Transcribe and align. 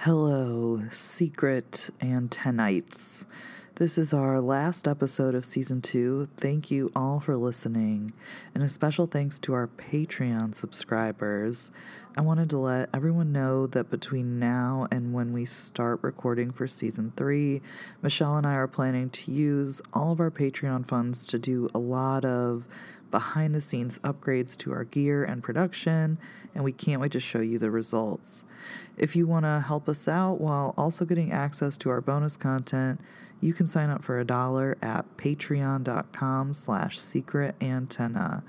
Hello, 0.00 0.82
secret 0.90 1.88
antennaites. 2.02 3.24
This 3.76 3.96
is 3.96 4.12
our 4.12 4.40
last 4.40 4.86
episode 4.86 5.34
of 5.34 5.46
season 5.46 5.80
two. 5.80 6.28
Thank 6.36 6.70
you 6.70 6.92
all 6.94 7.18
for 7.18 7.34
listening, 7.36 8.12
and 8.54 8.62
a 8.62 8.68
special 8.68 9.06
thanks 9.06 9.38
to 9.40 9.54
our 9.54 9.66
Patreon 9.66 10.54
subscribers. 10.54 11.70
I 12.14 12.20
wanted 12.20 12.50
to 12.50 12.58
let 12.58 12.90
everyone 12.94 13.32
know 13.32 13.66
that 13.68 13.90
between 13.90 14.38
now 14.38 14.86
and 14.90 15.14
when 15.14 15.32
we 15.32 15.46
start 15.46 16.00
recording 16.02 16.52
for 16.52 16.68
season 16.68 17.14
three, 17.16 17.62
Michelle 18.02 18.36
and 18.36 18.46
I 18.46 18.54
are 18.54 18.68
planning 18.68 19.08
to 19.10 19.32
use 19.32 19.80
all 19.94 20.12
of 20.12 20.20
our 20.20 20.30
Patreon 20.30 20.86
funds 20.86 21.26
to 21.28 21.38
do 21.38 21.70
a 21.74 21.78
lot 21.78 22.24
of 22.24 22.64
behind 23.10 23.54
the 23.54 23.60
scenes 23.60 23.98
upgrades 24.00 24.56
to 24.58 24.72
our 24.72 24.84
gear 24.84 25.24
and 25.24 25.42
production, 25.42 26.18
and 26.54 26.64
we 26.64 26.72
can't 26.72 27.00
wait 27.00 27.12
to 27.12 27.20
show 27.20 27.40
you 27.40 27.58
the 27.58 27.70
results. 27.70 28.44
If 28.96 29.14
you 29.14 29.26
want 29.26 29.44
to 29.44 29.64
help 29.66 29.88
us 29.88 30.08
out 30.08 30.40
while 30.40 30.74
also 30.76 31.04
getting 31.04 31.32
access 31.32 31.76
to 31.78 31.90
our 31.90 32.00
bonus 32.00 32.36
content, 32.36 33.00
you 33.40 33.52
can 33.52 33.66
sign 33.66 33.90
up 33.90 34.02
for 34.02 34.18
a 34.18 34.24
dollar 34.24 34.76
at 34.80 35.16
patreon.com 35.16 36.54
slash 36.54 36.98
secret 36.98 37.54
antenna. 37.60 38.42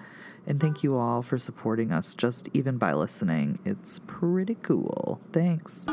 And 0.45 0.61
thank 0.61 0.81
you 0.81 0.95
all 0.95 1.21
for 1.21 1.37
supporting 1.37 1.91
us 1.91 2.15
just 2.15 2.47
even 2.53 2.77
by 2.77 2.93
listening. 2.93 3.59
It's 3.65 3.99
pretty 4.07 4.55
cool. 4.55 5.19
Thanks. 5.33 5.85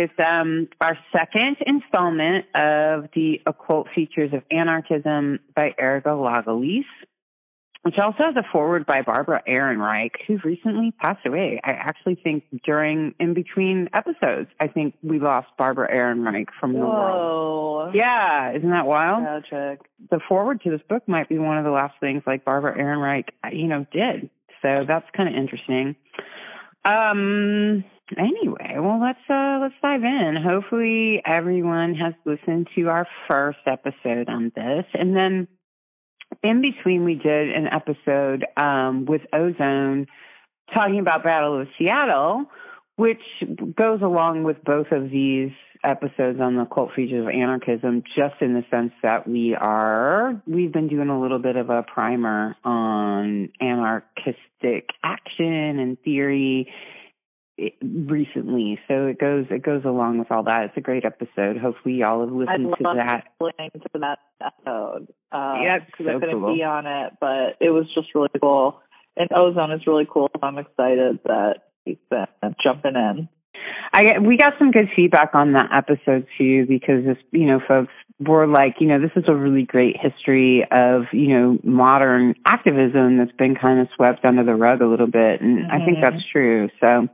With 0.00 0.18
um, 0.26 0.68
our 0.80 0.96
second 1.14 1.58
installment 1.66 2.46
of 2.54 3.10
the 3.14 3.42
Occult 3.46 3.88
Features 3.94 4.32
of 4.32 4.42
Anarchism 4.50 5.40
by 5.54 5.74
Erica 5.78 6.08
Lagalisse, 6.08 6.84
which 7.82 7.98
also 7.98 8.16
has 8.20 8.34
a 8.36 8.44
forward 8.50 8.86
by 8.86 9.02
Barbara 9.02 9.42
Ehrenreich, 9.46 10.12
who 10.26 10.38
recently 10.42 10.94
passed 11.02 11.26
away. 11.26 11.60
I 11.62 11.72
actually 11.72 12.14
think 12.14 12.44
during, 12.64 13.14
in 13.20 13.34
between 13.34 13.90
episodes, 13.92 14.48
I 14.58 14.68
think 14.68 14.94
we 15.02 15.18
lost 15.18 15.48
Barbara 15.58 15.92
Ehrenreich 15.92 16.48
from 16.58 16.72
the 16.72 16.78
world. 16.78 17.94
Yeah, 17.94 18.56
isn't 18.56 18.70
that 18.70 18.86
wild? 18.86 19.22
Tragic. 19.50 19.82
the 20.10 20.20
forward 20.26 20.62
to 20.62 20.70
this 20.70 20.80
book 20.88 21.06
might 21.08 21.28
be 21.28 21.38
one 21.38 21.58
of 21.58 21.64
the 21.64 21.70
last 21.70 21.92
things 22.00 22.22
like 22.26 22.46
Barbara 22.46 22.74
Ehrenreich, 22.78 23.28
you 23.52 23.66
know, 23.66 23.84
did. 23.92 24.30
So 24.62 24.84
that's 24.88 25.06
kind 25.14 25.28
of 25.28 25.34
interesting. 25.34 25.94
Um. 26.86 27.84
Anyway, 28.18 28.76
well, 28.78 29.00
let's 29.00 29.18
uh 29.28 29.58
let's 29.62 29.74
dive 29.82 30.02
in. 30.02 30.36
Hopefully, 30.42 31.22
everyone 31.24 31.94
has 31.94 32.14
listened 32.24 32.68
to 32.74 32.88
our 32.88 33.06
first 33.28 33.58
episode 33.66 34.28
on 34.28 34.50
this, 34.54 34.84
and 34.94 35.16
then 35.16 35.48
in 36.42 36.60
between, 36.60 37.04
we 37.04 37.14
did 37.14 37.50
an 37.50 37.68
episode 37.72 38.44
um 38.56 39.04
with 39.06 39.22
Ozone 39.32 40.06
talking 40.74 40.98
about 40.98 41.22
Battle 41.22 41.60
of 41.60 41.68
Seattle, 41.78 42.46
which 42.96 43.22
goes 43.76 44.02
along 44.02 44.44
with 44.44 44.62
both 44.64 44.88
of 44.92 45.10
these 45.10 45.50
episodes 45.84 46.40
on 46.40 46.56
the 46.56 46.66
cult 46.66 46.90
features 46.94 47.26
of 47.26 47.28
anarchism, 47.28 48.02
just 48.16 48.34
in 48.40 48.54
the 48.54 48.64
sense 48.70 48.92
that 49.02 49.26
we 49.26 49.54
are 49.54 50.42
we've 50.46 50.72
been 50.72 50.88
doing 50.88 51.08
a 51.08 51.20
little 51.20 51.38
bit 51.38 51.56
of 51.56 51.70
a 51.70 51.82
primer 51.82 52.56
on 52.64 53.50
anarchistic 53.60 54.88
action 55.04 55.78
and 55.78 55.96
theory 56.02 56.68
recently. 57.82 58.78
So 58.88 59.06
it 59.06 59.18
goes 59.18 59.46
it 59.50 59.62
goes 59.62 59.82
along 59.84 60.18
with 60.18 60.30
all 60.30 60.42
that. 60.44 60.64
It's 60.64 60.76
a 60.76 60.80
great 60.80 61.04
episode. 61.04 61.56
Hopefully 61.58 61.96
y'all 61.96 62.20
have 62.20 62.32
listened 62.34 62.74
to 62.78 62.84
that. 62.96 63.24
listening 63.40 63.70
to 63.74 63.98
that 64.00 64.18
episode. 64.42 65.08
Uh, 65.32 65.54
Yeah, 65.62 65.78
because 65.78 66.06
so 66.06 66.16
I 66.16 66.20
couldn't 66.20 66.40
cool. 66.40 66.54
be 66.54 66.62
on 66.62 66.86
it, 66.86 67.12
but 67.20 67.56
it 67.60 67.70
was 67.70 67.86
just 67.94 68.14
really 68.14 68.28
cool. 68.40 68.80
And 69.16 69.28
Ozone 69.34 69.72
is 69.72 69.86
really 69.86 70.06
cool. 70.10 70.30
I'm 70.42 70.58
excited 70.58 71.20
that 71.24 71.56
he's 71.84 71.98
been 72.10 72.26
jumping 72.62 72.94
in. 72.94 73.28
I 73.92 74.04
get- 74.04 74.22
we 74.22 74.36
got 74.36 74.54
some 74.58 74.70
good 74.70 74.88
feedback 74.96 75.34
on 75.34 75.52
that 75.52 75.68
episode 75.72 76.26
too 76.38 76.66
because 76.66 77.04
this, 77.04 77.18
you 77.32 77.46
know, 77.46 77.60
folks 77.66 77.92
were 78.20 78.46
like, 78.46 78.76
you 78.80 78.86
know, 78.86 79.00
this 79.00 79.10
is 79.16 79.24
a 79.28 79.34
really 79.34 79.64
great 79.64 79.96
history 79.98 80.64
of, 80.70 81.04
you 81.12 81.28
know, 81.28 81.58
modern 81.64 82.34
activism 82.46 83.18
that's 83.18 83.32
been 83.32 83.56
kind 83.56 83.80
of 83.80 83.88
swept 83.96 84.24
under 84.24 84.44
the 84.44 84.54
rug 84.54 84.82
a 84.82 84.86
little 84.86 85.06
bit, 85.06 85.40
and 85.40 85.70
I 85.72 85.84
think 85.84 85.98
Mhm. 85.98 86.00
that's 86.02 86.24
true. 86.30 86.68
So, 86.80 87.08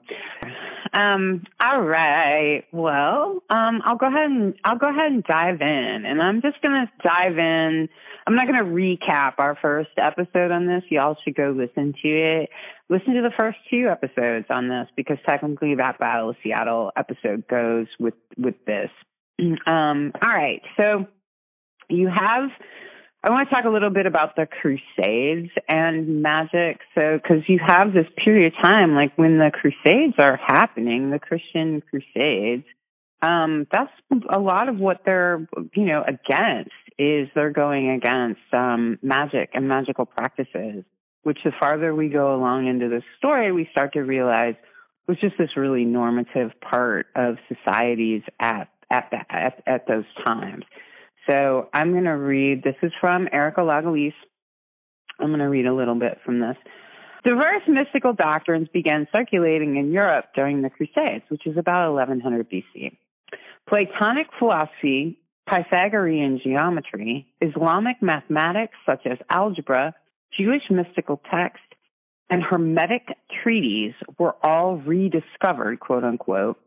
um, 0.92 1.44
all 1.60 1.80
right. 1.82 2.64
Well, 2.72 3.42
um, 3.50 3.82
I'll 3.84 3.96
go 3.96 4.06
ahead 4.06 4.30
and 4.30 4.54
I'll 4.64 4.78
go 4.78 4.88
ahead 4.88 5.12
and 5.12 5.22
dive 5.24 5.60
in, 5.60 6.04
and 6.06 6.20
I'm 6.20 6.42
just 6.42 6.60
gonna 6.60 6.90
dive 7.04 7.38
in. 7.38 7.88
I'm 8.26 8.34
not 8.34 8.46
gonna 8.46 8.64
recap 8.64 9.34
our 9.38 9.54
first 9.56 9.90
episode 9.96 10.50
on 10.50 10.66
this. 10.66 10.82
Y'all 10.90 11.16
should 11.22 11.36
go 11.36 11.50
listen 11.50 11.94
to 12.02 12.08
it 12.08 12.50
listen 12.88 13.14
to 13.14 13.22
the 13.22 13.32
first 13.38 13.58
two 13.70 13.88
episodes 13.88 14.46
on 14.50 14.68
this 14.68 14.88
because 14.96 15.18
technically 15.26 15.74
that 15.74 15.98
Battle 15.98 16.30
of 16.30 16.36
Seattle 16.42 16.92
episode 16.96 17.46
goes 17.48 17.86
with 17.98 18.14
with 18.36 18.54
this. 18.64 18.90
Um, 19.38 20.12
all 20.22 20.30
right, 20.30 20.62
so 20.78 21.06
you 21.88 22.08
have. 22.08 22.50
I 23.22 23.30
want 23.30 23.48
to 23.48 23.54
talk 23.54 23.64
a 23.64 23.70
little 23.70 23.90
bit 23.90 24.06
about 24.06 24.36
the 24.36 24.46
Crusades 24.46 25.50
and 25.68 26.22
magic. 26.22 26.78
So, 26.96 27.18
because 27.20 27.42
you 27.48 27.58
have 27.66 27.92
this 27.92 28.06
period 28.24 28.52
of 28.54 28.62
time, 28.62 28.94
like 28.94 29.16
when 29.18 29.38
the 29.38 29.50
Crusades 29.52 30.14
are 30.18 30.38
happening, 30.46 31.10
the 31.10 31.18
Christian 31.18 31.82
Crusades, 31.90 32.64
um, 33.22 33.66
that's 33.72 33.90
a 34.30 34.38
lot 34.38 34.68
of 34.68 34.78
what 34.78 35.00
they're, 35.04 35.46
you 35.74 35.86
know, 35.86 36.04
against 36.06 36.70
is 36.98 37.28
they're 37.34 37.50
going 37.50 37.90
against 37.90 38.40
um, 38.52 38.98
magic 39.02 39.50
and 39.54 39.66
magical 39.66 40.06
practices 40.06 40.84
which 41.26 41.38
the 41.44 41.50
farther 41.58 41.92
we 41.92 42.08
go 42.08 42.36
along 42.36 42.68
into 42.68 42.88
the 42.88 43.02
story, 43.18 43.50
we 43.50 43.68
start 43.72 43.92
to 43.94 44.00
realize 44.00 44.54
was 45.08 45.18
just 45.20 45.34
this 45.36 45.56
really 45.56 45.84
normative 45.84 46.52
part 46.60 47.08
of 47.16 47.34
societies 47.48 48.22
at 48.38 48.68
at 48.90 49.08
the, 49.10 49.18
at, 49.30 49.62
at 49.66 49.86
those 49.86 50.04
times. 50.24 50.64
So 51.28 51.68
I'm 51.72 51.92
going 51.92 52.04
to 52.04 52.10
read. 52.10 52.62
This 52.62 52.76
is 52.82 52.92
from 53.00 53.28
Erica 53.32 53.60
Lagalisse. 53.60 54.12
I'm 55.18 55.28
going 55.28 55.40
to 55.40 55.48
read 55.48 55.66
a 55.66 55.74
little 55.74 55.94
bit 55.94 56.18
from 56.24 56.40
this. 56.40 56.56
Diverse 57.24 57.62
mystical 57.66 58.12
doctrines 58.12 58.68
began 58.72 59.08
circulating 59.14 59.76
in 59.76 59.90
Europe 59.90 60.26
during 60.34 60.62
the 60.62 60.70
Crusades, 60.70 61.24
which 61.28 61.46
is 61.46 61.56
about 61.56 61.92
1100 61.92 62.48
BC. 62.48 62.96
Platonic 63.68 64.28
philosophy, 64.38 65.18
Pythagorean 65.50 66.40
geometry, 66.44 67.26
Islamic 67.40 67.96
mathematics 68.00 68.76
such 68.88 69.06
as 69.06 69.18
algebra, 69.28 69.94
Jewish 70.38 70.62
mystical 70.70 71.20
texts, 71.28 71.66
and 72.30 72.42
Hermetic 72.42 73.08
treaties 73.42 73.94
were 74.18 74.36
all 74.42 74.76
rediscovered, 74.76 75.80
quote 75.80 76.04
unquote, 76.04 76.60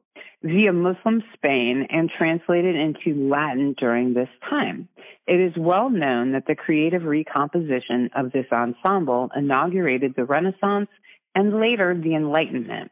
via 0.43 0.73
Muslim 0.73 1.23
Spain 1.33 1.87
and 1.89 2.09
translated 2.17 2.75
into 2.75 3.29
Latin 3.29 3.75
during 3.77 4.13
this 4.13 4.29
time. 4.49 4.87
It 5.27 5.39
is 5.39 5.53
well 5.57 5.89
known 5.89 6.31
that 6.31 6.45
the 6.47 6.55
creative 6.55 7.03
recomposition 7.03 8.09
of 8.15 8.31
this 8.31 8.47
ensemble 8.51 9.29
inaugurated 9.35 10.13
the 10.15 10.25
Renaissance 10.25 10.89
and 11.35 11.59
later 11.59 11.93
the 11.93 12.15
Enlightenment. 12.15 12.91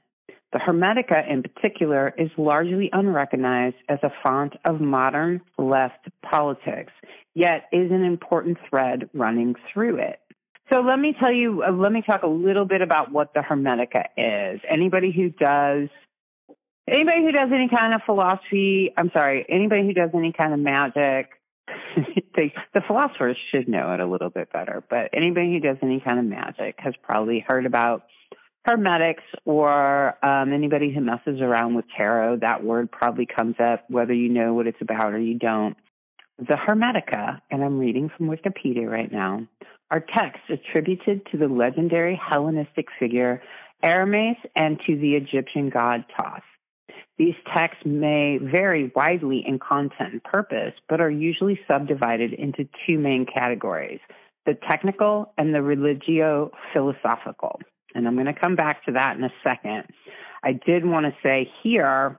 The 0.53 0.59
Hermetica, 0.59 1.29
in 1.29 1.43
particular, 1.43 2.13
is 2.17 2.29
largely 2.37 2.89
unrecognized 2.93 3.75
as 3.89 3.99
a 4.01 4.11
font 4.23 4.53
of 4.65 4.79
modern 4.79 5.41
left 5.57 6.07
politics, 6.21 6.93
yet 7.35 7.65
is 7.73 7.91
an 7.91 8.03
important 8.03 8.57
thread 8.69 9.09
running 9.13 9.55
through 9.73 9.97
it. 9.97 10.19
So 10.71 10.79
let 10.79 10.99
me 10.99 11.15
tell 11.21 11.31
you, 11.31 11.63
uh, 11.63 11.71
let 11.71 11.91
me 11.91 12.01
talk 12.01 12.23
a 12.23 12.27
little 12.27 12.65
bit 12.65 12.81
about 12.81 13.11
what 13.11 13.33
the 13.33 13.39
Hermetica 13.39 14.05
is. 14.17 14.61
Anybody 14.69 15.11
who 15.11 15.29
does, 15.29 15.89
anybody 16.87 17.23
who 17.23 17.31
does 17.31 17.49
any 17.53 17.69
kind 17.69 17.93
of 17.93 18.01
philosophy, 18.05 18.91
I'm 18.97 19.11
sorry, 19.15 19.45
anybody 19.49 19.83
who 19.83 19.93
does 19.93 20.09
any 20.13 20.33
kind 20.33 20.53
of 20.53 20.59
magic, 20.59 21.29
they, 22.37 22.53
the 22.73 22.81
philosophers 22.87 23.37
should 23.51 23.67
know 23.67 23.93
it 23.93 23.99
a 23.99 24.05
little 24.05 24.29
bit 24.29 24.51
better, 24.51 24.83
but 24.89 25.09
anybody 25.13 25.53
who 25.53 25.59
does 25.59 25.77
any 25.81 25.99
kind 25.99 26.19
of 26.19 26.25
magic 26.25 26.75
has 26.79 26.93
probably 27.03 27.43
heard 27.47 27.65
about 27.65 28.03
Hermetics 28.65 29.23
or 29.45 30.17
um, 30.25 30.51
anybody 30.51 30.93
who 30.93 31.01
messes 31.01 31.39
around 31.41 31.75
with 31.75 31.85
tarot, 31.95 32.39
that 32.41 32.63
word 32.63 32.91
probably 32.91 33.25
comes 33.25 33.55
up 33.59 33.85
whether 33.89 34.13
you 34.13 34.29
know 34.29 34.53
what 34.53 34.67
it's 34.67 34.81
about 34.81 35.13
or 35.13 35.19
you 35.19 35.37
don't. 35.37 35.77
The 36.37 36.57
Hermetica, 36.57 37.41
and 37.49 37.63
I'm 37.63 37.79
reading 37.79 38.11
from 38.15 38.27
Wikipedia 38.27 38.87
right 38.87 39.11
now, 39.11 39.47
are 39.89 40.01
texts 40.01 40.49
attributed 40.49 41.25
to 41.31 41.37
the 41.37 41.47
legendary 41.47 42.19
Hellenistic 42.21 42.87
figure 42.99 43.41
Hermes 43.81 44.35
and 44.55 44.79
to 44.85 44.97
the 44.97 45.13
Egyptian 45.13 45.69
god 45.69 46.03
Thoth. 46.17 46.43
These 47.17 47.35
texts 47.55 47.83
may 47.85 48.37
vary 48.37 48.91
widely 48.95 49.43
in 49.45 49.57
content 49.59 50.13
and 50.13 50.23
purpose, 50.23 50.73
but 50.87 51.01
are 51.01 51.09
usually 51.09 51.59
subdivided 51.67 52.33
into 52.33 52.67
two 52.85 52.97
main 52.99 53.25
categories 53.25 53.99
the 54.45 54.57
technical 54.69 55.33
and 55.37 55.53
the 55.53 55.61
religio 55.61 56.49
philosophical. 56.71 57.59
And 57.93 58.07
I'm 58.07 58.13
going 58.13 58.27
to 58.27 58.33
come 58.33 58.55
back 58.55 58.85
to 58.85 58.93
that 58.93 59.17
in 59.17 59.23
a 59.25 59.33
second. 59.45 59.83
I 60.41 60.53
did 60.53 60.85
want 60.85 61.05
to 61.05 61.27
say 61.27 61.51
here 61.61 62.17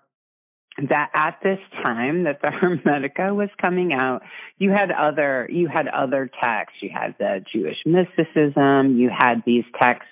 that 0.91 1.11
at 1.15 1.39
this 1.43 1.59
time 1.83 2.25
that 2.25 2.41
the 2.43 2.49
Hermetica 2.63 3.35
was 3.35 3.49
coming 3.61 3.93
out, 3.93 4.23
you 4.59 4.71
had 4.71 4.91
other 4.91 5.49
you 5.51 5.69
had 5.73 5.89
other 5.89 6.31
texts. 6.43 6.79
You 6.83 6.91
had 6.93 7.15
the 7.19 7.45
Jewish 7.53 7.79
mysticism. 7.87 8.99
You 8.99 9.11
had 9.17 9.43
these 9.47 9.65
texts 9.81 10.11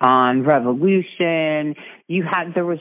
on 0.00 0.44
revolution. 0.44 1.74
You 2.06 2.24
had 2.30 2.54
there 2.54 2.66
was 2.66 2.78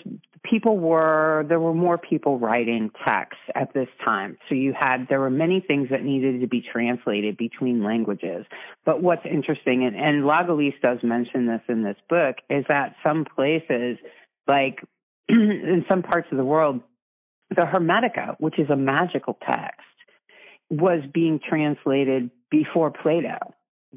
people 0.49 0.77
were 0.77 1.45
there 1.47 1.59
were 1.59 1.73
more 1.73 1.97
people 1.97 2.39
writing 2.39 2.91
texts 3.05 3.41
at 3.55 3.73
this 3.73 3.87
time. 4.05 4.37
So 4.49 4.55
you 4.55 4.73
had 4.77 5.07
there 5.09 5.19
were 5.19 5.29
many 5.29 5.63
things 5.65 5.89
that 5.91 6.03
needed 6.03 6.41
to 6.41 6.47
be 6.47 6.61
translated 6.61 7.37
between 7.37 7.83
languages. 7.83 8.45
But 8.85 9.01
what's 9.01 9.25
interesting, 9.25 9.85
and, 9.85 9.95
and 9.95 10.23
Lagalisse 10.23 10.79
does 10.81 10.99
mention 11.03 11.47
this 11.47 11.61
in 11.69 11.83
this 11.83 11.97
book, 12.09 12.37
is 12.49 12.65
that 12.69 12.95
some 13.05 13.25
places, 13.25 13.97
like 14.47 14.83
in 15.29 15.85
some 15.89 16.03
parts 16.03 16.27
of 16.31 16.37
the 16.37 16.45
world 16.45 16.81
the 17.55 17.63
Hermetica, 17.63 18.35
which 18.39 18.59
is 18.59 18.69
a 18.69 18.75
magical 18.75 19.37
text, 19.47 19.79
was 20.69 21.01
being 21.13 21.39
translated 21.47 22.31
before 22.49 22.91
Plato. 22.91 23.37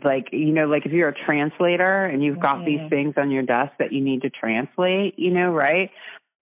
Like, 0.04 0.28
you 0.32 0.52
know, 0.52 0.66
like 0.66 0.84
if 0.84 0.92
you're 0.92 1.08
a 1.08 1.24
translator 1.24 2.04
and 2.04 2.22
you've 2.22 2.40
got 2.40 2.56
mm-hmm. 2.56 2.66
these 2.66 2.90
things 2.90 3.14
on 3.16 3.30
your 3.30 3.44
desk 3.44 3.72
that 3.78 3.92
you 3.92 4.02
need 4.02 4.22
to 4.22 4.30
translate, 4.30 5.18
you 5.18 5.30
know, 5.30 5.50
right? 5.50 5.90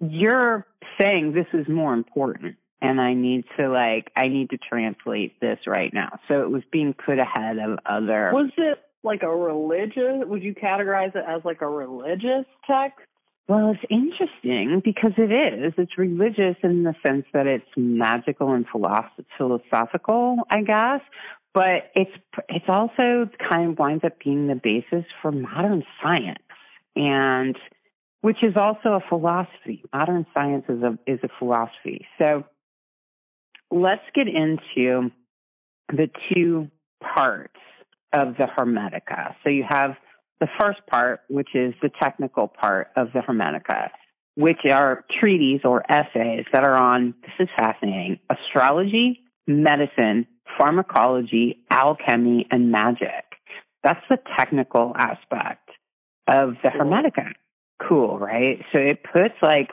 You're 0.00 0.66
saying 1.00 1.32
this 1.32 1.46
is 1.52 1.68
more 1.68 1.94
important 1.94 2.56
and 2.84 3.00
I 3.00 3.14
need 3.14 3.44
to 3.58 3.68
like 3.68 4.10
I 4.16 4.28
need 4.28 4.50
to 4.50 4.58
translate 4.58 5.40
this 5.40 5.58
right 5.66 5.92
now. 5.92 6.18
So 6.28 6.42
it 6.42 6.50
was 6.50 6.62
being 6.70 6.94
put 6.94 7.18
ahead 7.18 7.58
of 7.58 7.78
other 7.86 8.30
Was 8.32 8.50
it 8.56 8.78
like 9.02 9.22
a 9.22 9.34
religious 9.34 10.24
would 10.26 10.42
you 10.42 10.54
categorize 10.54 11.14
it 11.16 11.24
as 11.26 11.44
like 11.44 11.62
a 11.62 11.68
religious 11.68 12.46
text? 12.66 13.00
Well, 13.46 13.72
it's 13.72 13.84
interesting 13.90 14.80
because 14.82 15.12
it 15.18 15.30
is. 15.30 15.74
It's 15.76 15.98
religious 15.98 16.56
in 16.62 16.82
the 16.82 16.94
sense 17.06 17.26
that 17.34 17.46
it's 17.46 17.66
magical 17.76 18.52
and 18.52 18.64
philosophical, 18.66 20.38
I 20.48 20.62
guess. 20.62 21.00
But 21.52 21.90
it's 21.94 22.10
it's 22.48 22.64
also 22.68 23.28
kind 23.50 23.70
of 23.70 23.78
winds 23.78 24.02
up 24.04 24.18
being 24.24 24.46
the 24.48 24.54
basis 24.54 25.04
for 25.20 25.30
modern 25.30 25.84
science, 26.02 26.38
and 26.96 27.56
which 28.24 28.42
is 28.42 28.54
also 28.56 28.94
a 28.94 29.00
philosophy. 29.06 29.84
Modern 29.92 30.24
science 30.32 30.64
is 30.70 30.82
a 30.82 30.98
is 31.06 31.20
a 31.22 31.28
philosophy. 31.38 32.06
So 32.18 32.44
let's 33.70 34.00
get 34.14 34.28
into 34.28 35.10
the 35.90 36.08
two 36.32 36.70
parts 37.02 37.60
of 38.14 38.38
the 38.38 38.46
Hermetica. 38.46 39.34
So 39.44 39.50
you 39.50 39.66
have 39.68 39.96
the 40.40 40.48
first 40.58 40.78
part, 40.90 41.20
which 41.28 41.50
is 41.54 41.74
the 41.82 41.90
technical 42.00 42.48
part 42.48 42.88
of 42.96 43.08
the 43.12 43.18
Hermetica, 43.18 43.90
which 44.36 44.60
are 44.72 45.04
treaties 45.20 45.60
or 45.62 45.82
essays 45.92 46.46
that 46.54 46.66
are 46.66 46.80
on, 46.80 47.12
this 47.20 47.32
is 47.40 47.48
fascinating, 47.58 48.20
astrology, 48.30 49.20
medicine, 49.46 50.26
pharmacology, 50.56 51.62
alchemy, 51.70 52.46
and 52.50 52.72
magic. 52.72 53.26
That's 53.82 54.00
the 54.08 54.16
technical 54.38 54.94
aspect 54.96 55.68
of 56.26 56.54
the 56.62 56.70
Hermetica. 56.70 57.34
Cool, 57.80 58.18
right? 58.18 58.60
So 58.72 58.80
it 58.80 59.02
puts 59.02 59.34
like, 59.42 59.70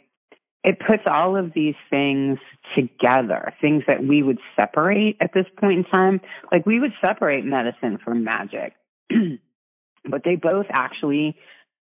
it 0.63 0.80
puts 0.80 1.03
all 1.07 1.38
of 1.38 1.53
these 1.53 1.75
things 1.89 2.39
together, 2.75 3.53
things 3.62 3.83
that 3.88 4.03
we 4.03 4.21
would 4.21 4.39
separate 4.59 5.18
at 5.19 5.33
this 5.33 5.45
point 5.59 5.80
in 5.80 5.83
time. 5.86 6.21
Like 6.51 6.65
we 6.65 6.80
would 6.80 6.94
separate 7.03 7.45
medicine 7.45 8.00
from 8.03 8.24
magic. 8.24 8.74
but 10.06 10.24
they 10.24 10.36
both 10.36 10.65
actually, 10.71 11.36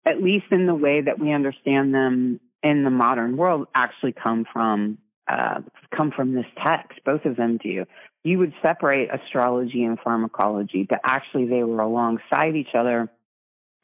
at 0.05 0.21
least 0.21 0.45
in 0.51 0.65
the 0.65 0.75
way 0.75 1.01
that 1.01 1.19
we 1.19 1.33
understand 1.33 1.93
them 1.93 2.39
in 2.63 2.83
the 2.83 2.89
modern 2.89 3.37
world, 3.37 3.67
actually 3.75 4.13
come 4.13 4.45
from 4.51 4.97
uh, 5.27 5.59
come 5.95 6.11
from 6.15 6.33
this 6.33 6.45
text. 6.65 6.99
Both 7.05 7.25
of 7.25 7.35
them 7.35 7.57
do. 7.61 7.85
You 8.23 8.39
would 8.39 8.53
separate 8.61 9.09
astrology 9.13 9.83
and 9.83 9.99
pharmacology, 9.99 10.85
but 10.89 10.99
actually 11.03 11.47
they 11.47 11.63
were 11.63 11.81
alongside 11.81 12.55
each 12.55 12.73
other 12.77 13.09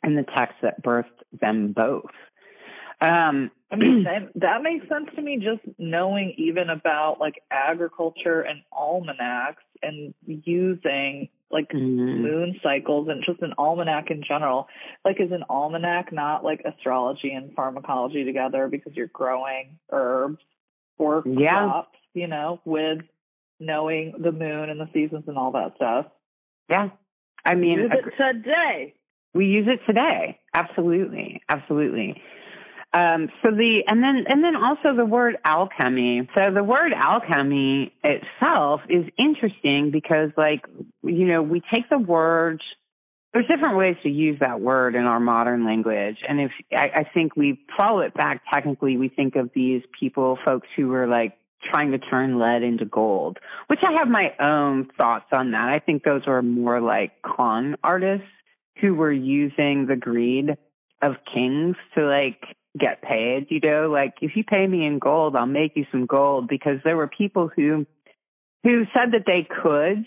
in 0.04 0.16
the 0.16 0.24
text 0.24 0.56
that 0.62 0.84
birthed 0.84 1.06
them 1.40 1.74
both. 1.74 2.12
Um, 3.02 3.52
I 3.72 3.76
mean, 3.76 4.04
that, 4.04 4.32
that 4.36 4.62
makes 4.62 4.88
sense 4.88 5.10
to 5.16 5.22
me. 5.22 5.38
Just 5.38 5.62
knowing 5.80 6.36
even 6.38 6.70
about 6.70 7.20
like 7.20 7.36
agriculture 7.50 8.42
and 8.42 8.62
almanacs 8.72 9.64
and 9.82 10.14
using 10.26 11.30
like 11.54 11.70
mm-hmm. 11.70 12.22
moon 12.22 12.60
cycles 12.64 13.08
and 13.10 13.24
just 13.26 13.42
an 13.42 13.54
almanac 13.58 14.10
in 14.12 14.24
general. 14.28 14.68
Like, 15.06 15.20
is 15.20 15.32
an 15.32 15.44
almanac 15.50 16.12
not 16.12 16.44
like 16.44 16.62
astrology 16.66 17.32
and 17.32 17.54
pharmacology 17.54 18.26
together 18.26 18.68
because 18.68 18.94
you're 18.96 19.08
growing 19.08 19.78
herbs 19.92 20.40
or 20.98 21.24
yeah. 21.26 21.52
crops, 21.52 21.98
you 22.14 22.28
know, 22.28 22.60
with 22.66 23.00
knowing 23.60 24.16
the 24.20 24.32
moon 24.32 24.70
and 24.70 24.80
the 24.80 24.90
seasons 24.94 25.26
and 25.28 25.38
all 25.38 25.52
that 25.52 25.74
stuff? 25.76 26.08
Yeah. 26.70 26.90
I 27.46 27.56
mean, 27.56 27.80
use 27.80 27.92
it 27.92 28.14
today. 28.18 28.96
We 29.34 29.46
use 29.46 29.68
it 29.68 29.80
today. 29.88 30.40
Absolutely. 30.54 31.42
Absolutely. 31.50 32.22
Um, 32.94 33.30
so 33.42 33.50
the 33.50 33.82
and 33.88 34.04
then 34.04 34.26
and 34.30 34.44
then 34.44 34.56
also 34.56 34.96
the 34.96 35.06
word 35.06 35.38
alchemy. 35.44 36.30
So 36.38 36.54
the 36.54 36.64
word 36.64 36.94
alchemy 36.96 37.92
itself 38.04 38.82
is 38.88 39.06
interesting 39.18 39.90
because 39.92 40.30
like 40.38 40.62
you 41.02 41.26
know 41.26 41.42
we 41.42 41.62
take 41.74 41.90
the 41.90 41.98
word. 41.98 42.62
There's 43.34 43.48
different 43.48 43.78
ways 43.78 43.96
to 44.04 44.10
use 44.10 44.38
that 44.42 44.62
word 44.62 44.94
in 44.94 45.06
our 45.06 45.20
modern 45.20 45.66
language, 45.66 46.18
and 46.30 46.40
if 46.40 46.52
I, 46.72 46.92
I 46.94 47.04
think 47.16 47.36
we 47.36 47.60
follow 47.76 48.02
it 48.02 48.14
back 48.14 48.44
technically, 48.54 48.96
we 48.96 49.10
think 49.10 49.36
of 49.36 49.50
these 49.56 49.82
people, 50.00 50.38
folks 50.46 50.68
who 50.76 50.90
were 50.90 51.08
like 51.08 51.36
trying 51.72 51.94
to 51.94 51.98
turn 51.98 52.38
lead 52.38 52.62
into 52.62 52.86
gold, 52.86 53.40
which 53.68 53.80
I 53.84 53.94
have 53.98 54.08
my 54.08 54.34
own 54.40 54.88
thoughts 55.00 55.26
on 55.32 55.50
that. 55.52 55.70
I 55.70 55.80
think 55.80 56.04
those 56.04 56.28
were 56.28 56.44
more 56.44 56.80
like 56.80 57.14
con 57.24 57.76
artists 57.84 58.28
who 58.80 58.96
were 58.96 59.12
using 59.12 59.86
the 59.88 59.96
greed 59.96 60.58
of 61.02 61.16
kings 61.34 61.76
to 61.96 62.06
like 62.06 62.42
get 62.80 63.02
paid, 63.02 63.48
you 63.50 63.60
know, 63.60 63.90
like 63.90 64.16
if 64.22 64.36
you 64.36 64.44
pay 64.44 64.66
me 64.66 64.86
in 64.86 65.00
gold, 65.00 65.36
I'll 65.36 65.46
make 65.46 65.74
you 65.76 65.86
some 65.92 66.06
gold 66.06 66.48
because 66.48 66.78
there 66.84 66.98
were 66.98 67.08
people 67.08 67.50
who 67.56 67.86
who 68.64 68.86
said 68.94 69.12
that 69.12 69.26
they 69.28 69.46
could 69.62 70.06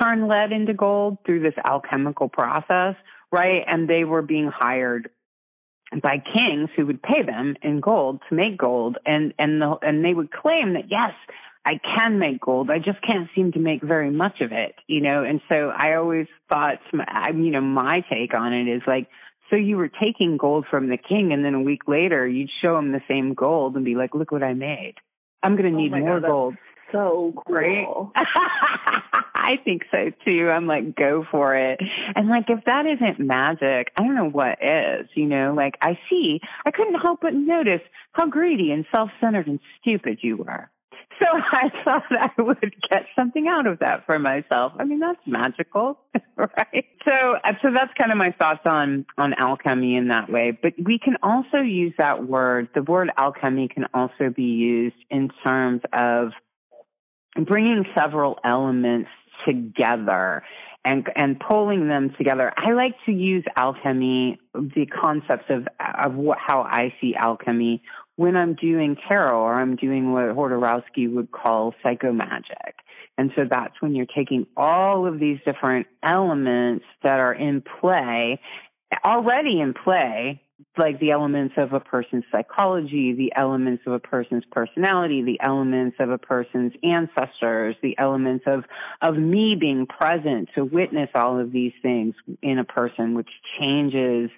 turn 0.00 0.28
lead 0.28 0.52
into 0.52 0.74
gold 0.74 1.18
through 1.26 1.40
this 1.40 1.54
alchemical 1.68 2.28
process, 2.28 2.94
right? 3.32 3.62
And 3.66 3.88
they 3.88 4.04
were 4.04 4.22
being 4.22 4.50
hired 4.54 5.10
by 6.02 6.22
kings 6.36 6.68
who 6.76 6.86
would 6.86 7.02
pay 7.02 7.22
them 7.22 7.56
in 7.62 7.80
gold 7.80 8.20
to 8.28 8.34
make 8.34 8.58
gold 8.58 8.98
and 9.06 9.34
and 9.38 9.60
the, 9.60 9.76
and 9.82 10.04
they 10.04 10.14
would 10.14 10.30
claim 10.30 10.74
that 10.74 10.90
yes, 10.90 11.12
I 11.68 11.78
can 11.98 12.18
make 12.18 12.40
gold. 12.40 12.70
I 12.70 12.78
just 12.78 13.02
can't 13.02 13.28
seem 13.34 13.52
to 13.52 13.58
make 13.58 13.82
very 13.82 14.10
much 14.10 14.40
of 14.40 14.52
it, 14.52 14.74
you 14.86 15.02
know. 15.02 15.22
And 15.22 15.42
so 15.52 15.70
I 15.76 15.96
always 15.96 16.26
thought, 16.48 16.78
you 16.92 17.50
know, 17.50 17.60
my 17.60 18.02
take 18.10 18.32
on 18.32 18.54
it 18.54 18.68
is 18.68 18.80
like 18.86 19.08
so 19.50 19.56
you 19.58 19.76
were 19.76 19.90
taking 20.02 20.38
gold 20.38 20.64
from 20.70 20.88
the 20.88 20.96
king, 20.96 21.30
and 21.32 21.44
then 21.44 21.54
a 21.54 21.60
week 21.60 21.82
later, 21.86 22.26
you'd 22.26 22.48
show 22.62 22.78
him 22.78 22.92
the 22.92 23.02
same 23.06 23.34
gold 23.34 23.76
and 23.76 23.84
be 23.84 23.96
like, 23.96 24.14
"Look 24.14 24.32
what 24.32 24.42
I 24.42 24.54
made. 24.54 24.94
I'm 25.42 25.56
going 25.56 25.70
to 25.70 25.76
oh 25.76 25.80
need 25.82 25.92
oh 25.92 25.98
more 25.98 26.20
God, 26.20 26.28
gold." 26.28 26.54
So 26.90 27.34
cool. 27.46 27.54
Right? 27.54 27.86
I 29.34 29.58
think 29.62 29.82
so 29.90 30.10
too. 30.26 30.48
I'm 30.50 30.66
like, 30.66 30.96
go 30.96 31.26
for 31.30 31.54
it. 31.54 31.80
And 32.16 32.28
like, 32.28 32.48
if 32.48 32.64
that 32.64 32.86
isn't 32.86 33.20
magic, 33.20 33.92
I 33.96 34.02
don't 34.02 34.14
know 34.14 34.30
what 34.30 34.58
is. 34.62 35.08
You 35.14 35.26
know, 35.26 35.52
like 35.54 35.76
I 35.82 35.98
see, 36.08 36.40
I 36.64 36.70
couldn't 36.70 37.00
help 37.00 37.20
but 37.20 37.34
notice 37.34 37.82
how 38.12 38.26
greedy 38.26 38.72
and 38.72 38.86
self-centered 38.94 39.46
and 39.46 39.60
stupid 39.80 40.20
you 40.22 40.38
were. 40.38 40.70
So 41.22 41.26
I 41.34 41.68
thought 41.84 42.04
I 42.10 42.42
would 42.42 42.74
get 42.90 43.06
something 43.16 43.48
out 43.48 43.66
of 43.66 43.80
that 43.80 44.06
for 44.06 44.18
myself. 44.18 44.72
I 44.78 44.84
mean, 44.84 45.00
that's 45.00 45.18
magical, 45.26 45.98
right? 46.36 46.84
So, 47.08 47.14
uh, 47.44 47.52
so 47.60 47.68
that's 47.72 47.92
kind 47.98 48.12
of 48.12 48.18
my 48.18 48.34
thoughts 48.38 48.60
on, 48.66 49.04
on 49.16 49.34
alchemy 49.34 49.96
in 49.96 50.08
that 50.08 50.30
way. 50.30 50.56
But 50.60 50.74
we 50.82 50.98
can 50.98 51.16
also 51.22 51.58
use 51.58 51.92
that 51.98 52.26
word. 52.26 52.68
The 52.74 52.82
word 52.82 53.10
alchemy 53.16 53.68
can 53.68 53.86
also 53.94 54.30
be 54.34 54.42
used 54.42 54.96
in 55.10 55.30
terms 55.44 55.82
of 55.92 56.28
bringing 57.46 57.84
several 57.98 58.38
elements 58.44 59.10
together 59.46 60.42
and 60.84 61.06
and 61.16 61.40
pulling 61.40 61.88
them 61.88 62.14
together. 62.16 62.52
I 62.56 62.72
like 62.72 62.94
to 63.06 63.12
use 63.12 63.44
alchemy, 63.56 64.38
the 64.54 64.86
concepts 64.86 65.50
of 65.50 65.66
of 66.04 66.14
what, 66.14 66.38
how 66.44 66.62
I 66.62 66.94
see 67.00 67.14
alchemy 67.14 67.82
when 68.18 68.36
I'm 68.36 68.54
doing 68.54 68.96
tarot 69.08 69.40
or 69.40 69.54
I'm 69.54 69.76
doing 69.76 70.12
what 70.12 70.24
Jodorowsky 70.24 71.08
would 71.08 71.30
call 71.30 71.72
psychomagic. 71.86 72.74
And 73.16 73.30
so 73.36 73.42
that's 73.48 73.74
when 73.78 73.94
you're 73.94 74.06
taking 74.06 74.44
all 74.56 75.06
of 75.06 75.20
these 75.20 75.38
different 75.44 75.86
elements 76.02 76.84
that 77.04 77.20
are 77.20 77.32
in 77.32 77.62
play, 77.80 78.40
already 79.04 79.60
in 79.60 79.72
play, 79.72 80.42
like 80.76 80.98
the 80.98 81.12
elements 81.12 81.54
of 81.58 81.72
a 81.72 81.78
person's 81.78 82.24
psychology, 82.32 83.14
the 83.16 83.32
elements 83.36 83.84
of 83.86 83.92
a 83.92 84.00
person's 84.00 84.44
personality, 84.50 85.22
the 85.22 85.38
elements 85.40 85.96
of 86.00 86.10
a 86.10 86.18
person's 86.18 86.72
ancestors, 86.82 87.76
the 87.84 87.96
elements 87.98 88.46
of, 88.48 88.64
of 89.00 89.16
me 89.16 89.54
being 89.54 89.86
present 89.86 90.48
to 90.56 90.64
witness 90.64 91.08
all 91.14 91.38
of 91.38 91.52
these 91.52 91.72
things 91.82 92.16
in 92.42 92.58
a 92.58 92.64
person, 92.64 93.14
which 93.14 93.30
changes 93.60 94.28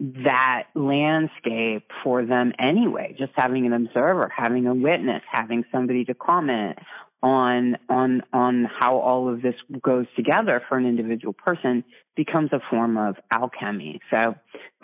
that 0.00 0.64
landscape 0.74 1.90
for 2.04 2.24
them 2.24 2.52
anyway. 2.58 3.14
Just 3.18 3.32
having 3.36 3.66
an 3.66 3.72
observer, 3.72 4.30
having 4.34 4.66
a 4.66 4.74
witness, 4.74 5.22
having 5.30 5.64
somebody 5.72 6.04
to 6.04 6.14
comment 6.14 6.78
on 7.22 7.76
on 7.88 8.22
on 8.32 8.68
how 8.78 8.98
all 8.98 9.28
of 9.32 9.42
this 9.42 9.56
goes 9.82 10.06
together 10.14 10.62
for 10.68 10.78
an 10.78 10.86
individual 10.86 11.32
person 11.32 11.82
becomes 12.18 12.52
a 12.52 12.58
form 12.68 12.98
of 12.98 13.14
alchemy. 13.30 14.00
So 14.10 14.34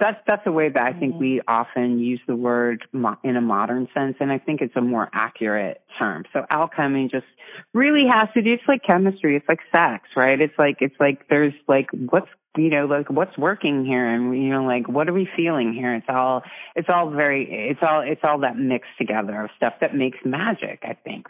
that's 0.00 0.16
that's 0.26 0.46
a 0.46 0.52
way 0.52 0.68
that 0.70 0.82
I 0.82 0.98
think 0.98 1.14
mm-hmm. 1.14 1.20
we 1.20 1.40
often 1.46 1.98
use 1.98 2.20
the 2.28 2.36
word 2.36 2.84
mo- 2.92 3.18
in 3.24 3.36
a 3.36 3.40
modern 3.40 3.88
sense, 3.92 4.16
and 4.20 4.30
I 4.30 4.38
think 4.38 4.60
it's 4.60 4.76
a 4.76 4.80
more 4.80 5.10
accurate 5.12 5.82
term. 6.00 6.24
So 6.32 6.46
alchemy 6.48 7.08
just 7.10 7.26
really 7.74 8.04
has 8.08 8.28
to 8.34 8.42
do. 8.42 8.52
It's 8.52 8.62
like 8.68 8.82
chemistry. 8.86 9.36
It's 9.36 9.48
like 9.48 9.58
sex, 9.74 10.04
right? 10.16 10.40
It's 10.40 10.54
like 10.58 10.76
it's 10.80 10.94
like 11.00 11.28
there's 11.28 11.54
like 11.66 11.88
what's 11.90 12.28
you 12.56 12.70
know, 12.70 12.86
like 12.86 13.10
what's 13.10 13.36
working 13.36 13.84
here 13.84 14.06
and 14.08 14.34
you 14.36 14.50
know, 14.50 14.64
like 14.64 14.88
what 14.88 15.08
are 15.08 15.12
we 15.12 15.28
feeling 15.36 15.72
here? 15.72 15.94
It's 15.94 16.06
all 16.08 16.42
it's 16.76 16.88
all 16.88 17.10
very 17.10 17.70
it's 17.70 17.80
all 17.82 18.02
it's 18.02 18.20
all 18.22 18.40
that 18.40 18.56
mixed 18.56 18.96
together 18.96 19.42
of 19.42 19.50
stuff 19.56 19.74
that 19.80 19.94
makes 19.94 20.18
magic, 20.24 20.80
I 20.84 20.94
think. 21.04 21.26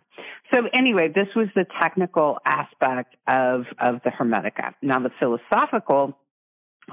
So 0.52 0.62
anyway, 0.74 1.08
this 1.08 1.28
was 1.34 1.48
the 1.54 1.64
technical 1.80 2.38
aspect 2.44 3.16
of 3.26 3.64
of 3.80 4.02
the 4.04 4.10
Hermetica. 4.10 4.74
Now 4.82 4.98
the 4.98 5.10
philosophical 5.18 5.93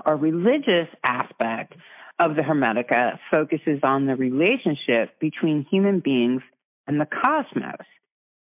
or 0.06 0.16
religious 0.16 0.88
aspect 1.04 1.74
of 2.20 2.36
the 2.36 2.42
Hermetica 2.42 3.20
focuses 3.34 3.80
on 3.84 4.06
the 4.06 4.16
relationship 4.16 5.20
between 5.20 5.66
human 5.70 6.00
beings 6.00 6.42
and 6.88 7.00
the 7.00 7.08
cosmos, 7.08 7.86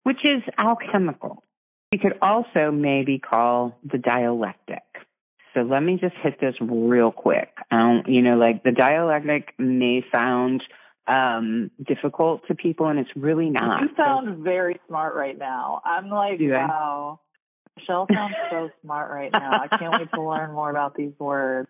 which 0.03 0.23
is 0.23 0.41
alchemical. 0.59 1.43
We 1.91 1.99
could 1.99 2.17
also 2.21 2.71
maybe 2.71 3.19
call 3.19 3.77
the 3.83 3.97
dialectic. 3.97 4.83
So 5.53 5.61
let 5.61 5.81
me 5.81 5.97
just 5.99 6.15
hit 6.21 6.39
this 6.39 6.55
real 6.61 7.11
quick. 7.11 7.49
Um, 7.71 8.03
you 8.07 8.21
know, 8.21 8.37
like 8.37 8.63
the 8.63 8.71
dialectic 8.71 9.53
may 9.57 10.05
sound 10.13 10.61
um, 11.07 11.71
difficult 11.85 12.41
to 12.47 12.55
people, 12.55 12.87
and 12.87 12.99
it's 12.99 13.09
really 13.15 13.49
not. 13.49 13.81
You 13.81 13.89
sound 13.97 14.43
very 14.43 14.79
smart 14.87 15.15
right 15.15 15.37
now. 15.37 15.81
I'm 15.83 16.09
like, 16.09 16.39
wow. 16.39 17.19
Michelle 17.77 18.07
sounds 18.11 18.35
so 18.49 18.69
smart 18.83 19.11
right 19.11 19.31
now. 19.31 19.51
I 19.51 19.77
can't 19.77 19.93
wait 19.93 20.11
to 20.13 20.21
learn 20.21 20.53
more 20.53 20.69
about 20.69 20.95
these 20.95 21.13
words. 21.19 21.69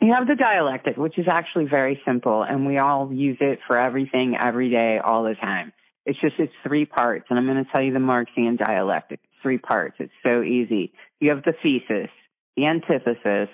You 0.00 0.14
have 0.14 0.28
the 0.28 0.36
dialectic, 0.36 0.96
which 0.96 1.18
is 1.18 1.26
actually 1.28 1.66
very 1.66 2.00
simple, 2.06 2.42
and 2.42 2.66
we 2.66 2.78
all 2.78 3.12
use 3.12 3.38
it 3.40 3.58
for 3.66 3.76
everything, 3.76 4.36
every 4.40 4.70
day, 4.70 4.98
all 5.04 5.24
the 5.24 5.34
time. 5.34 5.72
It's 6.06 6.20
just 6.20 6.34
it's 6.38 6.52
three 6.66 6.86
parts, 6.86 7.26
and 7.28 7.38
I'm 7.38 7.46
going 7.46 7.64
to 7.64 7.70
tell 7.70 7.82
you 7.82 7.92
the 7.92 7.98
Marxian 7.98 8.56
dialectic. 8.56 9.20
Three 9.42 9.58
parts. 9.58 9.96
It's 9.98 10.12
so 10.26 10.42
easy. 10.42 10.92
You 11.20 11.30
have 11.30 11.42
the 11.44 11.52
thesis, 11.62 12.10
the 12.56 12.66
antithesis, 12.66 13.48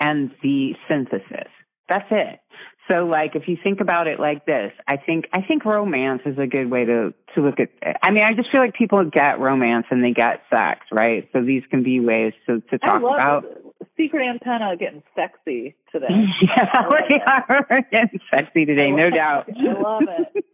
and 0.00 0.30
the 0.42 0.72
synthesis. 0.90 1.50
That's 1.88 2.08
it. 2.10 2.40
So 2.88 3.04
like 3.04 3.34
if 3.34 3.48
you 3.48 3.56
think 3.62 3.80
about 3.80 4.06
it 4.06 4.20
like 4.20 4.46
this, 4.46 4.72
I 4.86 4.96
think 4.96 5.26
I 5.32 5.42
think 5.42 5.64
romance 5.64 6.22
is 6.24 6.38
a 6.38 6.46
good 6.46 6.70
way 6.70 6.84
to 6.84 7.12
to 7.34 7.40
look 7.40 7.58
at 7.58 7.68
it. 7.82 7.96
I 8.02 8.10
mean, 8.12 8.22
I 8.22 8.32
just 8.34 8.50
feel 8.52 8.60
like 8.60 8.74
people 8.74 9.02
get 9.10 9.40
romance 9.40 9.86
and 9.90 10.04
they 10.04 10.12
get 10.12 10.42
sex, 10.52 10.80
right? 10.92 11.28
So 11.32 11.42
these 11.42 11.62
can 11.70 11.82
be 11.82 12.00
ways 12.00 12.32
to 12.46 12.60
to 12.70 12.78
talk 12.78 13.02
about 13.02 13.44
secret 13.96 14.28
antenna 14.28 14.76
getting 14.76 15.02
sexy 15.14 15.74
today. 15.90 16.06
yeah, 16.42 16.88
we 16.90 17.20
are 17.26 17.80
getting 17.90 18.20
sexy 18.32 18.64
today, 18.64 18.90
no 18.90 19.10
doubt. 19.10 19.48
I 19.48 19.80
love 19.80 20.02
it. 20.06 20.44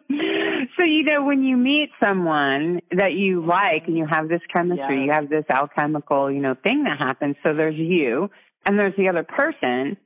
so 0.78 0.84
you 0.84 1.04
know 1.04 1.24
when 1.24 1.42
you 1.42 1.56
meet 1.56 1.90
someone 2.02 2.80
that 2.90 3.12
you 3.12 3.44
like 3.44 3.86
and 3.86 3.96
you 3.96 4.06
have 4.10 4.28
this 4.28 4.40
chemistry, 4.54 5.04
you 5.04 5.12
have 5.12 5.28
this 5.28 5.44
alchemical, 5.50 6.30
you 6.30 6.40
know, 6.40 6.56
thing 6.62 6.84
that 6.84 6.98
happens. 6.98 7.36
So 7.42 7.54
there's 7.54 7.76
you 7.76 8.30
and 8.66 8.78
there's 8.78 8.96
the 8.96 9.08
other 9.08 9.22
person 9.24 9.96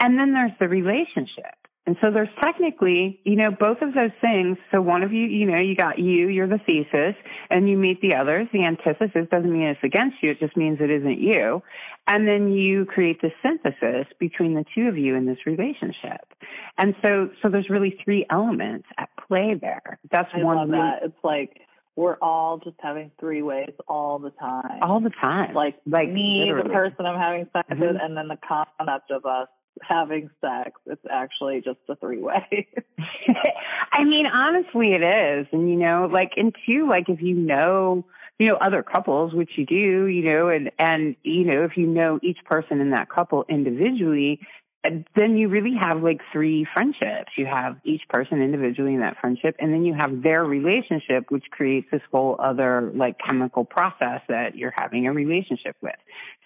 and 0.00 0.18
then 0.18 0.32
there's 0.32 0.52
the 0.58 0.68
relationship. 0.68 1.54
And 1.86 1.96
so 2.04 2.10
there's 2.12 2.28
technically, 2.40 3.20
you 3.24 3.36
know, 3.36 3.50
both 3.50 3.78
of 3.80 3.94
those 3.94 4.12
things. 4.20 4.58
So 4.70 4.80
one 4.80 5.02
of 5.02 5.12
you, 5.12 5.26
you 5.26 5.46
know, 5.46 5.58
you 5.58 5.74
got 5.74 5.98
you, 5.98 6.28
you're 6.28 6.46
the 6.46 6.60
thesis, 6.64 7.16
and 7.48 7.68
you 7.68 7.76
meet 7.76 8.00
the 8.00 8.14
others. 8.14 8.46
The 8.52 8.64
antithesis 8.64 9.26
doesn't 9.30 9.50
mean 9.50 9.62
it's 9.62 9.80
against 9.82 10.16
you. 10.22 10.30
It 10.30 10.38
just 10.38 10.56
means 10.56 10.78
it 10.80 10.90
isn't 10.90 11.18
you. 11.18 11.62
And 12.06 12.28
then 12.28 12.52
you 12.52 12.84
create 12.84 13.20
the 13.22 13.30
synthesis 13.42 14.06
between 14.18 14.54
the 14.54 14.64
two 14.74 14.88
of 14.88 14.98
you 14.98 15.16
in 15.16 15.26
this 15.26 15.38
relationship. 15.46 16.20
And 16.78 16.94
so, 17.02 17.30
so 17.42 17.48
there's 17.48 17.68
really 17.70 17.98
three 18.04 18.26
elements 18.30 18.86
at 18.98 19.08
play 19.26 19.54
there. 19.60 19.98
That's 20.12 20.28
I 20.34 20.44
one. 20.44 20.56
Love 20.56 20.68
that. 20.68 20.98
It's 21.02 21.24
like 21.24 21.60
we're 21.96 22.18
all 22.22 22.58
just 22.58 22.76
having 22.80 23.10
three 23.18 23.42
ways 23.42 23.72
all 23.88 24.18
the 24.18 24.30
time. 24.30 24.78
All 24.82 25.00
the 25.00 25.10
time. 25.22 25.54
Like, 25.54 25.76
like 25.86 26.08
me, 26.10 26.44
literally. 26.46 26.68
the 26.68 26.74
person 26.74 27.06
I'm 27.06 27.18
having 27.18 27.48
sex 27.52 27.68
mm-hmm. 27.68 27.80
with, 27.80 27.96
and 28.00 28.16
then 28.16 28.28
the 28.28 28.38
concept 28.46 29.10
of 29.10 29.24
us 29.24 29.48
having 29.82 30.30
sex. 30.40 30.72
It's 30.86 31.04
actually 31.10 31.60
just 31.62 31.78
a 31.88 31.96
three 31.96 32.20
way. 32.20 32.68
I 33.92 34.04
mean, 34.04 34.26
honestly, 34.26 34.92
it 34.92 35.02
is. 35.02 35.46
And, 35.52 35.68
you 35.68 35.76
know, 35.76 36.08
like, 36.12 36.32
and 36.36 36.54
two, 36.66 36.88
like, 36.88 37.08
if 37.08 37.20
you 37.20 37.34
know, 37.34 38.04
you 38.38 38.46
know, 38.46 38.56
other 38.56 38.82
couples, 38.82 39.34
which 39.34 39.50
you 39.56 39.66
do, 39.66 40.06
you 40.06 40.24
know, 40.24 40.48
and, 40.48 40.70
and, 40.78 41.14
you 41.22 41.44
know, 41.44 41.64
if 41.64 41.76
you 41.76 41.86
know 41.86 42.18
each 42.22 42.38
person 42.44 42.80
in 42.80 42.90
that 42.90 43.10
couple 43.10 43.44
individually, 43.48 44.40
then 44.82 45.36
you 45.36 45.48
really 45.48 45.74
have 45.78 46.02
like 46.02 46.20
three 46.32 46.66
friendships. 46.72 47.32
You 47.36 47.46
have 47.46 47.76
each 47.84 48.02
person 48.08 48.40
individually 48.40 48.94
in 48.94 49.00
that 49.00 49.18
friendship, 49.20 49.56
and 49.58 49.72
then 49.72 49.84
you 49.84 49.94
have 49.94 50.22
their 50.22 50.42
relationship, 50.44 51.30
which 51.30 51.44
creates 51.50 51.86
this 51.92 52.00
whole 52.10 52.36
other 52.38 52.90
like 52.94 53.16
chemical 53.18 53.64
process 53.64 54.22
that 54.28 54.56
you're 54.56 54.72
having 54.78 55.06
a 55.06 55.12
relationship 55.12 55.76
with. 55.82 55.96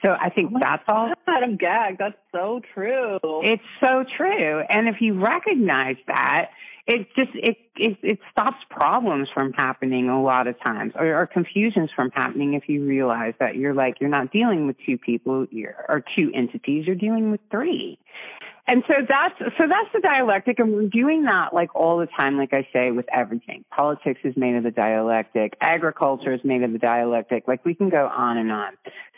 So 0.05 0.13
I 0.13 0.31
think 0.31 0.53
oh 0.55 0.59
that's 0.61 0.83
all. 0.89 1.13
God, 1.27 1.43
I'm 1.43 1.57
gagged. 1.57 1.99
That's 1.99 2.19
so 2.33 2.61
true. 2.75 3.19
It's 3.23 3.63
so 3.81 4.05
true. 4.17 4.63
And 4.69 4.89
if 4.89 4.97
you 5.01 5.21
recognize 5.21 5.97
that, 6.09 6.51
it 6.87 7.07
just 7.17 7.31
it, 7.35 7.57
it 7.77 7.97
it 8.03 8.19
stops 8.31 8.59
problems 8.71 9.29
from 9.33 9.53
happening 9.55 10.09
a 10.09 10.23
lot 10.23 10.47
of 10.47 10.55
times 10.65 10.93
or, 10.97 11.23
or 11.23 11.27
confusions 11.27 11.91
from 11.97 12.11
happening 12.11 12.55
if 12.55 12.69
you 12.69 12.85
realize 12.85 13.35
that 13.41 13.57
you're 13.57 13.75
like 13.75 14.01
you're 14.01 14.11
not 14.11 14.31
dealing 14.31 14.67
with 14.67 14.77
two 14.85 14.99
people 14.99 15.47
or 15.89 16.05
two 16.15 16.31
entities 16.35 16.87
you're 16.87 16.97
dealing 16.97 17.31
with 17.31 17.41
three 17.51 17.99
and 18.67 18.83
so 18.89 18.95
that's 19.07 19.39
so 19.39 19.67
that's 19.69 19.89
the 19.93 20.01
dialectic 20.01 20.59
and 20.59 20.73
we're 20.73 20.89
doing 20.89 21.25
that 21.25 21.53
like 21.53 21.75
all 21.75 21.99
the 21.99 22.07
time 22.07 22.39
like 22.39 22.51
i 22.53 22.67
say 22.75 22.91
with 22.91 23.07
everything. 23.13 23.65
Politics 23.77 24.21
is 24.25 24.35
made 24.37 24.57
of 24.57 24.65
the 24.65 24.71
dialectic. 24.71 25.55
Agriculture 25.61 26.33
is 26.33 26.41
made 26.45 26.63
of 26.63 26.73
the 26.73 26.79
dialectic. 26.79 27.47
Like 27.47 27.65
we 27.65 27.75
can 27.75 27.91
go 27.91 28.07
on 28.07 28.39
and 28.39 28.51
on. 28.51 28.73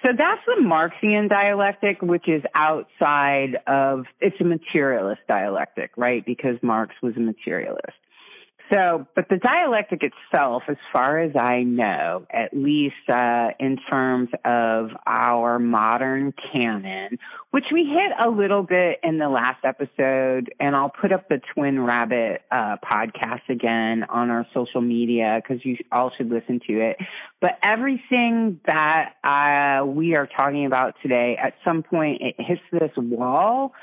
So 0.04 0.12
that's 0.16 0.42
the 0.46 0.62
marxian 0.62 1.28
dialectic 1.28 2.02
which 2.02 2.28
is 2.28 2.42
outside 2.54 3.56
of 3.66 4.04
it's 4.20 4.36
a 4.40 4.44
materialist 4.44 5.20
dialectic 5.28 5.92
right? 5.96 6.24
Because 6.24 6.56
marx 6.62 6.94
was 7.02 7.14
a 7.16 7.20
materialist 7.20 7.96
so, 8.72 9.06
but 9.14 9.28
the 9.28 9.36
dialectic 9.36 10.02
itself, 10.02 10.64
as 10.68 10.76
far 10.92 11.20
as 11.20 11.32
I 11.38 11.62
know, 11.62 12.26
at 12.30 12.52
least 12.52 12.94
uh, 13.08 13.48
in 13.60 13.78
terms 13.90 14.28
of 14.44 14.90
our 15.06 15.58
modern 15.58 16.32
canon, 16.52 17.18
which 17.52 17.66
we 17.72 17.84
hit 17.84 18.12
a 18.18 18.28
little 18.28 18.62
bit 18.62 18.98
in 19.04 19.18
the 19.18 19.28
last 19.28 19.64
episode, 19.64 20.52
and 20.58 20.74
I'll 20.74 20.90
put 20.90 21.12
up 21.12 21.28
the 21.28 21.40
Twin 21.54 21.80
Rabbit 21.80 22.42
uh, 22.50 22.76
podcast 22.84 23.48
again 23.48 24.04
on 24.08 24.30
our 24.30 24.46
social 24.52 24.80
media 24.80 25.40
because 25.40 25.64
you 25.64 25.76
all 25.92 26.10
should 26.16 26.28
listen 26.28 26.60
to 26.66 26.80
it. 26.80 26.96
But 27.40 27.58
everything 27.62 28.60
that 28.66 29.14
uh, 29.22 29.86
we 29.86 30.16
are 30.16 30.26
talking 30.26 30.66
about 30.66 30.94
today, 31.02 31.38
at 31.40 31.54
some 31.64 31.82
point, 31.84 32.20
it 32.20 32.34
hits 32.38 32.62
this 32.72 32.92
wall 32.96 33.74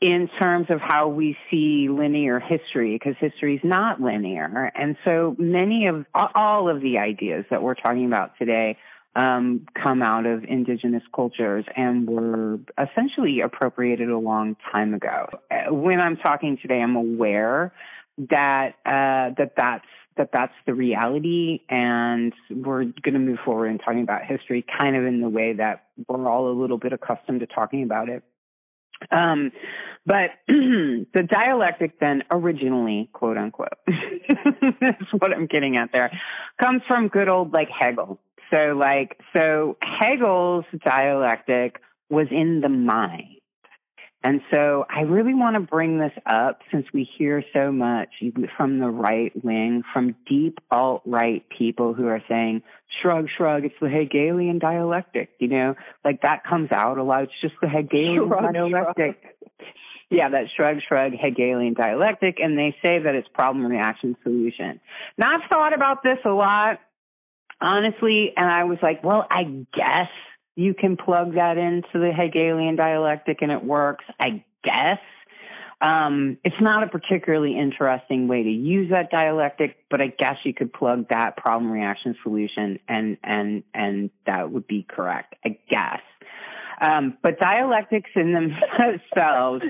in 0.00 0.28
terms 0.40 0.66
of 0.70 0.80
how 0.80 1.08
we 1.08 1.36
see 1.50 1.88
linear 1.90 2.38
history, 2.38 2.94
because 2.94 3.16
history 3.18 3.56
is 3.56 3.60
not 3.64 4.00
linear. 4.00 4.70
And 4.74 4.96
so 5.04 5.34
many 5.38 5.86
of, 5.86 6.06
all 6.14 6.68
of 6.68 6.80
the 6.80 6.98
ideas 6.98 7.44
that 7.50 7.62
we're 7.62 7.74
talking 7.74 8.06
about 8.06 8.32
today 8.38 8.78
um, 9.16 9.66
come 9.82 10.02
out 10.02 10.26
of 10.26 10.44
indigenous 10.44 11.02
cultures 11.14 11.64
and 11.76 12.08
were 12.08 12.60
essentially 12.78 13.40
appropriated 13.40 14.08
a 14.08 14.18
long 14.18 14.56
time 14.72 14.94
ago. 14.94 15.26
When 15.70 16.00
I'm 16.00 16.16
talking 16.16 16.58
today, 16.62 16.80
I'm 16.80 16.94
aware 16.94 17.72
that 18.30 18.74
uh, 18.86 19.34
that 19.38 19.52
that's 19.56 19.84
that 20.16 20.30
that's 20.32 20.52
the 20.66 20.74
reality, 20.74 21.60
and 21.68 22.32
we're 22.50 22.84
going 22.84 23.14
to 23.14 23.20
move 23.20 23.38
forward 23.44 23.68
in 23.68 23.78
talking 23.78 24.02
about 24.02 24.24
history 24.24 24.64
kind 24.78 24.96
of 24.96 25.04
in 25.04 25.20
the 25.20 25.28
way 25.28 25.54
that 25.54 25.84
we're 26.08 26.28
all 26.28 26.50
a 26.50 26.56
little 26.60 26.78
bit 26.78 26.92
accustomed 26.92 27.40
to 27.40 27.46
talking 27.46 27.82
about 27.82 28.08
it. 28.08 28.22
Um, 29.10 29.52
but 30.06 30.30
the 30.48 31.22
dialectic 31.28 32.00
then 32.00 32.24
originally, 32.30 33.10
quote 33.12 33.36
unquote, 33.36 33.68
that's 33.86 35.12
what 35.18 35.32
I'm 35.32 35.46
getting 35.46 35.76
at 35.76 35.90
there, 35.92 36.10
comes 36.60 36.82
from 36.88 37.08
good 37.08 37.28
old 37.28 37.52
like 37.52 37.68
Hegel. 37.68 38.18
So 38.52 38.74
like, 38.78 39.20
so 39.36 39.76
Hegel's 39.82 40.64
dialectic 40.84 41.80
was 42.08 42.26
in 42.30 42.60
the 42.60 42.68
mind. 42.68 43.37
And 44.24 44.40
so 44.52 44.84
I 44.90 45.02
really 45.02 45.34
want 45.34 45.54
to 45.54 45.60
bring 45.60 46.00
this 46.00 46.12
up 46.26 46.62
since 46.72 46.86
we 46.92 47.08
hear 47.16 47.44
so 47.52 47.70
much 47.70 48.08
from 48.56 48.80
the 48.80 48.88
right 48.88 49.32
wing, 49.44 49.84
from 49.92 50.16
deep 50.28 50.58
alt 50.72 51.02
right 51.06 51.44
people 51.56 51.94
who 51.94 52.08
are 52.08 52.22
saying, 52.28 52.62
shrug, 53.00 53.28
shrug, 53.36 53.64
it's 53.64 53.76
the 53.80 53.88
Hegelian 53.88 54.58
dialectic, 54.58 55.30
you 55.38 55.46
know, 55.46 55.76
like 56.04 56.22
that 56.22 56.42
comes 56.44 56.70
out 56.72 56.98
a 56.98 57.04
lot. 57.04 57.24
It's 57.24 57.32
just 57.40 57.54
the 57.62 57.68
Hegelian 57.68 58.26
shrug, 58.26 58.52
dialectic. 58.54 59.22
Shrug. 59.22 59.68
Yeah, 60.10 60.30
that 60.30 60.46
shrug, 60.56 60.78
shrug 60.88 61.12
Hegelian 61.12 61.74
dialectic. 61.74 62.38
And 62.40 62.58
they 62.58 62.74
say 62.82 62.98
that 62.98 63.14
it's 63.14 63.28
problem, 63.28 63.66
reaction, 63.66 64.16
solution. 64.24 64.80
Now 65.16 65.34
I've 65.34 65.48
thought 65.50 65.74
about 65.74 66.02
this 66.02 66.18
a 66.24 66.30
lot, 66.30 66.80
honestly, 67.60 68.32
and 68.36 68.50
I 68.50 68.64
was 68.64 68.78
like, 68.82 69.04
well, 69.04 69.24
I 69.30 69.44
guess 69.44 70.08
you 70.58 70.74
can 70.74 70.96
plug 70.96 71.36
that 71.36 71.56
into 71.56 72.00
the 72.00 72.10
Hegelian 72.12 72.74
dialectic 72.74 73.42
and 73.42 73.52
it 73.52 73.62
works, 73.62 74.04
I 74.20 74.42
guess. 74.64 74.98
Um, 75.80 76.36
it's 76.42 76.60
not 76.60 76.82
a 76.82 76.88
particularly 76.88 77.56
interesting 77.56 78.26
way 78.26 78.42
to 78.42 78.50
use 78.50 78.90
that 78.90 79.12
dialectic, 79.12 79.76
but 79.88 80.00
I 80.00 80.08
guess 80.08 80.34
you 80.42 80.52
could 80.52 80.72
plug 80.72 81.10
that 81.10 81.36
problem 81.36 81.70
reaction 81.70 82.16
solution 82.24 82.80
and, 82.88 83.18
and, 83.22 83.62
and 83.72 84.10
that 84.26 84.50
would 84.50 84.66
be 84.66 84.82
correct, 84.82 85.36
I 85.44 85.58
guess. 85.70 86.00
Um, 86.80 87.18
but 87.22 87.38
dialectics 87.40 88.10
in 88.14 88.32
themselves, 88.32 89.62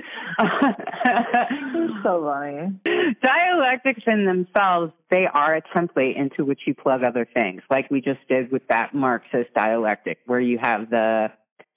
so 2.03 2.23
funny. 2.23 2.79
Dialectics 3.21 4.01
in 4.05 4.25
themselves, 4.25 4.93
they 5.09 5.25
are 5.31 5.55
a 5.55 5.61
template 5.75 6.17
into 6.17 6.45
which 6.45 6.61
you 6.67 6.75
plug 6.75 7.03
other 7.03 7.27
things, 7.33 7.61
like 7.69 7.89
we 7.89 8.01
just 8.01 8.19
did 8.27 8.51
with 8.51 8.67
that 8.69 8.93
Marxist 8.93 9.53
dialectic, 9.55 10.19
where 10.25 10.39
you 10.39 10.59
have 10.61 10.89
the 10.89 11.31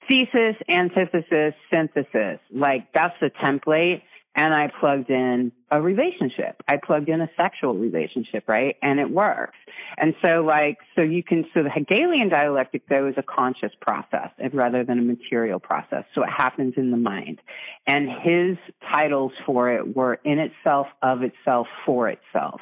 thesis, 0.07 0.55
antithesis, 0.69 1.53
synthesis. 1.73 2.39
Like 2.51 2.91
that's 2.93 3.15
the 3.21 3.31
template 3.43 4.01
and 4.35 4.53
I 4.53 4.71
plugged 4.79 5.09
in 5.09 5.51
a 5.71 5.81
relationship. 5.81 6.61
I 6.67 6.77
plugged 6.83 7.09
in 7.09 7.21
a 7.21 7.29
sexual 7.37 7.75
relationship, 7.75 8.45
right? 8.47 8.75
And 8.81 8.99
it 8.99 9.09
works. 9.09 9.57
And 9.97 10.15
so 10.25 10.41
like, 10.41 10.77
so 10.97 11.03
you 11.03 11.23
can, 11.23 11.45
so 11.53 11.61
the 11.63 11.69
Hegelian 11.69 12.29
dialectic 12.29 12.87
though 12.89 13.07
is 13.07 13.15
a 13.17 13.23
conscious 13.23 13.71
process 13.79 14.29
rather 14.53 14.83
than 14.83 14.99
a 14.99 15.03
material 15.03 15.59
process. 15.59 16.05
So 16.15 16.23
it 16.23 16.29
happens 16.35 16.73
in 16.77 16.89
the 16.89 16.97
mind. 16.97 17.41
And 17.85 18.09
his 18.09 18.57
titles 18.91 19.33
for 19.45 19.71
it 19.71 19.95
were 19.95 20.15
in 20.23 20.39
itself, 20.39 20.87
of 21.01 21.21
itself, 21.21 21.67
for 21.85 22.09
itself. 22.09 22.61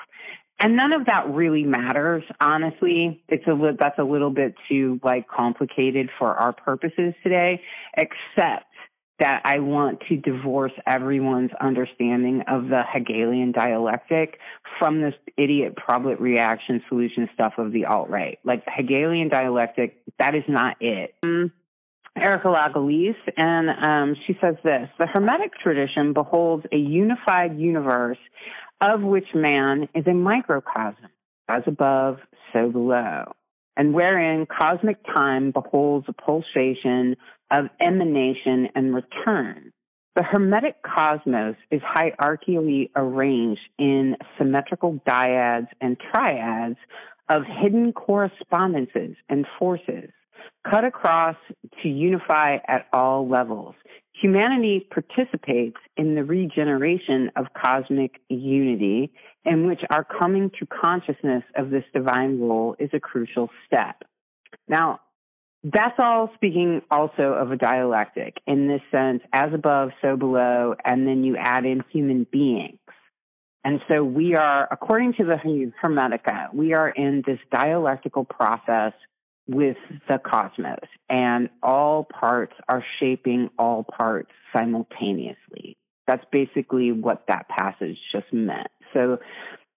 And 0.63 0.75
none 0.75 0.93
of 0.93 1.07
that 1.07 1.33
really 1.33 1.63
matters, 1.63 2.23
honestly. 2.39 3.23
It's 3.27 3.47
a 3.47 3.53
li- 3.53 3.77
that's 3.79 3.97
a 3.97 4.03
little 4.03 4.29
bit 4.29 4.53
too 4.69 4.99
like 5.03 5.27
complicated 5.27 6.09
for 6.19 6.35
our 6.35 6.53
purposes 6.53 7.15
today, 7.23 7.61
except 7.97 8.65
that 9.21 9.43
I 9.45 9.59
want 9.59 10.01
to 10.09 10.17
divorce 10.17 10.71
everyone's 10.87 11.51
understanding 11.61 12.41
of 12.47 12.69
the 12.69 12.81
Hegelian 12.91 13.51
dialectic 13.51 14.39
from 14.79 14.99
this 14.99 15.13
idiot 15.37 15.75
problet 15.75 16.19
reaction 16.19 16.81
solution 16.89 17.29
stuff 17.33 17.53
of 17.59 17.71
the 17.71 17.85
alt 17.85 18.09
right. 18.09 18.39
Like 18.43 18.65
the 18.65 18.71
Hegelian 18.71 19.29
dialectic, 19.29 20.01
that 20.17 20.33
is 20.33 20.43
not 20.47 20.77
it. 20.81 21.13
Um, 21.23 21.51
Erica 22.17 22.47
Lagalisse, 22.47 23.15
and 23.37 23.69
um, 23.69 24.15
she 24.25 24.35
says 24.41 24.55
this 24.63 24.89
The 24.99 25.07
Hermetic 25.07 25.53
tradition 25.61 26.13
beholds 26.13 26.65
a 26.71 26.77
unified 26.77 27.59
universe 27.59 28.17
of 28.81 29.01
which 29.01 29.27
man 29.35 29.87
is 29.93 30.07
a 30.07 30.13
microcosm, 30.13 31.09
as 31.47 31.61
above, 31.67 32.17
so 32.51 32.69
below 32.69 33.31
and 33.77 33.93
wherein 33.93 34.45
cosmic 34.45 35.03
time 35.05 35.51
beholds 35.51 36.07
a 36.09 36.13
pulsation 36.13 37.15
of 37.49 37.65
emanation 37.79 38.69
and 38.75 38.93
return. 38.93 39.71
The 40.15 40.23
Hermetic 40.23 40.75
cosmos 40.83 41.55
is 41.69 41.81
hierarchically 41.81 42.89
arranged 42.95 43.61
in 43.79 44.17
symmetrical 44.37 44.99
dyads 45.07 45.67
and 45.79 45.97
triads 46.11 46.77
of 47.29 47.43
hidden 47.45 47.93
correspondences 47.93 49.15
and 49.29 49.45
forces, 49.57 50.09
cut 50.69 50.83
across 50.83 51.37
to 51.81 51.87
unify 51.87 52.57
at 52.67 52.87
all 52.91 53.27
levels. 53.27 53.75
Humanity 54.21 54.85
participates 54.91 55.77
in 55.95 56.15
the 56.15 56.25
regeneration 56.25 57.31
of 57.37 57.47
cosmic 57.53 58.19
unity, 58.27 59.13
in 59.45 59.67
which 59.67 59.81
our 59.89 60.03
coming 60.03 60.51
to 60.59 60.65
consciousness 60.65 61.43
of 61.55 61.69
this 61.69 61.83
divine 61.93 62.39
role 62.39 62.75
is 62.79 62.89
a 62.93 62.99
crucial 62.99 63.49
step. 63.65 64.03
Now, 64.67 64.99
that's 65.63 65.95
all 65.99 66.31
speaking 66.35 66.81
also 66.89 67.33
of 67.33 67.51
a 67.51 67.55
dialectic 67.55 68.37
in 68.47 68.67
this 68.67 68.81
sense, 68.91 69.21
as 69.31 69.53
above, 69.53 69.91
so 70.01 70.15
below, 70.15 70.75
and 70.83 71.07
then 71.07 71.23
you 71.23 71.37
add 71.37 71.65
in 71.65 71.83
human 71.91 72.25
beings. 72.31 72.79
And 73.63 73.79
so 73.87 74.03
we 74.03 74.35
are, 74.35 74.67
according 74.71 75.13
to 75.13 75.23
the 75.23 75.35
Hermetica, 75.83 76.53
we 76.53 76.73
are 76.73 76.89
in 76.89 77.21
this 77.25 77.37
dialectical 77.51 78.25
process 78.25 78.93
with 79.47 79.77
the 80.07 80.17
cosmos, 80.17 80.87
and 81.09 81.49
all 81.61 82.05
parts 82.05 82.53
are 82.67 82.83
shaping 82.99 83.49
all 83.59 83.83
parts 83.83 84.31
simultaneously. 84.55 85.77
That's 86.07 86.25
basically 86.31 86.91
what 86.91 87.25
that 87.27 87.47
passage 87.49 87.97
just 88.11 88.31
meant. 88.33 88.67
So 88.93 89.19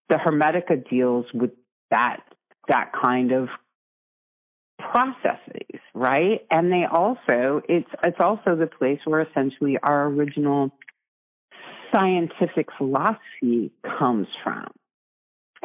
the 0.09 0.17
Hermetica 0.17 0.89
deals 0.89 1.27
with 1.33 1.51
that 1.91 2.21
that 2.69 2.93
kind 3.01 3.33
of 3.33 3.49
processes, 4.79 5.81
right? 5.95 6.41
And 6.51 6.73
they 6.73 6.85
also 6.91 7.63
it's 7.69 7.89
it's 8.05 8.21
also 8.21 8.57
the 8.57 8.67
place 8.67 9.01
where 9.05 9.23
essentially 9.23 9.79
our 9.83 10.07
original 10.07 10.71
scientific 11.95 12.69
philosophy 12.77 13.73
comes 13.99 14.27
from. 14.43 14.67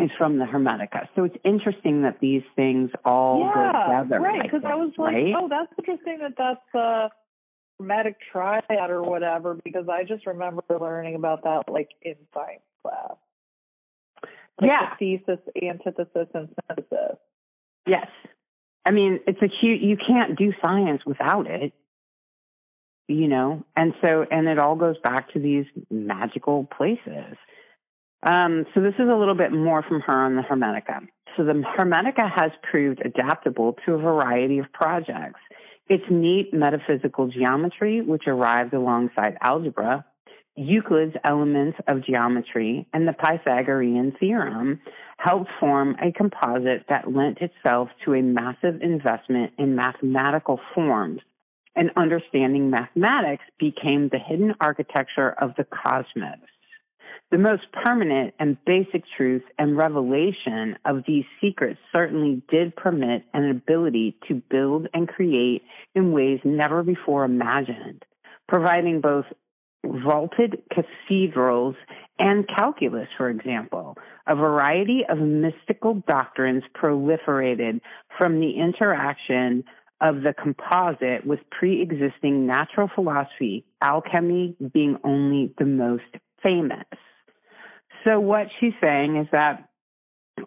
Is 0.01 0.09
from 0.17 0.39
the 0.39 0.45
Hermetica. 0.45 1.09
So 1.13 1.25
it's 1.25 1.35
interesting 1.43 2.03
that 2.03 2.19
these 2.21 2.43
things 2.55 2.89
all 3.03 3.41
yeah, 3.41 3.73
go 3.73 4.03
together. 4.03 4.21
Right, 4.21 4.43
because 4.43 4.61
I 4.65 4.75
was 4.75 4.93
like, 4.97 5.13
right? 5.13 5.33
oh, 5.37 5.49
that's 5.49 5.73
interesting 5.77 6.19
that 6.21 6.35
that's 6.37 6.73
a 6.73 7.09
Hermetic 7.77 8.15
triad 8.31 8.89
or 8.89 9.03
whatever, 9.03 9.57
because 9.61 9.89
I 9.91 10.05
just 10.05 10.25
remember 10.25 10.63
learning 10.69 11.15
about 11.15 11.43
that 11.43 11.63
like 11.67 11.89
in 12.01 12.15
science 12.33 12.61
class. 12.81 13.17
Like 14.61 14.71
yeah. 14.71 14.95
The 14.99 15.17
thesis, 15.17 15.39
antithesis, 15.61 16.27
and 16.33 16.49
synthesis. 16.67 17.17
Yes. 17.85 18.07
I 18.85 18.91
mean, 18.91 19.19
it's 19.27 19.41
a 19.41 19.49
huge, 19.61 19.81
you 19.81 19.97
can't 19.97 20.37
do 20.37 20.53
science 20.63 21.01
without 21.05 21.47
it, 21.47 21.73
you 23.07 23.27
know? 23.27 23.63
And 23.75 23.93
so, 24.03 24.25
and 24.29 24.47
it 24.47 24.59
all 24.59 24.75
goes 24.75 24.95
back 25.03 25.33
to 25.33 25.39
these 25.39 25.65
magical 25.89 26.65
places. 26.65 27.37
Um, 28.23 28.65
so 28.73 28.81
this 28.81 28.95
is 28.95 29.07
a 29.09 29.15
little 29.15 29.35
bit 29.35 29.51
more 29.51 29.83
from 29.83 30.01
her 30.01 30.25
on 30.25 30.35
the 30.35 30.41
Hermetica. 30.41 31.07
So 31.37 31.43
the 31.45 31.53
Hermetica 31.77 32.29
has 32.35 32.51
proved 32.69 33.01
adaptable 33.05 33.77
to 33.85 33.93
a 33.93 33.97
variety 33.97 34.59
of 34.59 34.71
projects. 34.73 35.39
Its 35.87 36.03
neat 36.09 36.53
metaphysical 36.53 37.27
geometry, 37.27 38.01
which 38.01 38.23
arrived 38.27 38.73
alongside 38.73 39.37
algebra, 39.41 40.05
Euclid's 40.59 41.15
elements 41.23 41.77
of 41.87 42.05
geometry, 42.05 42.85
and 42.93 43.07
the 43.07 43.13
Pythagorean 43.13 44.13
theorem 44.19 44.81
helped 45.17 45.49
form 45.59 45.95
a 46.01 46.11
composite 46.11 46.85
that 46.89 47.13
lent 47.13 47.37
itself 47.39 47.87
to 48.03 48.13
a 48.13 48.21
massive 48.21 48.81
investment 48.81 49.53
in 49.57 49.75
mathematical 49.75 50.59
forms. 50.75 51.21
And 51.75 51.91
understanding 51.95 52.69
mathematics 52.69 53.43
became 53.57 54.09
the 54.09 54.19
hidden 54.19 54.53
architecture 54.59 55.29
of 55.29 55.51
the 55.55 55.63
cosmos. 55.63 56.39
The 57.31 57.37
most 57.37 57.63
permanent 57.71 58.33
and 58.39 58.57
basic 58.65 59.03
truth 59.15 59.43
and 59.57 59.77
revelation 59.77 60.77
of 60.83 61.03
these 61.07 61.25
secrets 61.39 61.79
certainly 61.95 62.41
did 62.49 62.75
permit 62.75 63.23
an 63.33 63.49
ability 63.49 64.17
to 64.27 64.41
build 64.49 64.87
and 64.93 65.07
create 65.07 65.61
in 65.95 66.11
ways 66.11 66.39
never 66.43 66.83
before 66.83 67.23
imagined, 67.23 68.03
providing 68.47 68.99
both 68.99 69.25
vaulted 69.85 70.61
cathedrals 70.73 71.75
and 72.19 72.47
calculus, 72.47 73.07
for 73.17 73.29
example. 73.29 73.97
A 74.27 74.35
variety 74.35 75.01
of 75.07 75.19
mystical 75.19 76.03
doctrines 76.07 76.63
proliferated 76.75 77.81
from 78.17 78.39
the 78.39 78.51
interaction 78.57 79.63
of 80.01 80.21
the 80.21 80.33
composite 80.33 81.25
with 81.25 81.39
pre-existing 81.49 82.45
natural 82.45 82.89
philosophy, 82.93 83.65
alchemy 83.81 84.55
being 84.73 84.97
only 85.03 85.53
the 85.57 85.65
most 85.65 86.03
famous. 86.43 86.85
So 88.07 88.19
what 88.19 88.47
she's 88.59 88.73
saying 88.81 89.17
is 89.17 89.27
that 89.31 89.68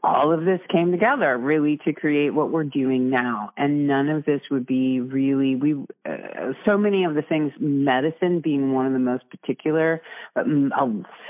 all 0.03 0.33
of 0.33 0.45
this 0.45 0.61
came 0.71 0.91
together 0.91 1.37
really 1.37 1.79
to 1.85 1.93
create 1.93 2.31
what 2.31 2.51
we're 2.51 2.65
doing 2.65 3.11
now. 3.11 3.53
And 3.57 3.87
none 3.87 4.09
of 4.09 4.25
this 4.25 4.41
would 4.51 4.67
be 4.67 5.01
really, 5.01 5.57
we, 5.57 5.75
uh, 6.05 6.53
so 6.69 6.77
many 6.77 7.05
of 7.05 7.15
the 7.15 7.23
things, 7.23 7.53
medicine 7.59 8.41
being 8.41 8.73
one 8.73 8.87
of 8.87 8.93
the 8.93 8.99
most 8.99 9.25
particular, 9.31 10.03
but 10.35 10.47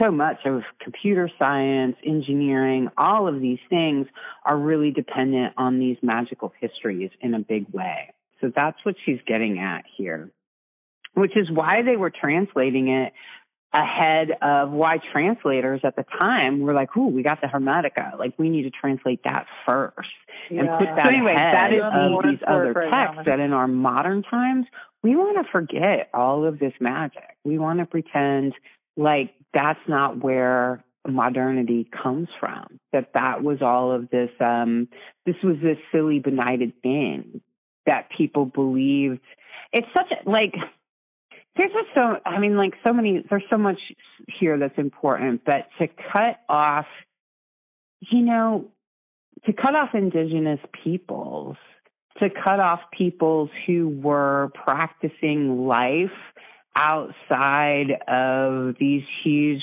so 0.01 0.11
much 0.11 0.39
of 0.45 0.63
computer 0.81 1.31
science, 1.39 1.97
engineering, 2.05 2.89
all 2.97 3.29
of 3.29 3.41
these 3.41 3.61
things 3.69 4.07
are 4.45 4.57
really 4.57 4.91
dependent 4.91 5.55
on 5.57 5.79
these 5.79 5.97
magical 6.03 6.53
histories 6.61 7.11
in 7.21 7.35
a 7.35 7.41
big 7.41 7.69
way. 7.73 8.13
So 8.41 8.53
that's 8.55 8.79
what 8.85 8.97
she's 9.05 9.21
getting 9.27 9.59
at 9.61 9.85
here, 9.97 10.31
which 11.15 11.37
is 11.37 11.51
why 11.51 11.83
they 11.83 11.97
were 11.97 12.11
translating 12.11 12.89
it 12.89 13.13
ahead 13.75 14.33
of 14.43 14.71
why 14.71 14.99
translators 15.13 15.81
at 15.85 15.97
the 15.97 16.05
time 16.21 16.61
were 16.61 16.75
like, 16.75 16.97
"Ooh, 16.97 17.09
we 17.09 17.23
got 17.23 17.41
the 17.41 17.47
Hermetica. 17.47 18.19
Like, 18.19 18.35
we 18.39 18.51
need 18.51 18.65
to 18.65 18.71
translate 18.71 19.21
that 19.25 19.47
first 19.67 20.09
yeah. 20.51 20.61
and 20.61 20.69
put 20.79 20.87
that 20.97 21.05
so 21.05 21.09
anyway, 21.09 21.35
ahead 21.35 21.55
that 21.55 21.73
is 21.73 21.83
of 21.83 22.23
these 22.25 22.43
other 22.47 22.73
right 22.73 22.93
texts 22.93 23.17
now. 23.19 23.23
that 23.25 23.41
in 23.41 23.53
our 23.53 23.69
modern 23.69 24.23
times 24.23 24.67
we 25.03 25.17
want 25.17 25.45
to 25.45 25.51
forget 25.51 26.11
all 26.15 26.45
of 26.45 26.59
this 26.59 26.73
magic. 26.81 27.37
We 27.45 27.59
want 27.59 27.81
to 27.81 27.87
pretend 27.87 28.55
like 28.97 29.35
that's 29.53 29.81
not 29.89 30.23
where 30.23 30.85
modernity 31.07 31.89
comes 32.03 32.29
from. 32.39 32.79
That 32.93 33.13
that 33.15 33.43
was 33.43 33.59
all 33.63 33.93
of 33.93 34.11
this. 34.11 34.31
Um, 34.41 34.89
this 35.27 35.37
was 35.43 35.57
this 35.63 35.79
silly, 35.91 36.21
benighted 36.21 36.81
thing 36.83 37.41
that 37.87 38.09
people 38.17 38.47
believed. 38.47 39.21
It's 39.73 39.89
such 39.97 40.13
a 40.13 40.29
like 40.29 40.55
there's 41.57 41.73
just 41.73 41.89
so, 41.95 42.17
I 42.25 42.39
mean, 42.39 42.57
like 42.57 42.73
so 42.87 42.93
many, 42.93 43.25
there's 43.29 43.45
so 43.51 43.59
much 43.59 43.79
here 44.39 44.59
that's 44.59 44.79
important, 44.79 45.43
but 45.45 45.69
to 45.79 45.89
cut 46.13 46.41
off, 46.49 46.87
you 48.11 48.23
know, 48.23 48.71
to 49.45 49.53
cut 49.53 49.75
off 49.75 49.91
indigenous 49.95 50.61
peoples, 50.83 51.57
to 52.21 52.31
cut 52.31 52.59
off 52.59 52.81
peoples 52.97 53.51
who 53.67 53.89
were 53.89 54.51
practicing 54.55 55.67
life 55.67 56.11
outside 56.75 57.91
of 58.09 58.77
these 58.81 59.03
huge 59.23 59.61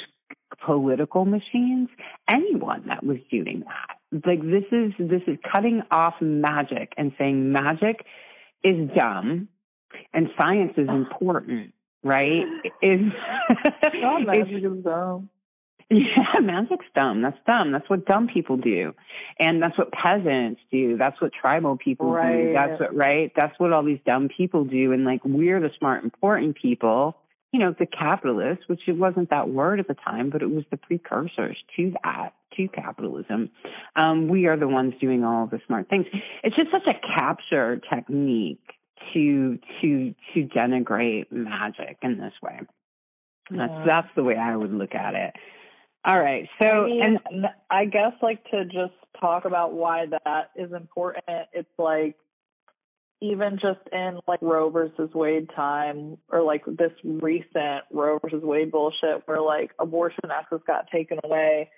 political 0.64 1.26
machines, 1.26 1.90
anyone 2.30 2.84
that 2.88 3.04
was 3.04 3.18
doing 3.32 3.64
that. 3.66 4.26
Like 4.28 4.42
this 4.42 4.66
is, 4.72 4.94
this 5.00 5.22
is 5.26 5.38
cutting 5.52 5.82
off 5.90 6.16
magic 6.22 6.94
and 6.98 7.14
saying 7.18 7.52
magic 7.52 8.06
is 8.64 8.90
dumb 8.96 9.48
and 10.14 10.28
science 10.40 10.74
is 10.78 10.88
important 10.88 11.74
right? 12.04 12.46
Is 12.82 13.02
oh, 14.04 14.20
magic 14.26 14.64
is 14.64 14.84
dumb. 14.84 15.30
Yeah, 15.90 16.34
magic's 16.42 16.86
dumb. 16.96 17.22
That's 17.22 17.38
dumb. 17.48 17.72
That's 17.72 17.90
what 17.90 18.06
dumb 18.06 18.28
people 18.32 18.58
do. 18.58 18.94
And 19.40 19.62
that's 19.62 19.78
what 19.78 19.92
peasants 19.92 20.62
do. 20.72 20.98
That's 20.98 21.20
what 21.20 21.32
tribal 21.34 21.78
people 21.78 22.12
right. 22.12 22.36
do. 22.36 22.54
That's 22.54 22.80
what, 22.80 22.96
right? 22.96 23.32
That's 23.36 23.60
what 23.60 23.74
all 23.74 23.84
these 23.84 24.00
dumb 24.06 24.30
people 24.36 24.66
do. 24.66 24.92
And 24.92 25.04
like, 25.04 25.22
we're 25.26 25.60
the 25.60 25.72
smart, 25.80 26.04
important 26.04 26.58
people, 26.62 27.18
you 27.52 27.60
know, 27.60 27.74
the 27.78 27.88
capitalists, 27.88 28.66
which 28.68 28.82
it 28.88 28.98
wasn't 28.98 29.32
that 29.32 29.50
word 29.50 29.80
at 29.80 29.88
the 29.88 29.96
time, 29.96 30.30
but 30.30 30.44
it 30.44 30.52
was 30.52 30.64
the 30.70 30.78
precursors 30.78 31.58
to 31.76 31.94
that, 32.04 32.34
to 32.56 32.68
capitalism. 32.68 33.50
Um, 33.96 34.28
we 34.28 34.46
are 34.46 34.58
the 34.58 34.68
ones 34.68 34.94
doing 35.02 35.24
all 35.24 35.48
the 35.48 35.60
smart 35.66 35.90
things. 35.90 36.06
It's 36.44 36.56
just 36.56 36.70
such 36.70 36.86
a 36.86 37.18
capture 37.18 37.82
technique 37.92 38.62
to 39.14 39.60
to 39.82 40.16
to 40.34 40.48
denigrate 40.48 41.32
magic 41.32 41.98
in 42.02 42.18
this 42.18 42.34
way. 42.42 42.60
Yeah. 43.52 43.68
That's 43.68 43.88
that's 43.88 44.08
the 44.16 44.24
way 44.24 44.36
I 44.36 44.56
would 44.56 44.74
look 44.74 44.96
at 44.96 45.16
it. 45.16 45.34
All 46.06 46.20
right. 46.20 46.48
So 46.62 46.68
I 46.68 46.86
mean, 46.86 47.20
and 47.26 47.46
I 47.70 47.86
guess 47.86 48.14
like 48.22 48.44
to 48.52 48.66
just 48.66 48.94
talk 49.20 49.46
about 49.46 49.74
why 49.74 50.06
that 50.26 50.52
is 50.56 50.72
important. 50.72 51.26
It's 51.54 51.70
like 51.78 52.16
even 53.22 53.60
just 53.62 53.82
in 53.92 54.20
like 54.28 54.42
Roe 54.42 54.70
versus 54.70 55.10
Wade 55.14 55.50
time 55.56 56.18
or 56.30 56.42
like 56.42 56.64
this 56.66 56.94
recent 57.04 57.84
Roe 57.92 58.18
versus 58.20 58.44
Wade 58.44 58.72
bullshit 58.72 59.24
where 59.26 59.42
like 59.42 59.72
abortion 59.78 60.32
access 60.32 60.60
got 60.66 60.90
taken 60.90 61.20
away 61.24 61.70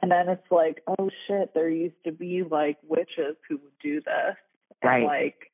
and 0.00 0.10
then 0.10 0.28
it's 0.28 0.50
like, 0.50 0.82
oh 0.86 1.10
shit, 1.26 1.52
there 1.54 1.68
used 1.68 2.02
to 2.04 2.12
be 2.12 2.42
like 2.42 2.78
witches 2.86 3.36
who 3.48 3.56
would 3.56 3.78
do 3.82 4.00
this. 4.00 4.36
Right. 4.82 4.96
And, 4.96 5.04
like 5.04 5.50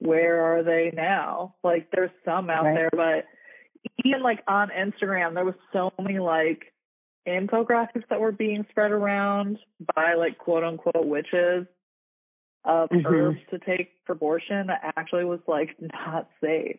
where 0.00 0.40
are 0.44 0.62
they 0.62 0.92
now? 0.94 1.54
Like 1.62 1.88
there's 1.92 2.10
some 2.24 2.50
out 2.50 2.64
right. 2.64 2.74
there, 2.74 2.90
but 2.92 3.26
even 4.04 4.22
like 4.22 4.42
on 4.48 4.70
Instagram, 4.70 5.34
there 5.34 5.44
was 5.44 5.54
so 5.72 5.92
many 6.00 6.18
like 6.18 6.72
infographics 7.28 8.08
that 8.08 8.20
were 8.20 8.32
being 8.32 8.66
spread 8.70 8.90
around 8.90 9.58
by 9.94 10.14
like 10.14 10.38
quote 10.38 10.64
unquote 10.64 11.06
witches 11.06 11.66
of 12.64 12.88
mm-hmm. 12.90 13.06
herbs 13.06 13.38
to 13.50 13.58
take 13.58 13.90
for 14.06 14.12
abortion 14.12 14.66
that 14.66 14.94
actually 14.96 15.24
was 15.24 15.40
like 15.46 15.76
not 16.06 16.28
safe. 16.42 16.78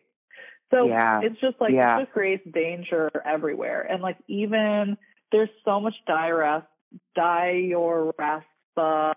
So 0.72 0.88
yeah. 0.88 1.20
it's 1.22 1.40
just 1.40 1.60
like 1.60 1.72
yeah. 1.72 1.98
it 1.98 2.02
just 2.02 2.12
creates 2.12 2.44
danger 2.52 3.10
everywhere. 3.24 3.82
And 3.82 4.02
like 4.02 4.16
even 4.28 4.96
there's 5.30 5.50
so 5.64 5.80
much 5.80 5.94
diarrhea 6.06 6.66
dioraspa 7.16 9.14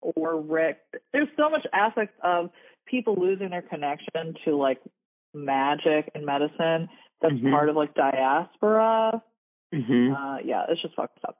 or 0.00 0.40
Rick. 0.40 0.78
There's 1.12 1.28
so 1.36 1.50
much 1.50 1.66
aspects 1.72 2.14
of 2.22 2.50
people 2.90 3.16
losing 3.18 3.50
their 3.50 3.62
connection 3.62 4.34
to 4.44 4.56
like 4.56 4.80
magic 5.34 6.10
and 6.14 6.26
medicine 6.26 6.88
that's 7.22 7.34
mm-hmm. 7.34 7.50
part 7.50 7.68
of 7.68 7.76
like 7.76 7.94
diaspora. 7.94 9.22
Mm-hmm. 9.74 10.14
Uh, 10.14 10.38
yeah, 10.44 10.64
it's 10.68 10.82
just 10.82 10.94
fucked 10.94 11.18
up. 11.26 11.36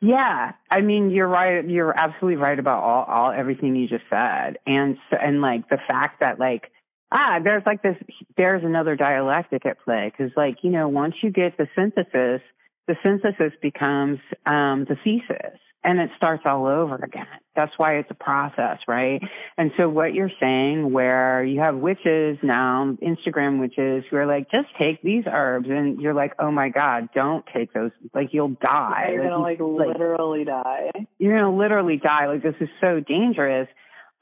Yeah, 0.00 0.52
I 0.70 0.80
mean 0.80 1.10
you're 1.10 1.28
right. 1.28 1.68
You're 1.68 1.94
absolutely 1.96 2.36
right 2.36 2.58
about 2.58 2.82
all, 2.82 3.04
all 3.04 3.32
everything 3.32 3.76
you 3.76 3.88
just 3.88 4.04
said, 4.10 4.58
and 4.66 4.96
so, 5.10 5.16
and 5.20 5.40
like 5.40 5.68
the 5.68 5.78
fact 5.88 6.20
that 6.20 6.38
like 6.38 6.70
ah, 7.12 7.38
there's 7.42 7.62
like 7.66 7.82
this, 7.82 7.96
there's 8.36 8.64
another 8.64 8.96
dialectic 8.96 9.66
at 9.66 9.80
play 9.84 10.10
because 10.10 10.32
like 10.36 10.58
you 10.62 10.70
know 10.70 10.88
once 10.88 11.14
you 11.22 11.30
get 11.30 11.56
the 11.56 11.66
synthesis, 11.76 12.40
the 12.88 12.96
synthesis 13.04 13.52
becomes 13.60 14.18
um, 14.46 14.86
the 14.88 14.96
thesis, 15.04 15.58
and 15.82 15.98
it 15.98 16.10
starts 16.16 16.42
all 16.46 16.66
over 16.66 16.96
again. 16.96 17.26
That's 17.56 17.72
why 17.76 17.96
it's 17.96 18.10
a 18.10 18.14
process, 18.14 18.78
right? 18.86 19.20
And 19.56 19.70
so 19.76 19.88
what 19.88 20.14
you're 20.14 20.30
saying 20.40 20.92
where 20.92 21.42
you 21.42 21.60
have 21.60 21.76
witches 21.76 22.38
now, 22.42 22.96
Instagram 23.02 23.60
witches 23.60 24.04
who 24.10 24.16
are 24.16 24.26
like, 24.26 24.50
just 24.50 24.68
take 24.78 25.02
these 25.02 25.24
herbs 25.26 25.68
and 25.68 26.00
you're 26.00 26.14
like, 26.14 26.34
oh 26.38 26.50
my 26.50 26.68
God, 26.68 27.08
don't 27.14 27.44
take 27.54 27.72
those. 27.72 27.90
Like 28.14 28.28
you'll 28.32 28.56
die. 28.62 29.10
You're 29.12 29.28
going 29.28 29.30
to 29.30 29.38
like, 29.38 29.58
like 29.60 29.88
literally 29.88 30.44
die. 30.44 30.90
You're 31.18 31.38
going 31.38 31.52
to 31.52 31.58
literally 31.58 31.96
die. 31.96 32.26
Like 32.26 32.42
this 32.42 32.56
is 32.60 32.68
so 32.80 33.00
dangerous 33.00 33.68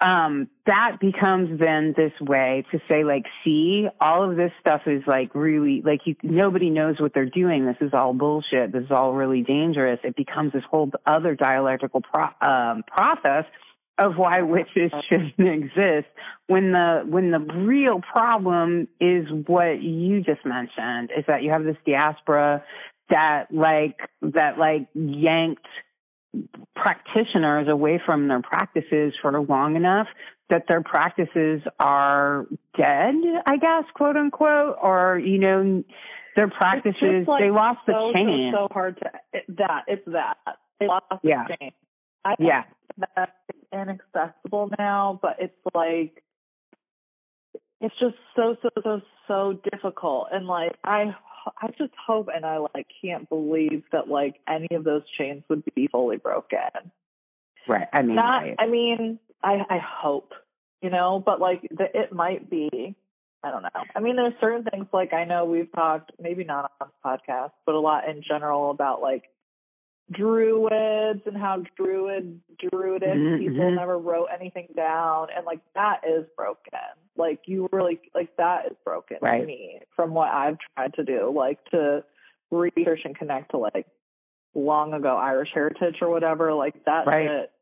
um, 0.00 0.48
that 0.66 0.98
becomes 1.00 1.58
then 1.58 1.92
this 1.96 2.12
way 2.20 2.64
to 2.70 2.78
say 2.88 3.02
like, 3.02 3.24
see, 3.44 3.88
all 4.00 4.30
of 4.30 4.36
this 4.36 4.52
stuff 4.60 4.82
is 4.86 5.02
like 5.06 5.34
really 5.34 5.82
like 5.84 6.00
you, 6.04 6.14
nobody 6.22 6.70
knows 6.70 7.00
what 7.00 7.12
they're 7.14 7.26
doing. 7.26 7.66
This 7.66 7.76
is 7.80 7.90
all 7.92 8.14
bullshit. 8.14 8.72
This 8.72 8.84
is 8.84 8.90
all 8.92 9.12
really 9.12 9.42
dangerous. 9.42 9.98
It 10.04 10.14
becomes 10.14 10.52
this 10.52 10.62
whole 10.70 10.90
other 11.04 11.34
dialectical 11.34 12.00
pro- 12.00 12.48
um, 12.48 12.84
process 12.86 13.44
of 13.98 14.16
why 14.16 14.42
witches 14.42 14.92
shouldn't 15.08 15.34
exist 15.38 16.06
when 16.46 16.72
the 16.72 17.02
when 17.04 17.32
the 17.32 17.40
real 17.40 18.00
problem 18.00 18.86
is 19.00 19.26
what 19.46 19.82
you 19.82 20.22
just 20.22 20.46
mentioned 20.46 21.10
is 21.16 21.24
that 21.26 21.42
you 21.42 21.50
have 21.50 21.64
this 21.64 21.76
diaspora 21.84 22.62
that 23.10 23.46
like 23.50 23.98
that 24.22 24.58
like 24.58 24.86
yanked 24.94 25.66
practitioners 26.74 27.68
away 27.68 28.00
from 28.04 28.28
their 28.28 28.42
practices 28.42 29.14
for 29.20 29.40
long 29.40 29.76
enough 29.76 30.06
that 30.50 30.64
their 30.68 30.82
practices 30.82 31.60
are 31.78 32.46
dead, 32.76 33.14
I 33.46 33.56
guess, 33.58 33.84
quote 33.94 34.16
unquote, 34.16 34.76
or, 34.80 35.18
you 35.18 35.38
know, 35.38 35.84
their 36.36 36.48
practices, 36.48 37.26
like 37.26 37.42
they 37.42 37.50
lost 37.50 37.80
so, 37.86 37.92
the 37.92 38.12
chain. 38.14 38.52
So, 38.54 38.66
so 38.68 38.72
hard 38.72 38.98
to, 38.98 39.10
it, 39.32 39.44
that, 39.58 39.84
it's 39.88 40.06
that. 40.06 40.36
They 40.80 40.86
lost 40.86 41.04
yeah. 41.22 41.44
the 41.48 41.56
chain. 41.56 41.72
I 42.24 42.34
yeah. 42.38 42.64
That 42.96 43.34
it's 43.48 43.58
inaccessible 43.72 44.70
now, 44.78 45.18
but 45.20 45.36
it's 45.38 45.54
like, 45.74 46.22
it's 47.80 47.94
just 48.00 48.16
so, 48.34 48.56
so, 48.62 48.68
so, 48.82 49.00
so 49.26 49.60
difficult. 49.70 50.28
And 50.32 50.46
like, 50.46 50.72
I 50.84 51.14
I 51.60 51.68
just 51.78 51.92
hope 52.06 52.28
and 52.34 52.44
I 52.44 52.58
like 52.58 52.86
can't 53.02 53.28
believe 53.28 53.84
that 53.92 54.08
like 54.08 54.36
any 54.48 54.68
of 54.72 54.84
those 54.84 55.02
chains 55.16 55.42
would 55.48 55.62
be 55.74 55.88
fully 55.90 56.16
broken. 56.16 56.90
Right. 57.66 57.88
I 57.92 58.02
mean, 58.02 58.16
not. 58.16 58.42
Right. 58.42 58.56
I 58.58 58.66
mean, 58.66 59.18
I 59.42 59.64
I 59.68 59.78
hope 59.78 60.32
you 60.82 60.90
know, 60.90 61.22
but 61.24 61.40
like 61.40 61.62
the, 61.70 61.84
it 61.94 62.12
might 62.12 62.50
be. 62.50 62.94
I 63.44 63.52
don't 63.52 63.62
know. 63.62 63.68
I 63.94 64.00
mean, 64.00 64.16
there's 64.16 64.34
certain 64.40 64.64
things 64.64 64.86
like 64.92 65.12
I 65.12 65.24
know 65.24 65.44
we've 65.44 65.70
talked, 65.72 66.10
maybe 66.20 66.42
not 66.42 66.72
on 66.80 66.88
this 66.88 66.94
podcast, 67.04 67.52
but 67.64 67.76
a 67.76 67.80
lot 67.80 68.08
in 68.08 68.20
general 68.28 68.70
about 68.72 69.00
like 69.00 69.24
druids 70.12 71.20
and 71.26 71.36
how 71.36 71.62
druid 71.76 72.40
druidic 72.58 73.08
mm-hmm. 73.08 73.42
people 73.42 73.58
mm-hmm. 73.58 73.76
never 73.76 73.98
wrote 73.98 74.28
anything 74.34 74.66
down 74.74 75.28
and 75.36 75.44
like 75.44 75.60
that 75.74 76.00
is 76.08 76.24
broken 76.36 76.78
like 77.16 77.40
you 77.46 77.68
really 77.72 78.00
like 78.14 78.34
that 78.36 78.66
is 78.66 78.76
broken 78.84 79.18
right. 79.20 79.40
to 79.40 79.46
me 79.46 79.80
from 79.94 80.14
what 80.14 80.32
i've 80.32 80.56
tried 80.74 80.94
to 80.94 81.04
do 81.04 81.30
like 81.34 81.62
to 81.70 82.02
research 82.50 83.00
and 83.04 83.16
connect 83.16 83.50
to 83.50 83.58
like 83.58 83.86
long 84.54 84.94
ago 84.94 85.16
Irish 85.16 85.50
heritage 85.52 85.96
or 86.00 86.10
whatever, 86.10 86.52
like 86.52 86.84
that 86.84 87.06
right. 87.06 87.28
shit, 87.28 87.52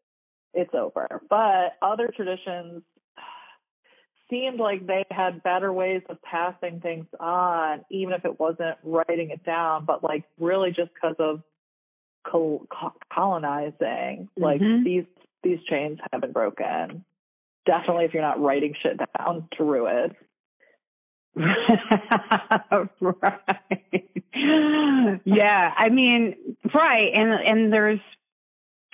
it's 0.54 0.74
over. 0.74 1.20
But 1.28 1.76
other 1.82 2.12
traditions 2.14 2.82
seemed 4.30 4.58
like 4.58 4.86
they 4.86 5.04
had 5.10 5.42
better 5.42 5.72
ways 5.72 6.02
of 6.08 6.20
passing 6.22 6.80
things 6.80 7.06
on, 7.20 7.84
even 7.90 8.14
if 8.14 8.24
it 8.24 8.38
wasn't 8.38 8.78
writing 8.82 9.30
it 9.30 9.44
down, 9.44 9.84
but 9.84 10.02
like 10.02 10.24
really 10.38 10.70
just 10.70 10.90
because 10.94 11.16
of 11.18 11.42
col- 12.30 12.66
colonizing, 13.12 14.28
like 14.36 14.60
Mhm. 14.60 14.84
these 14.84 15.04
these 15.42 15.62
chains 15.68 15.98
have 16.12 16.20
been 16.20 16.32
broken. 16.32 17.04
Definitely, 17.66 18.04
if 18.06 18.14
you're 18.14 18.22
not 18.22 18.40
writing 18.40 18.74
shit 18.80 18.98
down, 19.18 19.48
druid. 19.56 20.16
right. 21.36 21.50
Yeah, 25.24 25.72
I 25.76 25.88
mean, 25.90 26.56
right, 26.74 27.10
and 27.14 27.30
and 27.32 27.72
there's, 27.72 28.00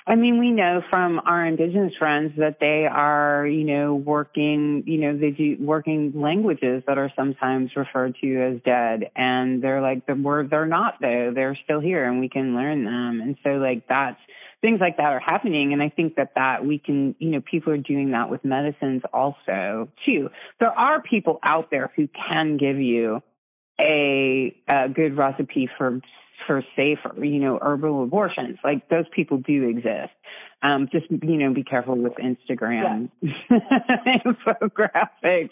I 0.06 0.16
mean, 0.16 0.40
we 0.40 0.50
know 0.50 0.82
from 0.90 1.20
our 1.24 1.46
indigenous 1.46 1.92
friends 1.96 2.32
that 2.38 2.58
they 2.60 2.86
are, 2.90 3.46
you 3.46 3.64
know, 3.64 3.94
working, 3.94 4.82
you 4.86 4.98
know, 4.98 5.16
they 5.16 5.30
do 5.30 5.56
working 5.60 6.12
languages 6.14 6.82
that 6.88 6.98
are 6.98 7.12
sometimes 7.14 7.70
referred 7.76 8.16
to 8.20 8.42
as 8.42 8.60
dead, 8.64 9.10
and 9.14 9.62
they're 9.62 9.80
like 9.80 10.06
the 10.06 10.14
word 10.14 10.50
they're 10.50 10.66
not 10.66 10.94
though, 11.00 11.32
they're 11.32 11.56
still 11.64 11.80
here, 11.80 12.04
and 12.04 12.18
we 12.18 12.28
can 12.28 12.56
learn 12.56 12.84
them, 12.84 13.20
and 13.20 13.36
so 13.44 13.50
like 13.50 13.86
that's 13.88 14.18
things 14.60 14.80
like 14.80 14.96
that 14.96 15.12
are 15.12 15.20
happening. 15.20 15.72
And 15.72 15.82
I 15.82 15.88
think 15.88 16.16
that 16.16 16.32
that 16.36 16.64
we 16.64 16.78
can, 16.78 17.14
you 17.18 17.30
know, 17.30 17.40
people 17.40 17.72
are 17.72 17.78
doing 17.78 18.12
that 18.12 18.30
with 18.30 18.44
medicines 18.44 19.02
also 19.12 19.88
too. 20.06 20.30
There 20.60 20.70
are 20.70 21.02
people 21.02 21.38
out 21.44 21.70
there 21.70 21.92
who 21.96 22.08
can 22.08 22.56
give 22.56 22.78
you 22.80 23.22
a, 23.80 24.56
a 24.68 24.88
good 24.88 25.16
recipe 25.16 25.68
for 25.76 26.00
for 26.46 26.62
safer, 26.76 27.24
you 27.24 27.38
know, 27.38 27.58
herbal 27.60 28.04
abortions. 28.04 28.58
Like 28.64 28.88
those 28.88 29.06
people 29.14 29.38
do 29.38 29.68
exist. 29.68 30.12
Um, 30.64 30.88
just 30.92 31.06
you 31.10 31.38
know, 31.38 31.52
be 31.52 31.64
careful 31.64 31.96
with 31.96 32.12
Instagram 32.14 33.10
infographics. 33.50 35.50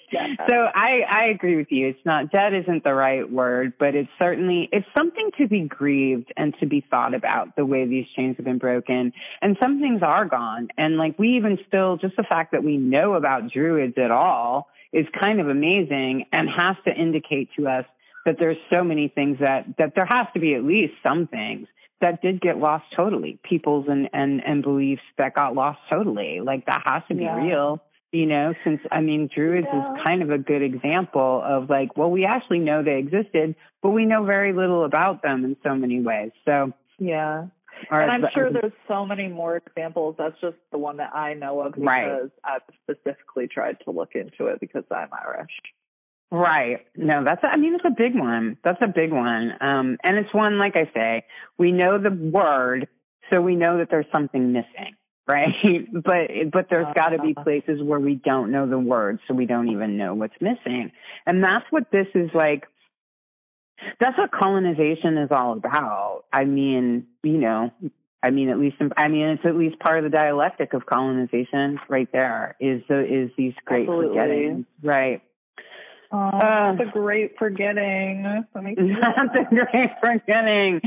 So 0.49 0.55
I 0.55 1.01
I 1.09 1.25
agree 1.35 1.57
with 1.57 1.67
you. 1.71 1.89
It's 1.89 2.05
not 2.05 2.31
dead 2.31 2.55
isn't 2.55 2.85
the 2.85 2.95
right 2.95 3.31
word, 3.31 3.73
but 3.79 3.97
it's 3.97 4.09
certainly 4.23 4.69
it's 4.71 4.87
something 4.97 5.31
to 5.39 5.49
be 5.49 5.63
grieved 5.63 6.33
and 6.37 6.55
to 6.61 6.67
be 6.67 6.85
thought 6.89 7.13
about 7.13 7.57
the 7.57 7.67
way 7.67 7.87
these 7.87 8.07
chains 8.15 8.37
have 8.37 8.45
been 8.45 8.59
broken. 8.59 9.13
And 9.43 9.57
some 9.61 9.81
things 9.81 10.01
are 10.03 10.27
gone. 10.27 10.69
And 10.79 10.97
like 10.97 11.19
we 11.19 11.37
even 11.37 11.59
still 11.67 11.97
just 11.97 12.15
the 12.17 12.23
fact 12.23 12.53
that 12.53 12.63
we 12.63 12.77
know 12.77 13.15
about 13.15 13.51
druids 13.51 13.99
at 13.99 14.13
all 14.13 14.69
is 14.93 15.07
kind 15.21 15.41
of 15.41 15.49
amazing 15.49 16.27
and 16.33 16.49
has 16.49 16.77
to 16.87 16.95
indicate 16.95 17.49
to 17.57 17.69
us 17.69 17.85
that 18.27 18.37
there's 18.39 18.57
so 18.73 18.83
many 18.85 19.09
things 19.09 19.39
that 19.41 19.67
that 19.79 19.95
there 19.95 20.07
has 20.09 20.27
to 20.35 20.41
be 20.41 20.55
at 20.55 20.65
least 20.65 20.95
some 21.07 21.27
things 21.27 21.67
that 22.01 22.23
did 22.23 22.41
get 22.41 22.59
lost 22.59 22.85
totally. 22.97 23.39
Peoples 23.43 23.87
and 23.89 24.09
and 24.13 24.43
and 24.45 24.63
beliefs 24.63 25.03
that 25.19 25.35
got 25.35 25.55
lost 25.55 25.79
totally. 25.91 26.41
Like 26.41 26.67
that 26.67 26.83
has 26.85 27.03
to 27.09 27.15
be 27.15 27.25
Yeah. 27.25 27.37
real. 27.45 27.83
You 28.13 28.27
know, 28.27 28.55
since 28.65 28.81
I 28.91 29.01
mean, 29.03 29.29
Druids 29.33 29.69
Yeah. 29.73 29.95
is 29.95 30.03
kind 30.05 30.23
of 30.23 30.31
a 30.31 30.39
good 30.39 30.63
example 30.63 31.43
of 31.45 31.71
like, 31.71 31.97
well, 31.97 32.11
we 32.11 32.25
actually 32.25 32.59
know 32.59 32.83
they 32.83 32.99
existed, 32.99 33.55
but 33.83 33.91
we 33.91 34.05
know 34.05 34.25
very 34.25 34.53
little 34.53 34.85
about 34.85 35.23
them 35.23 35.45
in 35.45 35.57
so 35.63 35.75
many 35.77 36.01
ways. 36.01 36.33
So, 36.45 36.73
Yeah. 36.99 37.47
or- 37.91 38.01
And 38.01 38.11
I'm 38.11 38.27
sure 38.35 38.51
there's 38.51 38.73
so 38.89 39.07
many 39.07 39.29
more 39.29 39.57
examples. 39.57 40.17
That's 40.19 40.39
just 40.41 40.57
the 40.73 40.79
one 40.79 40.97
that 40.97 41.15
I 41.15 41.35
know 41.35 41.61
of 41.61 41.75
because 41.75 41.87
Right. 41.87 42.31
I've 42.43 42.63
specifically 42.83 43.47
tried 43.47 43.79
to 43.85 43.93
look 43.93 44.15
into 44.17 44.49
it 44.49 44.59
because 44.59 44.85
I'm 44.91 45.09
Irish. 45.13 45.57
Right. 46.31 46.87
No, 46.97 47.25
that's, 47.25 47.41
I 47.43 47.57
mean, 47.57 47.75
it's 47.75 47.85
a 47.85 47.91
big 47.91 48.15
one. 48.15 48.57
That's 48.63 48.79
a 48.83 48.89
big 48.89 49.13
one. 49.13 49.53
Um, 49.61 49.99
and 50.05 50.17
it's 50.17 50.33
one, 50.33 50.59
like 50.59 50.77
I 50.77 50.89
say, 50.95 51.25
we 51.59 51.73
know 51.73 51.99
the 51.99 52.11
word, 52.11 52.89
so 53.33 53.41
we 53.41 53.57
know 53.57 53.79
that 53.79 53.89
there's 53.91 54.07
something 54.13 54.53
missing, 54.53 54.95
right? 55.29 55.49
but, 55.93 56.31
but 56.53 56.67
there's 56.71 56.93
got 56.95 57.11
to 57.11 57.19
be 57.19 57.35
places 57.35 57.83
where 57.83 57.99
we 57.99 58.15
don't 58.15 58.53
know 58.53 58.69
the 58.69 58.79
word, 58.79 59.19
so 59.27 59.35
we 59.35 59.47
don't 59.47 59.69
even 59.71 59.97
know 59.97 60.15
what's 60.15 60.35
missing. 60.41 60.93
And 61.27 61.43
that's 61.43 61.67
what 61.71 61.91
this 61.91 62.07
is 62.15 62.31
like. 62.33 62.67
That's 63.99 64.17
what 64.19 64.31
colonization 64.31 65.17
is 65.19 65.31
all 65.31 65.55
about. 65.55 66.25
I 66.33 66.45
mean, 66.45 67.07
you 67.23 67.39
know, 67.39 67.71
I 68.23 68.31
mean, 68.31 68.51
at 68.51 68.59
least, 68.59 68.77
I 68.97 69.09
mean, 69.09 69.29
it's 69.29 69.47
at 69.47 69.57
least 69.57 69.79
part 69.81 70.05
of 70.05 70.05
the 70.05 70.15
dialectic 70.15 70.75
of 70.75 70.85
colonization 70.85 71.81
right 71.89 72.09
there 72.13 72.57
is, 72.61 72.83
the, 72.89 73.01
is 73.01 73.31
these 73.39 73.55
great 73.65 73.89
Absolutely. 73.89 74.09
forgettings, 74.09 74.67
right? 74.83 75.23
Oh, 76.13 76.19
Uh, 76.19 76.75
that's 76.75 76.89
a 76.89 76.93
great 76.93 77.39
forgetting. 77.39 78.25
That 78.25 78.63
makes 78.63 78.81
me 78.81 78.97
That's 79.01 79.39
a 79.39 79.45
great 79.55 79.91
forgetting. 80.03 80.81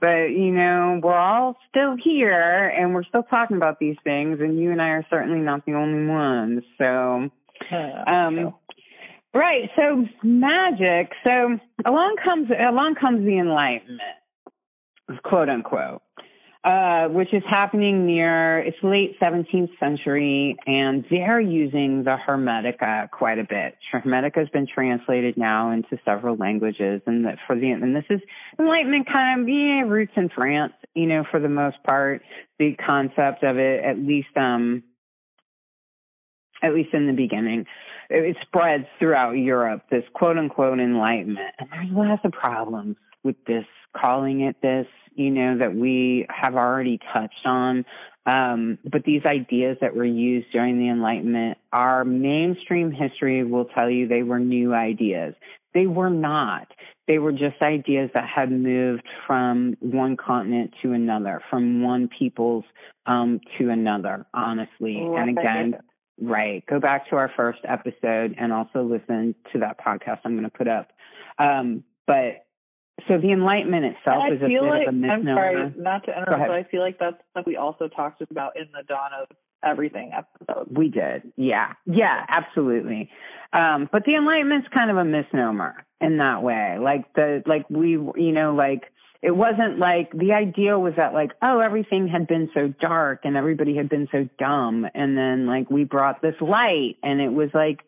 But, 0.00 0.30
you 0.32 0.50
know, 0.50 1.00
we're 1.02 1.14
all 1.14 1.56
still 1.70 1.96
here 2.02 2.68
and 2.76 2.92
we're 2.92 3.04
still 3.04 3.22
talking 3.22 3.56
about 3.56 3.78
these 3.78 3.96
things, 4.02 4.40
and 4.40 4.58
you 4.58 4.72
and 4.72 4.82
I 4.82 4.88
are 4.88 5.06
certainly 5.10 5.40
not 5.40 5.64
the 5.64 5.74
only 5.74 6.08
ones. 6.10 6.62
So, 6.78 7.30
um, 8.06 8.54
right. 9.32 9.70
So, 9.78 10.06
magic. 10.22 11.12
So, 11.24 11.58
along 11.84 12.16
comes, 12.26 12.50
along 12.50 12.96
comes 12.96 13.24
the 13.24 13.38
Enlightenment, 13.38 14.00
quote 15.22 15.48
unquote. 15.48 16.02
Uh, 16.64 17.08
which 17.08 17.34
is 17.34 17.42
happening 17.46 18.06
near 18.06 18.58
it's 18.58 18.78
late 18.82 19.20
17th 19.20 19.68
century, 19.78 20.56
and 20.66 21.04
they're 21.10 21.38
using 21.38 22.04
the 22.04 22.16
Hermetica 22.26 23.10
quite 23.10 23.38
a 23.38 23.44
bit. 23.44 23.76
Hermetica 23.92 24.38
has 24.38 24.48
been 24.48 24.66
translated 24.66 25.36
now 25.36 25.72
into 25.72 25.98
several 26.06 26.36
languages, 26.36 27.02
and 27.06 27.26
that 27.26 27.36
for 27.46 27.54
the 27.54 27.70
and 27.70 27.94
this 27.94 28.06
is 28.08 28.20
Enlightenment 28.58 29.06
kind 29.12 29.42
of 29.42 29.46
yeah, 29.46 29.82
roots 29.82 30.12
in 30.16 30.30
France, 30.30 30.72
you 30.94 31.04
know, 31.04 31.24
for 31.30 31.38
the 31.38 31.50
most 31.50 31.76
part. 31.86 32.22
The 32.58 32.74
concept 32.76 33.44
of 33.44 33.58
it, 33.58 33.84
at 33.84 33.98
least, 33.98 34.34
um, 34.34 34.84
at 36.62 36.72
least 36.72 36.94
in 36.94 37.06
the 37.06 37.12
beginning, 37.12 37.66
it, 38.08 38.24
it 38.24 38.36
spreads 38.40 38.86
throughout 38.98 39.32
Europe. 39.32 39.82
This 39.90 40.04
quote 40.14 40.38
unquote 40.38 40.80
Enlightenment, 40.80 41.56
and 41.58 41.68
there's 41.70 41.90
lots 41.92 42.22
of 42.24 42.32
problems 42.32 42.96
with 43.22 43.36
this 43.46 43.66
calling 43.94 44.40
it 44.40 44.56
this, 44.62 44.86
you 45.14 45.30
know, 45.30 45.58
that 45.58 45.74
we 45.74 46.26
have 46.28 46.54
already 46.54 46.98
touched 47.12 47.44
on. 47.44 47.84
Um, 48.26 48.78
but 48.90 49.04
these 49.04 49.22
ideas 49.26 49.76
that 49.80 49.94
were 49.94 50.04
used 50.04 50.50
during 50.52 50.78
the 50.78 50.88
Enlightenment, 50.88 51.58
our 51.72 52.04
mainstream 52.04 52.90
history 52.90 53.44
will 53.44 53.66
tell 53.66 53.90
you 53.90 54.08
they 54.08 54.22
were 54.22 54.40
new 54.40 54.72
ideas. 54.72 55.34
They 55.74 55.86
were 55.86 56.10
not. 56.10 56.68
They 57.06 57.18
were 57.18 57.32
just 57.32 57.60
ideas 57.60 58.10
that 58.14 58.24
had 58.26 58.50
moved 58.50 59.02
from 59.26 59.76
one 59.80 60.16
continent 60.16 60.72
to 60.82 60.92
another, 60.92 61.42
from 61.50 61.82
one 61.82 62.08
people's 62.08 62.64
um, 63.06 63.40
to 63.58 63.68
another, 63.68 64.24
honestly. 64.32 64.96
And 64.98 65.38
again, 65.38 65.74
right, 66.18 66.64
go 66.66 66.80
back 66.80 67.10
to 67.10 67.16
our 67.16 67.30
first 67.36 67.58
episode 67.64 68.36
and 68.38 68.52
also 68.52 68.82
listen 68.82 69.34
to 69.52 69.58
that 69.58 69.78
podcast 69.78 70.20
I'm 70.24 70.32
going 70.32 70.44
to 70.44 70.50
put 70.50 70.68
up. 70.68 70.92
Um, 71.38 71.84
but 72.06 72.43
so 73.08 73.18
the 73.18 73.32
Enlightenment 73.32 73.84
itself 73.84 74.22
I 74.22 74.34
is 74.34 74.42
a 74.42 74.46
bit 74.46 74.62
like 74.62 74.88
of 74.88 74.94
a 74.94 75.06
I'm 75.06 75.24
sorry, 75.24 75.74
not 75.76 76.04
to 76.04 76.16
interrupt, 76.16 76.38
but 76.38 76.50
I 76.50 76.62
feel 76.64 76.80
like 76.80 76.98
that's 76.98 77.16
what 77.32 77.46
we 77.46 77.56
also 77.56 77.88
talked 77.88 78.22
about 78.22 78.56
in 78.56 78.66
the 78.72 78.82
Dawn 78.86 79.10
of 79.20 79.36
Everything 79.64 80.12
episode. 80.16 80.68
We 80.76 80.90
did. 80.90 81.32
Yeah. 81.36 81.72
Yeah, 81.86 82.24
absolutely. 82.28 83.10
Um, 83.52 83.88
but 83.90 84.04
the 84.04 84.14
Enlightenment's 84.14 84.68
kind 84.76 84.90
of 84.90 84.96
a 84.98 85.04
misnomer 85.04 85.86
in 86.00 86.18
that 86.18 86.42
way. 86.42 86.76
Like 86.80 87.12
the, 87.14 87.42
like 87.46 87.68
we, 87.70 87.92
you 87.92 88.32
know, 88.32 88.54
like 88.54 88.82
it 89.22 89.34
wasn't 89.34 89.78
like 89.78 90.12
the 90.12 90.32
idea 90.32 90.78
was 90.78 90.92
that 90.98 91.14
like, 91.14 91.30
oh, 91.42 91.60
everything 91.60 92.08
had 92.08 92.26
been 92.26 92.50
so 92.54 92.72
dark 92.80 93.20
and 93.24 93.36
everybody 93.36 93.74
had 93.74 93.88
been 93.88 94.06
so 94.12 94.28
dumb. 94.38 94.86
And 94.94 95.16
then 95.16 95.46
like 95.46 95.70
we 95.70 95.84
brought 95.84 96.20
this 96.20 96.34
light 96.40 96.96
and 97.02 97.20
it 97.20 97.30
was 97.30 97.48
like, 97.54 97.80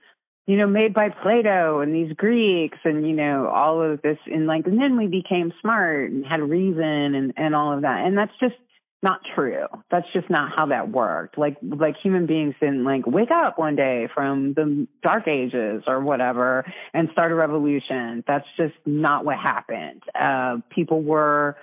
you 0.47 0.57
know, 0.57 0.67
made 0.67 0.95
by 0.95 1.09
Plato 1.09 1.81
and 1.81 1.95
these 1.95 2.13
Greeks 2.17 2.79
and, 2.85 3.07
you 3.07 3.15
know, 3.15 3.49
all 3.49 3.83
of 3.83 4.01
this 4.03 4.19
and 4.27 4.47
like, 4.47 4.67
and 4.67 4.81
then 4.81 4.97
we 4.97 5.09
became 5.09 5.53
smart 5.61 6.11
and 6.11 6.25
had 6.25 6.41
reason 6.41 7.15
and, 7.15 7.33
and 7.37 7.55
all 7.55 7.73
of 7.75 7.83
that. 7.83 8.07
And 8.07 8.17
that's 8.17 8.33
just 8.41 8.55
not 9.03 9.21
true. 9.35 9.67
That's 9.91 10.07
just 10.13 10.31
not 10.31 10.53
how 10.57 10.67
that 10.67 10.89
worked. 10.91 11.37
Like, 11.37 11.57
like 11.63 11.97
human 12.03 12.27
beings 12.27 12.55
didn't 12.61 12.85
like 12.85 13.07
wake 13.07 13.31
up 13.31 13.59
one 13.59 13.77
day 13.77 14.09
from 14.15 14.55
the 14.55 14.87
dark 15.03 15.29
ages 15.29 15.83
or 15.87 16.01
whatever 16.01 16.65
and 16.95 17.09
start 17.13 17.33
a 17.33 17.35
revolution. 17.35 18.25
That's 18.27 18.47
just 18.57 18.75
not 18.87 19.25
what 19.25 19.37
happened. 19.39 20.03
Uh, 20.19 20.59
people 20.71 21.03
were, 21.03 21.57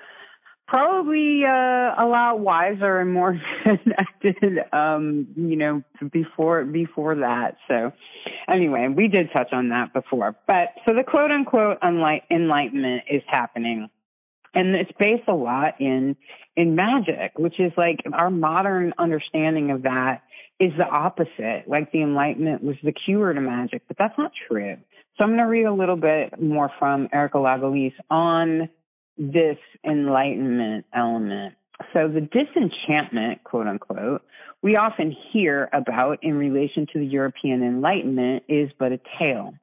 probably 0.74 1.44
uh, 1.46 1.94
a 2.00 2.06
lot 2.08 2.40
wiser 2.40 3.00
and 3.00 3.14
more 3.14 3.40
connected 3.64 4.60
um 4.74 5.28
you 5.36 5.56
know 5.56 5.84
before 6.12 6.66
before 6.66 7.16
that. 7.16 7.58
So 7.68 7.92
anyway 8.52 8.88
we 8.94 9.08
did 9.08 9.30
touch 9.36 9.50
on 9.54 9.70
that 9.70 9.94
before. 9.94 10.36
But 10.48 10.70
so 10.88 10.96
the 10.96 11.04
quote 11.04 11.30
unquote 11.30 11.80
unlight, 11.82 12.22
enlightenment 12.32 13.04
is 13.10 13.22
happening. 13.28 13.90
And 14.56 14.76
it's 14.76 14.92
based 15.00 15.28
a 15.28 15.36
lot 15.36 15.80
in 15.80 16.16
in 16.56 16.76
magic 16.76 17.34
which 17.38 17.60
is 17.60 17.72
like 17.78 18.00
our 18.12 18.32
modern 18.32 18.94
understanding 18.98 19.70
of 19.70 19.84
that 19.84 20.24
is 20.60 20.72
the 20.78 20.88
opposite. 20.88 21.66
Like 21.68 21.92
the 21.92 22.02
enlightenment 22.02 22.64
was 22.64 22.78
the 22.84 22.94
cure 22.94 23.32
to 23.32 23.42
magic 23.42 23.84
but 23.88 23.98
that's 24.00 24.18
not 24.18 24.32
true. 24.48 24.78
So 25.18 25.24
i'm 25.24 25.30
going 25.30 25.38
to 25.38 25.46
read 25.46 25.66
a 25.66 25.74
little 25.74 25.98
bit 25.98 26.42
more 26.42 26.72
from 26.80 27.10
erica 27.14 27.38
lagalisse 27.38 27.94
on 28.10 28.70
this 29.18 29.58
enlightenment 29.86 30.86
element. 30.94 31.56
So 31.94 32.08
the 32.08 32.22
disenchantment, 32.22 33.44
quote 33.44 33.68
unquote, 33.68 34.24
we 34.62 34.76
often 34.78 35.16
hear 35.32 35.70
about 35.74 36.24
in 36.24 36.36
relation 36.36 36.88
to 36.94 37.00
the 37.00 37.06
European 37.06 37.64
Enlightenment 37.64 38.44
is 38.48 38.70
but 38.80 38.92
a 38.92 39.00
tale. 39.20 39.54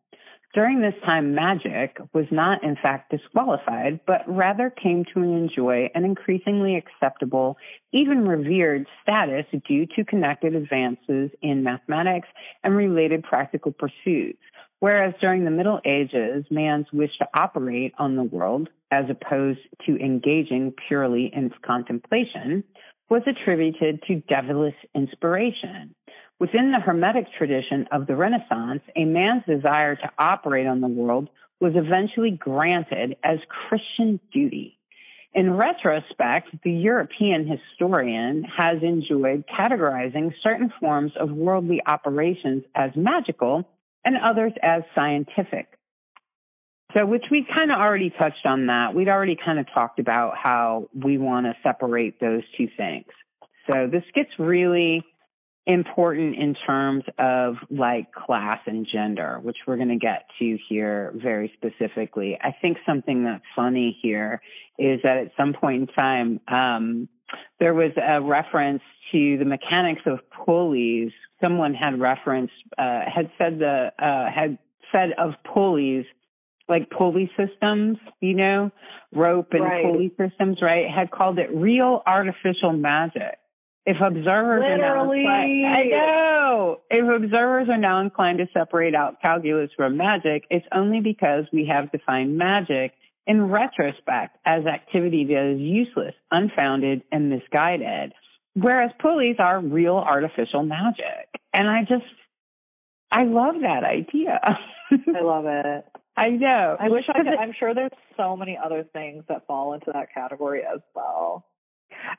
During 0.52 0.80
this 0.80 0.94
time, 1.04 1.32
magic 1.32 1.98
was 2.12 2.26
not 2.32 2.64
in 2.64 2.74
fact 2.74 3.12
disqualified, 3.12 4.00
but 4.04 4.24
rather 4.26 4.68
came 4.68 5.04
to 5.14 5.22
enjoy 5.22 5.90
an 5.94 6.04
increasingly 6.04 6.74
acceptable, 6.74 7.56
even 7.92 8.26
revered 8.26 8.86
status 9.00 9.46
due 9.68 9.86
to 9.94 10.04
connected 10.04 10.56
advances 10.56 11.30
in 11.40 11.62
mathematics 11.62 12.26
and 12.64 12.74
related 12.74 13.22
practical 13.22 13.70
pursuits. 13.70 14.40
Whereas 14.80 15.14
during 15.20 15.44
the 15.44 15.52
Middle 15.52 15.80
Ages, 15.84 16.44
man's 16.50 16.86
wish 16.92 17.16
to 17.18 17.28
operate 17.32 17.92
on 17.98 18.16
the 18.16 18.24
world, 18.24 18.70
as 18.90 19.04
opposed 19.08 19.60
to 19.86 19.96
engaging 19.98 20.74
purely 20.88 21.26
in 21.32 21.52
contemplation, 21.64 22.64
was 23.08 23.22
attributed 23.26 24.02
to 24.08 24.22
devilish 24.28 24.74
inspiration. 24.94 25.94
Within 26.40 26.72
the 26.72 26.80
Hermetic 26.80 27.26
tradition 27.36 27.86
of 27.92 28.06
the 28.06 28.16
Renaissance, 28.16 28.80
a 28.96 29.04
man's 29.04 29.44
desire 29.46 29.94
to 29.94 30.10
operate 30.18 30.66
on 30.66 30.80
the 30.80 30.88
world 30.88 31.28
was 31.60 31.74
eventually 31.76 32.30
granted 32.30 33.16
as 33.22 33.38
Christian 33.68 34.18
duty. 34.32 34.78
In 35.34 35.52
retrospect, 35.52 36.48
the 36.64 36.72
European 36.72 37.46
historian 37.46 38.44
has 38.44 38.82
enjoyed 38.82 39.44
categorizing 39.46 40.32
certain 40.42 40.72
forms 40.80 41.12
of 41.20 41.30
worldly 41.30 41.82
operations 41.86 42.64
as 42.74 42.90
magical 42.96 43.68
and 44.02 44.16
others 44.16 44.52
as 44.62 44.82
scientific. 44.96 45.68
So, 46.96 47.04
which 47.04 47.24
we 47.30 47.46
kind 47.54 47.70
of 47.70 47.78
already 47.78 48.10
touched 48.10 48.46
on 48.46 48.66
that. 48.68 48.94
We'd 48.94 49.08
already 49.08 49.36
kind 49.36 49.60
of 49.60 49.66
talked 49.72 50.00
about 50.00 50.38
how 50.42 50.88
we 50.94 51.18
want 51.18 51.46
to 51.46 51.54
separate 51.62 52.18
those 52.18 52.42
two 52.56 52.66
things. 52.76 53.06
So, 53.70 53.86
this 53.86 54.02
gets 54.14 54.30
really 54.38 55.04
important 55.66 56.36
in 56.36 56.54
terms 56.66 57.04
of 57.18 57.56
like 57.70 58.12
class 58.12 58.60
and 58.66 58.86
gender, 58.90 59.38
which 59.42 59.58
we're 59.66 59.76
going 59.76 59.88
to 59.88 59.96
get 59.96 60.26
to 60.38 60.58
here 60.68 61.12
very 61.14 61.52
specifically. 61.56 62.38
I 62.40 62.54
think 62.60 62.78
something 62.86 63.24
that's 63.24 63.44
funny 63.54 63.98
here 64.02 64.40
is 64.78 65.00
that 65.04 65.18
at 65.18 65.32
some 65.36 65.52
point 65.52 65.82
in 65.82 65.86
time, 65.88 66.40
um, 66.48 67.08
there 67.58 67.74
was 67.74 67.92
a 67.96 68.20
reference 68.20 68.82
to 69.12 69.38
the 69.38 69.44
mechanics 69.44 70.02
of 70.06 70.18
pulleys. 70.44 71.12
Someone 71.42 71.74
had 71.74 72.00
referenced, 72.00 72.54
uh, 72.78 73.00
had 73.06 73.30
said 73.38 73.58
the, 73.58 73.92
uh, 73.98 74.30
had 74.32 74.58
said 74.92 75.10
of 75.18 75.34
pulleys, 75.44 76.06
like 76.68 76.88
pulley 76.90 77.30
systems, 77.36 77.98
you 78.20 78.34
know, 78.34 78.70
rope 79.12 79.48
and 79.52 79.64
right. 79.64 79.84
pulley 79.84 80.12
systems, 80.16 80.58
right? 80.62 80.88
Had 80.88 81.10
called 81.10 81.38
it 81.38 81.50
real 81.52 82.02
artificial 82.06 82.72
magic. 82.72 83.39
If 83.86 83.96
observers 83.96 84.62
Literally. 84.62 84.70
are 84.70 84.78
now 84.78 85.12
inclined, 85.12 85.66
I 85.66 85.82
know. 85.84 86.80
If 86.90 87.22
observers 87.22 87.68
are 87.70 87.78
now 87.78 88.00
inclined 88.00 88.38
to 88.38 88.46
separate 88.52 88.94
out 88.94 89.22
calculus 89.22 89.70
from 89.76 89.96
magic, 89.96 90.44
it's 90.50 90.66
only 90.72 91.00
because 91.00 91.44
we 91.52 91.66
have 91.72 91.90
defined 91.90 92.36
magic 92.36 92.92
in 93.26 93.48
retrospect 93.50 94.36
as 94.44 94.66
activity 94.66 95.24
that 95.26 95.54
is 95.54 95.60
useless, 95.60 96.14
unfounded, 96.30 97.02
and 97.10 97.30
misguided. 97.30 98.12
Whereas 98.54 98.90
pulleys 99.00 99.36
are 99.38 99.60
real 99.60 99.96
artificial 99.96 100.62
magic. 100.62 101.28
And 101.52 101.68
I 101.68 101.82
just, 101.82 102.04
I 103.10 103.24
love 103.24 103.54
that 103.62 103.84
idea. 103.84 104.40
I 104.90 105.20
love 105.22 105.46
it. 105.46 105.84
I 106.16 106.28
know. 106.30 106.76
I 106.78 106.88
wish 106.88 107.04
I 107.08 107.18
could. 107.18 107.28
I'm 107.28 107.54
sure 107.58 107.74
there's 107.74 107.92
so 108.16 108.36
many 108.36 108.58
other 108.62 108.84
things 108.92 109.24
that 109.28 109.46
fall 109.46 109.72
into 109.72 109.90
that 109.92 110.12
category 110.12 110.62
as 110.62 110.80
well. 110.94 111.46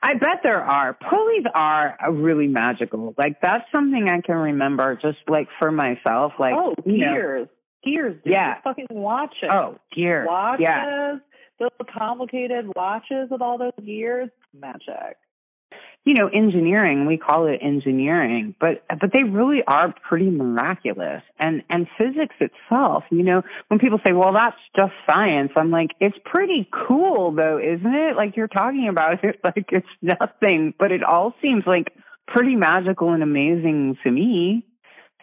I 0.02 0.14
bet 0.14 0.40
there 0.42 0.62
are. 0.62 0.94
Pulleys 0.94 1.44
are 1.54 1.96
really 2.10 2.46
magical. 2.48 3.14
Like 3.16 3.40
that's 3.40 3.64
something 3.74 4.08
I 4.08 4.20
can 4.20 4.36
remember 4.36 4.98
just 5.00 5.18
like 5.28 5.48
for 5.58 5.70
myself. 5.70 6.32
Like 6.38 6.54
oh, 6.56 6.74
you 6.84 6.98
know, 6.98 7.12
gears, 7.14 7.48
gears. 7.84 8.16
Dude, 8.24 8.32
Yeah. 8.32 8.54
just 8.54 8.64
fucking 8.64 8.86
oh, 8.90 8.94
watches. 8.94 9.50
oh, 9.50 9.78
gears, 9.94 10.26
watches. 10.28 10.66
Yeah. 10.68 11.16
Those 11.58 11.70
complicated 11.96 12.66
watches 12.74 13.28
with 13.30 13.40
all 13.40 13.58
those 13.58 13.72
gears. 13.84 14.30
Magic. 14.58 15.16
You 16.04 16.14
know, 16.14 16.26
engineering, 16.26 17.06
we 17.06 17.16
call 17.16 17.46
it 17.46 17.60
engineering, 17.62 18.56
but 18.58 18.84
but 19.00 19.12
they 19.12 19.22
really 19.22 19.62
are 19.68 19.94
pretty 20.08 20.30
miraculous. 20.30 21.22
And 21.38 21.62
and 21.70 21.86
physics 21.96 22.34
itself, 22.40 23.04
you 23.10 23.22
know, 23.22 23.42
when 23.68 23.78
people 23.78 24.00
say, 24.04 24.12
"Well, 24.12 24.32
that's 24.32 24.56
just 24.76 24.92
science." 25.08 25.52
I'm 25.56 25.70
like, 25.70 25.90
"It's 26.00 26.16
pretty 26.24 26.68
cool 26.72 27.30
though, 27.30 27.58
isn't 27.58 27.94
it?" 27.94 28.16
Like 28.16 28.36
you're 28.36 28.48
talking 28.48 28.88
about 28.88 29.22
it 29.22 29.38
like 29.44 29.66
it's 29.70 29.86
nothing, 30.02 30.74
but 30.76 30.90
it 30.90 31.04
all 31.04 31.34
seems 31.40 31.62
like 31.66 31.94
pretty 32.26 32.56
magical 32.56 33.12
and 33.12 33.22
amazing 33.22 33.96
to 34.02 34.10
me. 34.10 34.64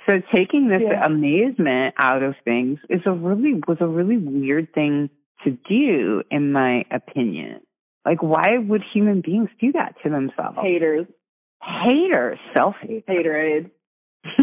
So 0.07 0.21
taking 0.33 0.69
this 0.69 0.81
Yeah. 0.81 1.03
amazement 1.05 1.95
out 1.97 2.23
of 2.23 2.35
things 2.45 2.79
is 2.89 3.01
a 3.05 3.11
really 3.11 3.61
was 3.67 3.77
a 3.81 3.87
really 3.87 4.17
weird 4.17 4.73
thing 4.73 5.09
to 5.43 5.51
do 5.51 6.23
in 6.31 6.51
my 6.53 6.85
opinion. 6.89 7.61
Like 8.05 8.21
why 8.21 8.57
would 8.57 8.83
human 8.93 9.21
beings 9.21 9.49
do 9.59 9.71
that 9.73 9.95
to 10.03 10.09
themselves? 10.09 10.57
Haters. 10.61 11.07
Haters, 11.61 12.39
self 12.55 12.75
hate. 12.81 13.05
Haterade. 13.05 13.71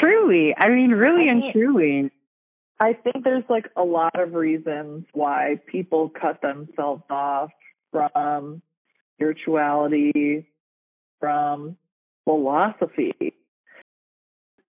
truly. 0.00 0.54
I 0.56 0.68
mean 0.68 0.90
really 0.90 1.28
I 1.28 1.32
and 1.32 1.42
truly. 1.52 2.10
I 2.80 2.94
think 2.94 3.24
there's 3.24 3.44
like 3.48 3.68
a 3.76 3.84
lot 3.84 4.18
of 4.18 4.34
reasons 4.34 5.06
why 5.12 5.60
people 5.66 6.10
cut 6.10 6.42
themselves 6.42 7.04
off 7.08 7.50
from 7.92 8.60
spirituality, 9.14 10.48
from 11.20 11.76
philosophy. 12.24 13.34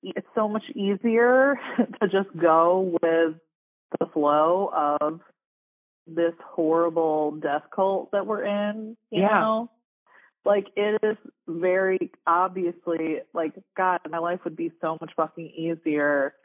It's 0.04 0.28
so 0.36 0.48
much 0.48 0.63
easier 0.76 1.58
to 2.02 2.08
just 2.08 2.30
go 2.39 2.96
with 3.02 3.36
the 4.00 4.06
flow 4.13 4.70
of 4.74 5.22
this 6.08 6.34
horrible 6.44 7.32
death 7.32 7.63
cult 7.74 8.12
that 8.12 8.26
we're 8.26 8.44
in, 8.44 8.98
you 9.10 9.22
Yeah. 9.22 9.34
know? 9.34 9.70
Like 10.46 10.68
it 10.76 11.00
is 11.02 11.18
very 11.48 12.12
obviously 12.28 13.22
like 13.34 13.54
God, 13.78 14.02
my 14.10 14.18
life 14.18 14.42
would 14.44 14.58
be 14.58 14.72
so 14.82 14.98
much 15.00 15.12
fucking 15.16 15.48
easier 15.50 16.36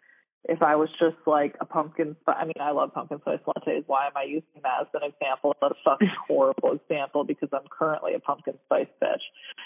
if 0.44 0.62
I 0.62 0.76
was 0.76 0.88
just 1.00 1.16
like 1.26 1.56
a 1.60 1.64
pumpkin 1.64 2.14
spice. 2.20 2.36
I 2.38 2.44
mean, 2.44 2.54
I 2.60 2.70
love 2.70 2.94
pumpkin 2.94 3.18
spice 3.20 3.40
lattes. 3.46 3.82
Why 3.88 4.06
am 4.06 4.12
I 4.16 4.22
using 4.22 4.62
that 4.62 4.82
as 4.82 4.86
an 4.94 5.02
example? 5.02 5.56
That's 5.60 5.74
a 5.74 5.90
fucking 5.90 6.10
horrible 6.28 6.72
example 6.72 7.24
because 7.24 7.48
I'm 7.52 7.66
currently 7.76 8.14
a 8.14 8.20
pumpkin 8.20 8.54
spice 8.66 8.86
bitch. 9.02 9.22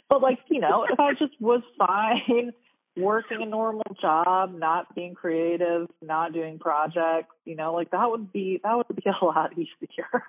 But 0.09 0.23
like, 0.23 0.39
you 0.49 0.61
know, 0.61 0.87
if 0.91 0.99
I 0.99 1.13
just 1.13 1.39
was 1.39 1.63
fine 1.79 2.53
working 2.97 3.39
a 3.41 3.47
normal 3.47 3.97
job, 4.01 4.55
not 4.55 4.95
being 4.95 5.15
creative, 5.15 5.89
not 6.01 6.33
doing 6.33 6.59
projects, 6.59 7.35
you 7.45 7.57
know, 7.57 7.73
like 7.73 7.91
that 7.91 8.11
would 8.11 8.33
be 8.33 8.61
that 8.63 8.77
would 8.77 8.97
be 8.97 9.03
a 9.23 9.25
lot 9.25 9.53
easier. 9.53 10.25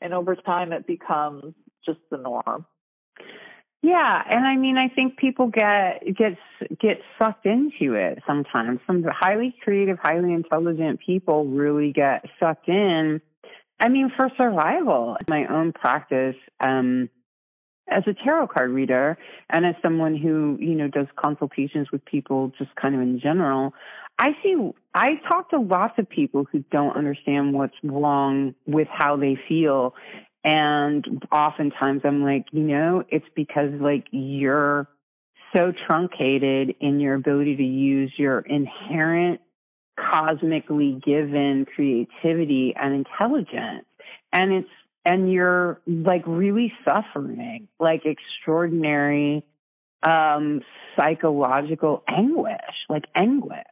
and 0.00 0.12
over 0.14 0.34
time, 0.36 0.72
it 0.72 0.86
becomes 0.86 1.54
just 1.84 2.00
the 2.10 2.18
norm. 2.18 2.66
Yeah, 3.80 4.22
and 4.28 4.44
I 4.44 4.56
mean, 4.56 4.76
I 4.76 4.88
think 4.88 5.18
people 5.18 5.46
get 5.46 6.02
get 6.16 6.36
get 6.80 7.00
sucked 7.18 7.46
into 7.46 7.94
it 7.94 8.22
sometimes. 8.26 8.80
Some 8.86 9.04
highly 9.08 9.54
creative, 9.62 9.98
highly 10.02 10.32
intelligent 10.32 10.98
people 11.04 11.46
really 11.46 11.92
get 11.92 12.24
sucked 12.40 12.68
in. 12.68 13.20
I 13.80 13.88
mean, 13.88 14.10
for 14.16 14.30
survival, 14.36 15.16
my 15.28 15.46
own 15.46 15.72
practice 15.72 16.34
um, 16.58 17.08
as 17.90 18.04
a 18.06 18.14
tarot 18.14 18.48
card 18.48 18.70
reader 18.70 19.18
and 19.50 19.64
as 19.66 19.74
someone 19.82 20.16
who 20.16 20.56
you 20.60 20.74
know 20.74 20.88
does 20.88 21.06
consultations 21.16 21.88
with 21.92 22.04
people, 22.04 22.52
just 22.58 22.74
kind 22.76 22.94
of 22.94 23.00
in 23.00 23.20
general. 23.20 23.74
I 24.18 24.30
see. 24.42 24.56
I 24.94 25.20
talk 25.30 25.50
to 25.50 25.60
lots 25.60 25.94
of 25.98 26.08
people 26.08 26.46
who 26.50 26.64
don't 26.72 26.96
understand 26.96 27.54
what's 27.54 27.76
wrong 27.84 28.54
with 28.66 28.88
how 28.90 29.16
they 29.16 29.38
feel, 29.48 29.94
and 30.44 31.22
oftentimes 31.32 32.02
I'm 32.04 32.22
like, 32.22 32.46
you 32.52 32.62
know, 32.62 33.04
it's 33.08 33.26
because 33.34 33.70
like 33.80 34.06
you're 34.10 34.88
so 35.56 35.72
truncated 35.86 36.74
in 36.80 37.00
your 37.00 37.14
ability 37.14 37.56
to 37.56 37.64
use 37.64 38.12
your 38.16 38.40
inherent 38.40 39.40
cosmically 39.98 41.00
given 41.04 41.66
creativity 41.74 42.74
and 42.76 42.94
intelligence. 42.94 43.84
And 44.32 44.52
it's, 44.52 44.68
and 45.08 45.32
you're 45.32 45.80
like 45.86 46.22
really 46.26 46.70
suffering, 46.86 47.68
like 47.80 48.02
extraordinary, 48.04 49.42
um, 50.02 50.60
psychological 50.98 52.02
anguish, 52.06 52.76
like 52.90 53.04
anguish 53.14 53.64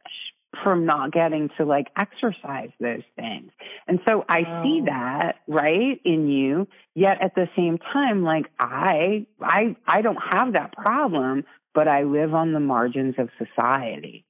from 0.63 0.85
not 0.87 1.11
getting 1.11 1.49
to 1.57 1.63
like 1.65 1.87
exercise 1.95 2.71
those 2.79 3.03
things. 3.15 3.51
And 3.87 3.99
so 4.09 4.25
I 4.27 4.39
see 4.63 4.79
Oh. 4.81 4.85
that, 4.85 5.35
right, 5.47 6.01
in 6.03 6.27
you, 6.27 6.67
yet 6.95 7.21
at 7.21 7.35
the 7.35 7.47
same 7.55 7.77
time, 7.77 8.23
like 8.23 8.47
I, 8.59 9.27
I, 9.39 9.75
I 9.87 10.01
don't 10.01 10.17
have 10.33 10.53
that 10.53 10.73
problem, 10.73 11.43
but 11.75 11.87
I 11.87 12.03
live 12.03 12.33
on 12.33 12.53
the 12.53 12.59
margins 12.59 13.13
of 13.19 13.29
society. 13.37 14.25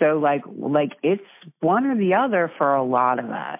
So 0.00 0.18
like, 0.18 0.42
like 0.56 0.92
it's 1.02 1.24
one 1.58 1.86
or 1.86 1.96
the 1.96 2.14
other 2.14 2.52
for 2.58 2.72
a 2.76 2.84
lot 2.84 3.18
of 3.18 3.28
us. 3.30 3.58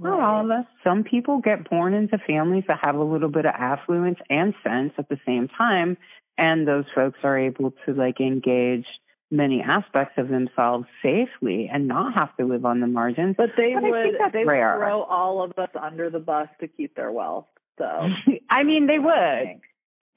Not 0.00 0.18
right. 0.18 0.28
all 0.28 0.44
of 0.44 0.50
us. 0.50 0.66
Some 0.82 1.04
people 1.04 1.40
get 1.40 1.68
born 1.68 1.94
into 1.94 2.18
families 2.26 2.64
that 2.68 2.80
have 2.84 2.96
a 2.96 3.02
little 3.02 3.28
bit 3.28 3.44
of 3.44 3.52
affluence 3.54 4.18
and 4.28 4.54
sense 4.64 4.92
at 4.98 5.08
the 5.08 5.18
same 5.26 5.48
time, 5.48 5.96
and 6.38 6.66
those 6.66 6.84
folks 6.94 7.18
are 7.22 7.38
able 7.38 7.74
to 7.86 7.92
like 7.92 8.20
engage 8.20 8.86
many 9.30 9.62
aspects 9.62 10.14
of 10.16 10.28
themselves 10.28 10.86
safely 11.02 11.70
and 11.72 11.86
not 11.86 12.14
have 12.18 12.36
to 12.36 12.44
live 12.44 12.64
on 12.64 12.80
the 12.80 12.86
margins. 12.86 13.36
But 13.36 13.50
they 13.56 13.74
but 13.74 13.82
would 13.84 14.14
they 14.32 14.44
rare. 14.44 14.78
would 14.78 14.84
throw 14.84 15.02
all 15.02 15.42
of 15.42 15.52
us 15.56 15.70
under 15.80 16.10
the 16.10 16.18
bus 16.18 16.48
to 16.60 16.68
keep 16.68 16.96
their 16.96 17.12
wealth. 17.12 17.46
So 17.78 17.84
I 18.50 18.64
mean, 18.64 18.86
they 18.86 18.98
would. 18.98 19.60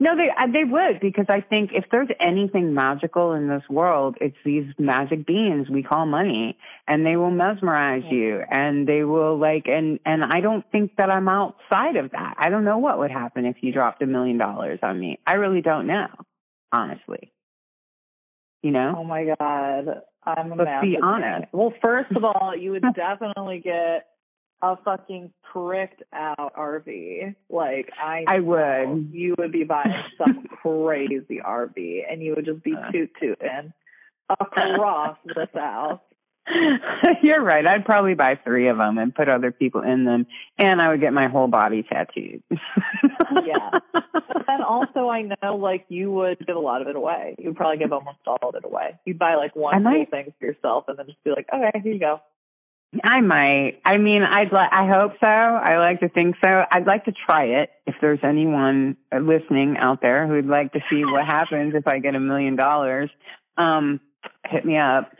No, 0.04 0.18
they 0.18 0.28
uh, 0.38 0.48
they 0.52 0.66
would 0.66 1.00
because 1.00 1.28
I 1.30 1.40
think 1.40 1.70
if 1.74 1.86
there's 1.90 2.10
anything 2.20 2.74
magical 2.74 3.32
in 3.32 3.48
this 3.48 3.64
world, 3.70 4.18
it's 4.20 4.36
these 4.44 4.66
magic 4.78 5.26
beings 5.26 5.70
we 5.70 5.82
call 5.82 6.06
money, 6.06 6.58
and 6.90 7.06
they 7.06 7.16
will 7.16 7.32
mesmerize 7.32 8.04
you, 8.12 8.42
and 8.52 8.86
they 8.86 9.06
will 9.06 9.40
like, 9.40 9.68
and 9.68 10.02
and 10.06 10.26
I 10.26 10.42
don't 10.42 10.70
think 10.74 10.98
that 10.98 11.10
I'm 11.10 11.30
outside 11.30 11.96
of 11.96 12.12
that. 12.12 12.34
I 12.38 12.50
don't 12.50 12.66
know 12.66 12.80
what 12.80 13.00
would 13.00 13.12
happen 13.12 13.46
if 13.46 13.56
you 13.62 13.72
dropped 13.72 14.02
a 14.02 14.06
million 14.06 14.38
dollars 14.38 14.80
on 14.84 15.00
me. 15.00 15.20
I 15.26 15.36
really 15.36 15.62
don't 15.62 15.88
know, 15.88 16.08
honestly. 16.74 17.32
You 18.62 18.72
know? 18.72 18.96
Oh 18.98 19.04
my 19.06 19.24
god, 19.40 20.02
I'm 20.26 20.50
Let's 20.58 20.82
be 20.82 20.98
honest. 21.02 21.48
Well, 21.54 21.72
first 21.82 22.12
of 22.14 22.26
all, 22.26 22.54
you 22.60 22.72
would 22.72 22.84
definitely 22.94 23.62
get 23.64 24.08
a 24.64 24.78
fucking 24.78 25.32
pricked 25.52 26.02
out 26.14 26.56
RV. 26.56 27.36
Like 27.50 27.90
I, 28.02 28.24
I 28.28 28.40
would. 28.40 29.10
You 29.12 29.36
would 29.38 29.52
be 29.52 29.66
buying 29.66 29.94
some 30.18 30.48
crazy 30.62 31.42
RV, 31.46 32.02
and 32.10 32.24
you 32.24 32.34
would 32.36 32.46
just 32.46 32.64
be 32.64 32.74
uh. 32.74 32.92
toot 32.92 33.12
tooting 33.20 33.74
across 34.30 35.18
the 35.26 35.48
South. 35.54 36.00
You're 37.22 37.42
right. 37.42 37.66
I'd 37.66 37.86
probably 37.86 38.16
buy 38.16 38.38
three 38.44 38.68
of 38.68 38.78
them 38.78 38.98
and 38.98 39.16
put 39.16 39.30
other 39.30 39.52
people 39.52 39.82
in 39.82 40.04
them, 40.06 40.28
and 40.58 40.82
I 40.82 40.90
would 40.90 41.00
get 41.00 41.14
my 41.14 41.28
whole 41.28 41.48
body 41.48 41.84
tattooed. 41.84 42.44
yeah. 42.52 43.70
But 43.94 44.46
then 44.48 44.62
also, 44.62 45.08
I 45.08 45.22
know 45.22 45.56
like 45.56 45.86
you 45.88 46.12
would 46.12 46.46
give 46.46 46.56
a 46.56 46.60
lot 46.60 46.82
of 46.82 46.88
it 46.90 46.98
away. 46.98 47.36
You'd 47.38 47.56
probably 47.56 47.78
give 47.78 47.94
almost 47.94 48.18
all 48.28 48.50
of 48.50 48.56
it 48.56 48.66
away. 48.66 49.00
You'd 49.06 49.20
buy 49.20 49.36
like 49.36 49.56
one 49.56 49.84
cool 49.84 50.06
thing 50.10 50.34
for 50.38 50.46
yourself, 50.46 50.86
and 50.88 50.98
then 50.98 51.06
just 51.06 51.24
be 51.24 51.32
like, 51.32 51.48
okay, 51.54 51.80
here 51.82 51.94
you 51.94 52.00
go. 52.00 52.20
I 53.04 53.22
might. 53.22 53.80
I 53.86 53.98
mean, 53.98 54.22
I'd 54.24 54.52
like. 54.52 54.70
I 54.72 54.88
hope 54.88 55.14
so. 55.22 55.28
I 55.28 55.78
like 55.78 56.02
to 56.02 56.10
think 56.10 56.36
so. 56.44 56.64
I'd 56.72 56.86
like 56.86 57.06
to 57.06 57.12
try 57.12 57.46
it. 57.46 57.72
If 57.88 57.96
there's 58.02 58.20
anyone 58.24 58.98
listening 59.12 59.78
out 59.80 60.02
there 60.02 60.28
who'd 60.28 60.46
like 60.46 60.74
to 60.74 60.80
see 60.90 61.04
what 61.06 61.26
happens 61.26 61.74
if 61.76 61.88
I 61.88 62.00
get 62.00 62.16
a 62.16 62.20
million 62.20 62.56
dollars, 62.56 63.10
um, 63.58 64.00
hit 64.46 64.66
me 64.66 64.78
up. 64.78 65.12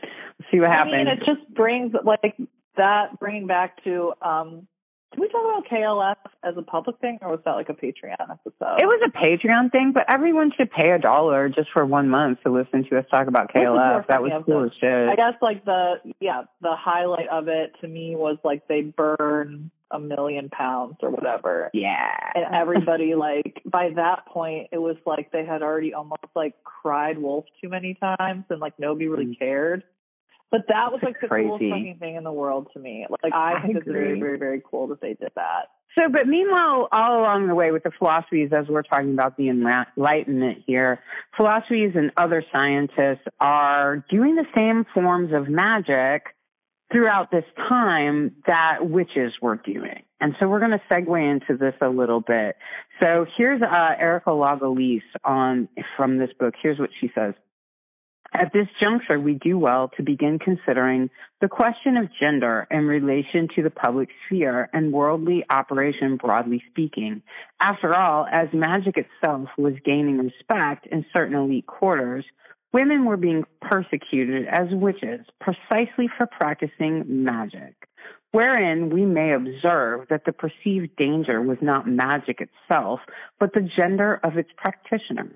See 0.50 0.60
what 0.60 0.68
happens. 0.68 0.94
I 0.94 0.98
mean, 0.98 1.08
it 1.08 1.18
just 1.20 1.54
brings 1.54 1.92
like 2.04 2.36
that. 2.76 3.18
Bringing 3.18 3.46
back 3.46 3.82
to 3.84 4.12
um, 4.22 4.68
can 5.14 5.20
we 5.20 5.28
talk 5.28 5.42
about 5.44 5.70
KLF 5.70 6.16
as 6.42 6.54
a 6.56 6.62
public 6.62 6.98
thing, 6.98 7.18
or 7.22 7.30
was 7.30 7.40
that 7.44 7.52
like 7.52 7.68
a 7.68 7.72
Patreon 7.72 8.20
episode? 8.20 8.82
It 8.82 8.86
was 8.86 9.00
a 9.06 9.16
Patreon 9.16 9.70
thing, 9.70 9.92
but 9.94 10.04
everyone 10.12 10.50
should 10.56 10.72
pay 10.72 10.90
a 10.90 10.98
dollar 10.98 11.48
just 11.48 11.68
for 11.72 11.86
one 11.86 12.08
month 12.08 12.42
to 12.42 12.50
listen 12.50 12.84
to 12.90 12.98
us 12.98 13.04
talk 13.10 13.28
about 13.28 13.52
KLF. 13.54 14.08
That 14.08 14.22
was 14.22 14.42
cool 14.44 14.64
as 14.64 14.72
shit. 14.80 15.08
I 15.08 15.14
guess 15.14 15.34
like 15.40 15.64
the 15.64 15.94
yeah, 16.18 16.42
the 16.60 16.74
highlight 16.76 17.28
of 17.28 17.46
it 17.46 17.74
to 17.80 17.88
me 17.88 18.16
was 18.16 18.38
like 18.42 18.66
they 18.66 18.82
burn 18.82 19.70
a 19.92 20.00
million 20.00 20.48
pounds 20.48 20.96
or 21.00 21.10
whatever. 21.10 21.70
Yeah. 21.72 22.10
And 22.34 22.52
everybody 22.52 23.14
like 23.18 23.62
by 23.64 23.90
that 23.94 24.26
point 24.26 24.68
it 24.72 24.78
was 24.78 24.96
like 25.06 25.30
they 25.30 25.44
had 25.44 25.62
already 25.62 25.94
almost 25.94 26.24
like 26.34 26.54
cried 26.64 27.18
wolf 27.18 27.44
too 27.62 27.68
many 27.68 27.94
times 27.94 28.44
and 28.50 28.60
like 28.60 28.78
nobody 28.78 29.06
really 29.06 29.26
mm. 29.26 29.38
cared. 29.38 29.84
But 30.54 30.68
that 30.68 30.92
was 30.92 31.00
like 31.02 31.20
the 31.20 31.26
crazy. 31.26 31.48
coolest 31.48 31.64
fucking 31.64 31.96
thing 31.98 32.14
in 32.14 32.22
the 32.22 32.30
world 32.30 32.68
to 32.74 32.78
me. 32.78 33.04
Like 33.10 33.32
I, 33.32 33.54
I 33.54 33.66
think 33.66 33.78
agree. 33.78 33.80
it's 33.80 34.06
very, 34.06 34.20
very, 34.20 34.38
very 34.38 34.62
cool 34.64 34.86
that 34.86 35.00
they 35.00 35.14
did 35.14 35.32
that. 35.34 35.62
So, 35.98 36.04
but 36.08 36.28
meanwhile, 36.28 36.86
all 36.92 37.22
along 37.22 37.48
the 37.48 37.56
way 37.56 37.72
with 37.72 37.82
the 37.82 37.90
philosophies, 37.98 38.50
as 38.52 38.68
we're 38.68 38.82
talking 38.82 39.14
about 39.14 39.36
the 39.36 39.48
enlightenment 39.48 40.58
here, 40.64 41.00
philosophies 41.36 41.94
and 41.96 42.12
other 42.16 42.44
scientists 42.52 43.26
are 43.40 44.04
doing 44.08 44.36
the 44.36 44.46
same 44.56 44.86
forms 44.94 45.32
of 45.34 45.48
magic 45.48 46.22
throughout 46.92 47.32
this 47.32 47.44
time 47.68 48.36
that 48.46 48.78
witches 48.82 49.32
were 49.42 49.56
doing. 49.56 50.04
And 50.20 50.36
so 50.40 50.48
we're 50.48 50.60
going 50.60 50.70
to 50.70 50.82
segue 50.88 51.32
into 51.32 51.56
this 51.56 51.74
a 51.82 51.88
little 51.88 52.20
bit. 52.20 52.54
So 53.02 53.26
here's 53.36 53.60
uh, 53.60 53.90
Erica 53.98 54.30
Lagalisse 54.30 55.02
on 55.24 55.68
from 55.96 56.18
this 56.18 56.30
book. 56.38 56.54
Here's 56.62 56.78
what 56.78 56.90
she 57.00 57.10
says. 57.12 57.34
At 58.36 58.52
this 58.52 58.66
juncture, 58.82 59.20
we 59.20 59.34
do 59.34 59.56
well 59.56 59.92
to 59.96 60.02
begin 60.02 60.40
considering 60.40 61.08
the 61.40 61.48
question 61.48 61.96
of 61.96 62.08
gender 62.20 62.66
in 62.68 62.84
relation 62.84 63.46
to 63.54 63.62
the 63.62 63.70
public 63.70 64.08
sphere 64.26 64.68
and 64.72 64.92
worldly 64.92 65.44
operation 65.48 66.16
broadly 66.16 66.60
speaking. 66.68 67.22
After 67.60 67.96
all, 67.96 68.26
as 68.28 68.48
magic 68.52 68.96
itself 68.96 69.50
was 69.56 69.74
gaining 69.84 70.18
respect 70.18 70.88
in 70.88 71.06
certain 71.16 71.36
elite 71.36 71.66
quarters, 71.66 72.24
women 72.72 73.04
were 73.04 73.16
being 73.16 73.44
persecuted 73.60 74.48
as 74.48 74.66
witches 74.72 75.20
precisely 75.40 76.08
for 76.18 76.26
practicing 76.26 77.04
magic, 77.06 77.74
wherein 78.32 78.90
we 78.90 79.06
may 79.06 79.32
observe 79.32 80.08
that 80.10 80.24
the 80.26 80.32
perceived 80.32 80.96
danger 80.96 81.40
was 81.40 81.58
not 81.62 81.86
magic 81.86 82.40
itself, 82.40 82.98
but 83.38 83.52
the 83.54 83.68
gender 83.78 84.18
of 84.24 84.36
its 84.38 84.50
practitioner. 84.56 85.30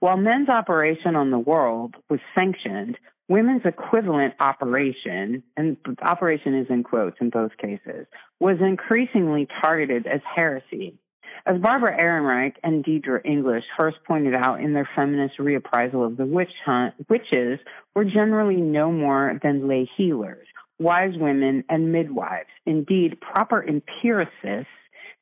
While 0.00 0.16
men's 0.16 0.48
operation 0.48 1.16
on 1.16 1.30
the 1.30 1.38
world 1.38 1.94
was 2.10 2.20
sanctioned, 2.38 2.98
women's 3.28 3.62
equivalent 3.64 4.34
operation, 4.40 5.42
and 5.56 5.76
operation 6.02 6.54
is 6.54 6.66
in 6.68 6.82
quotes 6.82 7.16
in 7.20 7.30
both 7.30 7.52
cases, 7.56 8.06
was 8.40 8.58
increasingly 8.60 9.48
targeted 9.62 10.06
as 10.06 10.20
heresy. 10.34 10.98
As 11.46 11.60
Barbara 11.60 11.98
Ehrenreich 11.98 12.54
and 12.62 12.84
Deirdre 12.84 13.20
English 13.24 13.64
first 13.78 13.98
pointed 14.06 14.34
out 14.34 14.60
in 14.60 14.72
their 14.72 14.88
feminist 14.96 15.38
reappraisal 15.38 16.06
of 16.06 16.16
the 16.16 16.24
witch 16.24 16.52
hunt, 16.64 16.94
witches 17.08 17.58
were 17.94 18.04
generally 18.04 18.60
no 18.60 18.90
more 18.90 19.38
than 19.42 19.68
lay 19.68 19.88
healers, 19.96 20.46
wise 20.78 21.12
women, 21.16 21.64
and 21.68 21.92
midwives. 21.92 22.48
Indeed, 22.66 23.20
proper 23.20 23.62
empiricists 23.62 24.68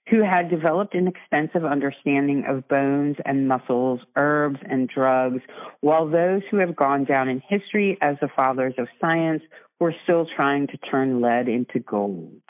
who 0.09 0.23
had 0.23 0.51
developed 0.51 0.95
an 0.95 1.09
extensive 1.09 1.65
understanding 1.65 2.45
of 2.49 2.67
bones 2.69 3.17
and 3.25 3.49
muscles, 3.49 4.01
herbs 4.17 4.59
and 4.69 4.89
drugs, 4.89 5.41
while 5.81 6.09
those 6.09 6.43
who 6.51 6.59
have 6.59 6.77
gone 6.77 7.05
down 7.05 7.29
in 7.29 7.43
history 7.49 7.97
as 8.01 8.17
the 8.21 8.29
fathers 8.35 8.75
of 8.79 8.89
science 9.01 9.43
were 9.79 9.95
still 10.05 10.27
trying 10.37 10.67
to 10.67 10.77
turn 10.79 11.21
lead 11.21 11.49
into 11.49 11.79
gold. 11.79 12.41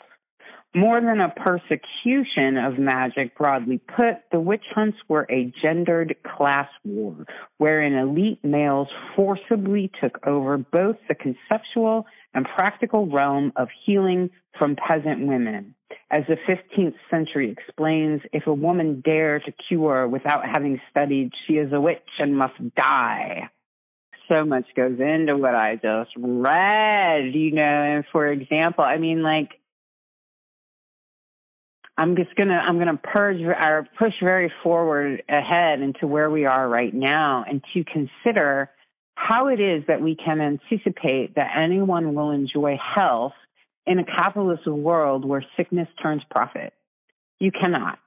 More 0.75 0.99
than 0.99 1.21
a 1.21 1.29
persecution 1.29 2.57
of 2.57 2.79
magic, 2.79 3.37
broadly 3.37 3.77
put, 3.77 4.15
the 4.31 4.39
witch 4.39 4.65
hunts 4.73 4.97
were 5.07 5.27
a 5.29 5.53
gendered 5.61 6.15
class 6.23 6.67
war, 6.83 7.27
wherein 7.59 7.93
elite 7.93 8.43
males 8.43 8.87
forcibly 9.15 9.91
took 10.01 10.25
over 10.25 10.57
both 10.57 10.95
the 11.07 11.13
conceptual 11.13 12.07
and 12.33 12.47
practical 12.57 13.05
realm 13.05 13.53
of 13.55 13.67
healing 13.85 14.31
from 14.57 14.75
peasant 14.75 15.27
women. 15.27 15.75
As 16.11 16.23
the 16.27 16.37
15th 16.47 16.95
century 17.09 17.51
explains, 17.51 18.21
if 18.31 18.47
a 18.47 18.53
woman 18.53 19.01
dare 19.03 19.39
to 19.39 19.51
cure 19.67 20.07
without 20.07 20.45
having 20.45 20.79
studied, 20.89 21.31
she 21.45 21.53
is 21.53 21.71
a 21.73 21.81
witch 21.81 21.99
and 22.19 22.37
must 22.37 22.53
die. 22.75 23.49
So 24.31 24.45
much 24.45 24.65
goes 24.75 24.99
into 24.99 25.37
what 25.37 25.55
I 25.55 25.75
just 25.75 26.11
read, 26.17 27.33
you 27.33 27.51
know, 27.51 27.61
and 27.61 28.05
for 28.11 28.27
example, 28.27 28.83
I 28.83 28.97
mean, 28.97 29.21
like, 29.21 29.49
I'm 31.97 32.15
just 32.15 32.33
gonna 32.35 32.59
I'm 32.67 32.79
gonna 32.79 32.97
purge 32.97 33.41
or 33.41 33.87
push 33.99 34.13
very 34.21 34.51
forward 34.63 35.23
ahead 35.29 35.81
into 35.81 36.07
where 36.07 36.29
we 36.29 36.45
are 36.45 36.67
right 36.67 36.93
now, 36.93 37.45
and 37.47 37.63
to 37.73 37.83
consider 37.83 38.71
how 39.15 39.47
it 39.47 39.59
is 39.59 39.83
that 39.87 40.01
we 40.01 40.15
can 40.15 40.41
anticipate 40.41 41.35
that 41.35 41.51
anyone 41.55 42.15
will 42.15 42.31
enjoy 42.31 42.77
health 42.95 43.33
in 43.85 43.99
a 43.99 44.05
capitalist 44.05 44.65
world 44.67 45.25
where 45.25 45.45
sickness 45.57 45.87
turns 46.01 46.21
profit. 46.29 46.73
You 47.39 47.51
cannot. 47.51 47.99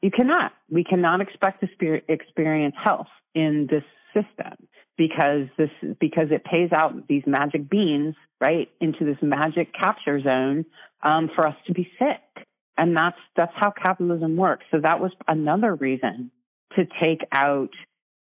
You 0.00 0.10
cannot. 0.10 0.52
We 0.70 0.84
cannot 0.84 1.20
expect 1.20 1.62
to 1.62 2.00
experience 2.08 2.74
health 2.82 3.08
in 3.34 3.68
this 3.70 3.84
system 4.14 4.68
because 4.96 5.48
this 5.56 5.70
because 6.00 6.28
it 6.30 6.44
pays 6.44 6.70
out 6.74 7.08
these 7.08 7.22
magic 7.26 7.68
beans 7.68 8.14
right 8.40 8.68
into 8.80 9.04
this 9.04 9.16
magic 9.22 9.72
capture 9.74 10.20
zone 10.20 10.64
um, 11.02 11.30
for 11.34 11.46
us 11.46 11.54
to 11.66 11.72
be 11.72 11.88
sick, 11.98 12.46
and 12.76 12.96
that's 12.96 13.16
that's 13.36 13.52
how 13.54 13.70
capitalism 13.70 14.36
works. 14.36 14.64
So 14.70 14.80
that 14.82 15.00
was 15.00 15.12
another 15.28 15.74
reason 15.74 16.30
to 16.76 16.84
take 17.00 17.20
out 17.32 17.70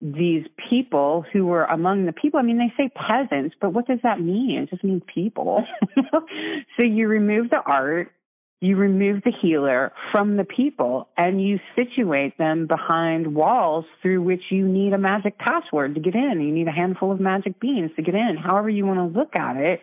these 0.00 0.44
people 0.68 1.24
who 1.32 1.46
were 1.46 1.64
among 1.64 2.06
the 2.06 2.12
people. 2.12 2.38
I 2.38 2.42
mean, 2.42 2.58
they 2.58 2.72
say 2.76 2.90
peasants, 2.94 3.56
but 3.60 3.72
what 3.72 3.86
does 3.86 4.00
that 4.02 4.20
mean? 4.20 4.58
It 4.62 4.70
just 4.70 4.84
means 4.84 5.02
people. 5.12 5.64
so 6.12 6.86
you 6.86 7.08
remove 7.08 7.48
the 7.50 7.62
art, 7.64 8.12
you 8.60 8.76
remove 8.76 9.22
the 9.22 9.32
healer 9.42 9.92
from 10.12 10.36
the 10.36 10.44
people, 10.44 11.08
and 11.16 11.42
you 11.42 11.58
situate 11.76 12.36
them 12.36 12.66
behind 12.66 13.34
walls 13.34 13.86
through 14.02 14.22
which 14.22 14.42
you 14.50 14.68
need 14.68 14.92
a 14.92 14.98
magic 14.98 15.38
password 15.38 15.94
to 15.94 16.00
get 16.00 16.14
in. 16.14 16.40
You 16.40 16.52
need 16.52 16.68
a 16.68 16.72
handful 16.72 17.10
of 17.10 17.20
magic 17.20 17.58
beans 17.58 17.90
to 17.96 18.02
get 18.02 18.14
in. 18.14 18.36
However 18.36 18.68
you 18.68 18.84
want 18.84 19.12
to 19.12 19.18
look 19.18 19.34
at 19.34 19.56
it, 19.56 19.80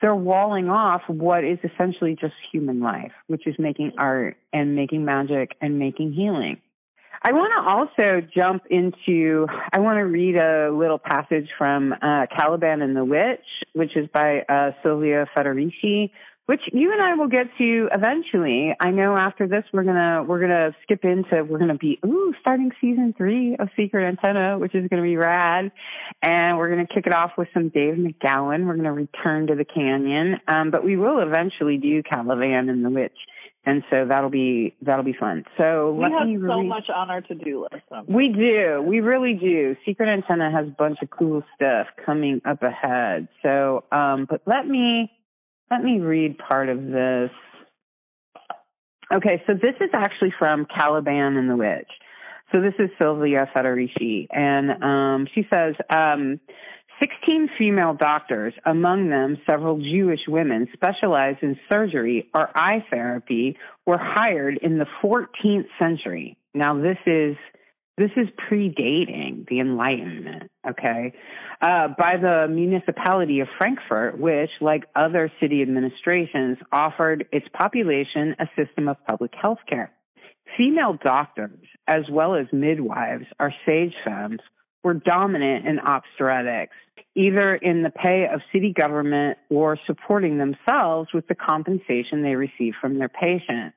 they're 0.00 0.14
walling 0.14 0.68
off 0.68 1.02
what 1.08 1.42
is 1.42 1.58
essentially 1.64 2.16
just 2.20 2.34
human 2.52 2.80
life, 2.80 3.12
which 3.28 3.46
is 3.46 3.54
making 3.58 3.92
art 3.98 4.36
and 4.52 4.76
making 4.76 5.04
magic 5.04 5.56
and 5.60 5.78
making 5.78 6.12
healing. 6.12 6.60
I 7.28 7.32
want 7.32 7.50
to 7.56 8.06
also 8.06 8.20
jump 8.36 8.66
into, 8.70 9.48
I 9.72 9.80
want 9.80 9.96
to 9.96 10.04
read 10.04 10.36
a 10.36 10.70
little 10.70 11.00
passage 11.00 11.48
from 11.58 11.92
uh, 11.92 12.26
Caliban 12.38 12.82
and 12.82 12.94
the 12.94 13.04
Witch, 13.04 13.44
which 13.72 13.96
is 13.96 14.06
by 14.14 14.42
uh, 14.48 14.70
Silvia 14.84 15.26
Federici, 15.36 16.12
which 16.46 16.60
you 16.72 16.92
and 16.92 17.02
I 17.02 17.14
will 17.14 17.26
get 17.26 17.46
to 17.58 17.88
eventually. 17.92 18.72
I 18.78 18.92
know 18.92 19.16
after 19.16 19.48
this 19.48 19.64
we're 19.72 19.82
gonna 19.82 20.22
we're 20.22 20.38
gonna 20.38 20.70
skip 20.84 21.04
into 21.04 21.42
we're 21.42 21.58
gonna 21.58 21.74
be 21.74 21.98
ooh 22.06 22.32
starting 22.40 22.70
season 22.80 23.12
three 23.18 23.56
of 23.58 23.70
Secret 23.76 24.06
Antenna, 24.06 24.56
which 24.56 24.76
is 24.76 24.88
gonna 24.88 25.02
be 25.02 25.16
rad, 25.16 25.72
and 26.22 26.56
we're 26.56 26.70
gonna 26.70 26.86
kick 26.86 27.08
it 27.08 27.12
off 27.12 27.32
with 27.36 27.48
some 27.52 27.70
Dave 27.70 27.94
McGowan. 27.94 28.66
We're 28.66 28.76
gonna 28.76 28.92
return 28.92 29.48
to 29.48 29.56
the 29.56 29.64
canyon, 29.64 30.36
um, 30.46 30.70
but 30.70 30.84
we 30.84 30.96
will 30.96 31.18
eventually 31.18 31.78
do 31.78 32.04
Caliban 32.04 32.68
and 32.68 32.84
the 32.84 32.90
Witch. 32.90 33.18
And 33.66 33.82
so 33.90 34.06
that'll 34.08 34.30
be 34.30 34.76
that'll 34.80 35.04
be 35.04 35.12
fun. 35.12 35.44
So 35.58 35.92
we 35.92 36.04
have 36.04 36.28
so 36.48 36.62
much 36.62 36.88
on 36.88 37.10
our 37.10 37.20
to 37.22 37.34
do 37.34 37.62
list. 37.62 37.84
We 38.08 38.28
do, 38.28 38.80
we 38.80 39.00
really 39.00 39.34
do. 39.34 39.74
Secret 39.84 40.08
Antenna 40.08 40.52
has 40.52 40.68
a 40.68 40.70
bunch 40.70 40.98
of 41.02 41.10
cool 41.10 41.42
stuff 41.56 41.88
coming 42.04 42.40
up 42.44 42.62
ahead. 42.62 43.26
So, 43.42 43.82
um, 43.90 44.28
but 44.30 44.42
let 44.46 44.68
me 44.68 45.10
let 45.68 45.82
me 45.82 45.98
read 45.98 46.38
part 46.38 46.68
of 46.68 46.86
this. 46.86 47.30
Okay, 49.12 49.42
so 49.48 49.54
this 49.54 49.74
is 49.80 49.90
actually 49.92 50.32
from 50.38 50.66
Caliban 50.66 51.36
and 51.36 51.50
the 51.50 51.56
Witch. 51.56 51.90
So 52.54 52.60
this 52.60 52.74
is 52.78 52.88
Silvia 53.02 53.50
Federici, 53.54 54.28
and 54.30 54.82
um, 54.82 55.26
she 55.34 55.44
says 55.52 55.74
um, 55.90 56.38
16 57.00 57.50
female 57.58 57.94
doctors, 57.94 58.54
among 58.64 59.10
them 59.10 59.38
several 59.48 59.78
Jewish 59.78 60.20
women 60.26 60.68
specialized 60.72 61.42
in 61.42 61.58
surgery 61.70 62.28
or 62.34 62.50
eye 62.54 62.84
therapy, 62.90 63.56
were 63.86 63.98
hired 64.00 64.58
in 64.62 64.78
the 64.78 64.86
14th 65.02 65.66
century. 65.78 66.36
Now, 66.54 66.80
this 66.80 66.98
is 67.06 67.36
this 67.98 68.10
is 68.16 68.28
predating 68.50 69.48
the 69.48 69.60
Enlightenment, 69.60 70.50
okay, 70.68 71.14
uh, 71.62 71.88
by 71.98 72.16
the 72.20 72.46
municipality 72.46 73.40
of 73.40 73.48
Frankfurt, 73.56 74.18
which, 74.20 74.50
like 74.60 74.84
other 74.94 75.32
city 75.40 75.62
administrations, 75.62 76.58
offered 76.70 77.26
its 77.32 77.46
population 77.58 78.36
a 78.38 78.46
system 78.54 78.88
of 78.88 78.96
public 79.08 79.32
health 79.40 79.60
care. 79.70 79.92
Female 80.58 80.98
doctors, 81.02 81.64
as 81.88 82.02
well 82.10 82.34
as 82.34 82.46
midwives, 82.52 83.24
or 83.40 83.52
sage 83.66 83.94
femmes, 84.04 84.40
were 84.86 84.94
dominant 84.94 85.66
in 85.66 85.80
obstetrics, 85.80 86.76
either 87.16 87.56
in 87.56 87.82
the 87.82 87.90
pay 87.90 88.28
of 88.32 88.40
city 88.52 88.72
government 88.72 89.36
or 89.50 89.76
supporting 89.84 90.38
themselves 90.38 91.08
with 91.12 91.26
the 91.26 91.34
compensation 91.34 92.22
they 92.22 92.36
received 92.36 92.76
from 92.80 92.96
their 92.96 93.08
patients. 93.08 93.74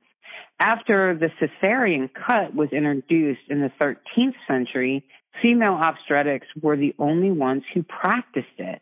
After 0.60 1.18
the 1.18 1.32
cesarean 1.42 2.12
cut 2.14 2.54
was 2.54 2.70
introduced 2.72 3.42
in 3.50 3.60
the 3.60 3.72
13th 3.82 4.36
century, 4.48 5.04
female 5.42 5.80
obstetrics 5.82 6.46
were 6.62 6.78
the 6.78 6.94
only 7.00 7.32
ones 7.32 7.64
who 7.74 7.82
practiced 7.82 8.60
it. 8.60 8.80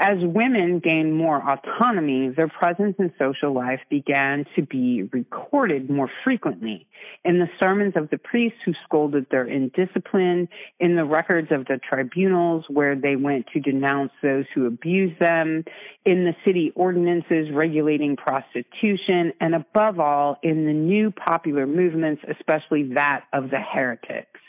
As 0.00 0.18
women 0.20 0.78
gained 0.78 1.16
more 1.16 1.42
autonomy, 1.42 2.28
their 2.28 2.46
presence 2.46 2.94
in 3.00 3.12
social 3.18 3.52
life 3.52 3.80
began 3.90 4.44
to 4.54 4.62
be 4.62 5.02
recorded 5.12 5.90
more 5.90 6.08
frequently 6.22 6.86
in 7.24 7.40
the 7.40 7.48
sermons 7.60 7.94
of 7.96 8.08
the 8.10 8.18
priests 8.18 8.58
who 8.64 8.72
scolded 8.84 9.26
their 9.30 9.44
indiscipline, 9.44 10.48
in 10.78 10.94
the 10.94 11.04
records 11.04 11.48
of 11.50 11.64
the 11.64 11.78
tribunals 11.78 12.64
where 12.68 12.94
they 12.94 13.16
went 13.16 13.46
to 13.48 13.60
denounce 13.60 14.12
those 14.22 14.44
who 14.54 14.66
abused 14.66 15.18
them, 15.18 15.64
in 16.04 16.24
the 16.24 16.34
city 16.44 16.72
ordinances 16.76 17.50
regulating 17.52 18.16
prostitution, 18.16 19.32
and 19.40 19.54
above 19.54 19.98
all, 19.98 20.38
in 20.44 20.64
the 20.66 20.72
new 20.72 21.10
popular 21.10 21.66
movements, 21.66 22.22
especially 22.30 22.94
that 22.94 23.24
of 23.32 23.50
the 23.50 23.60
heretics. 23.60 24.40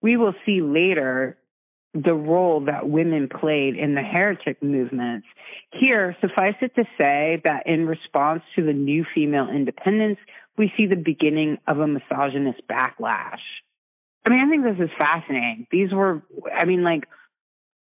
We 0.00 0.16
will 0.16 0.34
see 0.44 0.60
later 0.62 1.38
the 2.04 2.14
role 2.14 2.60
that 2.66 2.88
women 2.88 3.28
played 3.28 3.76
in 3.76 3.94
the 3.94 4.02
heretic 4.02 4.62
movements. 4.62 5.26
Here, 5.72 6.16
suffice 6.20 6.54
it 6.60 6.74
to 6.76 6.84
say 7.00 7.40
that 7.44 7.66
in 7.66 7.86
response 7.86 8.42
to 8.56 8.62
the 8.62 8.72
new 8.72 9.04
female 9.14 9.48
independence, 9.48 10.18
we 10.58 10.72
see 10.76 10.86
the 10.86 10.96
beginning 10.96 11.58
of 11.66 11.78
a 11.80 11.86
misogynist 11.86 12.60
backlash. 12.68 13.40
I 14.24 14.30
mean, 14.30 14.40
I 14.40 14.48
think 14.48 14.64
this 14.64 14.84
is 14.84 14.90
fascinating. 14.98 15.66
These 15.70 15.92
were, 15.92 16.22
I 16.54 16.64
mean, 16.64 16.82
like, 16.82 17.04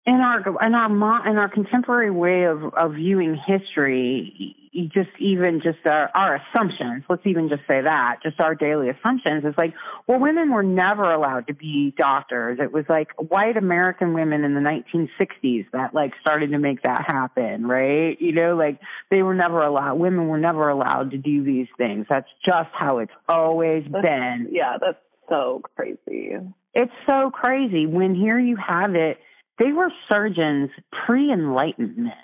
in 0.07 0.15
our 0.15 0.41
in 0.67 0.75
our 0.75 1.29
in 1.29 1.39
our 1.39 1.49
contemporary 1.49 2.11
way 2.11 2.45
of, 2.45 2.63
of 2.75 2.95
viewing 2.95 3.39
history, 3.47 4.57
just 4.93 5.11
even 5.19 5.61
just 5.63 5.79
our, 5.85 6.11
our 6.15 6.41
assumptions. 6.41 7.05
Let's 7.09 7.27
even 7.27 7.49
just 7.51 7.63
say 7.69 7.83
that, 7.83 8.17
just 8.23 8.41
our 8.41 8.55
daily 8.55 8.89
assumptions 8.89 9.45
is 9.45 9.55
like, 9.59 9.75
well, 10.07 10.19
women 10.19 10.53
were 10.53 10.63
never 10.63 11.13
allowed 11.13 11.49
to 11.49 11.55
be 11.55 11.93
doctors. 11.99 12.59
It 12.63 12.73
was 12.73 12.85
like 12.89 13.09
white 13.17 13.59
American 13.59 14.15
women 14.15 14.45
in 14.45 14.55
the 14.55 14.61
1960s 14.61 15.67
that 15.73 15.93
like 15.93 16.13
started 16.21 16.53
to 16.53 16.59
make 16.59 16.83
that 16.83 17.05
happen, 17.07 17.67
right? 17.67 18.17
You 18.21 18.33
know, 18.33 18.57
like 18.57 18.81
they 19.11 19.23
were 19.23 19.35
never 19.35 19.61
allowed. 19.61 19.97
Women 19.97 20.29
were 20.29 20.39
never 20.39 20.71
allowed 20.71 21.11
to 21.11 21.19
do 21.19 21.45
these 21.45 21.69
things. 21.77 22.07
That's 22.09 22.29
just 22.47 22.71
how 22.73 22.99
it's 22.99 23.13
always 23.29 23.85
that's, 23.91 24.07
been. 24.07 24.49
Yeah, 24.51 24.79
that's 24.81 24.99
so 25.29 25.63
crazy. 25.77 26.37
It's 26.73 26.93
so 27.09 27.31
crazy 27.31 27.87
when 27.87 28.15
here 28.15 28.39
you 28.39 28.57
have 28.57 28.95
it 28.95 29.19
they 29.61 29.73
were 29.73 29.93
surgeons 30.11 30.71
pre-enlightenment. 31.07 32.15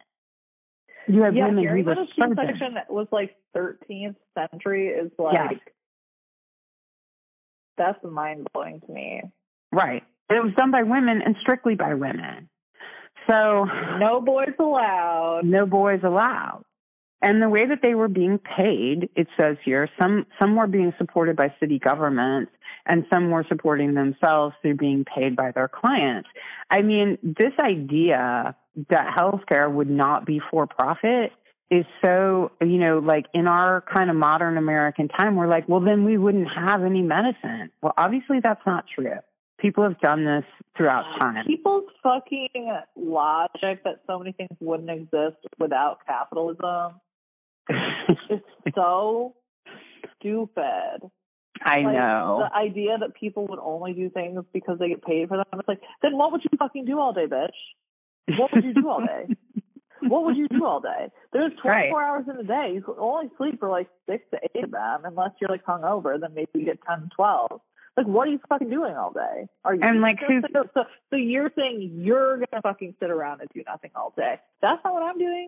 You 1.07 1.23
have 1.23 1.37
yeah, 1.37 1.47
women 1.47 1.69
who 1.69 1.85
were 1.85 1.95
surgeons. 2.19 2.37
section 2.37 2.75
was 2.89 3.07
like 3.13 3.37
13th 3.57 4.17
century 4.37 4.89
is 4.89 5.13
like 5.19 5.35
yes. 5.35 5.55
that's 7.79 7.99
mind 8.03 8.49
blowing 8.53 8.81
to 8.81 8.93
me. 8.93 9.23
Right. 9.71 10.03
It 10.31 10.43
was 10.43 10.53
done 10.57 10.73
by 10.73 10.83
women 10.83 11.23
and 11.25 11.37
strictly 11.41 11.77
by 11.77 11.95
women. 11.95 12.49
So 13.31 13.67
no 13.99 14.21
boys 14.21 14.55
allowed. 14.59 15.43
No 15.45 15.67
boys 15.67 16.01
allowed. 16.03 16.65
And 17.27 17.43
the 17.43 17.49
way 17.49 17.67
that 17.67 17.81
they 17.83 17.97
were 17.97 18.07
being 18.07 18.39
paid, 18.39 19.11
it 19.17 19.27
says 19.37 19.57
here, 19.65 19.89
some 20.01 20.27
some 20.41 20.55
were 20.55 20.69
being 20.69 20.95
supported 20.97 21.35
by 21.35 21.53
city 21.59 21.81
governments 21.81 22.53
and 22.87 23.05
some 23.13 23.33
were 23.33 23.45
supporting 23.49 23.95
themselves 23.95 24.55
through 24.63 24.77
being 24.77 25.05
paid 25.05 25.35
by 25.35 25.51
their 25.51 25.67
clients. 25.67 26.29
I 26.71 26.83
mean, 26.83 27.19
this 27.25 27.53
idea 27.61 28.55
that 28.91 29.17
healthcare 29.19 29.69
would 29.69 29.91
not 29.91 30.25
be 30.25 30.41
for 30.53 30.69
profit 30.69 31.33
is 31.69 31.85
so, 32.05 32.53
you 32.61 32.79
know, 32.79 33.01
like 33.01 33.27
in 33.35 33.49
our 33.49 33.83
kind 33.93 34.09
of 34.09 34.15
modern 34.15 34.57
American 34.57 35.09
time, 35.09 35.35
we're 35.35 35.49
like, 35.49 35.69
well, 35.69 35.81
then 35.81 36.05
we 36.05 36.17
wouldn't 36.17 36.47
have 36.55 36.85
any 36.85 37.03
medicine. 37.03 37.73
Well, 37.83 37.95
obviously 37.99 38.39
that's 38.41 38.65
not 38.65 38.85
true. 38.95 39.19
People 39.59 39.83
have 39.83 39.99
done 39.99 40.25
this 40.25 40.45
throughout 40.77 41.19
time. 41.19 41.45
People's 41.45 41.91
fucking 42.05 42.73
logic 42.95 43.83
that 43.83 44.03
so 44.07 44.21
many 44.21 44.31
things 44.31 44.57
wouldn't 44.61 44.91
exist 44.91 45.39
without 45.59 46.07
capitalism 46.07 47.01
is 48.31 48.41
so 48.75 49.35
stupid. 50.19 51.11
I 51.65 51.81
like, 51.81 51.95
know. 51.95 52.47
The 52.49 52.57
idea 52.57 52.99
that 52.99 53.15
people 53.15 53.47
would 53.49 53.59
only 53.59 53.93
do 53.93 54.11
things 54.11 54.43
because 54.53 54.79
they 54.79 54.89
get 54.89 55.03
paid 55.03 55.29
for 55.29 55.37
them. 55.39 55.47
It's 55.55 55.69
like, 55.69 55.81
then 56.03 56.17
what 56.17 56.33
would 56.33 56.43
you 56.45 56.57
fucking 56.59 56.85
do 56.85 56.99
all 56.99 57.13
day, 57.13 57.27
bitch? 57.27 58.39
What 58.39 58.53
would 58.55 58.65
you 58.65 58.75
do 58.75 58.89
all 58.89 59.01
day? 59.01 59.35
what 60.03 60.25
would 60.25 60.37
you 60.37 60.49
do 60.49 60.65
all 60.65 60.81
day? 60.81 61.09
There's 61.33 61.53
24 61.63 61.71
right. 61.71 61.93
hours 61.93 62.25
in 62.29 62.39
a 62.39 62.45
day. 62.45 62.73
You 62.75 62.83
can 62.83 62.95
only 62.99 63.31
sleep 63.39 63.59
for 63.61 63.69
like 63.69 63.89
six 64.09 64.25
to 64.33 64.39
eight 64.55 64.65
of 64.65 64.71
them, 64.71 65.01
unless 65.05 65.31
you're 65.41 65.51
like 65.51 65.65
hungover. 65.65 66.21
Then 66.21 66.35
maybe 66.35 66.51
you 66.55 66.65
get 66.65 66.79
10, 66.87 67.11
12. 67.15 67.61
Like, 67.97 68.07
what 68.07 68.29
are 68.29 68.31
you 68.31 68.41
fucking 68.49 68.69
doing 68.69 68.95
all 68.95 69.13
day? 69.13 69.49
Are 69.65 69.75
you? 69.75 69.81
And 69.83 70.03
like, 70.03 70.19
who's, 70.27 70.45
so, 70.53 70.65
so, 70.75 70.85
so 71.09 71.17
you're 71.17 71.51
saying 71.57 71.93
you're 71.95 72.37
gonna 72.37 72.61
fucking 72.63 72.95
sit 73.01 73.11
around 73.11 73.41
and 73.41 73.49
do 73.55 73.63
nothing 73.67 73.91
all 73.97 74.13
day? 74.17 74.35
That's 74.61 74.85
not 74.85 74.93
what 74.93 75.03
I'm 75.03 75.19
doing. 75.19 75.47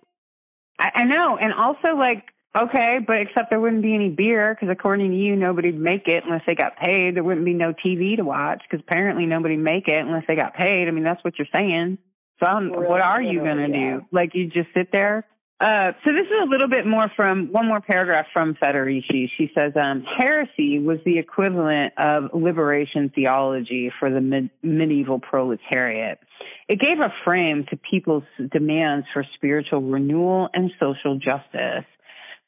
I, 0.79 0.91
I 0.95 1.05
know, 1.05 1.37
and 1.37 1.53
also 1.53 1.97
like 1.97 2.25
Okay, 2.57 2.99
but 3.07 3.19
except 3.21 3.51
there 3.51 3.61
wouldn't 3.61 3.83
be 3.83 3.95
any 3.95 4.09
beer 4.09 4.55
because 4.55 4.73
according 4.73 5.11
to 5.11 5.17
you, 5.17 5.37
nobody'd 5.37 5.79
make 5.79 6.09
it 6.09 6.25
unless 6.25 6.43
they 6.47 6.55
got 6.55 6.77
paid. 6.77 7.15
There 7.15 7.23
wouldn't 7.23 7.45
be 7.45 7.53
no 7.53 7.73
TV 7.73 8.17
to 8.17 8.25
watch 8.25 8.63
because 8.69 8.85
apparently 8.89 9.27
nobody'd 9.27 9.59
make 9.59 9.87
it 9.87 9.99
unless 9.99 10.25
they 10.27 10.35
got 10.35 10.55
paid. 10.55 10.89
I 10.89 10.91
mean, 10.91 11.05
that's 11.05 11.23
what 11.23 11.39
you're 11.39 11.47
saying. 11.53 11.99
So 12.43 12.51
really, 12.51 12.87
what 12.87 13.01
are 13.01 13.21
you 13.21 13.41
going 13.41 13.59
to 13.59 13.79
yeah. 13.79 13.97
do? 13.99 14.07
Like 14.11 14.35
you 14.35 14.47
just 14.47 14.69
sit 14.75 14.91
there? 14.93 15.27
Uh, 15.61 15.93
so 16.07 16.13
this 16.13 16.27
is 16.27 16.43
a 16.43 16.49
little 16.49 16.69
bit 16.69 16.87
more 16.87 17.11
from 17.17 17.49
one 17.51 17.67
more 17.67 17.81
paragraph 17.81 18.27
from 18.33 18.55
Federici. 18.55 19.29
She 19.37 19.51
says, 19.59 19.73
um, 19.75 20.05
heresy 20.17 20.79
was 20.79 20.99
the 21.05 21.19
equivalent 21.19 21.95
of 21.99 22.31
liberation 22.33 23.11
theology 23.13 23.93
for 23.99 24.09
the 24.11 24.21
mid- 24.21 24.51
medieval 24.63 25.19
proletariat. 25.19 26.21
It 26.69 26.81
gave 26.81 27.01
a 27.01 27.13
frame 27.25 27.65
to 27.71 27.79
people's 27.91 28.25
demands 28.53 29.07
for 29.13 29.25
spiritual 29.35 29.81
renewal 29.81 30.49
and 30.53 30.71
social 30.79 31.19
justice 31.19 31.87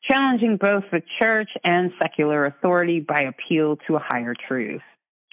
challenging 0.08 0.56
both 0.56 0.84
the 0.90 1.02
church 1.20 1.50
and 1.64 1.92
secular 2.00 2.46
authority 2.46 3.00
by 3.00 3.22
appeal 3.22 3.76
to 3.86 3.96
a 3.96 4.00
higher 4.02 4.34
truth. 4.48 4.82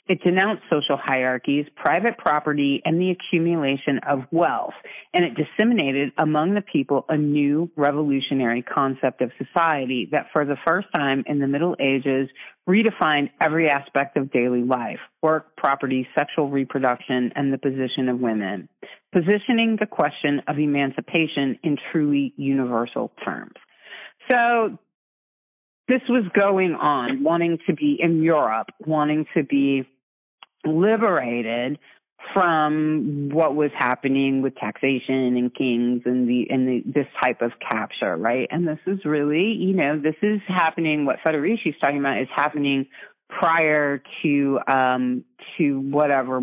It 0.08 0.24
denounced 0.24 0.64
social 0.70 0.98
hierarchies, 0.98 1.66
private 1.76 2.18
property, 2.18 2.82
and 2.86 3.00
the 3.00 3.12
accumulation 3.12 4.00
of 4.08 4.24
wealth. 4.32 4.74
And 5.14 5.26
it 5.26 5.34
disseminated 5.36 6.14
among 6.18 6.54
the 6.54 6.62
people 6.62 7.06
a 7.10 7.18
new 7.18 7.70
revolutionary 7.76 8.62
concept 8.62 9.22
of 9.22 9.32
society 9.38 10.08
that 10.14 10.28
for 10.32 10.46
the 10.46 10.56
first 10.66 10.88
time 10.96 11.24
in 11.28 11.40
the 11.40 11.48
Middle 11.48 11.76
Ages 11.80 12.30
redefined 12.68 13.32
every 13.42 13.70
aspect 13.70 14.16
of 14.16 14.32
daily 14.32 14.64
life 14.64 15.00
work, 15.22 15.58
property, 15.58 16.08
sexual 16.18 16.50
reproduction, 16.50 17.34
and 17.36 17.52
the 17.52 17.58
position 17.58 18.08
of 18.08 18.20
women, 18.20 18.70
positioning 19.12 19.78
the 19.80 19.86
question 19.86 20.42
of 20.48 20.58
emancipation 20.58 21.60
in 21.64 21.78
truly 21.92 22.34
universal 22.38 23.12
terms. 23.26 23.56
So 24.32 24.78
this 25.88 26.02
was 26.10 26.26
going 26.38 26.74
on, 26.74 27.24
wanting 27.24 27.60
to 27.68 27.74
be 27.74 27.98
in 28.00 28.22
Europe, 28.22 28.68
wanting 28.86 29.26
to 29.36 29.44
be 29.44 29.88
liberated 30.66 31.80
from 32.34 33.30
what 33.32 33.56
was 33.56 33.72
happening 33.78 34.42
with 34.42 34.56
taxation 34.56 35.38
and 35.38 35.54
kings 35.54 36.02
and 36.06 36.28
the 36.28 36.48
and 36.50 36.68
the, 36.68 36.84
this 36.86 37.08
type 37.22 37.42
of 37.42 37.52
capture, 37.60 38.16
right? 38.16 38.48
And 38.52 38.68
this 38.68 38.80
is 38.86 39.00
really, 39.06 39.54
you 39.54 39.74
know, 39.74 40.00
this 40.00 40.16
is 40.22 40.42
happening. 40.48 41.06
What 41.06 41.18
Federici's 41.26 41.76
talking 41.80 42.00
about 42.00 42.22
is 42.22 42.28
happening 42.36 42.88
prior 43.30 44.02
to 44.24 44.60
um, 44.68 45.26
to 45.58 45.80
whatever 45.80 46.42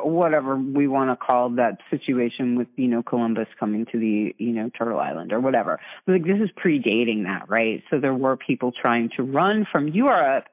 whatever 0.00 0.56
we 0.56 0.88
want 0.88 1.10
to 1.10 1.16
call 1.16 1.50
that 1.50 1.78
situation 1.90 2.56
with 2.56 2.68
you 2.76 2.88
know 2.88 3.02
Columbus 3.02 3.48
coming 3.58 3.86
to 3.92 3.98
the 3.98 4.34
you 4.38 4.52
know 4.52 4.70
Turtle 4.76 4.98
Island 4.98 5.32
or 5.32 5.40
whatever. 5.40 5.80
Like 6.06 6.24
this 6.24 6.38
is 6.42 6.50
predating 6.64 7.24
that, 7.24 7.48
right? 7.48 7.82
So 7.90 8.00
there 8.00 8.14
were 8.14 8.36
people 8.36 8.72
trying 8.72 9.10
to 9.16 9.22
run 9.22 9.66
from 9.70 9.88
Europe 9.88 10.44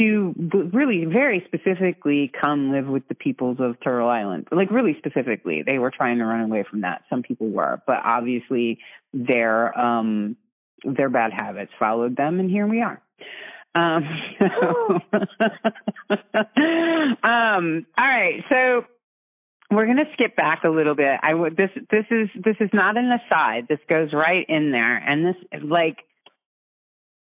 to 0.00 0.34
really 0.72 1.04
very 1.04 1.44
specifically 1.46 2.30
come 2.40 2.72
live 2.72 2.86
with 2.86 3.06
the 3.08 3.14
peoples 3.14 3.58
of 3.60 3.76
Turtle 3.82 4.08
Island. 4.08 4.48
Like 4.50 4.70
really 4.70 4.96
specifically, 4.98 5.62
they 5.66 5.78
were 5.78 5.90
trying 5.90 6.18
to 6.18 6.24
run 6.24 6.40
away 6.40 6.64
from 6.68 6.82
that. 6.82 7.02
Some 7.08 7.22
people 7.22 7.48
were, 7.48 7.80
but 7.86 7.98
obviously 8.04 8.78
their 9.12 9.78
um 9.78 10.36
their 10.84 11.08
bad 11.08 11.32
habits 11.32 11.72
followed 11.78 12.16
them, 12.16 12.40
and 12.40 12.50
here 12.50 12.66
we 12.66 12.82
are. 12.82 13.00
Um, 13.74 14.04
um, 17.22 17.86
all 17.98 18.08
right, 18.08 18.44
so 18.50 18.84
we're 19.70 19.84
going 19.84 19.96
to 19.96 20.12
skip 20.12 20.36
back 20.36 20.64
a 20.64 20.70
little 20.70 20.94
bit. 20.94 21.18
I 21.22 21.34
would 21.34 21.56
this 21.56 21.70
this 21.90 22.04
is 22.10 22.28
this 22.34 22.56
is 22.60 22.70
not 22.72 22.96
an 22.96 23.10
aside. 23.10 23.66
This 23.68 23.80
goes 23.88 24.12
right 24.12 24.46
in 24.48 24.70
there, 24.70 24.96
and 24.96 25.26
this 25.26 25.36
like 25.62 25.98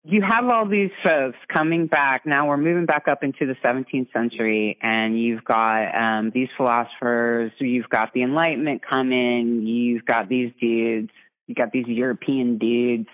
you 0.05 0.21
have 0.21 0.49
all 0.49 0.67
these 0.67 0.91
folks 1.03 1.37
coming 1.53 1.87
back. 1.87 2.25
Now 2.25 2.49
we're 2.49 2.57
moving 2.57 2.85
back 2.85 3.07
up 3.07 3.23
into 3.23 3.45
the 3.45 3.55
17th 3.65 4.11
century, 4.11 4.77
and 4.81 5.19
you've 5.19 5.43
got 5.45 5.95
um, 5.95 6.31
these 6.33 6.49
philosophers. 6.57 7.51
You've 7.59 7.89
got 7.89 8.13
the 8.13 8.23
Enlightenment 8.23 8.81
coming. 8.87 9.65
You've 9.65 10.05
got 10.05 10.27
these 10.27 10.51
dudes. 10.59 11.09
You 11.47 11.55
got 11.55 11.71
these 11.71 11.87
European 11.87 12.57
dudes 12.57 13.09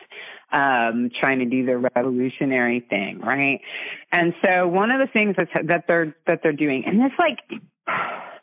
um, 0.52 1.12
trying 1.20 1.40
to 1.40 1.46
do 1.46 1.66
their 1.66 1.80
revolutionary 1.80 2.80
thing, 2.80 3.20
right? 3.20 3.62
And 4.12 4.34
so 4.44 4.68
one 4.68 4.92
of 4.92 5.00
the 5.00 5.12
things 5.12 5.36
that's, 5.38 5.52
that 5.68 5.86
they're 5.88 6.16
that 6.26 6.42
they're 6.42 6.54
doing, 6.54 6.84
and 6.86 7.02
it's 7.02 7.16
like 7.20 7.38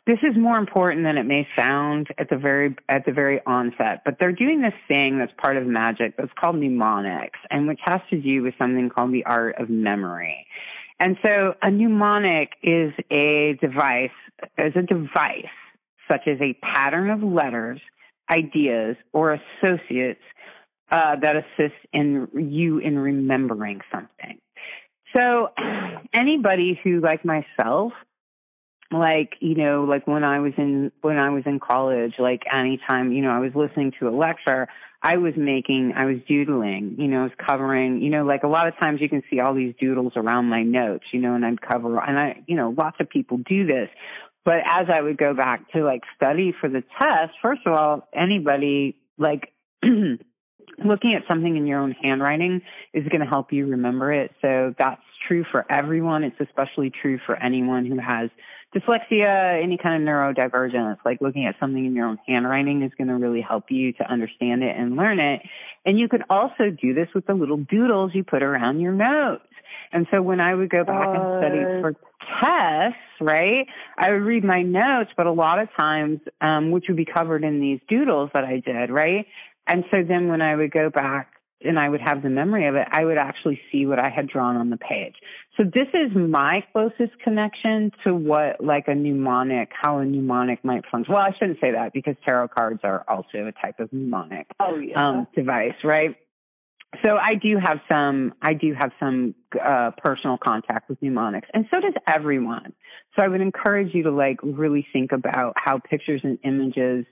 this 0.07 0.19
is 0.23 0.37
more 0.37 0.57
important 0.57 1.03
than 1.03 1.17
it 1.17 1.25
may 1.25 1.45
sound 1.55 2.07
at 2.17 2.29
the 2.29 2.37
very 2.37 2.75
at 2.89 3.05
the 3.05 3.11
very 3.11 3.41
onset 3.45 4.01
but 4.05 4.15
they're 4.19 4.31
doing 4.31 4.61
this 4.61 4.73
thing 4.87 5.19
that's 5.19 5.33
part 5.37 5.57
of 5.57 5.67
magic 5.67 6.15
that's 6.17 6.31
called 6.39 6.55
mnemonics 6.55 7.39
and 7.51 7.67
which 7.67 7.79
has 7.83 7.99
to 8.09 8.19
do 8.19 8.41
with 8.41 8.53
something 8.57 8.89
called 8.89 9.13
the 9.13 9.25
art 9.25 9.55
of 9.59 9.69
memory. 9.69 10.47
And 10.99 11.17
so 11.23 11.53
a 11.61 11.69
mnemonic 11.69 12.53
is 12.63 12.93
a 13.11 13.57
device 13.61 14.09
is 14.57 14.73
a 14.75 14.81
device 14.81 15.45
such 16.09 16.21
as 16.25 16.39
a 16.41 16.53
pattern 16.63 17.09
of 17.09 17.21
letters 17.21 17.81
ideas 18.31 18.95
or 19.13 19.33
associates 19.33 20.21
uh, 20.89 21.15
that 21.21 21.35
assists 21.35 21.79
in 21.93 22.27
you 22.33 22.79
in 22.79 22.97
remembering 22.97 23.81
something. 23.91 24.39
So 25.15 25.49
anybody 26.13 26.79
who 26.83 27.01
like 27.01 27.25
myself 27.25 27.93
like 28.91 29.33
you 29.41 29.55
know 29.55 29.83
like 29.83 30.07
when 30.07 30.23
i 30.23 30.39
was 30.39 30.53
in 30.57 30.91
when 31.01 31.17
i 31.17 31.29
was 31.29 31.43
in 31.45 31.59
college 31.59 32.13
like 32.19 32.43
anytime 32.53 33.11
you 33.11 33.21
know 33.21 33.31
i 33.31 33.39
was 33.39 33.51
listening 33.53 33.91
to 33.99 34.07
a 34.07 34.11
lecture 34.11 34.67
i 35.03 35.17
was 35.17 35.33
making 35.35 35.93
i 35.95 36.05
was 36.05 36.17
doodling 36.27 36.95
you 36.97 37.07
know 37.07 37.21
i 37.21 37.23
was 37.23 37.31
covering 37.45 38.01
you 38.01 38.09
know 38.09 38.23
like 38.23 38.43
a 38.43 38.47
lot 38.47 38.67
of 38.67 38.73
times 38.79 39.01
you 39.01 39.09
can 39.09 39.21
see 39.29 39.41
all 39.41 39.53
these 39.53 39.73
doodles 39.79 40.13
around 40.15 40.45
my 40.45 40.63
notes 40.63 41.03
you 41.11 41.19
know 41.19 41.35
and 41.35 41.45
i'd 41.45 41.61
cover 41.61 41.99
and 41.99 42.17
i 42.17 42.41
you 42.47 42.55
know 42.55 42.73
lots 42.77 42.97
of 42.99 43.09
people 43.09 43.37
do 43.37 43.65
this. 43.65 43.89
But 44.45 44.59
as 44.65 44.87
i 44.89 45.01
would 45.01 45.17
go 45.17 45.33
back 45.33 45.69
to 45.73 45.83
like 45.83 46.03
study 46.15 46.53
for 46.57 46.69
the 46.69 46.83
test 46.97 47.33
first 47.41 47.61
of 47.65 47.73
all 47.73 48.07
anybody 48.13 48.95
like 49.17 49.51
looking 49.83 51.13
at 51.15 51.23
something 51.29 51.57
in 51.57 51.65
your 51.65 51.79
own 51.79 51.91
handwriting 51.91 52.61
is 52.93 53.07
going 53.07 53.21
to 53.21 53.27
help 53.27 53.51
you 53.51 53.67
remember 53.67 54.11
it. 54.13 54.31
So 54.41 54.73
that's 54.77 55.01
true 55.27 55.43
for 55.51 55.65
everyone. 55.69 56.23
It's 56.23 56.39
especially 56.39 56.91
true 56.91 57.19
for 57.25 57.35
anyone 57.35 57.85
who 57.85 57.97
has 57.97 58.29
dyslexia, 58.75 59.63
any 59.63 59.77
kind 59.77 60.01
of 60.01 60.07
neurodivergence, 60.07 60.97
like 61.05 61.21
looking 61.21 61.45
at 61.45 61.55
something 61.59 61.85
in 61.85 61.95
your 61.95 62.07
own 62.07 62.17
handwriting 62.27 62.83
is 62.83 62.91
going 62.97 63.07
to 63.07 63.15
really 63.15 63.41
help 63.41 63.65
you 63.69 63.93
to 63.93 64.03
understand 64.11 64.63
it 64.63 64.75
and 64.77 64.95
learn 64.95 65.19
it. 65.19 65.41
And 65.85 65.97
you 65.97 66.07
could 66.09 66.23
also 66.29 66.69
do 66.69 66.93
this 66.93 67.07
with 67.15 67.25
the 67.25 67.33
little 67.33 67.57
doodles 67.57 68.11
you 68.13 68.23
put 68.23 68.43
around 68.43 68.79
your 68.79 68.91
notes. 68.91 69.43
And 69.91 70.05
so 70.11 70.21
when 70.21 70.39
I 70.39 70.53
would 70.53 70.69
go 70.69 70.83
back 70.83 71.07
uh, 71.07 71.11
and 71.11 71.41
study 71.41 71.59
for 71.81 71.93
tests, 72.41 72.99
right, 73.21 73.67
I 73.97 74.11
would 74.11 74.21
read 74.21 74.43
my 74.43 74.61
notes, 74.61 75.11
but 75.15 75.27
a 75.27 75.31
lot 75.31 75.59
of 75.59 75.69
times, 75.79 76.19
um, 76.41 76.71
which 76.71 76.85
would 76.87 76.97
be 76.97 77.05
covered 77.05 77.43
in 77.43 77.61
these 77.61 77.79
doodles 77.87 78.29
that 78.33 78.43
I 78.43 78.59
did, 78.59 78.89
right? 78.89 79.27
And 79.65 79.85
so 79.91 80.03
then 80.03 80.27
when 80.27 80.41
I 80.41 80.55
would 80.55 80.71
go 80.71 80.89
back 80.89 81.31
and 81.61 81.79
I 81.79 81.89
would 81.89 82.01
have 82.01 82.21
the 82.21 82.29
memory 82.29 82.67
of 82.67 82.75
it, 82.75 82.87
I 82.91 83.03
would 83.03 83.17
actually 83.17 83.59
see 83.71 83.85
what 83.85 83.99
I 83.99 84.09
had 84.09 84.27
drawn 84.27 84.57
on 84.57 84.69
the 84.69 84.77
page. 84.77 85.15
So 85.57 85.63
this 85.63 85.87
is 85.93 86.15
my 86.15 86.63
closest 86.71 87.19
connection 87.23 87.91
to 88.05 88.13
what 88.13 88.63
like 88.63 88.87
a 88.87 88.93
mnemonic, 88.93 89.71
how 89.73 89.97
a 89.97 90.05
mnemonic 90.05 90.63
might 90.63 90.83
function. 90.91 91.13
Well, 91.13 91.23
I 91.23 91.31
shouldn't 91.37 91.59
say 91.59 91.71
that 91.71 91.93
because 91.93 92.15
tarot 92.27 92.49
cards 92.49 92.81
are 92.83 93.03
also 93.07 93.47
a 93.47 93.51
type 93.51 93.79
of 93.79 93.91
mnemonic 93.91 94.47
oh, 94.59 94.77
yeah. 94.77 95.03
um, 95.03 95.27
device, 95.35 95.73
right? 95.83 96.15
So 97.03 97.17
I 97.17 97.35
do 97.35 97.57
have 97.57 97.79
some, 97.91 98.33
I 98.41 98.53
do 98.53 98.73
have 98.77 98.91
some 98.99 99.35
uh, 99.59 99.91
personal 99.97 100.37
contact 100.37 100.89
with 100.89 101.01
mnemonics, 101.01 101.49
and 101.53 101.65
so 101.73 101.81
does 101.81 101.93
everyone. 102.07 102.73
So 103.17 103.25
I 103.25 103.27
would 103.27 103.41
encourage 103.41 103.93
you 103.93 104.03
to 104.03 104.11
like 104.11 104.37
really 104.43 104.87
think 104.93 105.11
about 105.11 105.53
how 105.57 105.79
pictures 105.79 106.21
and 106.23 106.37
images 106.43 107.05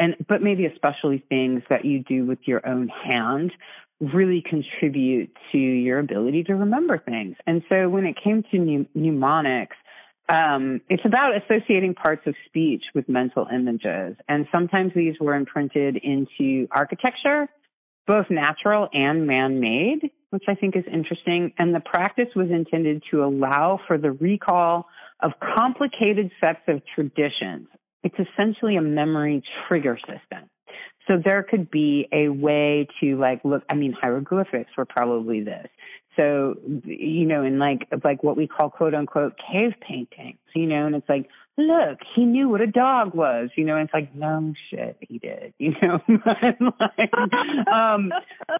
and 0.00 0.16
but 0.26 0.42
maybe 0.42 0.66
especially 0.66 1.22
things 1.28 1.62
that 1.70 1.84
you 1.84 2.02
do 2.02 2.24
with 2.24 2.38
your 2.46 2.66
own 2.66 2.88
hand 2.88 3.52
really 4.00 4.42
contribute 4.48 5.30
to 5.52 5.58
your 5.58 5.98
ability 5.98 6.44
to 6.44 6.54
remember 6.54 6.98
things. 6.98 7.36
And 7.46 7.62
so 7.70 7.88
when 7.88 8.06
it 8.06 8.16
came 8.22 8.42
to 8.50 8.86
mnemonics, 8.94 9.76
um, 10.28 10.80
it's 10.88 11.02
about 11.04 11.32
associating 11.36 11.94
parts 11.94 12.22
of 12.26 12.34
speech 12.46 12.84
with 12.94 13.08
mental 13.08 13.46
images. 13.52 14.16
And 14.28 14.46
sometimes 14.52 14.92
these 14.94 15.14
were 15.20 15.34
imprinted 15.34 15.96
into 15.96 16.68
architecture, 16.70 17.48
both 18.06 18.26
natural 18.30 18.88
and 18.92 19.26
man 19.26 19.60
made, 19.60 20.10
which 20.30 20.44
I 20.48 20.54
think 20.54 20.76
is 20.76 20.84
interesting. 20.90 21.52
And 21.58 21.74
the 21.74 21.80
practice 21.80 22.28
was 22.36 22.48
intended 22.50 23.02
to 23.10 23.24
allow 23.24 23.80
for 23.86 23.98
the 23.98 24.12
recall 24.12 24.86
of 25.20 25.32
complicated 25.56 26.30
sets 26.42 26.62
of 26.68 26.80
traditions. 26.94 27.66
It's 28.02 28.16
essentially 28.18 28.76
a 28.76 28.82
memory 28.82 29.42
trigger 29.68 29.98
system. 29.98 30.48
So 31.08 31.16
there 31.22 31.42
could 31.42 31.70
be 31.70 32.08
a 32.12 32.28
way 32.28 32.86
to 33.00 33.16
like 33.16 33.44
look, 33.44 33.64
I 33.68 33.74
mean, 33.74 33.96
hieroglyphics 34.00 34.70
were 34.76 34.84
probably 34.84 35.42
this. 35.42 35.68
So, 36.16 36.56
you 36.84 37.24
know, 37.24 37.44
in 37.44 37.58
like, 37.58 37.86
like 38.04 38.22
what 38.22 38.36
we 38.36 38.46
call 38.46 38.68
quote 38.68 38.94
unquote 38.94 39.34
cave 39.38 39.72
paintings, 39.80 40.38
you 40.54 40.66
know, 40.66 40.86
and 40.86 40.94
it's 40.94 41.08
like, 41.08 41.28
look, 41.56 41.98
he 42.14 42.24
knew 42.24 42.48
what 42.48 42.60
a 42.60 42.66
dog 42.66 43.14
was, 43.14 43.50
you 43.56 43.64
know, 43.64 43.76
and 43.76 43.84
it's 43.84 43.94
like, 43.94 44.14
no 44.14 44.52
shit, 44.70 44.96
he 45.00 45.18
did, 45.18 45.54
you 45.58 45.74
know, 45.82 46.00
like, 46.08 47.12
um, 47.72 48.12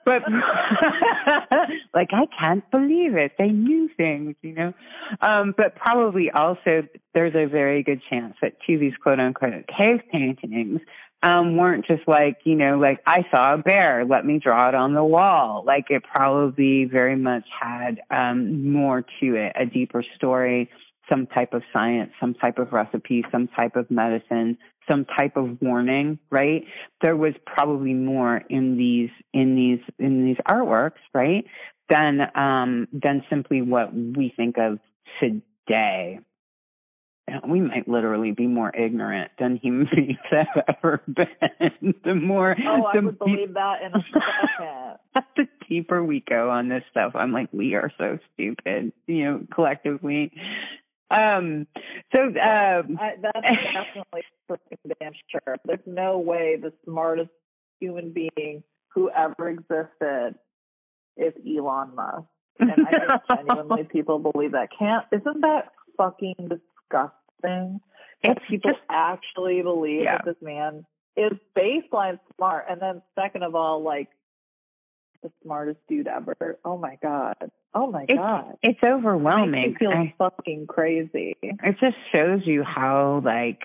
but 0.05 0.23
like, 1.95 2.11
I 2.13 2.27
can't 2.41 2.69
believe 2.71 3.17
it. 3.17 3.33
They 3.39 3.49
knew 3.49 3.89
things, 3.97 4.37
you 4.43 4.55
know, 4.55 4.73
um, 5.21 5.55
but 5.57 5.75
probably 5.77 6.31
also 6.31 6.83
there's 7.15 7.35
a 7.35 7.47
very 7.47 7.83
good 7.83 8.01
chance 8.09 8.37
that 8.43 8.55
to 8.67 8.79
these 8.79 8.95
quote 9.03 9.19
unquote 9.19 9.67
cave 9.67 10.01
paintings, 10.13 10.81
um, 11.23 11.57
weren't 11.57 11.87
just 11.87 12.03
like, 12.07 12.39
you 12.45 12.55
know, 12.55 12.79
like 12.79 13.01
I 13.07 13.25
saw 13.33 13.55
a 13.55 13.59
bear, 13.59 14.05
let 14.07 14.25
me 14.25 14.39
draw 14.39 14.69
it 14.69 14.75
on 14.75 14.95
the 14.95 15.05
wall. 15.05 15.65
Like 15.67 15.87
it 15.91 16.03
probably 16.03 16.87
very 16.87 17.17
much 17.17 17.45
had 17.61 18.01
um, 18.11 18.73
more 18.73 19.03
to 19.21 19.35
it, 19.35 19.53
a 19.55 19.67
deeper 19.67 20.03
story, 20.17 20.71
some 21.11 21.27
type 21.27 21.53
of 21.53 21.63
science, 21.77 22.13
some 22.21 22.35
type 22.35 22.59
of 22.59 22.73
recipe, 22.73 23.25
some 23.31 23.49
type 23.49 23.77
of 23.77 23.91
medicine, 23.91 24.57
some 24.89 25.05
type 25.05 25.37
of 25.37 25.61
warning, 25.61 26.19
right? 26.31 26.65
There 27.03 27.17
was 27.17 27.35
probably 27.47 27.93
more 27.93 28.43
in 28.49 28.77
these 28.77 29.11
in 29.33 29.57
these 29.57 29.81
in 29.99 30.25
these 30.25 30.39
artworks, 30.49 31.01
right? 31.13 31.45
Than 31.91 32.21
um, 32.35 32.89
than 32.93 33.25
simply 33.29 33.61
what 33.61 33.93
we 33.93 34.33
think 34.35 34.57
of 34.59 34.79
today. 35.21 36.21
We 37.47 37.61
might 37.61 37.89
literally 37.89 38.33
be 38.33 38.47
more 38.47 38.75
ignorant 38.75 39.31
than 39.39 39.57
humans 39.57 39.89
have 40.31 40.65
ever 40.69 41.03
been. 41.07 41.95
the 42.05 42.15
more, 42.15 42.57
oh, 42.67 42.85
I 42.85 42.99
would 42.99 43.19
believe 43.19 43.55
that 43.55 43.83
in 43.83 43.93
a 43.95 44.05
second. 44.13 45.25
the 45.37 45.49
deeper 45.69 46.05
we 46.05 46.21
go 46.29 46.51
on 46.51 46.69
this 46.69 46.83
stuff, 46.91 47.13
I'm 47.15 47.33
like, 47.33 47.49
we 47.53 47.75
are 47.75 47.91
so 47.99 48.19
stupid, 48.35 48.93
you 49.07 49.25
know, 49.25 49.47
collectively. 49.53 50.33
Um, 51.11 51.67
so 52.15 52.23
um, 52.23 52.99
I, 53.01 53.15
that's 53.21 53.41
definitely 53.75 54.23
damn 55.01 55.13
sure. 55.29 55.57
There's 55.65 55.81
no 55.87 56.19
way 56.19 56.57
the 56.61 56.73
smartest 56.85 57.31
human 57.81 58.13
being 58.13 58.63
who 58.95 59.11
ever 59.11 59.49
existed 59.49 60.35
is 61.17 61.33
Elon 61.47 61.95
Musk. 61.95 62.27
And 62.61 62.73
I 62.73 62.91
think 62.91 63.23
genuinely 63.35 63.85
people 63.85 64.19
believe 64.19 64.53
that. 64.53 64.69
Can't 64.79 65.05
isn't 65.13 65.41
that 65.41 65.73
fucking 65.97 66.35
disgusting? 66.39 67.20
If 68.23 68.39
people 68.49 68.71
just, 68.71 68.83
actually 68.91 69.63
believe 69.63 70.03
yeah. 70.03 70.19
that 70.19 70.25
this 70.25 70.37
man 70.43 70.85
is 71.17 71.33
baseline 71.57 72.19
smart 72.37 72.67
and 72.71 72.81
then 72.81 73.03
second 73.19 73.43
of 73.43 73.55
all, 73.55 73.83
like 73.83 74.09
the 75.23 75.31
smartest 75.43 75.79
dude 75.89 76.07
ever. 76.07 76.59
Oh 76.65 76.79
my 76.79 76.99
god. 77.03 77.51
Oh 77.75 77.91
my 77.91 78.05
it's, 78.09 78.15
god. 78.15 78.57
It's 78.63 78.81
overwhelming. 78.85 79.73
It 79.73 79.79
feel 79.79 79.91
I, 79.91 80.15
fucking 80.19 80.67
crazy. 80.67 81.37
It 81.43 81.77
just 81.81 81.97
shows 82.13 82.41
you 82.45 82.63
how 82.63 83.23
like 83.25 83.61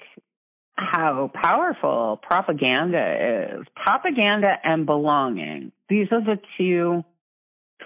how 0.76 1.32
powerful 1.34 2.20
propaganda 2.22 3.58
is. 3.58 3.66
Propaganda 3.76 4.58
and 4.64 4.86
belonging. 4.86 5.72
These 5.90 6.08
are 6.12 6.22
the 6.22 6.40
two 6.58 7.04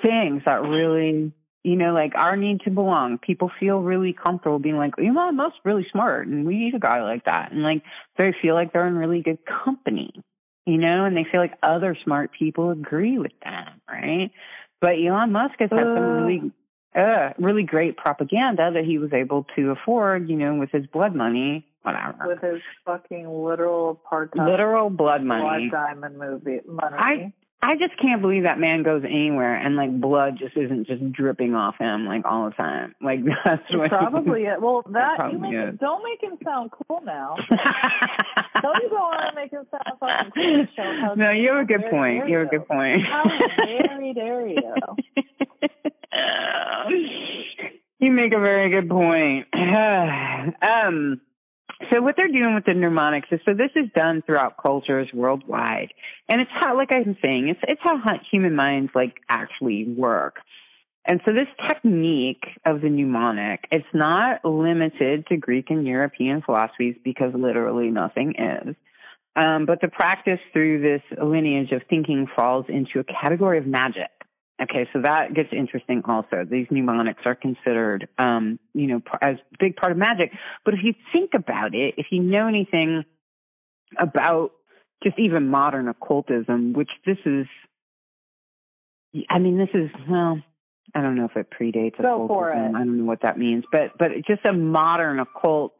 things 0.03 0.43
that 0.45 0.63
really 0.63 1.31
you 1.63 1.75
know, 1.75 1.93
like 1.93 2.13
our 2.15 2.35
need 2.35 2.61
to 2.61 2.71
belong. 2.71 3.17
People 3.17 3.51
feel 3.59 3.79
really 3.79 4.13
comfortable 4.13 4.59
being 4.59 4.77
like, 4.77 4.93
Elon 4.97 5.35
Musk's 5.35 5.59
really 5.65 5.85
smart 5.91 6.27
and 6.27 6.45
we 6.45 6.57
need 6.57 6.75
a 6.75 6.79
guy 6.79 7.03
like 7.03 7.25
that. 7.25 7.51
And 7.51 7.63
like 7.63 7.83
they 8.17 8.33
feel 8.41 8.55
like 8.55 8.73
they're 8.73 8.87
in 8.87 8.95
really 8.95 9.21
good 9.21 9.39
company 9.45 10.13
you 10.69 10.77
know, 10.77 11.05
and 11.05 11.17
they 11.17 11.25
feel 11.29 11.41
like 11.41 11.57
other 11.63 11.97
smart 12.03 12.31
people 12.37 12.69
agree 12.69 13.17
with 13.17 13.31
them, 13.43 13.81
right? 13.89 14.31
But 14.79 14.91
Elon 15.03 15.31
Musk 15.31 15.55
has 15.59 15.69
had 15.71 15.79
uh, 15.79 15.95
some 15.95 16.25
really, 16.25 16.51
uh, 16.95 17.29
really 17.39 17.63
great 17.63 17.97
propaganda 17.97 18.69
that 18.73 18.85
he 18.85 18.99
was 18.99 19.11
able 19.11 19.47
to 19.55 19.71
afford, 19.71 20.29
you 20.29 20.35
know, 20.35 20.55
with 20.55 20.69
his 20.71 20.85
blood 20.85 21.15
money, 21.15 21.65
whatever. 21.81 22.27
With 22.27 22.41
his 22.41 22.61
fucking 22.85 23.27
literal 23.27 23.99
part-time, 24.07 24.47
literal 24.47 24.91
blood 24.91 25.23
money, 25.23 25.69
blood 25.69 25.87
diamond 25.87 26.19
movie 26.19 26.59
money. 26.67 26.95
I 26.97 27.33
I 27.61 27.75
just 27.75 27.99
can't 28.01 28.21
believe 28.21 28.43
that 28.43 28.57
man 28.57 28.83
goes 28.83 29.03
anywhere 29.03 29.53
and 29.55 29.75
like 29.75 29.99
blood 29.99 30.37
just 30.39 30.55
isn't 30.55 30.87
just 30.87 31.11
dripping 31.11 31.55
off 31.55 31.75
him 31.77 32.05
like 32.05 32.21
all 32.23 32.45
the 32.45 32.55
time. 32.55 32.95
Like 33.01 33.19
that's 33.45 33.63
what 33.71 33.89
probably 33.89 34.43
it. 34.43 34.61
Well, 34.61 34.83
that 34.91 35.17
you 35.31 35.39
make 35.39 35.77
don't 35.79 36.03
make 36.03 36.23
him 36.23 36.37
sound 36.43 36.71
cool 36.71 37.01
now. 37.03 37.35
don't 38.61 38.81
you 38.81 38.89
go 38.89 38.95
on 38.95 39.27
and 39.27 39.35
make 39.35 39.51
him 39.51 39.67
sound 39.71 39.99
fucking 39.99 40.67
cool. 40.75 41.15
no, 41.17 41.31
you 41.31 41.49
have 41.51 41.63
a 41.63 41.65
good 41.65 41.89
point. 41.89 42.29
You 42.29 42.37
have 42.37 42.47
a 42.47 42.49
good 42.49 42.67
point. 42.67 42.99
How 43.05 43.25
very 43.65 44.13
dare 44.13 44.47
you? 44.47 44.73
you 47.99 48.11
make 48.11 48.33
a 48.33 48.39
very 48.39 48.71
good 48.71 48.87
point. 48.87 49.47
um 50.61 51.19
so 51.91 52.01
what 52.01 52.15
they're 52.17 52.27
doing 52.27 52.55
with 52.55 52.65
the 52.65 52.73
mnemonics 52.73 53.29
is 53.31 53.39
so 53.47 53.53
this 53.53 53.71
is 53.75 53.89
done 53.95 54.21
throughout 54.25 54.55
cultures 54.61 55.07
worldwide, 55.13 55.93
and 56.27 56.41
it's 56.41 56.51
how, 56.53 56.75
like 56.77 56.89
I'm 56.91 57.17
saying, 57.21 57.49
it's 57.49 57.59
it's 57.67 57.81
how 57.83 57.97
human 58.31 58.55
minds 58.55 58.91
like 58.93 59.15
actually 59.29 59.85
work. 59.85 60.37
And 61.05 61.21
so 61.25 61.33
this 61.33 61.47
technique 61.67 62.43
of 62.65 62.81
the 62.81 62.89
mnemonic, 62.89 63.65
it's 63.71 63.85
not 63.93 64.43
limited 64.43 65.25
to 65.27 65.37
Greek 65.37 65.69
and 65.69 65.87
European 65.87 66.41
philosophies 66.41 66.95
because 67.03 67.33
literally 67.33 67.89
nothing 67.89 68.35
is. 68.37 68.75
Um, 69.35 69.65
but 69.65 69.79
the 69.81 69.87
practice 69.87 70.39
through 70.51 70.81
this 70.81 71.01
lineage 71.23 71.71
of 71.71 71.81
thinking 71.89 72.27
falls 72.35 72.65
into 72.67 72.99
a 72.99 73.03
category 73.03 73.57
of 73.57 73.65
magic. 73.65 74.09
Okay, 74.61 74.89
so 74.91 75.01
that 75.03 75.33
gets 75.33 75.49
interesting 75.53 76.01
also. 76.05 76.43
These 76.49 76.67
mnemonics 76.69 77.21
are 77.25 77.35
considered, 77.35 78.09
um, 78.17 78.59
you 78.73 78.87
know, 78.87 79.01
as 79.21 79.35
a 79.35 79.57
big 79.57 79.77
part 79.77 79.93
of 79.93 79.97
magic. 79.97 80.31
But 80.65 80.73
if 80.73 80.81
you 80.83 80.93
think 81.13 81.31
about 81.33 81.73
it, 81.73 81.95
if 81.97 82.07
you 82.11 82.21
know 82.21 82.47
anything 82.47 83.05
about 83.97 84.51
just 85.01 85.17
even 85.17 85.47
modern 85.47 85.87
occultism, 85.87 86.73
which 86.73 86.89
this 87.05 87.17
is, 87.25 87.45
I 89.29 89.39
mean, 89.39 89.57
this 89.57 89.69
is, 89.73 89.89
well, 90.09 90.41
I 90.93 91.01
don't 91.01 91.15
know 91.15 91.25
if 91.25 91.37
it 91.37 91.47
predates 91.49 92.01
Go 92.01 92.25
occultism. 92.25 92.75
I 92.75 92.79
don't 92.79 92.97
know 92.97 93.05
what 93.05 93.21
that 93.21 93.37
means, 93.37 93.63
but, 93.71 93.97
but 93.97 94.11
just 94.27 94.45
a 94.45 94.51
modern 94.51 95.19
occult 95.19 95.73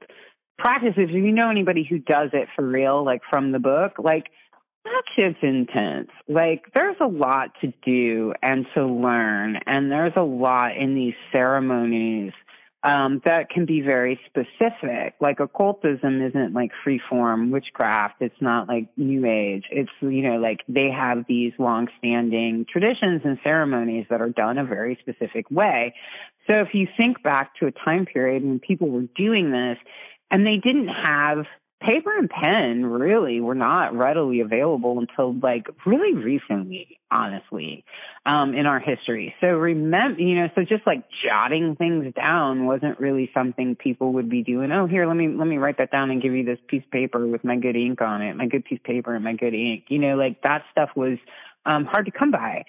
practice. 0.58 0.94
If 0.96 1.10
you 1.10 1.34
know 1.34 1.50
anybody 1.50 1.86
who 1.88 2.00
does 2.00 2.30
it 2.32 2.48
for 2.56 2.66
real, 2.66 3.04
like 3.04 3.22
from 3.30 3.52
the 3.52 3.60
book, 3.60 3.94
like, 4.00 4.28
that 4.86 5.04
shit's 5.16 5.38
intense. 5.42 6.10
Like, 6.28 6.66
there's 6.74 6.96
a 7.02 7.08
lot 7.08 7.52
to 7.62 7.74
do 7.86 8.34
and 8.42 8.66
to 8.76 8.86
learn, 8.86 9.58
and 9.66 9.92
there's 9.92 10.14
a 10.16 10.24
lot 10.24 10.78
in 10.78 10.96
these 10.96 11.16
ceremonies 11.32 12.34
um, 12.82 13.22
that 13.26 13.50
can 13.50 13.66
be 13.66 13.82
very 13.82 14.20
specific. 14.28 15.16
Like, 15.20 15.42
occultism 15.42 16.22
isn't 16.22 16.54
like 16.54 16.72
freeform 16.86 17.52
witchcraft. 17.52 18.22
It's 18.22 18.42
not 18.42 18.70
like 18.70 18.88
New 18.96 19.26
Age. 19.26 19.66
It's, 19.70 19.92
you 20.02 20.22
know, 20.22 20.38
like 20.38 20.62
they 20.70 20.90
have 20.90 21.26
these 21.28 21.52
long-standing 21.60 22.66
traditions 22.72 23.22
and 23.26 23.38
ceremonies 23.44 24.06
that 24.10 24.22
are 24.22 24.30
done 24.30 24.58
a 24.58 24.64
very 24.64 24.98
specific 25.02 25.52
way. 25.52 25.94
So 26.50 26.62
if 26.62 26.70
you 26.74 26.88
think 26.98 27.22
back 27.22 27.56
to 27.60 27.68
a 27.68 27.72
time 27.72 28.06
period 28.06 28.44
when 28.44 28.60
people 28.60 28.90
were 28.90 29.08
doing 29.14 29.52
this 29.52 29.78
and 30.32 30.46
they 30.46 30.58
didn't 30.58 30.88
have 30.88 31.46
paper 31.82 32.18
and 32.18 32.30
pen 32.30 32.86
really 32.86 33.40
were 33.40 33.56
not 33.56 33.96
readily 33.96 34.42
available 34.42 35.00
until 35.00 35.34
like 35.40 35.68
really 35.86 36.14
recently, 36.14 37.00
honestly, 37.10 37.86
um, 38.26 38.54
in 38.54 38.66
our 38.66 38.80
history. 38.80 39.34
So 39.42 39.48
remember, 39.48 40.22
you 40.22 40.36
know, 40.36 40.50
so 40.56 40.62
just 40.62 40.86
like 40.86 41.04
jotting 41.30 41.76
things 41.78 42.14
down 42.14 42.66
wasn't 42.66 43.00
really 43.00 43.30
something 43.34 43.76
people 43.76 44.14
would 44.14 44.30
be 44.30 44.44
doing. 44.44 44.72
Oh, 44.72 44.88
here, 44.88 45.08
let 45.08 45.16
me, 45.16 45.30
let 45.30 45.48
me 45.48 45.58
write 45.58 45.78
that 45.78 45.92
down 45.92 46.12
and 46.12 46.22
give 46.22 46.34
you 46.34 46.44
this 46.44 46.60
piece 46.68 46.84
of 46.84 46.92
paper 46.92 47.26
with 47.26 47.44
my 47.44 47.56
good 47.56 47.76
ink 47.76 48.02
on 48.02 48.22
it, 48.22 48.36
my 48.36 48.48
good 48.48 48.66
piece 48.66 48.80
of 48.80 48.84
paper 48.84 49.16
and 49.16 49.24
my 49.24 49.34
good 49.34 49.54
ink. 49.54 49.86
You 49.88 50.00
know, 50.00 50.16
like 50.16 50.42
that 50.44 50.64
stuff 50.72 50.90
was, 50.96 51.18
um, 51.66 51.86
hard 51.86 52.06
to 52.06 52.12
come 52.12 52.32
by. 52.32 52.66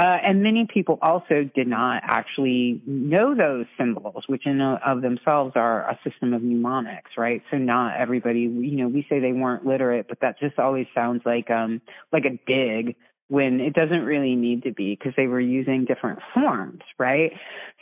Uh, 0.00 0.16
and 0.24 0.42
many 0.42 0.66
people 0.72 0.98
also 1.02 1.44
did 1.54 1.66
not 1.66 2.02
actually 2.06 2.80
know 2.86 3.34
those 3.34 3.66
symbols, 3.76 4.24
which 4.28 4.46
in 4.46 4.58
of 4.62 5.02
themselves 5.02 5.52
are 5.56 5.82
a 5.90 5.98
system 6.08 6.32
of 6.32 6.42
mnemonics, 6.42 7.10
right? 7.18 7.42
So 7.50 7.58
not 7.58 8.00
everybody, 8.00 8.40
you 8.40 8.76
know, 8.76 8.88
we 8.88 9.04
say 9.10 9.20
they 9.20 9.32
weren't 9.32 9.66
literate, 9.66 10.08
but 10.08 10.20
that 10.22 10.40
just 10.40 10.58
always 10.58 10.86
sounds 10.94 11.20
like 11.26 11.50
um 11.50 11.82
like 12.12 12.24
a 12.24 12.38
dig 12.46 12.96
when 13.28 13.60
it 13.60 13.74
doesn't 13.74 14.04
really 14.04 14.36
need 14.36 14.62
to 14.62 14.72
be 14.72 14.96
because 14.96 15.12
they 15.18 15.26
were 15.26 15.40
using 15.40 15.84
different 15.84 16.20
forms, 16.32 16.80
right? 16.98 17.32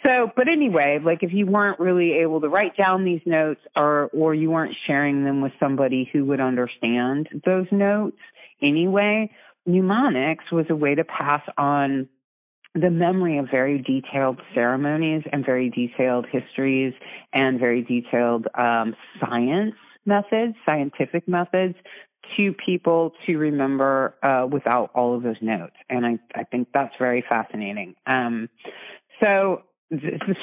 So, 0.05 0.29
but 0.35 0.49
anyway, 0.49 0.99
like 1.01 1.23
if 1.23 1.33
you 1.33 1.47
weren't 1.47 1.79
really 1.79 2.15
able 2.15 2.41
to 2.41 2.49
write 2.49 2.77
down 2.77 3.05
these 3.05 3.23
notes 3.27 3.61
or 3.77 4.11
or 4.13 4.35
you 4.35 4.51
weren't 4.51 4.75
sharing 4.89 5.25
them 5.25 5.41
with 5.41 5.53
somebody 5.61 6.11
who 6.13 6.25
would 6.25 6.41
understand 6.41 7.29
those 7.47 7.67
notes 7.71 8.19
anyway, 8.61 9.31
mnemonics 9.69 10.45
was 10.51 10.67
a 10.71 10.77
way 10.77 10.95
to 10.95 11.05
pass 11.05 11.43
on 11.57 12.09
the 12.75 12.91
memory 12.91 13.39
of 13.39 13.47
very 13.51 13.79
detailed 13.79 14.41
ceremonies 14.55 15.23
and 15.33 15.45
very 15.45 15.71
detailed 15.71 16.27
histories 16.31 16.93
and 17.33 17.59
very 17.59 17.83
detailed 17.83 18.47
um, 18.55 18.95
science 19.21 19.75
methods, 20.05 20.55
scientific 20.69 21.29
methods 21.29 21.75
to 22.37 22.53
people 22.65 23.13
to 23.27 23.37
remember 23.37 24.15
uh, 24.23 24.47
without 24.51 24.91
all 24.95 25.17
of 25.17 25.23
those 25.23 25.37
notes. 25.41 25.77
And 25.89 26.05
I, 26.05 26.19
I 26.35 26.45
think 26.45 26.69
that's 26.75 26.95
very 26.99 27.25
fascinating. 27.29 27.95
Um, 28.07 28.49
so, 29.23 29.63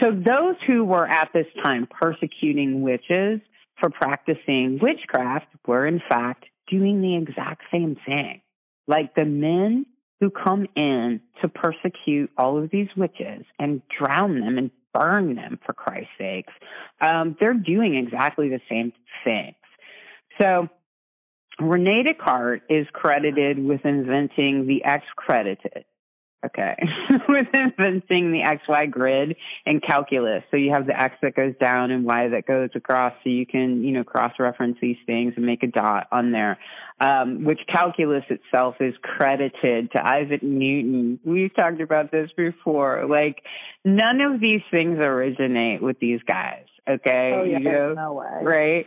so 0.01 0.11
those 0.11 0.55
who 0.65 0.84
were 0.84 1.07
at 1.07 1.30
this 1.34 1.45
time 1.63 1.88
persecuting 1.88 2.82
witches 2.82 3.39
for 3.80 3.89
practicing 3.89 4.80
witchcraft 4.82 5.47
were 5.67 5.86
in 5.86 6.01
fact 6.09 6.45
doing 6.69 7.01
the 7.01 7.15
exact 7.17 7.63
same 7.71 7.95
thing. 8.05 8.41
Like 8.88 9.15
the 9.15 9.25
men 9.25 9.86
who 10.19 10.29
come 10.29 10.67
in 10.75 11.21
to 11.41 11.49
persecute 11.49 12.31
all 12.38 12.61
of 12.61 12.69
these 12.71 12.88
witches 12.95 13.45
and 13.59 13.81
drown 13.99 14.39
them 14.39 14.57
and 14.57 14.71
burn 14.93 15.36
them 15.36 15.59
for 15.65 15.73
Christ's 15.73 16.09
sakes, 16.17 16.53
um, 17.01 17.36
they're 17.39 17.53
doing 17.53 17.95
exactly 17.95 18.49
the 18.49 18.61
same 18.69 18.93
things. 19.23 19.55
So 20.39 20.69
Rene 21.59 22.03
Descartes 22.03 22.63
is 22.69 22.86
credited 22.93 23.63
with 23.63 23.81
inventing 23.86 24.67
the 24.67 24.83
X-credited. 24.83 25.86
Okay. 26.46 26.76
with 27.30 27.48
inventing 27.54 28.32
the 28.32 28.41
XY 28.43 28.91
grid 28.91 29.36
and 29.66 29.82
calculus. 29.82 30.43
So 30.52 30.58
you 30.58 30.72
have 30.74 30.86
the 30.86 31.00
X 31.00 31.16
that 31.22 31.36
goes 31.36 31.54
down 31.60 31.91
and 31.91 32.06
Y 32.06 32.30
that 32.30 32.46
goes 32.46 32.70
across 32.76 33.14
so 33.24 33.30
you 33.30 33.46
can, 33.46 33.84
you 33.84 33.91
know, 33.91 34.04
cross-reference 34.04 34.78
these 34.82 34.98
things 35.06 35.34
and 35.38 35.46
make 35.46 35.64
a 35.64 35.68
dot 35.68 36.08
on 36.12 36.32
there. 36.32 36.60
Um, 37.00 37.43
which 37.43 37.60
calculus 37.68 38.24
itself 38.30 38.76
is 38.80 38.93
credited 39.02 39.91
to 39.91 40.08
Isaac 40.08 40.41
Newton. 40.41 41.20
We've 41.26 41.54
talked 41.54 41.82
about 41.82 42.12
this 42.12 42.30
before. 42.38 43.06
Like, 43.10 43.41
none 43.84 44.22
of 44.22 44.39
these 44.39 44.62
things 44.72 44.98
originate 45.00 45.82
with 45.82 46.00
these 46.00 46.22
guys. 46.26 46.66
Okay. 46.88 47.33
Oh, 47.36 47.43
yeah, 47.43 47.57
you 47.57 47.63
know? 47.63 47.93
no 47.93 48.13
way. 48.13 48.43
Right. 48.43 48.86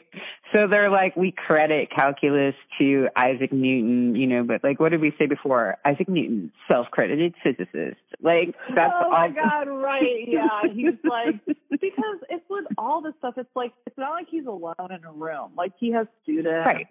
So 0.55 0.67
they're 0.71 0.91
like, 0.91 1.17
we 1.17 1.33
credit 1.33 1.91
calculus 1.95 2.55
to 2.79 3.09
Isaac 3.17 3.53
Newton, 3.53 4.15
you 4.15 4.27
know, 4.29 4.45
but 4.45 4.63
like, 4.63 4.79
what 4.79 4.91
did 4.91 5.01
we 5.01 5.13
say 5.19 5.27
before? 5.27 5.77
Isaac 5.85 6.09
Newton, 6.09 6.53
self-credited 6.71 7.35
physicist. 7.43 7.99
Like, 8.23 8.55
that's 8.75 8.93
oh 8.95 9.05
all. 9.07 9.11
my 9.11 9.29
god, 9.31 9.69
right? 9.69 10.03
Yeah, 10.29 10.73
he's 10.73 10.95
like 11.05 11.41
because 11.71 12.19
it's 12.29 12.45
with 12.49 12.67
all 12.77 13.03
this 13.03 13.15
stuff. 13.19 13.35
It's 13.37 13.49
like 13.57 13.73
it's 13.87 13.97
not 13.99 14.11
like 14.13 14.27
he's 14.31 14.47
alone 14.47 14.75
in 14.91 15.05
a 15.05 15.13
room. 15.13 15.53
Like 15.57 15.73
he 15.79 15.91
has 15.93 16.07
students. 16.23 16.67
Right. 16.67 16.87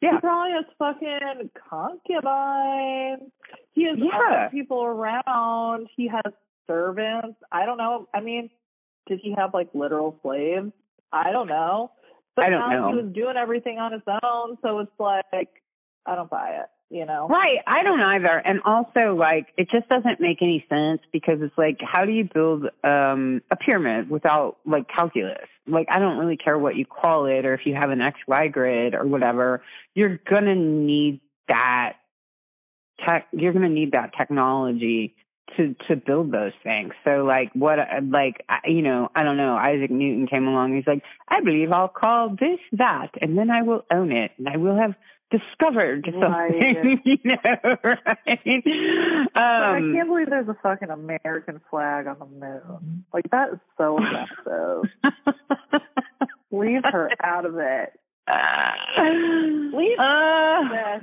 Yeah. 0.00 0.12
He 0.12 0.18
probably 0.20 0.52
has 0.52 0.64
fucking 0.78 1.50
concubines. 1.68 3.30
He 3.72 3.84
has 3.84 3.98
Yeah. 3.98 4.18
other 4.18 4.48
people 4.50 4.82
around. 4.84 5.88
He 5.96 6.08
has 6.08 6.32
servants. 6.66 7.38
I 7.50 7.64
don't 7.66 7.78
know. 7.78 8.08
I 8.12 8.20
mean, 8.20 8.50
did 9.06 9.20
he 9.22 9.34
have 9.36 9.54
like 9.54 9.68
literal 9.74 10.18
slaves? 10.22 10.72
I 11.12 11.30
don't 11.30 11.48
know. 11.48 11.90
But 12.34 12.46
I 12.46 12.50
don't 12.50 12.60
now 12.60 12.80
know. 12.80 12.88
he 12.88 13.02
was 13.02 13.12
doing 13.14 13.36
everything 13.36 13.78
on 13.78 13.92
his 13.92 14.02
own, 14.22 14.58
so 14.62 14.80
it's 14.80 14.90
like 14.98 15.48
I 16.04 16.14
don't 16.14 16.30
buy 16.30 16.50
it. 16.60 16.66
You 16.88 17.04
know? 17.04 17.26
Right. 17.26 17.58
I 17.66 17.82
don't 17.82 18.00
either. 18.00 18.28
And 18.28 18.60
also, 18.64 19.16
like, 19.16 19.48
it 19.56 19.68
just 19.72 19.88
doesn't 19.88 20.20
make 20.20 20.40
any 20.40 20.64
sense 20.68 21.00
because 21.12 21.38
it's 21.40 21.58
like, 21.58 21.80
how 21.82 22.04
do 22.04 22.12
you 22.12 22.28
build 22.32 22.66
um, 22.84 23.42
a 23.50 23.56
pyramid 23.56 24.08
without 24.08 24.58
like 24.64 24.86
calculus? 24.88 25.48
Like, 25.66 25.88
I 25.90 25.98
don't 25.98 26.16
really 26.16 26.36
care 26.36 26.56
what 26.56 26.76
you 26.76 26.86
call 26.86 27.26
it 27.26 27.44
or 27.44 27.54
if 27.54 27.62
you 27.64 27.74
have 27.74 27.90
an 27.90 27.98
XY 27.98 28.52
grid 28.52 28.94
or 28.94 29.04
whatever. 29.04 29.64
You're 29.94 30.20
gonna 30.30 30.54
need 30.54 31.20
that 31.48 31.94
tech. 33.04 33.26
You're 33.32 33.52
gonna 33.52 33.68
need 33.68 33.92
that 33.92 34.12
technology 34.16 35.16
to 35.56 35.74
to 35.88 35.96
build 35.96 36.32
those 36.32 36.52
things. 36.62 36.92
So, 37.04 37.24
like, 37.24 37.50
what? 37.54 37.78
Like, 38.08 38.44
you 38.64 38.82
know, 38.82 39.08
I 39.14 39.22
don't 39.22 39.36
know. 39.36 39.56
Isaac 39.56 39.90
Newton 39.90 40.26
came 40.26 40.46
along. 40.46 40.74
He's 40.74 40.86
like, 40.86 41.02
I 41.28 41.40
believe 41.40 41.72
I'll 41.72 41.88
call 41.88 42.30
this 42.30 42.58
that, 42.72 43.10
and 43.20 43.36
then 43.38 43.50
I 43.50 43.62
will 43.62 43.84
own 43.92 44.12
it, 44.12 44.32
and 44.38 44.48
I 44.48 44.56
will 44.56 44.76
have 44.76 44.94
discovered 45.30 46.04
something. 46.04 46.30
Right. 46.30 46.98
you 47.04 47.18
know, 47.24 47.76
right? 47.82 48.62
But 49.34 49.42
I 49.42 49.76
Um, 49.78 49.92
can't 49.94 50.08
believe 50.08 50.30
there's 50.30 50.48
a 50.48 50.56
fucking 50.62 50.90
American 50.90 51.60
flag 51.70 52.06
on 52.06 52.18
the 52.18 52.26
moon. 52.26 53.04
Like 53.12 53.28
that 53.32 53.54
is 53.54 53.58
so 53.76 53.98
offensive. 53.98 54.90
Leave 56.52 56.82
her 56.92 57.10
out 57.22 57.44
of 57.44 57.56
it. 57.58 57.92
Leave 59.76 59.98
uh. 59.98 61.00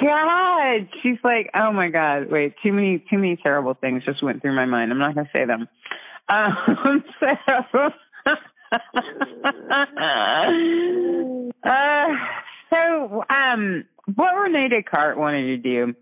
God, 0.00 0.88
she's 1.02 1.18
like, 1.24 1.50
oh 1.54 1.72
my 1.72 1.88
God, 1.88 2.30
wait, 2.30 2.54
too 2.62 2.72
many, 2.72 2.98
too 3.10 3.18
many 3.18 3.36
terrible 3.36 3.74
things 3.74 4.04
just 4.04 4.22
went 4.22 4.40
through 4.40 4.54
my 4.54 4.66
mind. 4.66 4.92
I'm 4.92 4.98
not 4.98 5.14
gonna 5.14 5.30
say 5.34 5.44
them. 5.44 5.68
Um, 6.28 7.04
so, 7.22 7.90
uh, 11.64 12.06
so, 12.72 13.24
um, 13.28 13.84
what 14.14 14.32
Rene 14.34 14.68
Descartes 14.68 15.18
wanted 15.18 15.46
to 15.46 15.56
do 15.56 15.94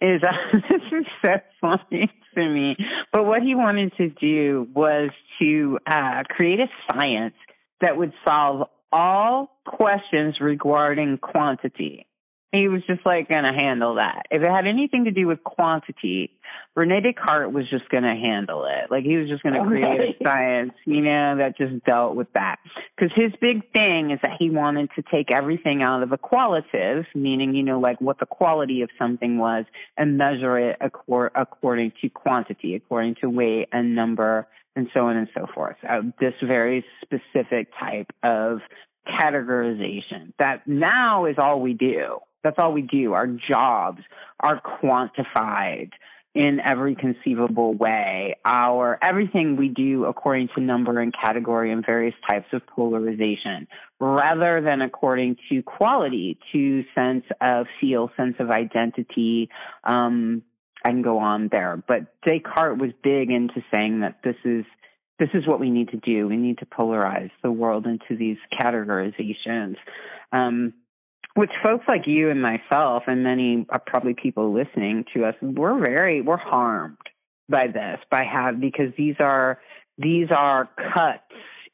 is 0.00 0.22
uh, 0.22 0.58
this 0.70 0.82
is 0.92 1.06
so 1.24 1.30
funny 1.60 2.10
to 2.34 2.48
me, 2.48 2.76
but 3.12 3.24
what 3.24 3.42
he 3.42 3.54
wanted 3.54 3.92
to 3.96 4.08
do 4.08 4.68
was 4.74 5.10
to 5.40 5.78
uh, 5.86 6.22
create 6.28 6.60
a 6.60 6.66
science 6.90 7.34
that 7.80 7.96
would 7.96 8.12
solve 8.26 8.68
all 8.92 9.50
questions 9.64 10.36
regarding 10.40 11.18
quantity. 11.18 12.06
He 12.52 12.68
was 12.68 12.82
just 12.86 13.04
like 13.04 13.28
going 13.28 13.44
to 13.44 13.52
handle 13.52 13.96
that. 13.96 14.26
If 14.30 14.42
it 14.42 14.48
had 14.48 14.66
anything 14.66 15.04
to 15.04 15.10
do 15.10 15.26
with 15.26 15.42
quantity, 15.42 16.30
Rene 16.74 17.00
Descartes 17.00 17.52
was 17.52 17.68
just 17.68 17.88
going 17.88 18.04
to 18.04 18.14
handle 18.14 18.66
it. 18.66 18.90
Like 18.90 19.04
he 19.04 19.16
was 19.16 19.28
just 19.28 19.42
going 19.42 19.54
to 19.54 19.64
create 19.64 20.16
a 20.20 20.24
science, 20.24 20.72
you 20.84 21.00
know, 21.00 21.36
that 21.38 21.58
just 21.58 21.84
dealt 21.84 22.14
with 22.14 22.32
that. 22.34 22.56
Because 22.96 23.12
his 23.16 23.32
big 23.40 23.72
thing 23.72 24.10
is 24.12 24.20
that 24.22 24.36
he 24.38 24.50
wanted 24.50 24.90
to 24.96 25.02
take 25.02 25.32
everything 25.32 25.82
out 25.82 26.02
of 26.02 26.10
the 26.10 26.18
qualitative, 26.18 27.04
meaning, 27.14 27.54
you 27.54 27.62
know, 27.62 27.80
like 27.80 28.00
what 28.00 28.18
the 28.20 28.26
quality 28.26 28.82
of 28.82 28.90
something 28.98 29.38
was, 29.38 29.64
and 29.96 30.16
measure 30.16 30.58
it 30.58 30.78
accor- 30.80 31.30
according 31.34 31.92
to 32.00 32.08
quantity, 32.08 32.74
according 32.74 33.16
to 33.20 33.28
weight 33.28 33.68
and 33.72 33.94
number, 33.94 34.46
and 34.76 34.88
so 34.94 35.00
on 35.06 35.16
and 35.16 35.28
so 35.34 35.46
forth. 35.52 35.76
Uh, 35.86 36.02
this 36.20 36.34
very 36.42 36.84
specific 37.02 37.68
type 37.78 38.12
of 38.22 38.60
categorization 39.06 40.32
that 40.38 40.66
now 40.66 41.26
is 41.26 41.36
all 41.38 41.60
we 41.60 41.72
do. 41.72 42.18
That's 42.46 42.60
all 42.60 42.72
we 42.72 42.82
do. 42.82 43.12
Our 43.12 43.26
jobs 43.26 44.02
are 44.38 44.60
quantified 44.60 45.90
in 46.32 46.60
every 46.64 46.94
conceivable 46.94 47.74
way. 47.74 48.36
Our 48.44 49.00
everything 49.02 49.56
we 49.56 49.68
do 49.68 50.04
according 50.04 50.50
to 50.54 50.60
number 50.60 51.00
and 51.00 51.12
category 51.12 51.72
and 51.72 51.84
various 51.84 52.14
types 52.30 52.46
of 52.52 52.64
polarization, 52.68 53.66
rather 53.98 54.60
than 54.60 54.80
according 54.80 55.38
to 55.48 55.64
quality, 55.64 56.38
to 56.52 56.84
sense 56.94 57.24
of 57.40 57.66
feel, 57.80 58.12
sense 58.16 58.36
of 58.38 58.50
identity. 58.50 59.48
Um, 59.82 60.42
I 60.84 60.90
can 60.90 61.02
go 61.02 61.18
on 61.18 61.48
there, 61.50 61.82
but 61.88 62.20
Descartes 62.22 62.78
was 62.78 62.92
big 63.02 63.32
into 63.32 63.60
saying 63.74 64.02
that 64.02 64.20
this 64.22 64.36
is 64.44 64.64
this 65.18 65.30
is 65.34 65.48
what 65.48 65.58
we 65.58 65.70
need 65.70 65.88
to 65.88 65.96
do. 65.96 66.28
We 66.28 66.36
need 66.36 66.58
to 66.58 66.66
polarize 66.66 67.32
the 67.42 67.50
world 67.50 67.86
into 67.86 68.16
these 68.16 68.36
categorizations. 68.60 69.78
Um, 70.30 70.74
which 71.36 71.50
folks 71.62 71.84
like 71.86 72.06
you 72.06 72.30
and 72.30 72.40
myself 72.40 73.04
and 73.06 73.22
many 73.22 73.66
uh, 73.68 73.78
probably 73.86 74.14
people 74.14 74.54
listening 74.54 75.04
to 75.14 75.24
us, 75.24 75.34
we're 75.42 75.78
very 75.78 76.22
we're 76.22 76.38
harmed 76.38 76.96
by 77.48 77.66
this 77.66 77.98
by 78.10 78.24
have 78.24 78.60
because 78.60 78.92
these 78.96 79.16
are 79.20 79.60
these 79.98 80.28
are 80.34 80.68
cuts 80.94 81.22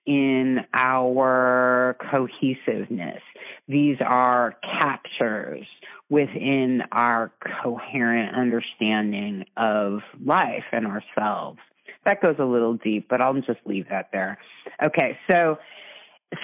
in 0.05 0.59
our 0.75 1.97
cohesiveness. 2.11 3.23
These 3.69 3.99
are 4.05 4.57
captures 4.81 5.67
within 6.11 6.83
our 6.91 7.33
coherent 7.63 8.35
understanding 8.35 9.45
of 9.57 10.01
life 10.25 10.65
and 10.73 10.87
ourselves. 10.87 11.61
That 12.05 12.21
goes 12.21 12.35
a 12.41 12.45
little 12.45 12.75
deep, 12.75 13.07
but 13.09 13.21
I'll 13.21 13.35
just 13.35 13.61
leave 13.65 13.89
that 13.91 14.09
there. 14.13 14.39
Okay, 14.85 15.17
so 15.31 15.59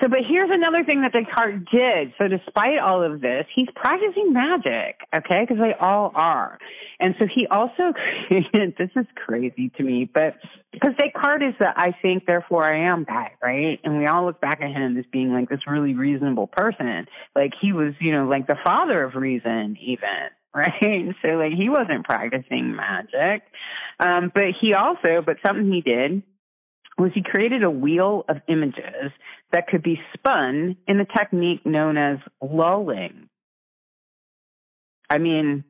so, 0.00 0.08
but 0.08 0.20
here's 0.28 0.50
another 0.52 0.84
thing 0.84 1.00
that 1.02 1.12
Descartes 1.12 1.64
did. 1.72 2.12
So, 2.18 2.28
despite 2.28 2.78
all 2.78 3.02
of 3.02 3.20
this, 3.20 3.46
he's 3.54 3.68
practicing 3.74 4.32
magic, 4.34 5.00
okay? 5.16 5.40
Because 5.40 5.56
they 5.58 5.74
all 5.80 6.12
are. 6.14 6.58
And 7.00 7.14
so, 7.18 7.26
he 7.26 7.46
also 7.50 7.92
created 8.28 8.74
this 8.76 8.90
is 8.96 9.06
crazy 9.14 9.70
to 9.76 9.82
me, 9.82 10.08
but 10.12 10.34
because 10.72 10.92
Descartes 10.98 11.48
is 11.48 11.54
the 11.58 11.72
I 11.74 11.92
think, 12.02 12.26
therefore 12.26 12.64
I 12.64 12.90
am 12.90 13.04
guy, 13.04 13.32
right? 13.42 13.80
And 13.82 13.98
we 13.98 14.06
all 14.06 14.26
look 14.26 14.40
back 14.40 14.60
at 14.60 14.70
him 14.70 14.98
as 14.98 15.06
being 15.10 15.32
like 15.32 15.48
this 15.48 15.60
really 15.66 15.94
reasonable 15.94 16.48
person. 16.48 17.06
Like, 17.34 17.52
he 17.58 17.72
was, 17.72 17.94
you 17.98 18.12
know, 18.12 18.26
like 18.26 18.46
the 18.46 18.58
father 18.64 19.02
of 19.04 19.14
reason, 19.14 19.78
even, 19.80 20.28
right? 20.54 21.14
So, 21.22 21.28
like, 21.28 21.52
he 21.52 21.70
wasn't 21.70 22.04
practicing 22.04 22.76
magic. 22.76 23.42
Um, 24.00 24.30
but 24.34 24.52
he 24.60 24.74
also, 24.74 25.22
but 25.24 25.38
something 25.44 25.72
he 25.72 25.80
did 25.80 26.22
was 26.98 27.12
he 27.14 27.22
created 27.22 27.62
a 27.62 27.70
wheel 27.70 28.24
of 28.28 28.38
images 28.48 29.12
that 29.52 29.68
could 29.68 29.82
be 29.82 30.00
spun 30.14 30.76
in 30.86 30.98
the 30.98 31.06
technique 31.16 31.64
known 31.64 31.96
as 31.96 32.18
lulling. 32.42 33.28
I 35.08 35.18
mean, 35.18 35.64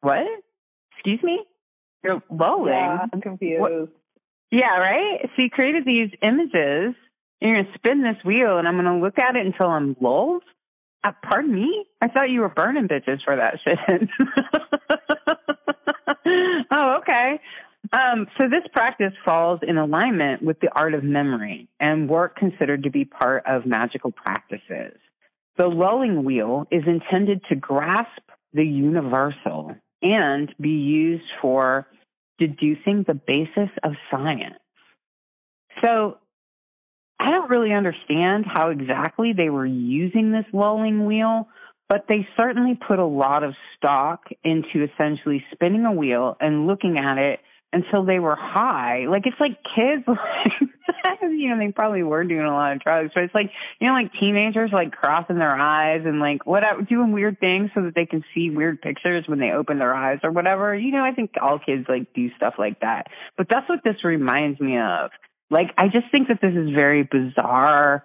what? 0.00 0.26
Excuse 0.92 1.22
me? 1.22 1.44
You're 2.02 2.22
lulling? 2.30 2.72
Yeah, 2.72 3.06
I'm 3.12 3.20
confused. 3.20 3.92
Yeah, 4.50 4.76
right? 4.76 5.20
So 5.22 5.30
he 5.36 5.48
created 5.48 5.84
these 5.86 6.10
images. 6.22 6.52
and 6.54 6.94
You're 7.40 7.62
going 7.62 7.66
to 7.66 7.78
spin 7.78 8.02
this 8.02 8.22
wheel, 8.24 8.58
and 8.58 8.66
I'm 8.66 8.74
going 8.74 8.86
to 8.86 9.02
look 9.04 9.18
at 9.18 9.36
it 9.36 9.46
until 9.46 9.68
I'm 9.68 9.96
lulled? 10.00 10.42
Uh, 11.02 11.12
pardon 11.22 11.54
me? 11.54 11.86
I 12.02 12.08
thought 12.08 12.28
you 12.28 12.40
were 12.40 12.48
burning 12.48 12.88
bitches 12.88 13.22
for 13.24 13.36
that 13.36 13.58
shit. 13.64 14.08
oh, 16.70 16.98
okay. 16.98 17.40
Um, 17.92 18.26
so 18.38 18.48
this 18.48 18.62
practice 18.72 19.12
falls 19.24 19.60
in 19.66 19.76
alignment 19.76 20.42
with 20.42 20.60
the 20.60 20.68
art 20.74 20.94
of 20.94 21.02
memory 21.02 21.68
and 21.80 22.08
work 22.08 22.36
considered 22.36 22.84
to 22.84 22.90
be 22.90 23.04
part 23.04 23.44
of 23.46 23.66
magical 23.66 24.12
practices. 24.12 24.96
The 25.56 25.66
lulling 25.66 26.24
wheel 26.24 26.66
is 26.70 26.84
intended 26.86 27.42
to 27.48 27.56
grasp 27.56 28.22
the 28.52 28.64
universal 28.64 29.74
and 30.02 30.54
be 30.60 30.70
used 30.70 31.24
for 31.42 31.86
deducing 32.38 33.04
the 33.06 33.14
basis 33.14 33.70
of 33.82 33.92
science. 34.10 34.58
So 35.82 36.18
I 37.18 37.32
don't 37.32 37.50
really 37.50 37.72
understand 37.72 38.46
how 38.46 38.70
exactly 38.70 39.32
they 39.36 39.50
were 39.50 39.66
using 39.66 40.32
this 40.32 40.46
lulling 40.52 41.04
wheel, 41.04 41.48
but 41.88 42.06
they 42.08 42.26
certainly 42.38 42.78
put 42.88 42.98
a 42.98 43.04
lot 43.04 43.42
of 43.42 43.54
stock 43.76 44.24
into 44.42 44.84
essentially 44.84 45.44
spinning 45.52 45.84
a 45.84 45.92
wheel 45.92 46.36
and 46.40 46.66
looking 46.66 46.98
at 46.98 47.18
it 47.18 47.40
until 47.72 48.04
they 48.04 48.18
were 48.18 48.36
high. 48.36 49.06
Like 49.08 49.26
it's 49.26 49.38
like 49.38 49.58
kids, 49.76 50.02
like, 50.06 51.20
you 51.22 51.48
know, 51.48 51.58
they 51.58 51.72
probably 51.72 52.02
were 52.02 52.24
doing 52.24 52.46
a 52.46 52.52
lot 52.52 52.72
of 52.72 52.80
drugs, 52.80 53.10
but 53.14 53.24
it's 53.24 53.34
like 53.34 53.50
you 53.80 53.86
know, 53.86 53.94
like 53.94 54.12
teenagers 54.18 54.70
like 54.72 54.92
crossing 54.92 55.38
their 55.38 55.54
eyes 55.54 56.02
and 56.04 56.20
like 56.20 56.44
whatever, 56.46 56.82
doing 56.82 57.12
weird 57.12 57.38
things 57.40 57.70
so 57.74 57.82
that 57.82 57.94
they 57.94 58.06
can 58.06 58.24
see 58.34 58.50
weird 58.50 58.82
pictures 58.82 59.24
when 59.26 59.38
they 59.38 59.52
open 59.52 59.78
their 59.78 59.94
eyes 59.94 60.18
or 60.22 60.32
whatever. 60.32 60.74
You 60.74 60.92
know, 60.92 61.04
I 61.04 61.12
think 61.12 61.32
all 61.40 61.58
kids 61.58 61.86
like 61.88 62.12
do 62.14 62.30
stuff 62.36 62.54
like 62.58 62.80
that. 62.80 63.06
But 63.36 63.46
that's 63.48 63.68
what 63.68 63.80
this 63.84 64.02
reminds 64.04 64.60
me 64.60 64.78
of. 64.78 65.10
Like, 65.50 65.72
I 65.76 65.88
just 65.88 66.06
think 66.12 66.28
that 66.28 66.40
this 66.40 66.54
is 66.54 66.70
very 66.70 67.02
bizarre 67.02 68.04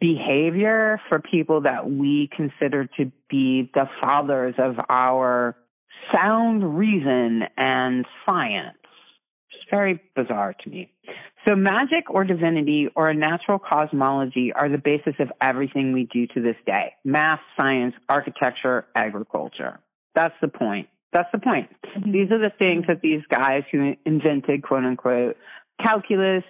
behavior 0.00 1.00
for 1.08 1.20
people 1.20 1.62
that 1.62 1.90
we 1.90 2.28
consider 2.34 2.86
to 2.98 3.10
be 3.30 3.70
the 3.74 3.88
fathers 4.00 4.54
of 4.58 4.76
our 4.88 5.56
sound 6.14 6.78
reason 6.78 7.42
and 7.56 8.06
science. 8.28 8.76
It's 9.50 9.70
very 9.70 10.00
bizarre 10.14 10.54
to 10.64 10.70
me. 10.70 10.92
So, 11.46 11.54
magic 11.54 12.10
or 12.10 12.24
divinity 12.24 12.88
or 12.94 13.08
a 13.08 13.14
natural 13.14 13.58
cosmology 13.58 14.52
are 14.54 14.68
the 14.68 14.78
basis 14.78 15.14
of 15.18 15.28
everything 15.40 15.92
we 15.92 16.08
do 16.12 16.26
to 16.28 16.42
this 16.42 16.56
day 16.66 16.94
math, 17.04 17.40
science, 17.58 17.94
architecture, 18.08 18.86
agriculture. 18.94 19.80
That's 20.14 20.34
the 20.42 20.48
point. 20.48 20.88
That's 21.12 21.28
the 21.32 21.38
point. 21.38 21.70
Mm-hmm. 21.86 22.12
These 22.12 22.30
are 22.32 22.38
the 22.38 22.52
things 22.58 22.84
that 22.88 23.00
these 23.00 23.22
guys 23.30 23.62
who 23.72 23.94
invented, 24.04 24.62
quote 24.62 24.84
unquote, 24.84 25.36
calculus 25.84 26.44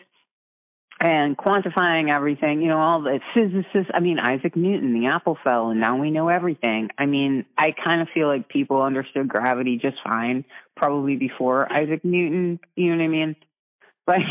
and 1.00 1.36
quantifying 1.36 2.12
everything, 2.12 2.60
you 2.60 2.68
know, 2.68 2.78
all 2.78 3.02
the 3.02 3.20
physicists. 3.34 3.90
I 3.94 4.00
mean, 4.00 4.18
Isaac 4.18 4.56
Newton, 4.56 5.00
the 5.00 5.06
apple 5.06 5.38
fell, 5.44 5.70
and 5.70 5.80
now 5.80 5.96
we 6.00 6.10
know 6.10 6.28
everything. 6.28 6.88
I 6.98 7.06
mean, 7.06 7.44
I 7.56 7.68
kind 7.72 8.00
of 8.00 8.08
feel 8.12 8.26
like 8.26 8.48
people 8.48 8.82
understood 8.82 9.28
gravity 9.28 9.78
just 9.80 9.98
fine, 10.02 10.44
probably 10.76 11.16
before 11.16 11.72
Isaac 11.72 12.04
Newton. 12.04 12.58
You 12.74 12.90
know 12.90 12.96
what 12.96 13.04
I 13.04 13.08
mean? 13.08 13.36
Like, 14.06 14.22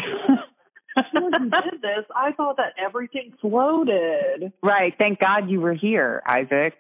when 1.14 1.34
you 1.34 1.50
did 1.50 1.82
this, 1.82 2.06
I 2.14 2.32
thought 2.34 2.58
that 2.58 2.74
everything 2.78 3.34
floated. 3.40 4.52
Right. 4.62 4.94
Thank 4.98 5.20
God 5.20 5.50
you 5.50 5.62
were 5.62 5.74
here, 5.74 6.22
Isaac. 6.28 6.74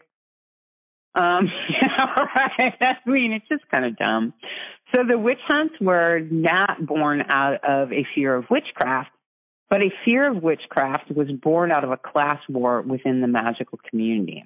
Um, 1.16 1.50
yeah, 1.82 2.26
right. 2.60 2.74
I 2.80 3.10
mean, 3.10 3.32
it's 3.32 3.48
just 3.48 3.70
kind 3.72 3.86
of 3.86 3.98
dumb. 3.98 4.34
So 4.96 5.04
the 5.08 5.18
witch 5.18 5.40
hunts 5.48 5.76
were 5.82 6.20
not 6.20 6.86
born 6.86 7.24
out 7.28 7.64
of 7.68 7.92
a 7.92 8.06
fear 8.16 8.36
of 8.36 8.46
witchcraft, 8.50 9.10
but 9.70 9.82
a 9.82 9.89
fear 10.05 10.30
of 10.30 10.41
witchcraft 10.41 11.11
was 11.11 11.28
born 11.32 11.72
out 11.72 11.84
of 11.84 11.91
a 11.91 11.97
class 11.97 12.39
war 12.47 12.82
within 12.82 13.22
the 13.22 13.28
magical 13.28 13.80
community. 13.89 14.45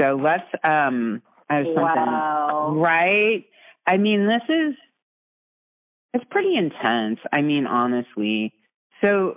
So 0.00 0.18
let's, 0.22 0.48
um, 0.64 1.22
I 1.48 1.56
have 1.56 1.66
something, 1.66 1.82
wow. 1.82 2.74
right? 2.76 3.44
I 3.86 3.96
mean, 3.98 4.26
this 4.26 4.42
is, 4.48 4.74
it's 6.14 6.24
pretty 6.30 6.56
intense. 6.56 7.18
I 7.32 7.42
mean, 7.42 7.66
honestly. 7.66 8.52
So 9.04 9.36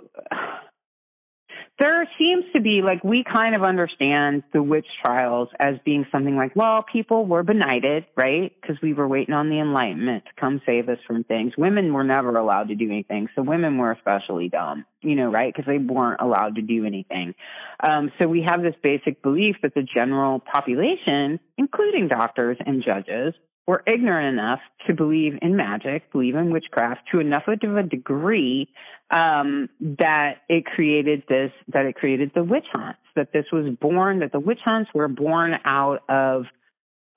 there 1.80 2.06
seems 2.18 2.44
to 2.54 2.60
be 2.60 2.82
like 2.84 3.02
we 3.02 3.24
kind 3.24 3.54
of 3.54 3.62
understand 3.62 4.42
the 4.52 4.62
witch 4.62 4.86
trials 5.02 5.48
as 5.58 5.76
being 5.84 6.06
something 6.12 6.36
like, 6.36 6.54
well, 6.54 6.84
people 6.84 7.24
were 7.24 7.42
benighted, 7.42 8.04
right? 8.16 8.52
Because 8.60 8.76
we 8.82 8.92
were 8.92 9.08
waiting 9.08 9.34
on 9.34 9.48
the 9.48 9.58
Enlightenment 9.58 10.24
to 10.26 10.30
come 10.38 10.60
save 10.66 10.90
us 10.90 10.98
from 11.06 11.24
things. 11.24 11.54
Women 11.56 11.94
were 11.94 12.04
never 12.04 12.36
allowed 12.36 12.68
to 12.68 12.74
do 12.74 12.84
anything, 12.84 13.28
so 13.34 13.42
women 13.42 13.78
were 13.78 13.92
especially 13.92 14.50
dumb, 14.50 14.84
you 15.00 15.14
know, 15.14 15.30
right? 15.30 15.52
Because 15.52 15.66
they 15.66 15.78
weren't 15.78 16.20
allowed 16.20 16.56
to 16.56 16.62
do 16.62 16.84
anything. 16.84 17.34
Um, 17.82 18.12
so 18.20 18.28
we 18.28 18.42
have 18.46 18.60
this 18.60 18.74
basic 18.82 19.22
belief 19.22 19.56
that 19.62 19.74
the 19.74 19.82
general 19.82 20.38
population, 20.38 21.40
including 21.56 22.08
doctors 22.08 22.58
and 22.64 22.84
judges, 22.84 23.32
were 23.66 23.82
ignorant 23.86 24.38
enough 24.38 24.60
to 24.86 24.94
believe 24.94 25.34
in 25.42 25.56
magic, 25.56 26.10
believe 26.12 26.34
in 26.34 26.52
witchcraft 26.52 27.02
to 27.12 27.20
enough 27.20 27.44
of 27.46 27.76
a 27.76 27.82
degree 27.82 28.68
um, 29.10 29.68
that 29.80 30.38
it 30.48 30.64
created 30.64 31.22
this, 31.28 31.52
that 31.68 31.86
it 31.86 31.94
created 31.94 32.32
the 32.34 32.42
witch 32.42 32.66
hunts. 32.72 32.98
That 33.16 33.32
this 33.32 33.46
was 33.52 33.66
born, 33.80 34.20
that 34.20 34.32
the 34.32 34.40
witch 34.40 34.60
hunts 34.64 34.90
were 34.94 35.08
born 35.08 35.54
out 35.64 36.00
of 36.08 36.44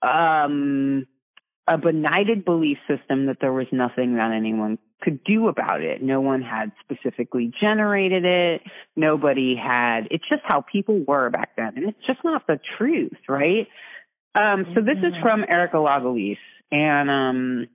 um, 0.01 1.07
a 1.67 1.77
benighted 1.77 2.43
belief 2.45 2.77
system 2.87 3.27
that 3.27 3.37
there 3.39 3.53
was 3.53 3.67
nothing 3.71 4.15
that 4.15 4.31
anyone 4.31 4.77
could 5.01 5.23
do 5.23 5.47
about 5.47 5.81
it. 5.81 6.01
No 6.01 6.21
one 6.21 6.41
had 6.41 6.71
specifically 6.81 7.51
generated 7.61 8.25
it. 8.25 8.61
Nobody 8.95 9.55
had. 9.55 10.07
It's 10.11 10.27
just 10.29 10.41
how 10.45 10.61
people 10.61 11.03
were 11.07 11.29
back 11.29 11.51
then, 11.57 11.73
and 11.75 11.89
it's 11.89 12.05
just 12.05 12.19
not 12.23 12.47
the 12.47 12.59
truth, 12.77 13.17
right? 13.27 13.67
Um, 14.35 14.65
so 14.73 14.81
this 14.81 14.97
is 14.97 15.13
from 15.21 15.45
Erica 15.47 15.77
Lagalisse, 15.77 16.37
and 16.71 17.09
um, 17.09 17.67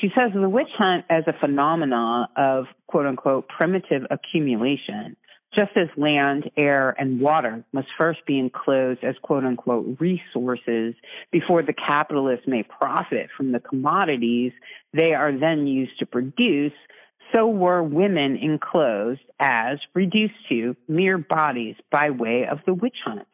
she 0.00 0.08
says 0.16 0.30
the 0.32 0.48
witch 0.48 0.70
hunt 0.78 1.04
as 1.10 1.24
a 1.26 1.34
phenomena 1.38 2.28
of 2.36 2.66
quote 2.86 3.06
unquote 3.06 3.48
primitive 3.48 4.02
accumulation, 4.10 5.16
just 5.54 5.72
as 5.76 5.88
land, 5.98 6.50
air, 6.56 6.94
and 6.98 7.20
water 7.20 7.64
must 7.72 7.88
first 7.98 8.20
be 8.26 8.38
enclosed 8.38 9.04
as 9.04 9.14
quote 9.22 9.44
unquote 9.44 9.98
resources 10.00 10.94
before 11.30 11.62
the 11.62 11.74
capitalists 11.74 12.46
may 12.46 12.62
profit 12.62 13.28
from 13.36 13.52
the 13.52 13.60
commodities 13.60 14.52
they 14.94 15.12
are 15.12 15.36
then 15.36 15.66
used 15.66 15.98
to 15.98 16.06
produce. 16.06 16.72
So 17.34 17.46
were 17.46 17.82
women 17.82 18.36
enclosed 18.36 19.20
as 19.38 19.78
reduced 19.94 20.34
to 20.48 20.76
mere 20.88 21.18
bodies 21.18 21.76
by 21.92 22.10
way 22.10 22.46
of 22.50 22.58
the 22.66 22.74
witch 22.74 22.96
hunt 23.04 23.26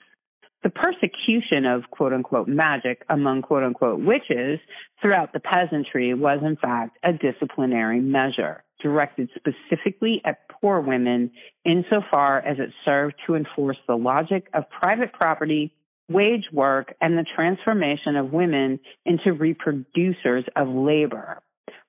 the 0.66 0.70
persecution 0.70 1.64
of 1.64 1.88
quote 1.92 2.12
unquote 2.12 2.48
magic 2.48 3.04
among 3.08 3.40
quote 3.40 3.62
unquote 3.62 4.00
witches 4.00 4.58
throughout 5.00 5.32
the 5.32 5.38
peasantry 5.38 6.12
was 6.12 6.40
in 6.42 6.56
fact 6.56 6.98
a 7.04 7.12
disciplinary 7.12 8.00
measure 8.00 8.64
directed 8.82 9.30
specifically 9.36 10.20
at 10.24 10.48
poor 10.48 10.80
women 10.80 11.30
insofar 11.64 12.40
as 12.40 12.58
it 12.58 12.70
served 12.84 13.14
to 13.24 13.36
enforce 13.36 13.76
the 13.86 13.94
logic 13.94 14.48
of 14.54 14.68
private 14.68 15.12
property, 15.12 15.72
wage 16.08 16.48
work, 16.52 16.96
and 17.00 17.16
the 17.16 17.24
transformation 17.36 18.16
of 18.16 18.32
women 18.32 18.80
into 19.04 19.32
reproducers 19.32 20.48
of 20.56 20.66
labor. 20.66 21.40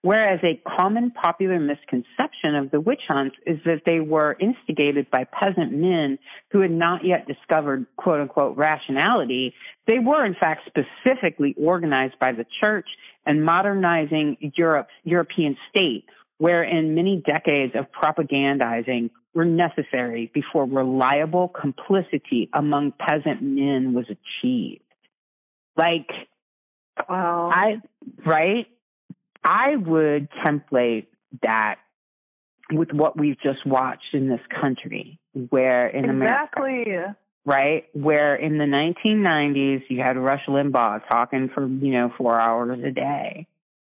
Whereas 0.04 0.40
a 0.44 0.62
common 0.78 1.12
popular 1.12 1.60
misconception 1.60 2.56
of 2.56 2.72
the 2.72 2.80
witch 2.80 3.02
hunts 3.08 3.36
is 3.46 3.58
that 3.66 3.82
they 3.86 4.00
were 4.00 4.38
instigated 4.40 5.10
by 5.10 5.26
peasant 5.26 5.74
men 5.74 6.20
who 6.52 6.62
had 6.62 6.72
not 6.72 7.04
yet 7.04 7.28
discovered 7.28 7.88
quote 7.98 8.22
unquote 8.22 8.58
rationality, 8.58 9.54
they 9.88 10.00
were 10.00 10.24
in 10.24 10.36
fact 10.36 10.62
specifically 10.68 11.56
organized 11.58 12.18
by 12.20 12.32
the 12.32 12.46
church 12.62 12.88
and 13.26 13.44
modernizing 13.44 14.38
Europe's 14.56 14.94
European 15.04 15.58
state, 15.70 16.06
wherein 16.38 16.94
many 16.94 17.22
decades 17.26 17.74
of 17.76 17.88
propagandizing 17.92 19.10
were 19.34 19.46
necessary 19.46 20.32
before 20.34 20.66
reliable 20.66 21.48
complicity 21.48 22.50
among 22.54 22.94
peasant 22.98 23.42
men 23.42 23.94
was 23.94 24.06
achieved. 24.06 24.82
Like, 25.76 26.10
wow. 27.10 27.50
I, 27.52 27.82
right? 28.26 28.68
I 29.44 29.76
would 29.76 30.30
template 30.46 31.08
that 31.42 31.76
with 32.72 32.92
what 32.92 33.18
we've 33.18 33.40
just 33.42 33.66
watched 33.66 34.14
in 34.14 34.28
this 34.28 34.42
country, 34.62 35.20
where 35.50 35.88
in 35.88 36.06
exactly. 36.06 36.84
America, 36.84 37.18
right, 37.46 37.86
where 37.94 38.36
in 38.36 38.58
the 38.58 38.66
1990s 38.66 39.84
you 39.90 40.02
had 40.02 40.18
Rush 40.18 40.46
Limbaugh 40.48 41.08
talking 41.10 41.50
for 41.54 41.66
you 41.66 41.92
know 41.92 42.12
four 42.18 42.40
hours 42.40 42.80
a 42.84 42.92
day, 42.92 43.48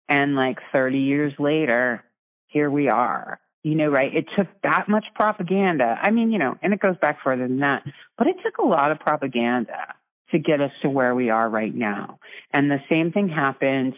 and 0.09 0.35
like 0.35 0.59
30 0.73 0.99
years 0.99 1.33
later, 1.39 2.03
here 2.49 2.71
we 2.71 2.89
are. 2.89 3.39
You 3.63 3.77
know, 3.77 3.89
right? 3.89 4.15
It 4.15 4.27
took 4.37 4.49
that 4.63 4.89
much 4.89 5.07
propaganda. 5.15 5.99
I 5.99 6.11
mean, 6.11 6.31
you 6.31 6.39
know, 6.39 6.55
and 6.63 6.75
it 6.75 6.81
goes 6.81 6.97
back 7.01 7.19
further 7.25 7.49
than 7.49 7.61
that, 7.61 7.83
but 8.19 8.27
it 8.27 8.37
took 8.45 8.59
a 8.59 8.67
lot 8.67 8.93
of 8.93 9.01
propaganda 9.01 9.95
to 10.33 10.39
get 10.39 10.61
us 10.61 10.71
to 10.83 10.91
where 10.91 11.15
we 11.15 11.31
are 11.31 11.49
right 11.49 11.75
now. 11.75 12.19
And 12.53 12.71
the 12.71 12.81
same 12.91 13.13
thing 13.13 13.29
happens 13.29 13.95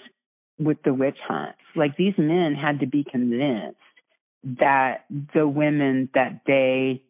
with 0.59 0.83
the 0.85 0.95
witch 0.95 1.19
hunts. 1.27 1.59
Like 1.75 1.97
these 1.97 2.15
men 2.19 2.55
had 2.55 2.81
to 2.81 2.87
be 2.87 3.05
convinced 3.05 3.77
that 4.61 5.05
the 5.35 5.47
women 5.47 6.09
that 6.15 6.43
they 6.47 7.03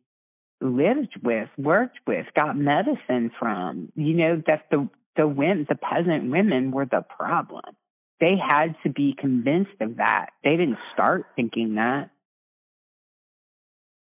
lived 0.60 1.14
with, 1.22 1.48
worked 1.58 1.98
with, 2.06 2.26
got 2.34 2.56
medicine 2.56 3.30
from, 3.38 3.92
you 3.94 4.14
know, 4.14 4.42
that 4.46 4.66
the 4.70 4.88
the 5.16 5.26
women, 5.26 5.66
the 5.68 5.76
peasant 5.76 6.30
women 6.30 6.70
were 6.70 6.84
the 6.84 7.02
problem. 7.18 7.64
They 8.20 8.36
had 8.36 8.76
to 8.82 8.90
be 8.90 9.14
convinced 9.18 9.80
of 9.80 9.96
that. 9.96 10.28
They 10.44 10.56
didn't 10.56 10.78
start 10.92 11.26
thinking 11.36 11.76
that. 11.76 12.10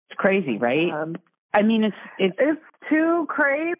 It's 0.09 0.17
crazy, 0.17 0.57
right? 0.57 0.91
Um, 0.91 1.15
I 1.53 1.61
mean, 1.63 1.83
it's, 1.83 1.95
it's 2.17 2.35
it's 2.39 2.61
too 2.89 3.25
crazy. 3.29 3.75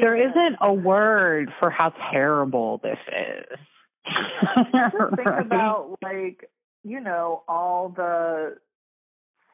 There 0.00 0.16
isn't 0.16 0.56
a 0.60 0.72
word 0.72 1.50
for 1.60 1.70
how 1.70 1.90
terrible 2.10 2.80
this 2.82 2.98
is. 3.08 3.58
Just 4.06 5.16
think 5.16 5.28
about 5.40 5.98
like 6.02 6.50
you 6.84 7.00
know 7.00 7.42
all 7.48 7.88
the 7.90 8.56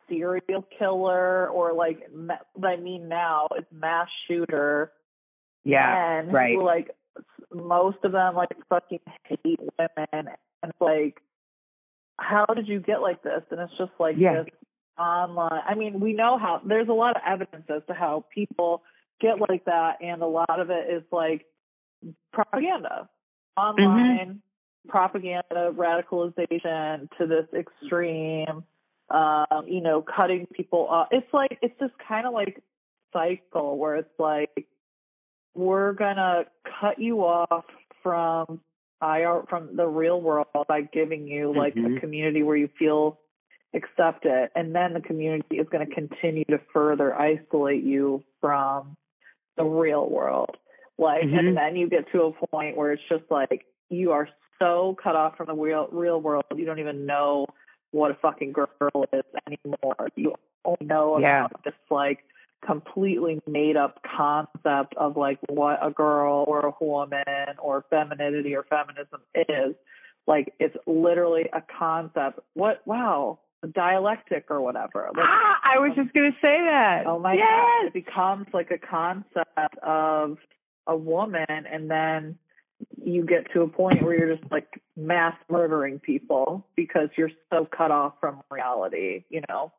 serial 0.09 0.65
killer 0.79 1.49
or 1.49 1.73
like 1.75 2.09
I 2.65 2.77
mean 2.77 3.09
now 3.09 3.49
it's 3.57 3.67
mass 3.73 4.09
shooter. 4.27 4.93
Yeah, 5.65 6.19
and 6.19 6.33
right. 6.33 6.59
like 6.59 6.91
most 7.53 7.99
of 8.05 8.13
them 8.13 8.35
like 8.35 8.49
fucking 8.69 9.01
hate 9.25 9.61
women 9.79 10.35
and 10.63 10.73
like 10.81 11.21
how 12.19 12.47
did 12.47 12.67
you 12.69 12.81
get 12.81 13.01
like 13.01 13.23
this? 13.23 13.43
And 13.51 13.61
it's 13.61 13.73
just 13.79 13.93
like 13.99 14.17
yeah. 14.19 14.43
this 14.43 14.53
online. 14.99 15.63
I 15.67 15.75
mean, 15.75 16.01
we 16.01 16.13
know 16.13 16.39
how 16.39 16.61
there's 16.65 16.89
a 16.89 16.93
lot 16.93 17.17
of 17.17 17.23
evidence 17.27 17.65
as 17.69 17.83
to 17.89 17.95
how 17.95 18.25
people 18.35 18.83
get 19.21 19.41
like 19.49 19.65
that, 19.67 19.99
and 20.01 20.23
a 20.23 20.27
lot 20.27 20.61
of 20.61 20.71
it 20.71 20.91
is 20.91 21.03
like 21.13 21.47
propaganda 22.33 23.09
online 23.59 24.29
mm-hmm. 24.29 24.89
propaganda 24.89 25.73
radicalization 25.77 27.09
to 27.19 27.27
this 27.27 27.47
extreme 27.55 28.65
um, 29.11 29.65
you 29.67 29.81
know, 29.81 30.03
cutting 30.03 30.47
people 30.53 30.87
off. 30.87 31.09
It's 31.11 31.33
like 31.33 31.59
it's 31.63 31.79
this 31.81 31.91
kind 32.07 32.27
of 32.27 32.35
like 32.35 32.63
cycle 33.13 33.79
where 33.79 33.97
it's 33.97 34.19
like 34.19 34.67
we're 35.55 35.93
gonna 35.95 36.45
cut 36.81 36.99
you 36.99 37.21
off 37.21 37.65
from 38.03 38.61
IR 39.03 39.45
from 39.49 39.77
the 39.77 39.87
real 39.87 40.21
world 40.21 40.47
by 40.69 40.83
giving 40.83 41.27
you 41.27 41.55
like 41.55 41.75
Mhm. 41.75 41.97
a 41.97 42.01
community 42.01 42.43
where 42.43 42.57
you 42.57 42.69
feel 42.79 43.19
accepted, 43.75 44.51
and 44.55 44.75
then 44.75 44.93
the 44.93 45.01
community 45.01 45.59
is 45.59 45.69
going 45.69 45.87
to 45.87 45.95
continue 45.95 46.45
to 46.45 46.59
further 46.73 47.15
isolate 47.15 47.83
you 47.83 48.23
from 48.41 48.97
the 49.57 49.65
real 49.65 50.09
world. 50.09 50.57
Like, 50.99 51.23
Mhm. 51.23 51.39
and 51.39 51.57
then 51.57 51.77
you 51.77 51.89
get 51.89 52.11
to 52.13 52.23
a 52.25 52.33
point 52.49 52.77
where 52.77 52.93
it's 52.93 53.03
just 53.09 53.25
like 53.31 53.67
you 53.89 54.13
are 54.13 54.29
so 54.59 54.97
cut 55.03 55.15
off 55.17 55.37
from 55.37 55.47
the 55.47 55.55
real 55.55 55.89
real 55.93 56.21
world, 56.21 56.45
you 56.55 56.67
don't 56.67 56.81
even 56.81 57.07
know 57.07 57.47
what 57.93 58.11
a 58.11 58.15
fucking 58.15 58.53
girl 58.53 58.69
is 59.13 59.23
anymore. 59.47 60.09
You 60.17 60.35
only 60.65 60.85
know 60.87 61.19
Yeah. 61.19 61.47
about 61.47 61.63
this 61.65 61.75
like 61.91 62.25
completely 62.61 63.41
made 63.47 63.77
up 63.77 64.03
concept 64.03 64.95
of 64.97 65.17
like 65.17 65.39
what 65.49 65.79
a 65.81 65.91
girl 65.91 66.45
or 66.49 66.67
a 66.67 66.75
woman 66.85 67.57
or 67.59 67.85
femininity 67.89 68.57
or 68.57 68.65
feminism 68.65 69.21
is. 69.35 69.77
Like 70.27 70.53
it's 70.59 70.77
literally 70.87 71.49
a 71.53 71.63
concept. 71.63 72.41
What 72.55 72.85
wow, 72.87 73.39
dialectic 73.73 74.47
or 74.51 74.61
whatever. 74.61 75.09
Like, 75.17 75.27
ah, 75.29 75.61
I 75.65 75.79
was 75.79 75.93
just 75.95 76.13
gonna 76.13 76.37
say 76.45 76.61
that. 76.61 77.07
Oh 77.07 77.19
my 77.19 77.35
yes. 77.35 77.49
god, 77.49 77.87
it 77.87 77.93
becomes 77.95 78.47
like 78.53 78.71
a 78.71 78.79
concept 78.79 79.79
of 79.83 80.39
a 80.89 80.97
woman 80.97 81.47
and 81.49 81.91
then 81.91 82.39
you 83.03 83.25
get 83.25 83.53
to 83.53 83.63
a 83.63 83.69
point 83.69 84.03
where 84.03 84.17
you're 84.17 84.37
just 84.37 84.51
like 84.51 84.81
mass 84.97 85.37
murdering 85.51 85.99
people 85.99 86.67
because 86.77 87.09
you're 87.17 87.31
so 87.51 87.67
cut 87.77 87.91
off 87.91 88.15
from 88.21 88.41
reality, 88.51 89.25
you 89.31 89.43
know. 89.49 89.73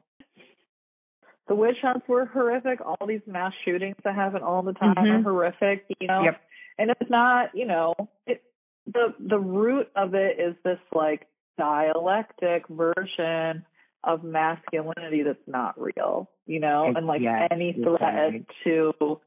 The 1.47 1.55
witch 1.55 1.77
hunts 1.81 2.07
were 2.07 2.25
horrific. 2.25 2.79
All 2.85 3.07
these 3.07 3.21
mass 3.25 3.53
shootings 3.65 3.95
that 4.03 4.15
happen 4.15 4.43
all 4.43 4.61
the 4.61 4.73
time 4.73 4.95
Mhm. 4.95 5.19
are 5.19 5.21
horrific, 5.23 5.85
you 5.99 6.07
know. 6.07 6.23
Yep. 6.23 6.41
And 6.77 6.91
it's 6.91 7.09
not, 7.09 7.55
you 7.55 7.65
know, 7.65 7.95
it 8.27 8.43
the 8.85 9.13
the 9.19 9.39
root 9.39 9.89
of 9.95 10.13
it 10.13 10.39
is 10.39 10.55
this 10.63 10.79
like 10.93 11.27
dialectic 11.57 12.67
version 12.67 13.65
of 14.03 14.23
masculinity 14.23 15.23
that's 15.23 15.47
not 15.47 15.79
real, 15.79 16.29
you 16.45 16.59
know, 16.59 16.85
and 16.95 17.05
like 17.05 17.21
Yes, 17.21 17.47
any 17.51 17.73
threat 17.73 18.01
right. 18.01 18.45
to 18.63 19.19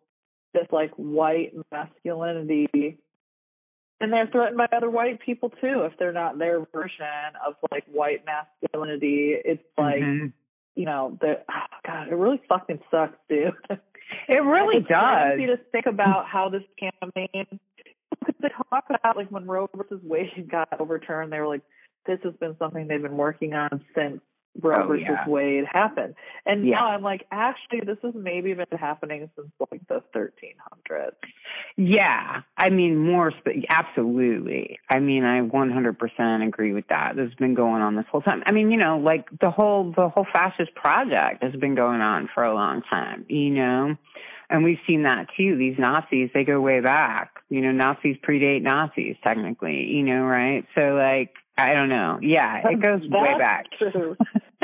this 0.54 0.66
like 0.70 0.90
white 0.96 1.52
masculinity 1.70 2.98
and 4.00 4.12
they're 4.12 4.26
threatened 4.26 4.56
by 4.58 4.66
other 4.76 4.90
white 4.90 5.20
people 5.20 5.50
too 5.50 5.82
if 5.82 5.92
they're 5.98 6.12
not 6.12 6.38
their 6.38 6.66
version 6.72 7.06
of 7.46 7.54
like 7.70 7.84
white 7.92 8.24
masculinity 8.26 9.34
it's 9.44 9.62
like 9.78 10.02
Mhm. 10.02 10.32
you 10.74 10.84
know 10.84 11.16
the 11.20 11.40
oh 11.50 11.76
god 11.86 12.08
it 12.08 12.14
really 12.14 12.40
fucking 12.48 12.80
sucks 12.90 13.18
dude 13.28 13.54
It 14.28 14.42
really 14.42 14.76
it's 14.78 14.88
does. 14.88 15.34
crazy 15.36 15.46
to 15.46 15.56
think 15.72 15.86
about 15.86 16.26
how 16.26 16.50
this 16.50 16.62
campaign 16.78 17.46
they 18.40 18.48
talk 18.70 18.84
about 18.90 19.16
like 19.16 19.30
when 19.30 19.46
Roe 19.46 19.68
versus 19.74 20.00
Wade 20.02 20.48
got 20.50 20.68
overturned, 20.78 21.32
they 21.32 21.38
were 21.40 21.46
like, 21.48 21.62
this 22.06 22.18
has 22.24 22.34
been 22.34 22.54
something 22.58 22.86
they've 22.88 23.00
been 23.00 23.16
working 23.16 23.54
on 23.54 23.82
since 23.94 24.20
Roe 24.60 24.74
Oh, 24.84 24.86
versus 24.88 25.04
yeah. 25.08 25.28
Wade 25.28 25.64
happened. 25.72 26.14
And 26.44 26.66
Yeah. 26.66 26.76
now 26.76 26.88
I'm 26.88 27.02
like, 27.02 27.26
actually, 27.30 27.80
this 27.80 27.98
has 28.02 28.14
maybe 28.14 28.52
been 28.54 28.66
happening 28.78 29.30
since 29.34 29.48
like 29.70 29.80
the 29.88 30.02
1300s. 30.14 31.14
Yeah, 31.76 32.42
I 32.58 32.70
mean 32.70 32.98
more. 32.98 33.30
Sp- 33.32 33.64
absolutely. 33.70 34.78
I 34.90 34.98
mean, 35.00 35.24
I 35.24 35.40
100% 35.40 36.46
agree 36.46 36.72
with 36.72 36.86
that. 36.88 37.16
This 37.16 37.28
has 37.28 37.34
been 37.34 37.54
going 37.54 37.82
on 37.82 37.96
this 37.96 38.04
whole 38.10 38.20
time. 38.22 38.42
I 38.46 38.52
mean, 38.52 38.70
you 38.70 38.76
know, 38.76 38.98
like 38.98 39.28
the 39.40 39.50
whole 39.50 39.92
the 39.96 40.08
whole 40.08 40.26
fascist 40.32 40.74
project 40.74 41.42
has 41.42 41.54
been 41.56 41.74
going 41.74 42.00
on 42.00 42.28
for 42.34 42.44
a 42.44 42.54
long 42.54 42.82
time. 42.92 43.24
You 43.28 43.50
know, 43.50 43.96
and 44.50 44.64
we've 44.64 44.78
seen 44.86 45.04
that 45.04 45.28
too. 45.36 45.56
These 45.56 45.78
Nazis, 45.78 46.30
they 46.34 46.44
go 46.44 46.60
way 46.60 46.80
back. 46.80 47.30
You 47.48 47.62
know, 47.62 47.72
Nazis 47.72 48.16
predate 48.26 48.62
Nazis 48.62 49.16
technically. 49.24 49.84
You 49.84 50.02
know, 50.02 50.24
right? 50.24 50.64
So 50.74 50.80
like, 50.94 51.30
I 51.62 51.74
don't 51.74 51.88
know. 51.88 52.18
Yeah, 52.20 52.62
it 52.68 52.82
goes 52.82 53.02
way 53.08 53.38
back. 53.38 53.66
True. 53.78 54.16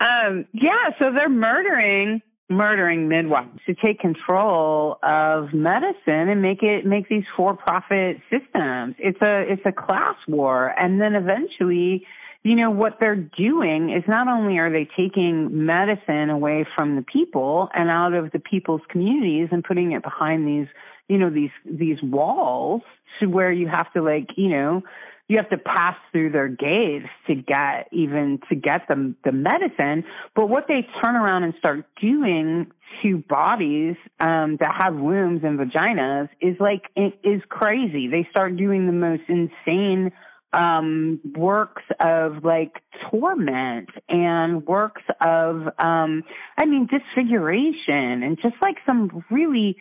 um, 0.00 0.46
yeah, 0.52 0.90
so 1.00 1.10
they're 1.14 1.28
murdering 1.28 2.22
murdering 2.50 3.08
midwives 3.08 3.60
to 3.66 3.74
take 3.74 4.00
control 4.00 4.98
of 5.02 5.52
medicine 5.52 6.30
and 6.30 6.40
make 6.40 6.62
it 6.62 6.86
make 6.86 7.06
these 7.08 7.24
for-profit 7.36 8.16
systems. 8.30 8.94
It's 8.98 9.20
a 9.20 9.44
it's 9.52 9.62
a 9.66 9.72
class 9.72 10.16
war, 10.26 10.74
and 10.78 11.00
then 11.00 11.14
eventually, 11.14 12.06
you 12.42 12.56
know, 12.56 12.70
what 12.70 12.98
they're 13.00 13.16
doing 13.16 13.90
is 13.90 14.02
not 14.08 14.28
only 14.28 14.58
are 14.58 14.72
they 14.72 14.88
taking 14.96 15.66
medicine 15.66 16.30
away 16.30 16.66
from 16.76 16.96
the 16.96 17.02
people 17.02 17.68
and 17.74 17.90
out 17.90 18.14
of 18.14 18.32
the 18.32 18.38
people's 18.38 18.82
communities 18.88 19.48
and 19.52 19.62
putting 19.62 19.92
it 19.92 20.02
behind 20.02 20.48
these 20.48 20.68
you 21.08 21.18
know 21.18 21.30
these 21.30 21.50
these 21.64 21.98
walls 22.02 22.82
to 23.20 23.26
where 23.26 23.50
you 23.50 23.66
have 23.66 23.92
to 23.92 24.02
like 24.02 24.28
you 24.36 24.48
know 24.48 24.82
you 25.28 25.36
have 25.36 25.50
to 25.50 25.58
pass 25.58 25.96
through 26.10 26.30
their 26.30 26.48
gates 26.48 27.06
to 27.26 27.34
get 27.34 27.88
even 27.92 28.40
to 28.48 28.56
get 28.56 28.88
the 28.88 29.14
the 29.24 29.32
medicine. 29.32 30.04
But 30.34 30.48
what 30.48 30.64
they 30.68 30.86
turn 31.02 31.16
around 31.16 31.44
and 31.44 31.54
start 31.58 31.84
doing 32.00 32.72
to 33.02 33.18
bodies 33.28 33.96
um, 34.18 34.56
that 34.58 34.74
have 34.78 34.94
wombs 34.94 35.42
and 35.44 35.58
vaginas 35.58 36.30
is 36.40 36.56
like 36.58 36.82
it 36.96 37.18
is 37.22 37.42
crazy. 37.48 38.08
They 38.08 38.26
start 38.30 38.56
doing 38.56 38.86
the 38.86 38.92
most 38.92 39.22
insane 39.28 40.12
um 40.54 41.20
works 41.36 41.82
of 42.00 42.42
like 42.42 42.72
torment 43.10 43.90
and 44.08 44.66
works 44.66 45.02
of 45.20 45.68
um 45.78 46.22
I 46.56 46.64
mean 46.64 46.88
disfiguration 46.90 48.22
and 48.22 48.38
just 48.40 48.54
like 48.62 48.76
some 48.86 49.26
really 49.30 49.76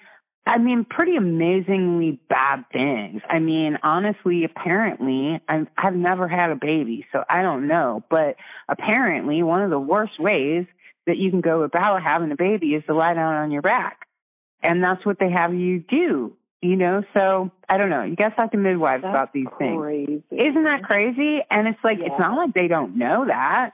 I 0.48 0.58
mean, 0.60 0.86
pretty 0.90 1.16
amazingly 1.18 2.20
bad 2.30 2.66
things. 2.72 3.22
I 3.30 3.40
mean, 3.40 3.78
honestly, 3.84 4.46
apparently, 4.46 5.42
I've, 5.48 5.68
I've 5.78 5.96
never 5.96 6.28
had 6.28 6.50
a 6.52 6.56
baby, 6.56 7.06
so 7.12 7.24
I 7.30 7.42
don't 7.42 7.68
know. 7.68 8.04
But 8.10 8.38
apparently, 8.70 9.44
one 9.44 9.62
of 9.62 9.70
the 9.70 9.80
worst 9.80 10.20
ways 10.20 10.66
that 11.06 11.18
you 11.18 11.32
can 11.32 11.42
go 11.42 11.64
about 11.64 12.02
having 12.04 12.32
a 12.32 12.36
baby 12.36 12.68
is 12.76 12.84
to 12.88 12.94
lie 12.94 13.14
down 13.14 13.36
on 13.36 13.52
your 13.52 13.62
back. 13.62 14.08
And 14.64 14.84
that's 14.84 15.06
what 15.06 15.20
they 15.20 15.32
have 15.32 15.54
you 15.54 15.80
do, 15.80 16.34
you 16.62 16.76
know? 16.76 17.04
So 17.18 17.52
I 17.70 17.78
don't 17.78 17.90
know. 17.90 18.04
You 18.04 18.16
guys 18.16 18.32
talk 18.38 18.52
to 18.52 18.58
midwives 18.58 19.04
That's 19.04 19.14
about 19.14 19.34
these 19.34 19.48
things. 19.60 20.24
Isn't 20.32 20.64
that 20.64 20.84
crazy? 20.84 21.40
And 21.50 21.68
it's 21.68 21.80
like, 21.84 22.00
Yeah. 22.00 22.08
it's 22.08 22.20
not 22.20 22.36
like 22.38 22.54
they 22.54 22.68
don't 22.68 22.98
know 22.98 23.26
that. 23.28 23.72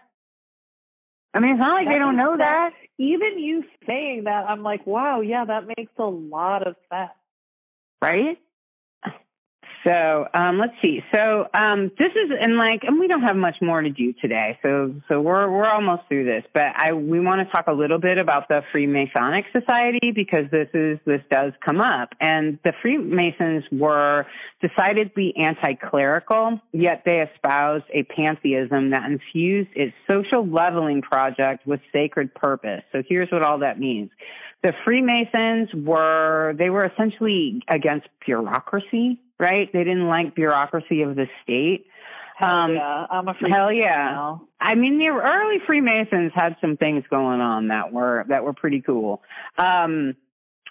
I 1.33 1.39
mean, 1.39 1.51
it's 1.53 1.59
not 1.61 1.73
like 1.75 1.87
they 1.87 1.99
don't 1.99 2.17
know 2.17 2.37
that. 2.37 2.71
Even 2.99 3.39
you 3.39 3.63
saying 3.87 4.25
that, 4.25 4.45
I'm 4.49 4.63
like, 4.63 4.85
wow, 4.87 5.21
yeah, 5.21 5.45
that 5.45 5.67
makes 5.77 5.91
a 5.97 6.03
lot 6.05 6.67
of 6.67 6.75
sense. 6.91 7.11
right? 8.01 8.37
So 9.85 10.27
um, 10.33 10.59
let's 10.59 10.73
see. 10.81 11.01
So 11.13 11.47
um, 11.53 11.91
this 11.99 12.11
is 12.11 12.31
and 12.41 12.55
like, 12.55 12.83
and 12.83 12.99
we 12.99 13.07
don't 13.07 13.23
have 13.23 13.35
much 13.35 13.57
more 13.61 13.81
to 13.81 13.89
do 13.89 14.13
today. 14.13 14.57
So 14.63 14.95
so 15.09 15.19
we're 15.19 15.51
we're 15.51 15.69
almost 15.69 16.03
through 16.07 16.25
this, 16.25 16.43
but 16.53 16.67
I 16.75 16.93
we 16.93 17.19
want 17.19 17.45
to 17.45 17.53
talk 17.53 17.67
a 17.67 17.73
little 17.73 17.99
bit 17.99 18.17
about 18.17 18.47
the 18.47 18.61
Freemasonic 18.73 19.43
Society 19.51 20.11
because 20.15 20.49
this 20.51 20.69
is 20.73 20.99
this 21.05 21.21
does 21.29 21.51
come 21.65 21.81
up, 21.81 22.09
and 22.21 22.59
the 22.63 22.73
Freemasons 22.81 23.65
were 23.71 24.25
decidedly 24.61 25.33
anti-clerical, 25.35 26.61
yet 26.71 27.03
they 27.05 27.19
espoused 27.19 27.83
a 27.93 28.03
pantheism 28.03 28.91
that 28.91 29.11
infused 29.11 29.69
its 29.75 29.93
social 30.09 30.47
leveling 30.47 31.01
project 31.01 31.67
with 31.67 31.81
sacred 31.91 32.33
purpose. 32.33 32.83
So 32.93 33.03
here's 33.07 33.29
what 33.29 33.43
all 33.43 33.59
that 33.59 33.79
means 33.79 34.11
the 34.63 34.73
Freemasons 34.85 35.69
were 35.73 36.55
they 36.57 36.69
were 36.69 36.85
essentially 36.85 37.61
against 37.67 38.07
bureaucracy, 38.25 39.19
right? 39.39 39.71
They 39.71 39.83
didn't 39.83 40.07
like 40.07 40.35
bureaucracy 40.35 41.01
of 41.01 41.15
the 41.15 41.27
state. 41.43 41.85
Hell 42.35 42.49
Um, 42.55 42.73
yeah, 42.75 43.05
I'm 43.11 43.27
a 43.27 43.33
hell 43.33 43.71
yeah. 43.71 44.09
now. 44.11 44.47
I 44.59 44.75
mean, 44.75 44.97
the 44.97 45.07
early 45.07 45.57
Freemasons 45.67 46.31
had 46.35 46.55
some 46.61 46.77
things 46.77 47.03
going 47.09 47.41
on 47.41 47.67
that 47.67 47.93
were 47.93 48.25
that 48.29 48.43
were 48.43 48.53
pretty 48.53 48.81
cool. 48.81 49.21
Um, 49.57 50.15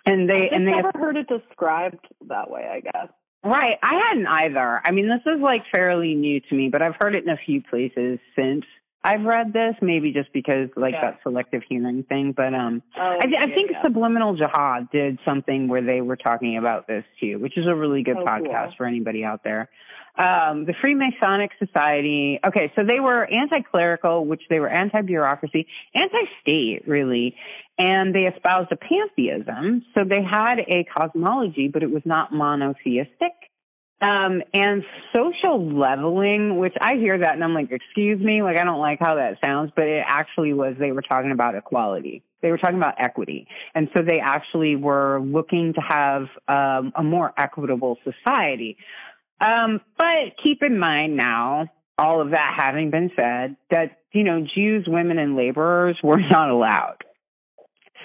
and 0.05 0.29
they 0.29 0.49
and 0.51 0.67
they 0.67 0.73
never 0.73 0.91
heard 0.95 1.17
it 1.17 1.29
described 1.29 2.05
that 2.29 2.51
way. 2.51 2.69
I 2.69 2.81
guess. 2.81 3.09
right. 3.45 3.77
I 3.83 4.03
hadn't 4.09 4.27
either. 4.27 4.81
I 4.85 4.91
mean, 4.91 5.09
this 5.09 5.21
is 5.33 5.41
like 5.41 5.63
fairly 5.73 6.15
new 6.15 6.41
to 6.41 6.55
me, 6.55 6.69
but 6.69 6.83
I've 6.83 6.97
heard 7.01 7.15
it 7.15 7.23
in 7.25 7.31
a 7.31 7.37
few 7.37 7.63
places 7.63 8.19
since 8.35 8.65
I've 9.05 9.23
read 9.25 9.53
this. 9.53 9.75
Maybe 9.83 10.13
just 10.13 10.33
because 10.33 10.69
like 10.77 10.95
Yeah. 10.95 11.11
that 11.13 11.21
selective 11.23 11.63
hearing 11.69 12.05
thing, 12.05 12.33
but 12.33 12.55
um. 12.55 12.83
Oh, 12.97 13.01
I, 13.01 13.19
I 13.25 13.29
yeah, 13.29 13.47
think 13.55 13.71
yeah. 13.73 13.83
Subliminal 13.83 14.35
Jihad 14.37 14.91
did 14.91 15.19
something 15.25 15.69
where 15.69 15.83
they 15.83 16.01
were 16.01 16.17
talking 16.17 16.57
about 16.57 16.87
this 16.87 17.05
too, 17.21 17.39
which 17.39 17.57
is 17.59 17.67
a 17.67 17.75
really 17.75 18.03
good 18.03 18.17
Oh, 18.19 18.25
podcast 18.25 18.67
cool. 18.69 18.75
for 18.79 18.87
anybody 18.87 19.25
out 19.25 19.43
there. 19.45 19.69
Um, 20.15 20.67
the 20.67 20.75
Freemasonic 20.75 21.49
Society, 21.59 22.39
okay, 22.47 22.71
so 22.77 22.85
they 22.85 23.01
were 23.01 23.25
anti-clerical, 23.25 24.27
which 24.27 24.43
they 24.51 24.61
were 24.61 24.69
anti-bureaucracy, 24.69 25.67
anti-state, 25.95 26.87
really, 26.87 27.35
and 27.79 28.15
they 28.15 28.27
espoused 28.27 28.71
a 28.73 28.77
pantheism. 28.77 29.87
So 29.97 30.05
they 30.05 30.23
had 30.23 30.59
a 30.59 30.85
cosmology, 30.85 31.69
but 31.69 31.83
it 31.83 31.91
was 31.91 32.03
not 32.05 32.31
monotheistic. 32.31 33.33
Um, 34.03 34.43
and 34.53 34.83
social 35.15 35.65
leveling, 35.79 36.59
which 36.59 36.75
I 36.81 36.97
hear 36.97 37.17
that 37.17 37.35
and 37.35 37.45
I'm 37.45 37.55
like, 37.55 37.71
excuse 37.71 38.21
me, 38.21 38.43
like 38.43 38.59
I 38.59 38.65
don't 38.65 38.81
like 38.81 38.99
how 39.01 39.15
that 39.15 39.39
sounds, 39.45 39.71
but 39.77 39.87
it 39.87 40.03
actually 40.05 40.53
was 40.53 40.75
they 40.77 40.91
were 40.91 41.03
talking 41.03 41.31
about 41.31 41.55
equality. 41.55 42.25
They 42.41 42.51
were 42.51 42.59
talking 42.59 42.79
about 42.79 42.97
equity. 42.99 43.47
And 43.77 43.89
so 43.97 44.03
they 44.03 44.19
actually 44.19 44.75
were 44.75 45.21
looking 45.21 45.75
to 45.75 45.81
have 45.81 46.23
um, 46.49 46.93
a 46.97 47.05
more 47.05 47.33
equitable 47.39 47.97
society. 48.03 48.77
Um, 49.41 49.81
but 49.97 50.37
keep 50.43 50.65
in 50.65 50.79
mind 50.79 51.17
now, 51.17 51.69
all 51.97 52.21
of 52.21 52.31
that 52.31 52.55
having 52.59 52.91
been 52.91 53.11
said, 53.15 53.57
that, 53.71 53.99
you 54.11 54.25
know, 54.25 54.45
Jews, 54.55 54.85
women, 54.89 55.19
and 55.19 55.37
laborers 55.37 55.97
were 56.03 56.21
not 56.21 56.51
allowed. 56.51 57.05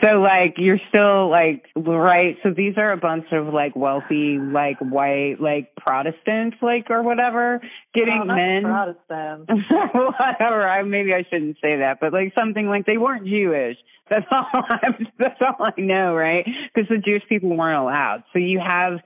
So 0.03 0.21
like 0.21 0.55
you're 0.57 0.79
still 0.89 1.29
like 1.29 1.65
right. 1.75 2.37
So 2.43 2.51
these 2.55 2.73
are 2.77 2.91
a 2.91 2.97
bunch 2.97 3.25
of 3.31 3.53
like 3.53 3.75
wealthy, 3.75 4.37
like 4.37 4.77
white, 4.79 5.37
like 5.39 5.75
Protestants, 5.75 6.57
like 6.61 6.89
or 6.89 7.01
whatever, 7.01 7.61
getting 7.93 8.21
oh, 8.21 8.25
men. 8.25 8.63
Protestant. 8.63 9.49
whatever. 9.93 10.67
I 10.67 10.83
maybe 10.83 11.13
I 11.13 11.23
shouldn't 11.29 11.57
say 11.61 11.77
that, 11.77 11.97
but 11.99 12.13
like 12.13 12.33
something 12.37 12.67
like 12.67 12.85
they 12.85 12.97
weren't 12.97 13.25
Jewish. 13.25 13.77
That's 14.09 14.25
all. 14.31 14.45
I'm, 14.53 15.07
that's 15.17 15.41
all 15.41 15.65
I 15.65 15.81
know, 15.81 16.13
right? 16.13 16.45
Because 16.73 16.89
the 16.89 16.97
Jewish 16.97 17.23
people 17.27 17.55
weren't 17.55 17.81
allowed. 17.81 18.23
So 18.33 18.39
you 18.39 18.59
have, 18.65 18.99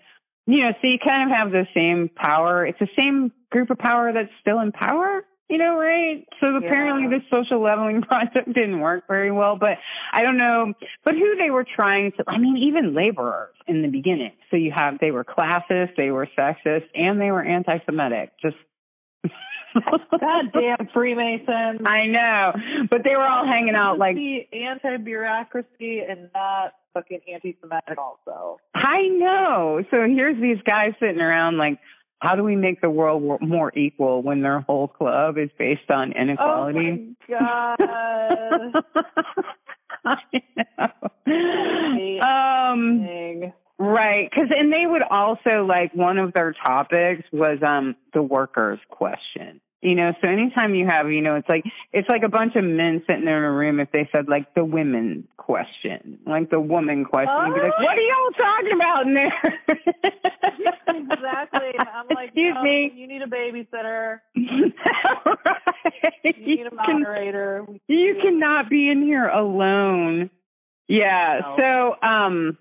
you 0.45 0.59
know, 0.59 0.72
so 0.81 0.88
you 0.88 0.97
kind 1.03 1.31
of 1.31 1.38
have 1.38 1.51
the 1.51 1.68
same 1.73 2.09
power. 2.13 2.65
It's 2.65 2.80
the 2.80 2.89
same 2.97 3.31
group 3.49 3.69
of 3.69 3.77
power 3.77 4.11
that's 4.13 4.31
still 4.41 4.59
in 4.59 4.72
power 4.72 5.23
you 5.52 5.57
know, 5.57 5.78
right? 5.78 6.26
So 6.40 6.56
apparently 6.56 7.03
yeah. 7.03 7.19
this 7.19 7.28
social 7.30 7.61
leveling 7.61 8.02
project 8.07 8.53
didn't 8.53 8.80
work 8.80 9.03
very 9.07 9.32
well, 9.32 9.57
but 9.57 9.78
I 10.14 10.23
don't 10.23 10.38
know, 10.38 10.73
but 11.03 11.14
who 11.15 11.36
they 11.36 11.52
were 11.52 11.65
trying 11.65 12.14
to, 12.14 12.23
I 12.26 12.38
mean, 12.38 12.57
even 12.57 12.95
laborers 12.95 13.53
in 13.68 13.82
the 13.82 13.90
beginning. 13.90 14.32
So 14.49 14.56
you 14.56 14.72
have, 14.73 14.98
they 14.99 15.11
were 15.11 15.26
classist, 15.26 15.98
they 15.98 16.10
were 16.10 16.28
sexist, 16.40 16.86
and 16.95 17.19
they 17.19 17.32
were 17.32 17.44
anti-Semitic. 17.44 18.32
Just 18.41 18.56
damn 20.53 20.88
Freemasons. 20.94 21.82
I 21.86 22.06
know, 22.07 22.53
but 22.90 23.03
they 23.03 23.15
were 23.15 23.28
all 23.28 23.45
hanging 23.45 23.76
out 23.76 23.99
like 23.99 24.15
anti-bureaucracy 24.53 25.99
and 25.99 26.30
not 26.34 26.73
fucking 26.94 27.19
anti-Semitic 27.32 27.98
also. 27.98 28.57
I 28.73 29.02
know. 29.07 29.84
So 29.91 30.07
here's 30.07 30.41
these 30.41 30.61
guys 30.65 30.94
sitting 31.02 31.22
around 31.22 31.57
like, 31.57 31.78
how 32.22 32.35
do 32.35 32.43
we 32.43 32.56
make 32.56 32.81
the 32.81 32.89
world 32.89 33.41
more 33.41 33.72
equal 33.76 34.22
when 34.22 34.41
their 34.41 34.60
whole 34.61 34.88
club 34.88 35.39
is 35.39 35.49
based 35.57 35.89
on 35.89 36.11
inequality? 36.11 37.15
Oh 37.30 37.30
my 37.30 37.76
god. 37.80 38.84
um, 42.23 43.52
right, 43.80 44.30
because 44.30 44.49
and 44.56 44.72
they 44.72 44.85
would 44.85 45.02
also 45.02 45.65
like 45.68 45.95
one 45.95 46.19
of 46.19 46.34
their 46.34 46.53
topics 46.53 47.23
was 47.31 47.57
um 47.65 47.95
the 48.14 48.22
workers 48.22 48.77
question. 48.89 49.60
You 49.82 49.95
know, 49.95 50.14
so 50.22 50.28
anytime 50.28 50.76
you 50.76 50.86
have, 50.88 51.12
you 51.12 51.22
know, 51.22 51.36
it's 51.36 51.49
like 51.49 51.64
it's 51.91 52.08
like 52.08 52.22
a 52.24 52.30
bunch 52.30 52.56
of 52.56 52.64
men 52.64 53.02
sitting 53.10 53.26
there 53.26 53.40
in 53.40 53.44
a 53.44 53.52
room. 53.52 53.80
If 53.80 53.91
they 53.91 54.08
said 54.16 54.30
like 54.30 54.53
the 54.53 54.64
women 54.64 55.28
question, 55.38 56.20
like 56.28 56.52
the 56.52 56.60
woman 56.60 57.03
question, 57.03 57.34
oh. 57.36 57.48
you'd 57.48 57.56
be 57.56 57.62
like, 57.62 57.80
"What 57.80 57.98
are 57.98 58.02
y'all 58.02 58.30
talking 58.38 58.74
about 58.76 59.08
in 59.08 59.16
there?" 59.16 59.41
exactly. 60.88 61.74
I'm 61.80 62.06
like, 62.14 62.28
excuse 62.28 62.53
no, 62.53 62.62
me, 62.62 62.91
you 62.95 63.08
need 63.08 63.24
a 63.24 63.26
babysitter. 63.26 64.20
right. 64.36 64.74
You 66.38 66.58
need 66.58 66.68
a 66.68 66.76
moderator. 66.76 67.66
You 67.88 68.20
cannot 68.22 68.70
be 68.70 68.88
in 68.88 69.02
here 69.02 69.28
alone. 69.28 70.30
Yeah. 70.88 71.40
No. 71.41 71.56
So, 71.58 71.95
um, 72.08 72.60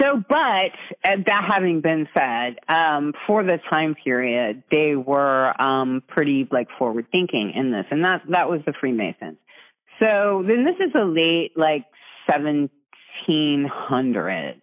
so, 0.00 0.22
but 0.28 0.72
uh, 1.04 1.16
that 1.26 1.50
having 1.52 1.80
been 1.80 2.08
said, 2.16 2.56
um, 2.68 3.12
for 3.26 3.44
the 3.44 3.58
time 3.70 3.94
period, 4.02 4.62
they 4.70 4.96
were 4.96 5.52
um, 5.60 6.02
pretty 6.06 6.48
like 6.50 6.68
forward 6.78 7.06
thinking 7.12 7.52
in 7.54 7.70
this, 7.70 7.84
and 7.90 8.04
that 8.04 8.22
that 8.30 8.48
was 8.48 8.60
the 8.66 8.72
Freemasons. 8.80 9.38
So 10.00 10.44
then 10.46 10.64
this 10.64 10.76
is 10.86 10.92
the 10.92 11.04
late 11.04 11.52
like 11.56 11.84
1700s. 12.30 14.60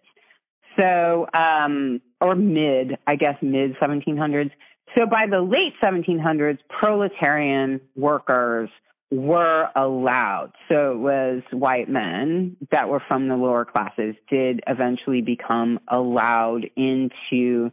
So, 0.80 1.26
um, 1.32 2.00
or 2.20 2.34
mid, 2.34 2.98
I 3.06 3.16
guess 3.16 3.36
mid 3.42 3.76
1700s. 3.76 4.50
So 4.96 5.06
by 5.06 5.26
the 5.30 5.40
late 5.40 5.74
1700s, 5.82 6.58
proletarian 6.68 7.80
workers 7.94 8.70
were 9.10 9.68
allowed. 9.76 10.52
So 10.68 10.92
it 10.92 10.98
was 10.98 11.42
white 11.52 11.88
men 11.88 12.56
that 12.72 12.88
were 12.88 13.02
from 13.06 13.28
the 13.28 13.36
lower 13.36 13.64
classes 13.64 14.16
did 14.28 14.60
eventually 14.66 15.22
become 15.22 15.78
allowed 15.88 16.68
into 16.76 17.70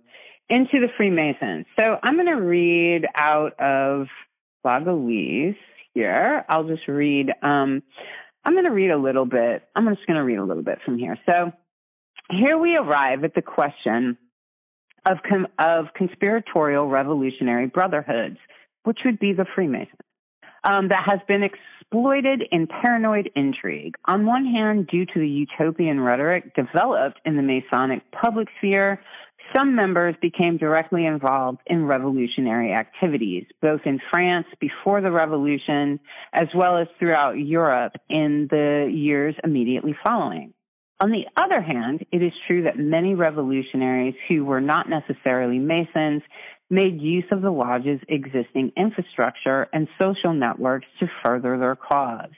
into 0.50 0.80
the 0.80 0.90
Freemasons. 0.98 1.66
So 1.80 1.98
I'm 2.04 2.16
going 2.16 2.28
to 2.28 2.34
read 2.34 3.06
out 3.16 3.60
of 3.60 4.08
Lagalisse 4.66 5.56
here. 5.94 6.46
I'll 6.48 6.68
just 6.68 6.88
read. 6.88 7.32
Um, 7.42 7.82
I'm 8.46 8.54
going 8.54 8.66
to 8.66 8.72
read 8.72 8.92
a 8.92 8.98
little 8.98 9.26
bit. 9.26 9.64
I'm 9.76 9.88
just 9.88 10.06
going 10.06 10.18
to 10.18 10.24
read 10.24 10.38
a 10.38 10.44
little 10.44 10.64
bit 10.64 10.80
from 10.86 11.00
here. 11.00 11.18
So 11.26 11.52
here 12.30 12.58
we 12.58 12.76
arrive 12.76 13.24
at 13.24 13.34
the 13.34 13.42
question 13.42 14.18
of 15.06 15.18
com- 15.28 15.48
of 15.58 15.88
conspiratorial 15.96 16.88
revolutionary 16.88 17.68
brotherhoods, 17.68 18.38
which 18.84 19.00
would 19.06 19.18
be 19.18 19.34
the 19.34 19.46
Freemasons 19.56 19.98
um, 20.64 20.90
that 20.90 21.04
has 21.10 21.20
been 21.28 21.44
exploited 21.44 22.44
in 22.52 22.68
paranoid 22.68 23.30
intrigue. 23.36 23.96
On 24.06 24.26
one 24.26 24.46
hand, 24.46 24.88
due 24.88 25.06
to 25.06 25.20
the 25.20 25.28
utopian 25.28 26.00
rhetoric 26.00 26.56
developed 26.56 27.20
in 27.26 27.36
the 27.36 27.44
Masonic 27.44 28.02
public 28.12 28.48
sphere, 28.58 29.00
some 29.56 29.76
members 29.76 30.16
became 30.22 30.58
directly 30.58 31.06
involved 31.06 31.60
in 31.68 31.86
revolutionary 31.86 32.74
activities, 32.74 33.46
both 33.62 33.82
in 33.86 34.00
France 34.12 34.48
before 34.60 35.02
the 35.02 35.12
revolution, 35.12 36.00
as 36.32 36.48
well 36.56 36.78
as 36.78 36.88
throughout 36.98 37.34
Europe 37.34 37.94
in 38.10 38.48
the 38.50 38.90
years 38.92 39.36
immediately 39.44 39.96
following. 40.04 40.54
On 41.00 41.12
the 41.12 41.26
other 41.36 41.62
hand, 41.62 42.06
it 42.12 42.22
is 42.22 42.32
true 42.48 42.64
that 42.64 42.78
many 42.78 43.16
revolutionaries 43.16 44.16
who 44.30 44.46
were 44.46 44.62
not 44.62 44.88
necessarily 44.90 45.60
Masons 45.60 46.22
made 46.70 47.02
use 47.02 47.26
of 47.32 47.42
the 47.42 47.52
lodge's 47.52 48.00
existing 48.08 48.72
infrastructure 48.78 49.68
and 49.74 49.88
social 50.02 50.34
networks 50.34 50.88
to 51.00 51.08
further 51.24 51.58
their 51.58 51.76
cause. 51.76 52.32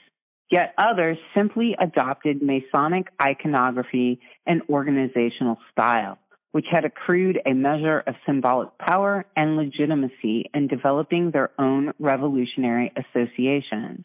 Yet 0.50 0.74
others 0.78 1.18
simply 1.34 1.74
adopted 1.78 2.42
Masonic 2.42 3.08
iconography 3.20 4.20
and 4.46 4.62
organizational 4.68 5.58
style, 5.72 6.18
which 6.52 6.66
had 6.70 6.84
accrued 6.84 7.40
a 7.44 7.52
measure 7.52 8.02
of 8.06 8.14
symbolic 8.26 8.76
power 8.78 9.26
and 9.36 9.56
legitimacy 9.56 10.50
in 10.54 10.68
developing 10.68 11.30
their 11.30 11.50
own 11.58 11.92
revolutionary 11.98 12.92
associations. 12.96 14.04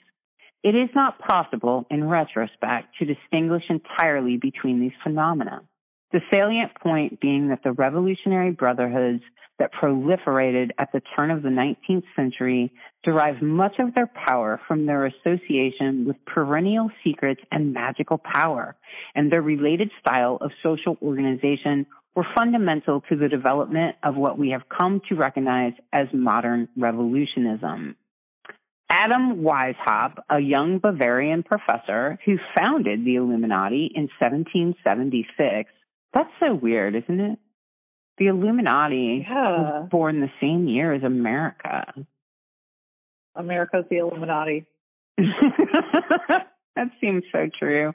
It 0.63 0.75
is 0.75 0.89
not 0.93 1.17
possible, 1.19 1.87
in 1.89 2.07
retrospect, 2.07 2.95
to 2.99 3.05
distinguish 3.05 3.63
entirely 3.69 4.37
between 4.37 4.79
these 4.79 4.91
phenomena. 5.03 5.63
The 6.11 6.21
salient 6.31 6.75
point 6.75 7.19
being 7.19 7.47
that 7.49 7.63
the 7.63 7.71
revolutionary 7.71 8.51
brotherhoods 8.51 9.23
that 9.57 9.71
proliferated 9.73 10.71
at 10.77 10.91
the 10.91 11.01
turn 11.15 11.31
of 11.31 11.41
the 11.41 11.49
19th 11.49 12.03
century 12.15 12.71
derive 13.03 13.41
much 13.41 13.75
of 13.79 13.95
their 13.95 14.07
power 14.07 14.59
from 14.67 14.85
their 14.85 15.05
association 15.05 16.05
with 16.05 16.17
perennial 16.25 16.89
secrets 17.03 17.41
and 17.51 17.73
magical 17.73 18.17
power, 18.17 18.75
and 19.15 19.31
their 19.31 19.41
related 19.41 19.89
style 19.99 20.37
of 20.41 20.51
social 20.61 20.97
organization 21.01 21.85
were 22.15 22.25
fundamental 22.35 23.01
to 23.09 23.15
the 23.15 23.29
development 23.29 23.95
of 24.03 24.15
what 24.15 24.37
we 24.37 24.49
have 24.49 24.63
come 24.67 25.01
to 25.07 25.15
recognize 25.15 25.73
as 25.93 26.07
modern 26.13 26.67
revolutionism. 26.75 27.95
Adam 28.91 29.37
Weishaupt, 29.41 30.17
a 30.29 30.39
young 30.39 30.79
Bavarian 30.79 31.43
professor 31.43 32.19
who 32.25 32.37
founded 32.57 33.05
the 33.05 33.15
Illuminati 33.15 33.89
in 33.95 34.09
1776, 34.19 35.71
that's 36.13 36.29
so 36.41 36.53
weird, 36.53 36.95
isn't 36.95 37.19
it? 37.21 37.39
The 38.17 38.27
Illuminati 38.27 39.25
yeah. 39.25 39.33
was 39.33 39.89
born 39.89 40.19
the 40.19 40.29
same 40.41 40.67
year 40.67 40.93
as 40.93 41.03
America. 41.03 41.85
America's 43.33 43.85
the 43.89 43.99
Illuminati. 43.99 44.65
that 45.17 46.89
seems 46.99 47.23
so 47.31 47.49
true. 47.57 47.93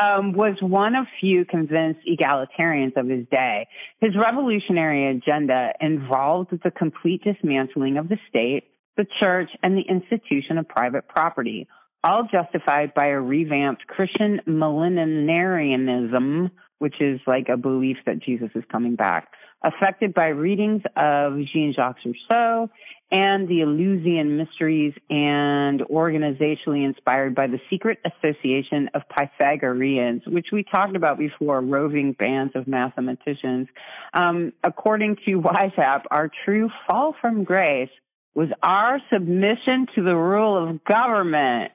Um, 0.00 0.32
was 0.32 0.56
one 0.60 0.94
of 0.94 1.06
few 1.20 1.44
convinced 1.44 2.00
egalitarians 2.06 2.96
of 2.96 3.08
his 3.08 3.26
day. 3.32 3.66
His 4.00 4.12
revolutionary 4.16 5.10
agenda 5.10 5.72
involved 5.80 6.50
the 6.62 6.70
complete 6.70 7.24
dismantling 7.24 7.96
of 7.96 8.08
the 8.08 8.18
state, 8.28 8.64
the 9.00 9.06
church, 9.18 9.48
and 9.62 9.76
the 9.76 9.84
institution 9.88 10.58
of 10.58 10.68
private 10.68 11.08
property, 11.08 11.66
all 12.04 12.28
justified 12.30 12.92
by 12.94 13.06
a 13.06 13.18
revamped 13.18 13.86
Christian 13.86 14.40
millenarianism, 14.46 16.50
which 16.80 17.00
is 17.00 17.18
like 17.26 17.48
a 17.48 17.56
belief 17.56 17.96
that 18.04 18.18
Jesus 18.18 18.50
is 18.54 18.64
coming 18.70 18.96
back 18.96 19.28
affected 19.62 20.14
by 20.14 20.28
readings 20.28 20.82
of 20.96 21.34
Jean-Jacques 21.52 21.98
Rousseau 22.04 22.70
and 23.12 23.48
the 23.48 23.62
Eleusinian 23.62 24.36
Mysteries 24.36 24.94
and 25.10 25.80
organizationally 25.82 26.86
inspired 26.86 27.34
by 27.34 27.46
the 27.46 27.60
Secret 27.68 27.98
Association 28.04 28.88
of 28.94 29.02
Pythagoreans, 29.08 30.22
which 30.26 30.46
we 30.52 30.64
talked 30.64 30.96
about 30.96 31.18
before, 31.18 31.60
roving 31.60 32.12
bands 32.12 32.52
of 32.54 32.66
mathematicians. 32.66 33.68
Um, 34.14 34.52
according 34.64 35.16
to 35.26 35.32
Weishaupt, 35.42 36.04
our 36.10 36.30
true 36.44 36.70
fall 36.88 37.14
from 37.20 37.44
grace 37.44 37.90
was 38.34 38.48
our 38.62 39.00
submission 39.12 39.86
to 39.94 40.02
the 40.02 40.14
rule 40.14 40.56
of 40.70 40.84
government. 40.84 41.72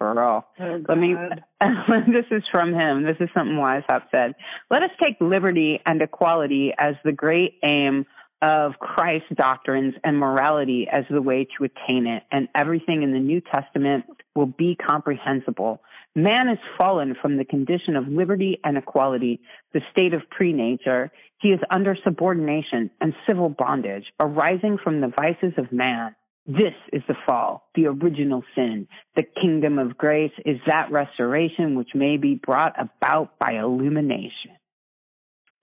Girl, 0.00 0.46
Oh, 0.58 0.82
let 0.88 0.98
me. 0.98 1.14
This 2.06 2.24
is 2.30 2.42
from 2.50 2.72
him. 2.72 3.02
This 3.02 3.16
is 3.20 3.28
something 3.36 3.56
Weishaupt 3.56 4.04
said. 4.10 4.34
Let 4.70 4.82
us 4.82 4.90
take 5.02 5.16
liberty 5.20 5.78
and 5.84 6.00
equality 6.00 6.72
as 6.78 6.94
the 7.04 7.12
great 7.12 7.58
aim 7.62 8.06
of 8.40 8.72
Christ's 8.80 9.28
doctrines 9.36 9.94
and 10.02 10.16
morality 10.18 10.88
as 10.90 11.04
the 11.10 11.20
way 11.20 11.46
to 11.58 11.64
attain 11.64 12.06
it, 12.06 12.22
and 12.32 12.48
everything 12.54 13.02
in 13.02 13.12
the 13.12 13.18
New 13.18 13.42
Testament 13.42 14.06
will 14.34 14.46
be 14.46 14.74
comprehensible. 14.74 15.82
Man 16.14 16.48
is 16.48 16.58
fallen 16.76 17.14
from 17.20 17.36
the 17.36 17.44
condition 17.44 17.94
of 17.94 18.08
liberty 18.08 18.58
and 18.64 18.76
equality, 18.76 19.40
the 19.72 19.80
state 19.92 20.12
of 20.12 20.28
pre-nature. 20.30 21.10
He 21.40 21.48
is 21.48 21.60
under 21.70 21.96
subordination 22.02 22.90
and 23.00 23.14
civil 23.28 23.48
bondage, 23.48 24.04
arising 24.18 24.78
from 24.82 25.00
the 25.00 25.12
vices 25.16 25.52
of 25.56 25.70
man. 25.70 26.16
This 26.46 26.74
is 26.92 27.02
the 27.06 27.14
fall, 27.26 27.68
the 27.76 27.86
original 27.86 28.42
sin. 28.56 28.88
The 29.14 29.22
kingdom 29.40 29.78
of 29.78 29.96
grace 29.96 30.32
is 30.44 30.58
that 30.66 30.90
restoration 30.90 31.76
which 31.76 31.90
may 31.94 32.16
be 32.16 32.34
brought 32.34 32.74
about 32.80 33.38
by 33.38 33.52
illumination. 33.52 34.56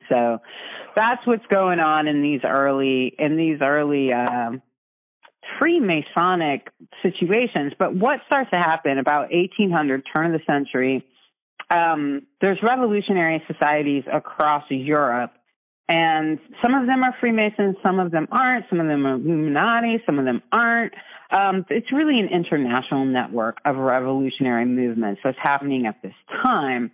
So 0.10 0.38
that's 0.96 1.26
what's 1.26 1.46
going 1.52 1.80
on 1.80 2.08
in 2.08 2.22
these 2.22 2.42
early 2.46 3.14
in 3.20 3.36
these 3.36 3.60
early 3.62 4.14
um, 4.14 4.62
Freemasonic 5.62 6.62
situations. 7.02 7.74
But 7.78 7.96
what 7.96 8.20
starts 8.28 8.50
to 8.52 8.60
happen 8.60 8.98
about 8.98 9.32
1800, 9.32 10.04
turn 10.16 10.34
of 10.34 10.40
the 10.40 10.46
century? 10.52 11.06
Um, 11.70 12.24
there's 12.42 12.60
revolutionary 12.64 13.44
societies 13.52 14.04
across 14.12 14.64
Europe, 14.70 15.34
and 15.90 16.40
some 16.62 16.74
of 16.74 16.86
them 16.86 17.04
are 17.04 17.16
Freemasons, 17.20 17.76
some 17.86 18.00
of 18.00 18.12
them 18.12 18.28
aren't, 18.32 18.66
some 18.70 18.80
of 18.80 18.88
them 18.88 19.06
are 19.06 19.16
Illuminati, 19.16 20.02
some 20.06 20.20
of 20.20 20.26
them 20.26 20.42
aren't. 20.52 20.94
Um, 21.32 21.66
it's 21.70 21.92
really 21.92 22.20
an 22.20 22.30
international 22.30 23.06
network 23.06 23.58
of 23.66 23.76
revolutionary 23.76 24.66
movements 24.66 25.22
that's 25.24 25.38
happening 25.42 25.86
at 25.86 26.02
this 26.02 26.14
time. 26.44 26.92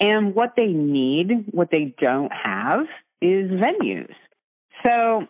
And 0.00 0.34
what 0.34 0.54
they 0.56 0.66
need, 0.66 1.46
what 1.50 1.70
they 1.70 1.94
don't 1.98 2.30
have, 2.32 2.80
is 3.20 3.50
venues. 3.50 4.12
So 4.84 5.22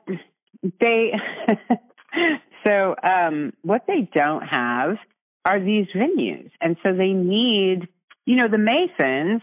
they, 0.81 1.13
so 2.67 2.95
um, 3.03 3.53
what 3.63 3.83
they 3.87 4.09
don't 4.15 4.43
have 4.43 4.97
are 5.45 5.61
these 5.61 5.87
venues, 5.95 6.51
and 6.61 6.77
so 6.85 6.93
they 6.93 7.13
need, 7.13 7.89
you 8.25 8.37
know, 8.37 8.49
the 8.49 8.59
Masons. 8.59 9.43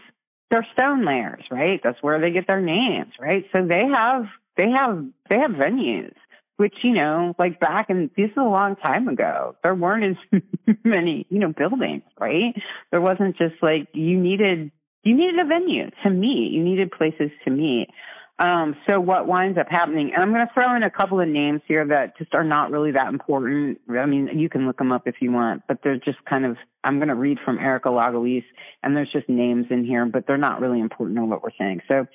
They're 0.50 0.66
stone 0.76 1.04
layers, 1.04 1.42
right? 1.50 1.80
That's 1.82 2.00
where 2.02 2.20
they 2.20 2.30
get 2.30 2.46
their 2.46 2.60
names, 2.60 3.12
right? 3.18 3.44
So 3.54 3.66
they 3.66 3.82
have, 3.96 4.26
they 4.56 4.70
have, 4.70 5.04
they 5.28 5.38
have 5.38 5.50
venues. 5.52 6.14
Which 6.56 6.74
you 6.84 6.92
know, 6.92 7.34
like 7.36 7.58
back 7.58 7.90
in 7.90 8.10
this 8.16 8.30
is 8.30 8.36
a 8.36 8.42
long 8.42 8.76
time 8.76 9.08
ago. 9.08 9.56
There 9.64 9.74
weren't 9.74 10.16
as 10.32 10.40
many, 10.84 11.26
you 11.28 11.40
know, 11.40 11.52
buildings, 11.52 12.04
right? 12.20 12.54
There 12.92 13.00
wasn't 13.00 13.36
just 13.36 13.56
like 13.60 13.88
you 13.92 14.20
needed 14.20 14.70
you 15.02 15.16
needed 15.16 15.38
a 15.38 15.44
venue 15.44 15.90
to 16.02 16.10
meet. 16.10 16.52
You 16.52 16.62
needed 16.62 16.90
places 16.90 17.30
to 17.44 17.50
meet. 17.50 17.88
Um, 18.36 18.74
so 18.88 18.98
what 18.98 19.28
winds 19.28 19.58
up 19.58 19.68
happening, 19.70 20.10
and 20.12 20.20
I'm 20.20 20.32
going 20.32 20.44
to 20.44 20.52
throw 20.52 20.74
in 20.74 20.82
a 20.82 20.90
couple 20.90 21.20
of 21.20 21.28
names 21.28 21.60
here 21.68 21.86
that 21.86 22.18
just 22.18 22.34
are 22.34 22.42
not 22.42 22.72
really 22.72 22.90
that 22.90 23.06
important. 23.06 23.80
I 23.88 24.06
mean, 24.06 24.28
you 24.34 24.48
can 24.48 24.66
look 24.66 24.78
them 24.78 24.90
up 24.90 25.06
if 25.06 25.16
you 25.20 25.30
want, 25.30 25.62
but 25.68 25.78
they're 25.84 25.98
just 25.98 26.18
kind 26.28 26.44
of, 26.44 26.56
I'm 26.82 26.98
going 26.98 27.08
to 27.08 27.14
read 27.14 27.38
from 27.44 27.60
Erica 27.60 27.90
Lagalisse, 27.90 28.44
and 28.82 28.96
there's 28.96 29.12
just 29.12 29.28
names 29.28 29.66
in 29.70 29.84
here, 29.84 30.04
but 30.06 30.26
they're 30.26 30.36
not 30.36 30.60
really 30.60 30.80
important 30.80 31.16
to 31.18 31.24
what 31.24 31.44
we're 31.44 31.50
saying. 31.56 31.82
So 31.88 32.06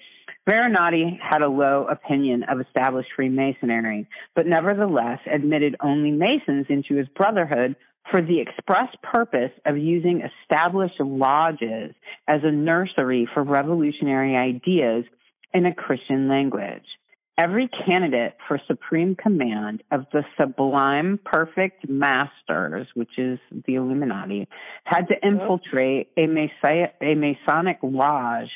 Buonarroti 0.48 1.18
had 1.22 1.42
a 1.42 1.48
low 1.48 1.86
opinion 1.90 2.44
of 2.44 2.60
established 2.60 3.10
Freemasonry, 3.16 4.08
but 4.36 4.46
nevertheless 4.46 5.20
admitted 5.32 5.78
only 5.82 6.12
Masons 6.12 6.66
into 6.68 6.96
his 6.96 7.08
brotherhood 7.16 7.78
for 8.12 8.22
the 8.22 8.42
express 8.42 8.90
purpose 9.04 9.52
of 9.66 9.78
using 9.78 10.22
established 10.22 11.00
lodges 11.00 11.94
as 12.28 12.42
a 12.44 12.52
nursery 12.52 13.28
for 13.34 13.44
revolutionary 13.44 14.36
ideas 14.36 15.06
in 15.54 15.66
a 15.66 15.74
Christian 15.74 16.28
language. 16.28 16.86
Every 17.38 17.70
candidate 17.88 18.36
for 18.48 18.60
supreme 18.68 19.16
command 19.16 19.82
of 19.92 20.06
the 20.12 20.24
sublime 20.38 21.20
perfect 21.24 21.88
masters, 21.88 22.88
which 22.96 23.18
is 23.18 23.40
the 23.66 23.76
Illuminati, 23.76 24.50
had 24.84 25.08
to 25.08 25.16
infiltrate 25.26 26.10
a, 26.18 26.26
a 27.02 27.16
Masonic 27.16 27.78
lodge 27.82 28.50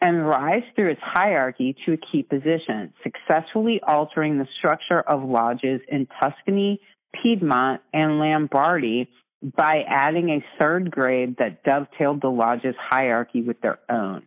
and 0.00 0.26
rise 0.26 0.62
through 0.74 0.92
its 0.92 1.02
hierarchy 1.04 1.76
to 1.84 1.92
a 1.92 1.96
key 1.98 2.22
position, 2.22 2.94
successfully 3.02 3.82
altering 3.86 4.38
the 4.38 4.48
structure 4.58 5.00
of 5.00 5.22
lodges 5.22 5.82
in 5.88 6.08
Tuscany, 6.22 6.80
Piedmont, 7.22 7.82
and 7.92 8.18
Lombardy 8.18 9.10
by 9.42 9.82
adding 9.86 10.30
a 10.30 10.44
third 10.58 10.90
grade 10.90 11.36
that 11.38 11.62
dovetailed 11.62 12.22
the 12.22 12.30
lodge's 12.30 12.74
hierarchy 12.78 13.42
with 13.42 13.60
their 13.60 13.78
own. 13.90 14.22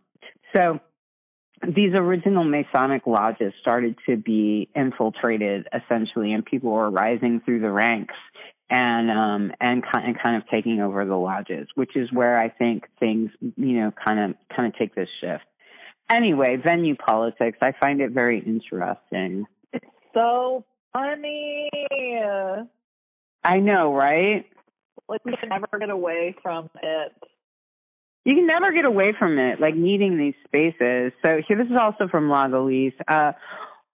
So 0.54 0.78
these 1.66 1.94
original 1.94 2.44
Masonic 2.44 3.06
lodges 3.06 3.52
started 3.60 3.96
to 4.08 4.16
be 4.16 4.68
infiltrated 4.74 5.66
essentially, 5.72 6.32
and 6.32 6.44
people 6.44 6.70
were 6.70 6.90
rising 6.90 7.40
through 7.44 7.60
the 7.60 7.70
ranks 7.70 8.14
and 8.70 9.10
um 9.10 9.52
and 9.60 9.82
kind 9.82 10.06
and 10.06 10.22
kind 10.22 10.36
of 10.36 10.48
taking 10.48 10.80
over 10.80 11.04
the 11.04 11.14
lodges, 11.14 11.68
which 11.74 11.96
is 11.96 12.10
where 12.12 12.38
I 12.38 12.48
think 12.48 12.84
things 12.98 13.30
you 13.40 13.80
know 13.80 13.92
kind 14.06 14.18
of 14.18 14.36
kind 14.54 14.68
of 14.68 14.78
take 14.78 14.94
this 14.94 15.08
shift. 15.20 15.44
Anyway, 16.12 16.56
venue 16.64 16.96
politics. 16.96 17.58
I 17.62 17.72
find 17.80 18.00
it 18.00 18.10
very 18.10 18.38
interesting. 18.38 19.46
It's 19.72 19.86
so 20.12 20.64
funny. 20.92 21.70
I 23.42 23.58
know, 23.58 23.94
right? 23.94 24.46
Like 25.08 25.24
we 25.24 25.36
can 25.36 25.50
never 25.50 25.66
get 25.78 25.90
away 25.90 26.34
from 26.42 26.70
it. 26.82 27.12
You 28.24 28.34
can 28.34 28.46
never 28.46 28.72
get 28.72 28.84
away 28.86 29.12
from 29.18 29.38
it, 29.38 29.60
like 29.60 29.74
needing 29.74 30.16
these 30.16 30.34
spaces. 30.46 31.12
So 31.24 31.40
here, 31.46 31.58
this 31.58 31.66
is 31.66 31.78
also 31.78 32.08
from 32.08 32.28
Lagalisse. 32.28 32.94
Uh, 33.06 33.32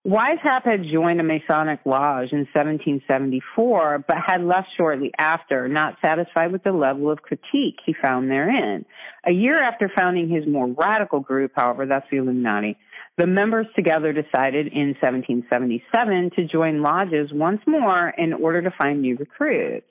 Weishaupt 0.06 0.64
had 0.64 0.84
joined 0.90 1.20
a 1.20 1.24
Masonic 1.24 1.80
lodge 1.84 2.32
in 2.32 2.46
1774, 2.54 4.04
but 4.08 4.16
had 4.24 4.42
left 4.42 4.68
shortly 4.76 5.10
after, 5.18 5.68
not 5.68 5.98
satisfied 6.02 6.52
with 6.52 6.62
the 6.62 6.72
level 6.72 7.10
of 7.10 7.20
critique 7.20 7.76
he 7.84 7.94
found 8.00 8.30
therein. 8.30 8.86
A 9.26 9.32
year 9.32 9.62
after 9.62 9.90
founding 9.94 10.30
his 10.30 10.46
more 10.46 10.68
radical 10.68 11.20
group, 11.20 11.52
however, 11.54 11.84
that's 11.84 12.06
the 12.10 12.16
Illuminati, 12.16 12.78
the 13.18 13.26
members 13.26 13.66
together 13.76 14.14
decided 14.14 14.68
in 14.68 14.96
1777 15.02 16.30
to 16.36 16.46
join 16.46 16.80
lodges 16.80 17.30
once 17.30 17.60
more 17.66 18.08
in 18.16 18.32
order 18.32 18.62
to 18.62 18.70
find 18.80 19.02
new 19.02 19.16
recruits. 19.16 19.84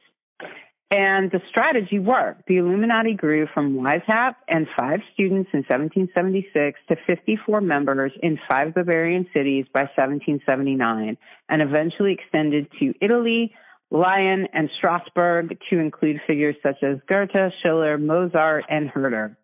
And 0.91 1.29
the 1.29 1.39
strategy 1.49 1.99
worked. 1.99 2.47
The 2.47 2.57
Illuminati 2.57 3.13
grew 3.13 3.47
from 3.53 3.75
Weishaupt 3.75 4.35
and 4.47 4.65
five 4.75 5.01
students 5.13 5.51
in 5.53 5.59
1776 5.59 6.79
to 6.89 6.95
54 7.05 7.61
members 7.61 8.11
in 8.23 8.39
five 8.49 8.73
Bavarian 8.73 9.27
cities 9.31 9.65
by 9.71 9.81
1779, 9.81 11.15
and 11.47 11.61
eventually 11.61 12.13
extended 12.13 12.67
to 12.79 12.95
Italy, 13.01 13.53
Lyon, 13.91 14.47
and 14.51 14.67
Strasbourg 14.77 15.55
to 15.69 15.77
include 15.77 16.21
figures 16.25 16.55
such 16.63 16.81
as 16.81 16.97
Goethe, 17.07 17.51
Schiller, 17.61 17.99
Mozart, 17.99 18.65
and 18.67 18.89
Herder. 18.89 19.37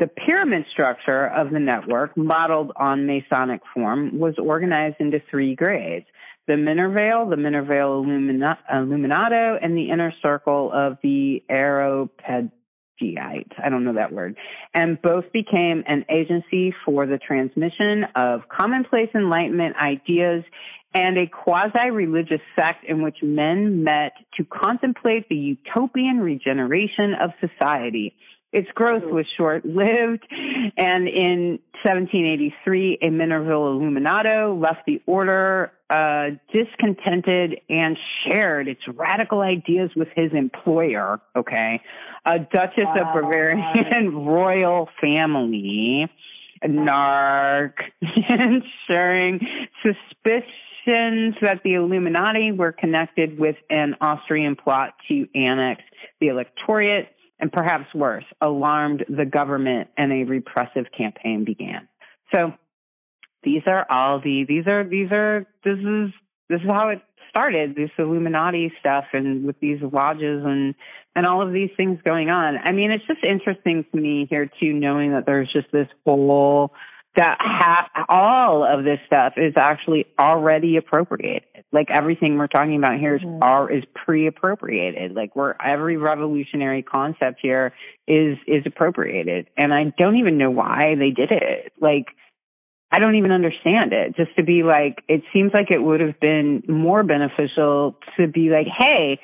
The 0.00 0.06
pyramid 0.06 0.66
structure 0.70 1.28
of 1.28 1.50
the 1.50 1.60
network, 1.60 2.14
modeled 2.14 2.72
on 2.76 3.06
Masonic 3.06 3.62
form, 3.72 4.18
was 4.18 4.34
organized 4.38 4.96
into 4.98 5.22
three 5.30 5.54
grades 5.54 6.06
the 6.46 6.54
Minervale, 6.54 7.28
the 7.28 7.36
Minervale 7.36 8.02
Illumina- 8.04 8.58
Illuminato, 8.72 9.58
and 9.60 9.76
the 9.76 9.90
inner 9.90 10.12
circle 10.22 10.70
of 10.72 10.98
the 11.02 11.42
Areopagite. 11.48 12.52
I 13.00 13.68
don't 13.68 13.84
know 13.84 13.94
that 13.94 14.12
word. 14.12 14.36
And 14.74 15.00
both 15.00 15.32
became 15.32 15.84
an 15.86 16.04
agency 16.10 16.74
for 16.84 17.06
the 17.06 17.18
transmission 17.18 18.04
of 18.14 18.42
commonplace 18.48 19.10
Enlightenment 19.14 19.76
ideas 19.76 20.44
and 20.92 21.16
a 21.18 21.26
quasi 21.28 21.90
religious 21.90 22.40
sect 22.56 22.84
in 22.86 23.02
which 23.02 23.18
men 23.22 23.84
met 23.84 24.12
to 24.36 24.44
contemplate 24.44 25.28
the 25.28 25.36
utopian 25.36 26.18
regeneration 26.18 27.14
of 27.20 27.30
society. 27.40 28.14
Its 28.52 28.68
growth 28.74 29.04
was 29.04 29.26
short 29.36 29.64
lived, 29.64 30.26
and 30.76 31.06
in 31.06 31.60
1783, 31.84 32.98
a 33.00 33.06
Minerville 33.06 33.78
Illuminato 33.78 34.60
left 34.60 34.80
the 34.86 35.00
order 35.06 35.70
uh, 35.88 36.30
discontented 36.52 37.60
and 37.68 37.96
shared 38.26 38.66
its 38.66 38.80
radical 38.88 39.40
ideas 39.40 39.90
with 39.94 40.08
his 40.16 40.32
employer, 40.32 41.20
okay, 41.36 41.80
a 42.26 42.40
Duchess 42.40 42.86
of 43.00 43.14
Bavarian 43.14 44.14
royal 44.26 44.88
family. 45.00 46.08
Narc, 46.62 47.72
ensuring 48.02 49.40
suspicions 49.82 51.34
that 51.40 51.60
the 51.64 51.74
Illuminati 51.74 52.52
were 52.52 52.72
connected 52.72 53.38
with 53.38 53.56
an 53.70 53.96
Austrian 54.00 54.56
plot 54.56 54.94
to 55.08 55.26
annex 55.34 55.82
the 56.20 56.28
electorate, 56.28 57.08
and 57.40 57.52
perhaps 57.52 57.92
worse, 57.94 58.24
alarmed 58.40 59.04
the 59.08 59.24
government 59.24 59.88
and 59.96 60.12
a 60.12 60.24
repressive 60.24 60.86
campaign 60.96 61.44
began. 61.44 61.88
So 62.34 62.52
these 63.42 63.62
are 63.66 63.86
all 63.90 64.20
the 64.20 64.44
these 64.46 64.66
are 64.66 64.84
these 64.84 65.10
are 65.10 65.46
this 65.64 65.78
is 65.78 66.10
this 66.48 66.60
is 66.60 66.70
how 66.70 66.88
it 66.90 67.00
started 67.30 67.74
this 67.74 67.90
Illuminati 67.98 68.72
stuff 68.80 69.04
and 69.12 69.44
with 69.44 69.58
these 69.60 69.78
lodges 69.80 70.42
and 70.44 70.74
and 71.16 71.26
all 71.26 71.46
of 71.46 71.52
these 71.52 71.70
things 71.76 71.98
going 72.06 72.30
on. 72.30 72.58
I 72.62 72.72
mean, 72.72 72.90
it's 72.90 73.06
just 73.06 73.24
interesting 73.24 73.84
to 73.92 74.00
me 74.00 74.26
here 74.28 74.50
too, 74.60 74.72
knowing 74.72 75.12
that 75.12 75.26
there's 75.26 75.50
just 75.52 75.68
this 75.72 75.88
whole 76.04 76.72
that 77.16 77.38
ha- 77.40 78.04
all 78.08 78.64
of 78.64 78.84
this 78.84 78.98
stuff 79.06 79.34
is 79.36 79.54
actually 79.56 80.06
already 80.18 80.76
appropriated. 80.76 81.64
Like 81.72 81.88
everything 81.90 82.38
we're 82.38 82.46
talking 82.46 82.76
about 82.76 82.98
here 82.98 83.16
is 83.16 83.22
mm-hmm. 83.22 83.42
are, 83.42 83.70
is 83.70 83.84
pre-appropriated. 83.94 85.12
Like 85.12 85.34
where 85.34 85.56
every 85.60 85.96
revolutionary 85.96 86.82
concept 86.82 87.40
here 87.42 87.72
is 88.06 88.38
is 88.46 88.62
appropriated, 88.66 89.48
and 89.56 89.72
I 89.74 89.92
don't 89.98 90.16
even 90.16 90.38
know 90.38 90.50
why 90.50 90.94
they 90.98 91.10
did 91.10 91.32
it. 91.32 91.72
Like 91.80 92.06
I 92.92 92.98
don't 92.98 93.16
even 93.16 93.30
understand 93.30 93.92
it. 93.92 94.16
Just 94.16 94.34
to 94.36 94.42
be 94.42 94.62
like, 94.62 95.02
it 95.08 95.22
seems 95.32 95.52
like 95.54 95.70
it 95.70 95.82
would 95.82 96.00
have 96.00 96.18
been 96.20 96.62
more 96.68 97.04
beneficial 97.04 97.96
to 98.16 98.26
be 98.26 98.50
like, 98.50 98.66
hey, 98.66 99.20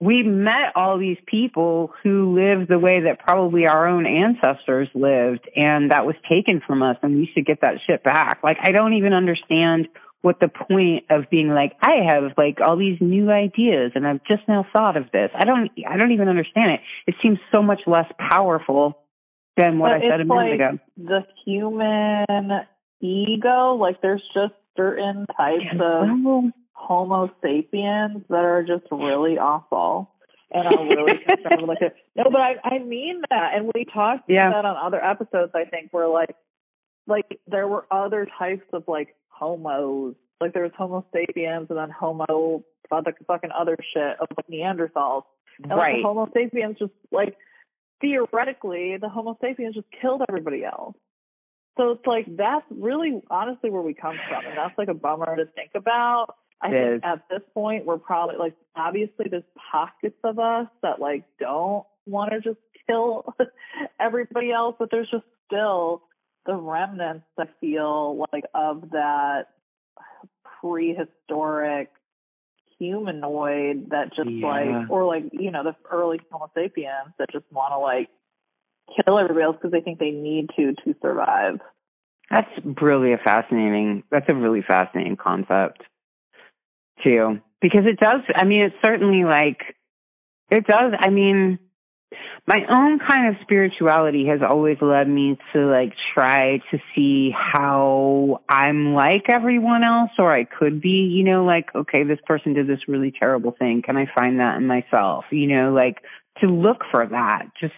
we 0.00 0.22
met 0.22 0.72
all 0.76 0.98
these 0.98 1.18
people 1.26 1.92
who 2.02 2.34
lived 2.34 2.70
the 2.70 2.78
way 2.78 3.02
that 3.02 3.18
probably 3.18 3.66
our 3.66 3.86
own 3.86 4.06
ancestors 4.06 4.88
lived, 4.94 5.46
and 5.54 5.90
that 5.90 6.06
was 6.06 6.16
taken 6.28 6.62
from 6.66 6.82
us, 6.82 6.96
and 7.02 7.16
we 7.16 7.30
should 7.34 7.44
get 7.44 7.60
that 7.60 7.74
shit 7.86 8.02
back. 8.02 8.40
Like, 8.42 8.56
I 8.62 8.72
don't 8.72 8.94
even 8.94 9.12
understand 9.12 9.88
what 10.22 10.40
the 10.40 10.48
point 10.48 11.04
of 11.10 11.30
being 11.30 11.48
like, 11.48 11.72
I 11.80 12.04
have 12.06 12.32
like 12.36 12.58
all 12.64 12.76
these 12.76 12.98
new 13.00 13.30
ideas, 13.30 13.92
and 13.94 14.06
I've 14.06 14.24
just 14.24 14.42
now 14.48 14.66
thought 14.72 14.96
of 14.96 15.10
this. 15.12 15.30
I 15.34 15.44
don't, 15.44 15.70
I 15.88 15.96
don't 15.96 16.12
even 16.12 16.28
understand 16.28 16.72
it. 16.72 16.80
It 17.06 17.14
seems 17.22 17.38
so 17.52 17.62
much 17.62 17.80
less 17.86 18.10
powerful 18.18 18.98
than 19.56 19.78
what 19.78 19.90
but 19.90 20.06
I 20.06 20.10
said 20.10 20.20
a 20.20 20.24
minute 20.24 20.50
like 20.50 20.54
ago. 20.54 20.78
The 20.96 21.26
human 21.44 22.66
ego. 23.00 23.74
Like 23.74 24.00
there's 24.00 24.22
just 24.34 24.54
certain 24.76 25.26
types 25.36 25.64
of 25.80 26.52
Homo 26.80 27.30
sapiens 27.42 28.24
that 28.28 28.44
are 28.44 28.62
just 28.62 28.84
really 28.90 29.38
awful. 29.38 30.10
And 30.50 30.66
I'm 30.66 30.88
really 30.88 31.18
concerned 31.28 31.68
Like, 31.68 31.82
it. 31.82 31.94
No, 32.16 32.24
but 32.24 32.40
I 32.40 32.54
I 32.64 32.78
mean 32.78 33.22
that. 33.30 33.52
And 33.54 33.70
we 33.74 33.84
talked 33.84 34.28
yeah. 34.28 34.48
about 34.48 34.62
that 34.62 34.68
on 34.68 34.76
other 34.76 35.04
episodes, 35.04 35.52
I 35.54 35.64
think, 35.64 35.92
where 35.92 36.08
like 36.08 36.34
like 37.06 37.40
there 37.46 37.68
were 37.68 37.86
other 37.90 38.26
types 38.38 38.66
of 38.72 38.84
like 38.88 39.14
homos. 39.28 40.14
Like 40.40 40.54
there 40.54 40.62
was 40.62 40.72
Homo 40.76 41.04
sapiens 41.12 41.66
and 41.68 41.78
then 41.78 41.90
Homo 41.90 42.64
fucking 42.88 43.50
other 43.56 43.76
shit 43.94 44.18
of 44.20 44.26
like 44.36 44.48
Neanderthals. 44.48 45.24
And 45.62 45.70
right. 45.70 45.96
like, 45.96 46.02
Homo 46.02 46.28
sapiens 46.34 46.76
just 46.78 46.92
like 47.12 47.36
theoretically 48.00 48.96
the 49.00 49.08
Homo 49.08 49.36
sapiens 49.40 49.74
just 49.74 49.86
killed 50.00 50.22
everybody 50.28 50.64
else. 50.64 50.96
So 51.76 51.92
it's 51.92 52.06
like 52.06 52.26
that's 52.36 52.64
really 52.70 53.22
honestly 53.30 53.70
where 53.70 53.82
we 53.82 53.94
come 53.94 54.16
from, 54.28 54.44
and 54.44 54.56
that's 54.56 54.76
like 54.76 54.88
a 54.88 54.94
bummer 54.94 55.36
to 55.36 55.46
think 55.46 55.70
about. 55.74 56.34
I 56.62 56.70
think 56.70 57.04
at 57.04 57.24
this 57.30 57.40
point 57.54 57.86
we're 57.86 57.98
probably 57.98 58.36
like 58.36 58.54
obviously 58.76 59.26
there's 59.30 59.42
pockets 59.72 60.18
of 60.24 60.38
us 60.38 60.68
that 60.82 61.00
like 61.00 61.24
don't 61.38 61.86
want 62.06 62.32
to 62.32 62.40
just 62.40 62.58
kill 62.86 63.34
everybody 64.00 64.52
else, 64.52 64.76
but 64.78 64.90
there's 64.90 65.10
just 65.10 65.24
still 65.46 66.02
the 66.46 66.54
remnants 66.54 67.26
I 67.38 67.44
feel 67.60 68.26
like 68.32 68.44
of 68.54 68.90
that 68.90 69.48
prehistoric 70.60 71.90
humanoid 72.78 73.90
that 73.90 74.14
just 74.16 74.30
yeah. 74.30 74.46
like 74.46 74.90
or 74.90 75.04
like 75.04 75.24
you 75.32 75.50
know 75.50 75.62
the 75.62 75.76
early 75.90 76.20
Homo 76.30 76.50
sapiens 76.54 77.12
that 77.18 77.30
just 77.30 77.44
want 77.52 77.72
to 77.72 77.78
like 77.78 78.08
kill 78.96 79.18
everybody 79.18 79.44
else 79.44 79.56
because 79.56 79.72
they 79.72 79.80
think 79.80 79.98
they 79.98 80.10
need 80.10 80.48
to 80.56 80.74
to 80.84 80.94
survive. 81.00 81.60
That's 82.30 82.50
really 82.80 83.12
a 83.12 83.18
fascinating. 83.18 84.04
That's 84.10 84.26
a 84.28 84.34
really 84.34 84.62
fascinating 84.62 85.16
concept, 85.16 85.82
too, 87.02 87.40
because 87.60 87.86
it 87.86 87.98
does. 87.98 88.20
I 88.34 88.44
mean, 88.44 88.62
it's 88.62 88.76
certainly 88.84 89.24
like 89.24 89.76
it 90.50 90.66
does. 90.66 90.92
I 90.98 91.10
mean, 91.10 91.58
my 92.46 92.58
own 92.70 92.98
kind 92.98 93.28
of 93.28 93.40
spirituality 93.42 94.26
has 94.26 94.40
always 94.48 94.78
led 94.80 95.08
me 95.08 95.38
to 95.52 95.66
like 95.66 95.92
try 96.14 96.58
to 96.70 96.78
see 96.94 97.30
how 97.32 98.40
I'm 98.48 98.94
like 98.94 99.24
everyone 99.28 99.84
else, 99.84 100.10
or 100.18 100.34
I 100.34 100.44
could 100.44 100.80
be. 100.80 101.10
You 101.12 101.24
know, 101.24 101.44
like 101.44 101.74
okay, 101.74 102.04
this 102.04 102.18
person 102.26 102.54
did 102.54 102.66
this 102.66 102.88
really 102.88 103.12
terrible 103.12 103.54
thing. 103.58 103.82
Can 103.84 103.96
I 103.96 104.06
find 104.18 104.40
that 104.40 104.56
in 104.56 104.66
myself? 104.66 105.24
You 105.30 105.46
know, 105.46 105.72
like 105.72 105.98
to 106.40 106.46
look 106.46 106.82
for 106.90 107.06
that. 107.06 107.50
Just 107.60 107.74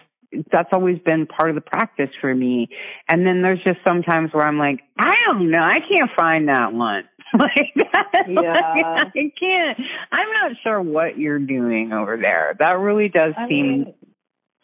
that's 0.51 0.69
always 0.73 0.99
been 0.99 1.25
part 1.27 1.49
of 1.49 1.55
the 1.55 1.61
practice 1.61 2.09
for 2.21 2.33
me. 2.33 2.69
And 3.07 3.25
then 3.25 3.41
there's 3.41 3.63
just 3.63 3.79
sometimes 3.87 4.31
where 4.33 4.45
I'm 4.45 4.57
like, 4.57 4.79
I 4.97 5.13
don't 5.27 5.49
know, 5.49 5.61
I 5.61 5.79
can't 5.79 6.09
find 6.15 6.47
that 6.49 6.73
one. 6.73 7.03
like, 7.39 7.71
yeah. 7.75 7.83
like, 8.27 9.07
I 9.15 9.31
can't. 9.39 9.79
I'm 10.11 10.31
not 10.33 10.51
sure 10.63 10.81
what 10.81 11.17
you're 11.17 11.39
doing 11.39 11.91
over 11.91 12.17
there. 12.17 12.55
That 12.59 12.77
really 12.77 13.09
does 13.09 13.33
I 13.37 13.47
seem 13.47 13.67
mean, 13.67 13.93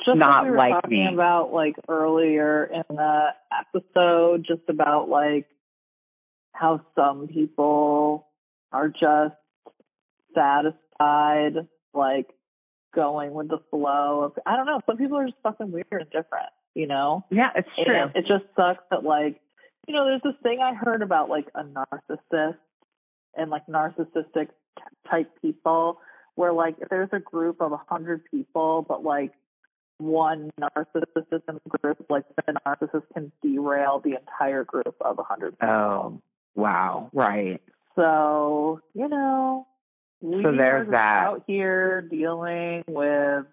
just 0.06 0.18
not 0.18 0.46
we 0.46 0.52
were 0.52 0.58
like 0.58 0.74
talking 0.74 1.06
me. 1.06 1.14
About 1.14 1.52
like 1.52 1.76
earlier 1.88 2.66
in 2.66 2.84
the 2.96 3.28
episode, 3.52 4.46
just 4.48 4.70
about 4.70 5.10
like 5.10 5.48
how 6.54 6.82
some 6.96 7.28
people 7.28 8.28
are 8.72 8.90
just 8.90 9.36
satisfied, 10.36 11.68
like 11.94 12.28
going 12.94 13.34
with 13.34 13.50
the 13.50 13.60
flow 13.70 14.24
of 14.24 14.34
I 14.46 14.56
don't 14.56 14.66
know. 14.66 14.82
Some 14.86 14.98
people 14.98 15.18
are 15.18 15.26
just 15.26 15.38
fucking 15.44 15.72
weird 15.72 15.88
and 15.92 16.10
different, 16.10 16.50
you 16.74 16.88
know? 16.88 17.26
Yeah, 17.30 17.50
it's 17.56 17.70
true. 17.76 17.96
And 17.96 18.16
it 18.16 18.26
just 18.28 18.46
sucks 18.60 18.84
that 18.92 19.04
like 19.04 19.40
you 19.88 19.96
know, 19.96 20.06
there's 20.06 20.22
this 20.24 20.36
thing 20.44 20.60
I 20.62 20.76
heard 20.76 21.02
about 21.02 21.30
like 21.30 21.48
a 21.56 21.64
narcissist 21.64 22.58
and 23.36 23.50
like 23.50 23.66
narcissistic 23.68 24.50
type 25.10 25.32
people 25.42 26.00
where 26.36 26.54
like 26.54 26.76
if 26.80 26.90
there's 26.90 27.10
a 27.12 27.20
group 27.20 27.62
of 27.62 27.72
a 27.72 27.82
hundred 27.90 28.24
people 28.30 28.86
but 28.88 29.04
like 29.04 29.32
one 30.00 30.50
narcissist 30.60 31.42
in 31.48 31.60
the 31.64 31.78
group, 31.80 32.06
like 32.10 32.24
the 32.36 32.54
narcissist 32.66 33.04
can 33.14 33.32
derail 33.42 34.02
the 34.04 34.16
entire 34.16 34.64
group 34.64 34.96
of 35.02 35.20
a 35.20 35.24
hundred 35.24 35.60
people. 35.60 35.76
Oh, 35.76 36.22
wow. 36.56 37.10
Right. 37.14 37.62
So, 37.96 38.82
you 38.94 39.10
know, 39.10 39.68
we 40.22 40.44
so 40.44 40.52
there's 40.52 40.90
that. 40.92 41.24
Out 41.24 41.44
here 41.48 42.02
dealing 42.02 42.84
with 42.88 43.46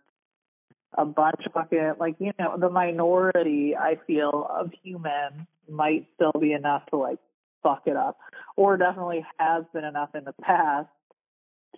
a 0.98 1.04
bunch 1.04 1.40
of 1.46 1.52
fucking 1.52 1.94
like 1.98 2.16
you 2.18 2.32
know 2.38 2.56
the 2.58 2.70
minority 2.70 3.76
I 3.76 3.98
feel 4.06 4.46
of 4.48 4.70
humans 4.82 5.46
might 5.68 6.06
still 6.14 6.32
be 6.40 6.52
enough 6.52 6.86
to 6.90 6.96
like 6.96 7.18
fuck 7.62 7.82
it 7.86 7.96
up, 7.96 8.18
or 8.56 8.76
definitely 8.76 9.24
has 9.38 9.64
been 9.72 9.84
enough 9.84 10.14
in 10.14 10.24
the 10.24 10.34
past 10.42 10.88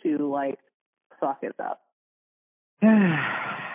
to 0.03 0.31
like 0.31 0.59
fuck 1.21 1.41
it 1.43 1.55
up. 1.59 1.83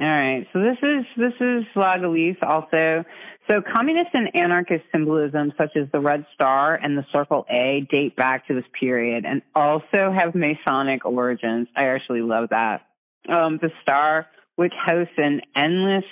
All 0.00 0.06
right. 0.06 0.46
So 0.52 0.60
this 0.60 0.76
is 0.82 1.04
this 1.16 1.34
is 1.40 1.64
Slagalice 1.74 2.42
also. 2.42 3.04
So 3.48 3.60
communist 3.60 4.10
and 4.14 4.34
anarchist 4.34 4.84
symbolism 4.90 5.52
such 5.56 5.76
as 5.76 5.86
the 5.92 6.00
red 6.00 6.26
star 6.34 6.74
and 6.74 6.98
the 6.98 7.04
circle 7.12 7.46
A 7.48 7.86
date 7.90 8.16
back 8.16 8.48
to 8.48 8.54
this 8.54 8.64
period 8.78 9.24
and 9.24 9.42
also 9.54 10.10
have 10.10 10.34
Masonic 10.34 11.04
origins. 11.04 11.68
I 11.76 11.84
actually 11.84 12.22
love 12.22 12.48
that. 12.50 12.86
Um, 13.28 13.58
the 13.62 13.70
star, 13.82 14.26
which 14.56 14.72
hosts 14.84 15.14
an 15.16 15.42
endless 15.54 16.04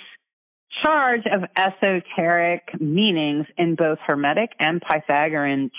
charge 0.83 1.23
of 1.25 1.43
esoteric 1.55 2.79
meanings 2.79 3.45
in 3.57 3.75
both 3.75 3.99
Hermetic 4.05 4.51
and 4.59 4.81
Pythagorean 4.81 5.71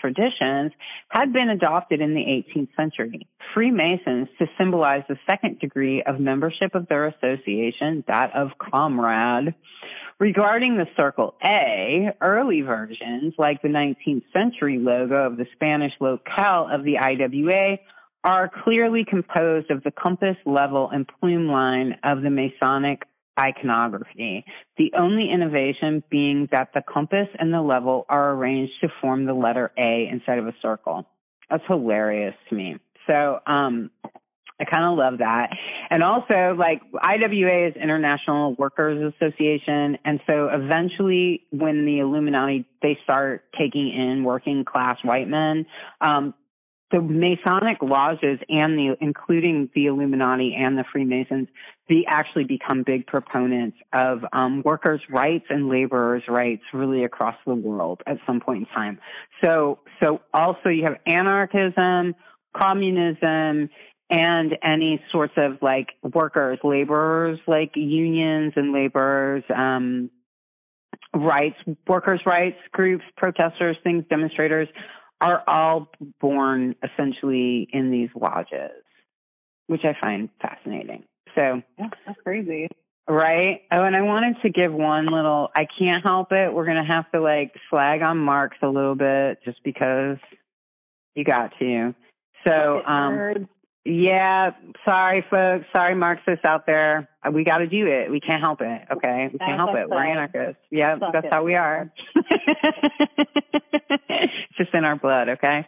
traditions 0.00 0.72
had 1.10 1.32
been 1.32 1.48
adopted 1.48 2.00
in 2.00 2.14
the 2.14 2.20
18th 2.20 2.68
century. 2.76 3.26
Freemasons 3.54 4.28
to 4.38 4.46
symbolize 4.58 5.02
the 5.08 5.18
second 5.28 5.58
degree 5.60 6.02
of 6.02 6.20
membership 6.20 6.74
of 6.74 6.88
their 6.88 7.06
association, 7.06 8.04
that 8.08 8.34
of 8.34 8.50
comrade. 8.58 9.54
Regarding 10.18 10.76
the 10.76 10.86
circle 10.98 11.34
A, 11.44 12.10
early 12.20 12.60
versions, 12.60 13.34
like 13.38 13.62
the 13.62 13.68
19th 13.68 14.24
century 14.32 14.78
logo 14.78 15.26
of 15.26 15.36
the 15.36 15.46
Spanish 15.54 15.92
locale 16.00 16.68
of 16.70 16.84
the 16.84 16.98
IWA, 16.98 17.78
are 18.22 18.50
clearly 18.64 19.06
composed 19.08 19.70
of 19.70 19.82
the 19.82 19.90
compass, 19.90 20.36
level, 20.44 20.90
and 20.92 21.08
plume 21.08 21.48
line 21.48 21.96
of 22.04 22.20
the 22.20 22.28
Masonic 22.28 23.02
iconography, 23.40 24.44
the 24.76 24.92
only 24.98 25.30
innovation 25.30 26.02
being 26.10 26.48
that 26.52 26.68
the 26.74 26.82
compass 26.82 27.28
and 27.38 27.52
the 27.52 27.62
level 27.62 28.04
are 28.08 28.32
arranged 28.32 28.72
to 28.82 28.88
form 29.00 29.24
the 29.24 29.34
letter 29.34 29.72
A 29.78 30.08
instead 30.10 30.38
of 30.38 30.46
a 30.46 30.54
circle. 30.60 31.06
That's 31.48 31.64
hilarious 31.66 32.34
to 32.50 32.54
me. 32.54 32.76
So, 33.08 33.40
um, 33.46 33.90
I 34.60 34.64
kind 34.64 34.84
of 34.84 34.98
love 34.98 35.18
that. 35.20 35.50
And 35.88 36.02
also, 36.02 36.54
like, 36.54 36.82
IWA 37.02 37.68
is 37.68 37.76
International 37.76 38.54
Workers 38.56 39.14
Association. 39.14 39.96
And 40.04 40.20
so 40.28 40.50
eventually, 40.52 41.46
when 41.50 41.86
the 41.86 42.00
Illuminati, 42.00 42.66
they 42.82 42.98
start 43.02 43.44
taking 43.58 43.88
in 43.88 44.22
working 44.22 44.66
class 44.66 44.96
white 45.02 45.28
men, 45.28 45.64
um, 46.02 46.34
the 46.90 47.00
Masonic 47.00 47.78
lodges 47.82 48.40
and 48.48 48.76
the, 48.76 48.96
including 49.00 49.70
the 49.74 49.86
Illuminati 49.86 50.56
and 50.58 50.76
the 50.76 50.84
Freemasons, 50.92 51.48
they 51.88 52.04
actually 52.06 52.44
become 52.44 52.82
big 52.84 53.06
proponents 53.06 53.76
of 53.92 54.24
um, 54.32 54.62
workers' 54.64 55.00
rights 55.08 55.46
and 55.50 55.68
laborers' 55.68 56.22
rights 56.28 56.62
really 56.72 57.04
across 57.04 57.36
the 57.46 57.54
world 57.54 58.02
at 58.06 58.18
some 58.26 58.40
point 58.40 58.60
in 58.60 58.74
time. 58.74 58.98
So, 59.44 59.78
so 60.02 60.20
also 60.34 60.68
you 60.68 60.84
have 60.84 60.96
anarchism, 61.06 62.14
communism, 62.56 63.70
and 64.10 64.58
any 64.62 65.00
sorts 65.12 65.34
of 65.36 65.58
like 65.62 65.90
workers, 66.02 66.58
laborers, 66.64 67.38
like 67.46 67.72
unions 67.76 68.54
and 68.56 68.72
laborers, 68.72 69.44
um, 69.54 70.10
rights, 71.14 71.56
workers' 71.86 72.20
rights 72.26 72.58
groups, 72.72 73.04
protesters, 73.16 73.76
things, 73.84 74.04
demonstrators 74.10 74.68
are 75.20 75.42
all 75.46 75.88
born 76.20 76.74
essentially 76.82 77.68
in 77.72 77.90
these 77.90 78.08
lodges, 78.14 78.82
which 79.66 79.82
I 79.84 79.94
find 80.00 80.28
fascinating. 80.40 81.04
So 81.36 81.62
yeah, 81.78 81.88
that's 82.06 82.20
crazy. 82.22 82.68
Right. 83.08 83.62
Oh, 83.72 83.82
and 83.82 83.96
I 83.96 84.02
wanted 84.02 84.36
to 84.42 84.50
give 84.50 84.72
one 84.72 85.06
little, 85.06 85.50
I 85.54 85.66
can't 85.78 86.04
help 86.04 86.32
it. 86.32 86.52
We're 86.52 86.64
going 86.64 86.84
to 86.84 86.92
have 86.92 87.10
to 87.12 87.20
like 87.20 87.52
slag 87.68 88.02
on 88.02 88.18
Marx 88.18 88.56
a 88.62 88.68
little 88.68 88.94
bit 88.94 89.38
just 89.44 89.58
because 89.64 90.18
you 91.16 91.24
got 91.24 91.52
to. 91.58 91.94
So, 92.46 92.82
um, 92.86 93.48
yeah, 93.84 94.50
sorry, 94.86 95.24
folks. 95.30 95.64
Sorry, 95.74 95.94
Marxists 95.94 96.44
out 96.44 96.66
there. 96.66 97.08
We 97.32 97.44
got 97.44 97.58
to 97.58 97.66
do 97.66 97.86
it. 97.86 98.10
We 98.10 98.20
can't 98.20 98.42
help 98.42 98.60
it. 98.60 98.82
Okay, 98.92 99.30
we 99.32 99.38
can't 99.38 99.56
help 99.56 99.74
it. 99.74 99.88
We're 99.88 100.04
anarchists. 100.04 100.60
Yeah, 100.70 100.96
that's 101.12 101.28
how 101.30 101.44
we 101.44 101.54
are. 101.54 101.90
it's 104.08 104.32
just 104.58 104.74
in 104.74 104.84
our 104.84 104.96
blood. 104.96 105.30
Okay. 105.30 105.66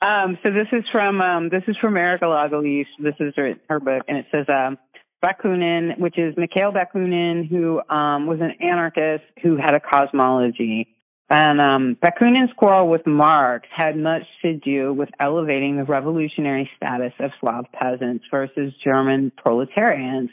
Um, 0.00 0.38
so 0.42 0.50
this 0.50 0.68
is 0.72 0.84
from 0.90 1.20
um, 1.20 1.50
this 1.50 1.62
is 1.68 1.76
from 1.80 1.98
Erica 1.98 2.24
Lagalisse. 2.24 2.86
This 2.98 3.14
is 3.20 3.34
her, 3.36 3.54
her 3.68 3.78
book, 3.78 4.04
and 4.08 4.16
it 4.16 4.26
says 4.32 4.46
um, 4.48 4.78
Bakunin, 5.22 5.98
which 5.98 6.18
is 6.18 6.34
Mikhail 6.38 6.72
Bakunin, 6.72 7.46
who 7.46 7.82
um, 7.90 8.26
was 8.26 8.40
an 8.40 8.52
anarchist 8.66 9.24
who 9.42 9.56
had 9.56 9.74
a 9.74 9.80
cosmology. 9.80 10.88
And 11.32 11.60
um, 11.60 11.96
Bakunin's 12.02 12.52
quarrel 12.56 12.88
with 12.88 13.06
Marx 13.06 13.68
had 13.74 13.96
much 13.96 14.22
to 14.42 14.56
do 14.56 14.92
with 14.92 15.08
elevating 15.20 15.76
the 15.76 15.84
revolutionary 15.84 16.68
status 16.76 17.12
of 17.20 17.30
Slav 17.40 17.66
peasants 17.72 18.24
versus 18.32 18.72
German 18.82 19.30
proletarians, 19.36 20.30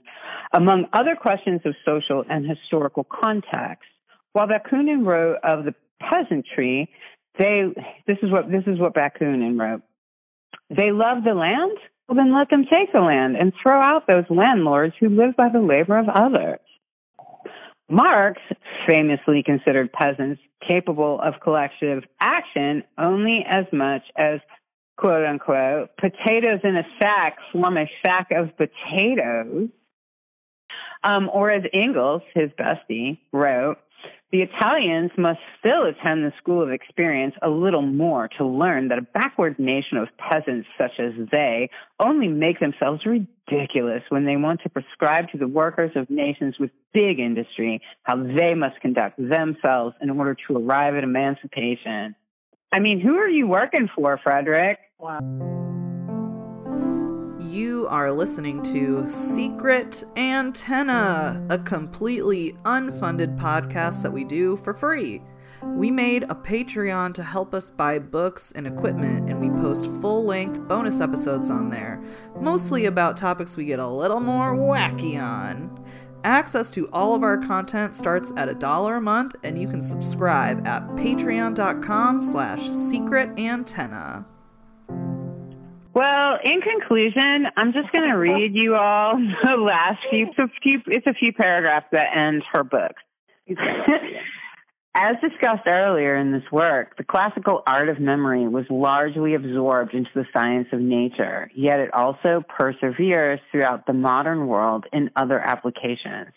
among 0.54 0.86
other 0.94 1.16
questions 1.16 1.62
of 1.66 1.76
social 1.86 2.24
and 2.28 2.50
historical 2.50 3.06
context. 3.06 3.86
While 4.34 4.48
Bakunin 4.48 5.06
wrote 5.06 5.38
of 5.44 5.66
the 5.66 5.76
peasantry, 6.00 6.90
they 7.38 7.62
this 8.08 8.18
is 8.24 8.32
what 8.32 8.50
this 8.50 8.64
is 8.66 8.80
what 8.80 8.96
Bakunin 8.96 9.60
wrote. 9.60 9.84
They 10.72 10.92
love 10.92 11.24
the 11.24 11.36
land, 11.36 11.78
well 12.10 12.16
then 12.16 12.36
let 12.36 12.50
them 12.50 12.66
take 12.72 12.92
the 12.92 13.02
land 13.02 13.36
and 13.36 13.54
throw 13.62 13.80
out 13.80 14.08
those 14.08 14.26
landlords 14.32 14.96
who 15.00 15.10
live 15.10 15.36
by 15.38 15.50
the 15.54 15.62
labor 15.62 16.00
of 16.00 16.10
others. 16.10 16.60
Marx 17.90 18.42
famously 18.88 19.44
considered 19.44 19.92
peasants 19.94 20.42
capable 20.68 21.20
of 21.22 21.36
collective 21.42 22.04
action 22.20 22.84
only 22.98 23.46
as 23.48 23.66
much 23.72 24.04
as 24.18 24.40
quote 24.98 25.26
unquote 25.26 25.90
potatoes 25.98 26.60
in 26.64 26.76
a 26.76 26.84
sack 27.02 27.38
form 27.52 27.78
a 27.78 27.90
sack 28.06 28.32
of 28.32 28.50
potatoes. 28.58 29.70
Um, 31.04 31.30
or 31.32 31.52
as 31.52 31.64
Engels, 31.74 32.24
his 32.34 32.50
bestie, 32.60 33.20
wrote, 33.32 33.78
the 34.32 34.42
Italians 34.42 35.12
must 35.18 35.40
still 35.60 35.86
attend 35.86 36.26
the 36.26 36.34
school 36.38 36.62
of 36.62 36.70
experience 36.70 37.34
a 37.42 37.50
little 37.50 37.82
more 37.82 38.28
to 38.38 38.46
learn 38.46 38.90
that 38.90 38.98
a 38.98 39.02
backward 39.02 39.58
nation 39.58 39.98
of 39.98 40.10
peasants 40.18 40.68
such 40.78 41.00
as 41.00 41.14
they 41.32 41.70
only 42.00 42.28
make 42.28 42.60
themselves 42.60 43.06
ridiculous 43.06 44.04
when 44.10 44.26
they 44.26 44.36
want 44.36 44.62
to 44.64 44.70
prescribe 44.70 45.30
to 45.32 45.38
the 45.38 45.48
workers 45.48 45.92
of 45.96 46.10
nations 46.10 46.56
with 46.60 46.72
big 46.94 47.20
industry 47.20 47.82
how 48.04 48.18
they 48.18 48.54
must 48.54 48.82
conduct 48.82 49.18
themselves 49.18 49.96
in 50.02 50.10
order 50.10 50.36
to 50.48 50.58
arrive 50.58 50.96
at 50.96 51.06
emancipation. 51.06 52.14
I 52.72 52.80
mean, 52.80 53.00
who 53.00 53.16
are 53.16 53.30
you 53.30 53.48
working 53.48 53.88
for, 53.96 54.20
Frederick? 54.22 54.80
Wow. 55.00 55.67
You 57.58 57.88
are 57.88 58.12
listening 58.12 58.62
to 58.66 59.08
Secret 59.08 60.04
Antenna, 60.16 61.44
a 61.50 61.58
completely 61.58 62.54
unfunded 62.66 63.36
podcast 63.40 64.04
that 64.04 64.14
we 64.14 64.24
do 64.24 64.58
for 64.58 64.76
free. 64.76 65.24
We 65.64 65.90
made 65.90 66.22
a 66.22 66.36
Patreon 66.36 67.16
to 67.16 67.24
help 67.24 67.56
us 67.56 67.72
buy 67.72 67.98
books 67.98 68.52
and 68.52 68.68
equipment, 68.68 69.28
and 69.28 69.42
we 69.42 69.50
post 69.60 69.90
full 70.02 70.24
length 70.24 70.68
bonus 70.68 71.02
episodes 71.02 71.50
on 71.50 71.72
there, 71.72 72.00
mostly 72.40 72.86
about 72.86 73.18
topics 73.18 73.58
we 73.58 73.66
get 73.66 73.80
a 73.80 73.88
little 73.88 74.20
more 74.20 74.56
wacky 74.56 75.20
on. 75.20 75.84
Access 76.24 76.70
to 76.70 76.88
all 76.90 77.16
of 77.16 77.24
our 77.24 77.40
content 77.40 77.96
starts 77.96 78.32
at 78.38 78.50
a 78.50 78.54
dollar 78.54 78.98
a 78.98 79.02
month, 79.02 79.34
and 79.44 79.60
you 79.60 79.68
can 79.68 79.82
subscribe 79.82 80.68
at 80.68 80.88
patreon.com 80.90 82.22
slash 82.22 82.70
secret 82.70 83.32
antenna. 83.40 84.28
Well, 85.98 86.38
in 86.44 86.62
conclusion, 86.62 87.48
I'm 87.58 87.74
just 87.74 87.92
going 87.92 88.08
to 88.08 88.18
read 88.18 88.52
you 88.54 88.76
all 88.76 89.14
the 89.44 89.58
last 89.58 89.98
few, 90.12 90.28
it's 90.28 90.38
a 90.38 90.48
few, 90.62 90.80
it's 90.86 91.08
a 91.08 91.14
few 91.16 91.34
paragraphs 91.34 91.88
that 91.92 92.16
end 92.16 92.44
her 92.54 92.64
book. 92.64 92.92
As 94.94 95.16
discussed 95.22 95.68
earlier 95.68 96.16
in 96.16 96.32
this 96.32 96.44
work, 96.52 96.98
the 96.98 97.04
classical 97.04 97.64
art 97.66 97.90
of 97.90 98.00
memory 98.00 98.48
was 98.48 98.66
largely 98.70 99.34
absorbed 99.34 99.96
into 99.96 100.12
the 100.14 100.26
science 100.38 100.68
of 100.72 100.82
nature, 100.82 101.50
yet 101.56 101.80
it 101.80 101.92
also 101.96 102.44
perseveres 102.48 103.40
throughout 103.52 103.88
the 103.88 103.94
modern 103.94 104.46
world 104.46 104.86
in 104.94 105.10
other 105.16 105.40
applications. 105.40 106.32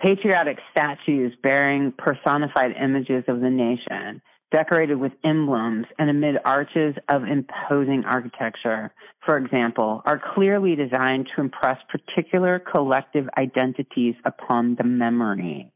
Patriotic 0.00 0.58
statues 0.72 1.32
bearing 1.40 1.92
personified 1.96 2.72
images 2.82 3.22
of 3.28 3.40
the 3.40 3.50
nation, 3.50 4.20
decorated 4.54 4.96
with 4.96 5.10
emblems 5.24 5.84
and 5.98 6.08
amid 6.08 6.36
arches 6.44 6.94
of 7.08 7.24
imposing 7.24 8.04
architecture, 8.04 8.94
for 9.26 9.36
example, 9.36 10.00
are 10.06 10.22
clearly 10.34 10.76
designed 10.76 11.28
to 11.34 11.40
impress 11.40 11.76
particular 11.90 12.60
collective 12.60 13.26
identities 13.36 14.14
upon 14.24 14.76
the 14.76 14.84
memory. 14.84 15.72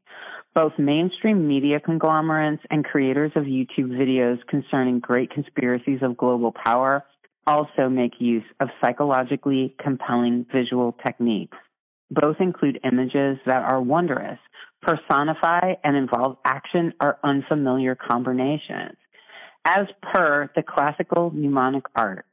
Both 0.54 0.74
mainstream 0.78 1.48
media 1.48 1.80
conglomerates 1.80 2.62
and 2.70 2.84
creators 2.84 3.32
of 3.34 3.44
YouTube 3.44 3.90
videos 3.90 4.38
concerning 4.48 5.00
great 5.00 5.30
conspiracies 5.30 5.98
of 6.02 6.16
global 6.16 6.52
power 6.52 7.04
also 7.48 7.88
make 7.88 8.12
use 8.20 8.44
of 8.60 8.68
psychologically 8.80 9.74
compelling 9.82 10.46
visual 10.54 10.94
techniques. 11.04 11.56
Both 12.10 12.36
include 12.40 12.80
images 12.84 13.38
that 13.44 13.70
are 13.70 13.82
wondrous, 13.82 14.38
personify, 14.82 15.74
and 15.84 15.96
involve 15.96 16.36
action 16.44 16.92
are 17.00 17.18
unfamiliar 17.22 17.94
combinations, 17.94 18.96
as 19.64 19.86
per 20.02 20.50
the 20.54 20.62
classical 20.62 21.30
mnemonic 21.34 21.84
art, 21.94 22.26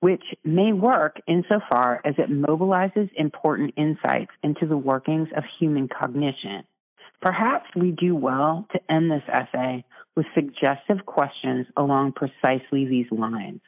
which 0.00 0.22
may 0.44 0.72
work 0.72 1.16
insofar 1.26 2.00
as 2.04 2.14
it 2.18 2.30
mobilizes 2.30 3.10
important 3.16 3.74
insights 3.76 4.30
into 4.42 4.66
the 4.66 4.76
workings 4.76 5.28
of 5.36 5.44
human 5.58 5.88
cognition. 5.88 6.64
Perhaps 7.20 7.68
we 7.74 7.90
do 7.90 8.14
well 8.14 8.66
to 8.72 8.80
end 8.92 9.10
this 9.10 9.22
essay 9.28 9.84
with 10.14 10.26
suggestive 10.34 11.04
questions 11.04 11.66
along 11.76 12.12
precisely 12.12 12.84
these 12.84 13.10
lines. 13.10 13.60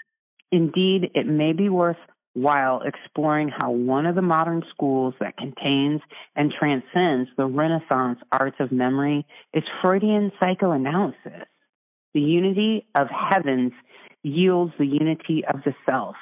Indeed, 0.52 1.10
it 1.14 1.26
may 1.26 1.52
be 1.52 1.68
worth 1.68 1.96
while 2.34 2.82
exploring 2.82 3.50
how 3.58 3.70
one 3.70 4.06
of 4.06 4.14
the 4.14 4.22
modern 4.22 4.62
schools 4.70 5.14
that 5.20 5.36
contains 5.36 6.00
and 6.36 6.52
transcends 6.52 7.28
the 7.36 7.46
Renaissance 7.46 8.18
arts 8.30 8.56
of 8.60 8.70
memory 8.70 9.26
is 9.52 9.64
Freudian 9.82 10.30
psychoanalysis. 10.40 11.46
The 12.14 12.20
unity 12.20 12.86
of 12.96 13.08
heavens 13.08 13.72
yields 14.22 14.72
the 14.78 14.86
unity 14.86 15.44
of 15.52 15.62
the 15.64 15.74
self, 15.88 16.16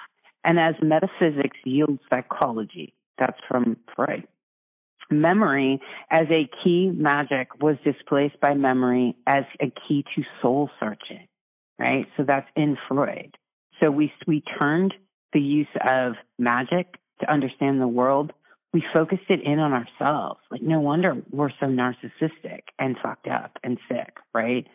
and 0.44 0.58
as 0.58 0.74
metaphysics 0.82 1.56
yields 1.64 2.00
psychology. 2.12 2.94
That's 3.18 3.38
from 3.48 3.76
Freud. 3.94 4.26
Memory 5.10 5.80
as 6.10 6.26
a 6.30 6.48
key 6.62 6.90
magic 6.94 7.60
was 7.60 7.76
displaced 7.84 8.40
by 8.40 8.54
memory 8.54 9.16
as 9.26 9.44
a 9.60 9.72
key 9.88 10.04
to 10.14 10.22
soul 10.40 10.70
searching, 10.78 11.26
right? 11.78 12.06
So 12.16 12.24
that's 12.26 12.48
in 12.54 12.76
Freud. 12.88 13.36
So 13.82 13.90
we, 13.90 14.12
we 14.26 14.42
turned 14.60 14.94
the 15.32 15.40
use 15.40 15.66
of 15.88 16.14
magic 16.38 16.96
to 17.20 17.30
understand 17.30 17.80
the 17.80 17.88
world, 17.88 18.32
we 18.72 18.82
focused 18.94 19.28
it 19.28 19.40
in 19.42 19.58
on 19.58 19.72
ourselves. 19.72 20.40
Like, 20.50 20.62
no 20.62 20.80
wonder 20.80 21.16
we're 21.30 21.50
so 21.60 21.66
narcissistic 21.66 22.62
and 22.78 22.96
fucked 23.02 23.28
up 23.28 23.58
and 23.64 23.78
sick, 23.88 24.16
right? 24.34 24.66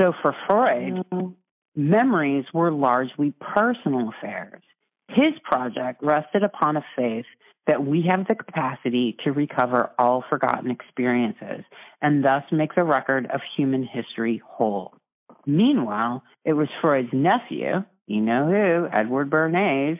So 0.00 0.12
for 0.22 0.34
Freud, 0.48 1.04
mm-hmm. 1.12 1.28
memories 1.76 2.44
were 2.54 2.70
largely 2.70 3.34
personal 3.40 4.10
affairs. 4.10 4.62
His 5.08 5.32
project 5.42 6.02
rested 6.02 6.44
upon 6.44 6.76
a 6.76 6.84
faith 6.96 7.26
that 7.66 7.84
we 7.84 8.04
have 8.08 8.26
the 8.26 8.34
capacity 8.34 9.16
to 9.24 9.32
recover 9.32 9.90
all 9.98 10.24
forgotten 10.28 10.70
experiences 10.70 11.64
and 12.00 12.24
thus 12.24 12.44
make 12.52 12.74
the 12.74 12.84
record 12.84 13.26
of 13.32 13.40
human 13.56 13.84
history 13.84 14.40
whole. 14.44 14.94
Meanwhile, 15.46 16.22
it 16.44 16.52
was 16.52 16.68
Freud's 16.80 17.12
nephew, 17.12 17.84
you 18.06 18.20
know 18.20 18.46
who, 18.46 18.88
Edward 18.92 19.30
Bernays, 19.30 19.98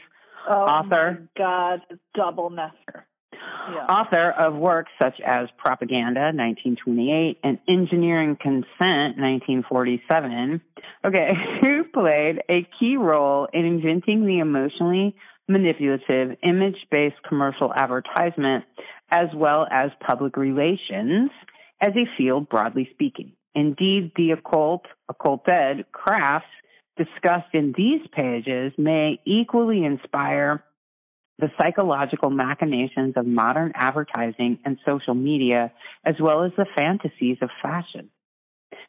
oh 0.48 0.52
author. 0.52 1.28
God, 1.36 1.80
double 2.14 2.50
Nestor. 2.50 3.06
Yeah. 3.32 3.86
Author 3.86 4.30
of 4.30 4.54
works 4.54 4.90
such 5.00 5.20
as 5.24 5.48
Propaganda, 5.56 6.32
1928, 6.34 7.38
and 7.44 7.58
Engineering 7.68 8.36
Consent, 8.40 9.16
1947. 9.18 10.60
Okay, 11.04 11.28
who 11.62 11.84
played 11.84 12.42
a 12.48 12.66
key 12.78 12.96
role 12.96 13.48
in 13.52 13.64
inventing 13.64 14.26
the 14.26 14.40
emotionally 14.40 15.14
manipulative, 15.48 16.36
image 16.42 16.76
based 16.90 17.16
commercial 17.28 17.72
advertisement, 17.74 18.64
as 19.10 19.28
well 19.34 19.66
as 19.70 19.90
public 20.06 20.36
relations 20.36 21.30
as 21.80 21.90
a 21.90 22.06
field 22.16 22.48
broadly 22.48 22.88
speaking. 22.92 23.32
Indeed, 23.54 24.12
the 24.16 24.30
occult, 24.30 24.84
occulted 25.08 25.90
crafts 25.92 26.46
discussed 26.96 27.54
in 27.54 27.72
these 27.76 28.06
pages 28.12 28.72
may 28.76 29.20
equally 29.24 29.84
inspire 29.84 30.64
the 31.38 31.50
psychological 31.60 32.30
machinations 32.30 33.14
of 33.16 33.26
modern 33.26 33.72
advertising 33.74 34.58
and 34.64 34.78
social 34.86 35.14
media, 35.14 35.72
as 36.04 36.14
well 36.20 36.44
as 36.44 36.52
the 36.56 36.66
fantasies 36.76 37.38
of 37.40 37.48
fashion. 37.62 38.10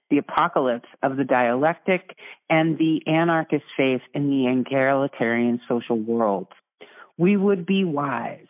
The 0.10 0.18
apocalypse 0.18 0.90
of 1.02 1.16
the 1.16 1.24
dialectic 1.24 2.02
and 2.50 2.78
the 2.78 3.02
anarchist 3.08 3.64
faith 3.78 4.02
in 4.14 4.30
the 4.30 4.48
egalitarian 4.48 5.62
social 5.70 5.98
world. 5.98 6.48
We 7.18 7.38
would 7.38 7.66
be 7.66 7.86
wise 7.86 8.48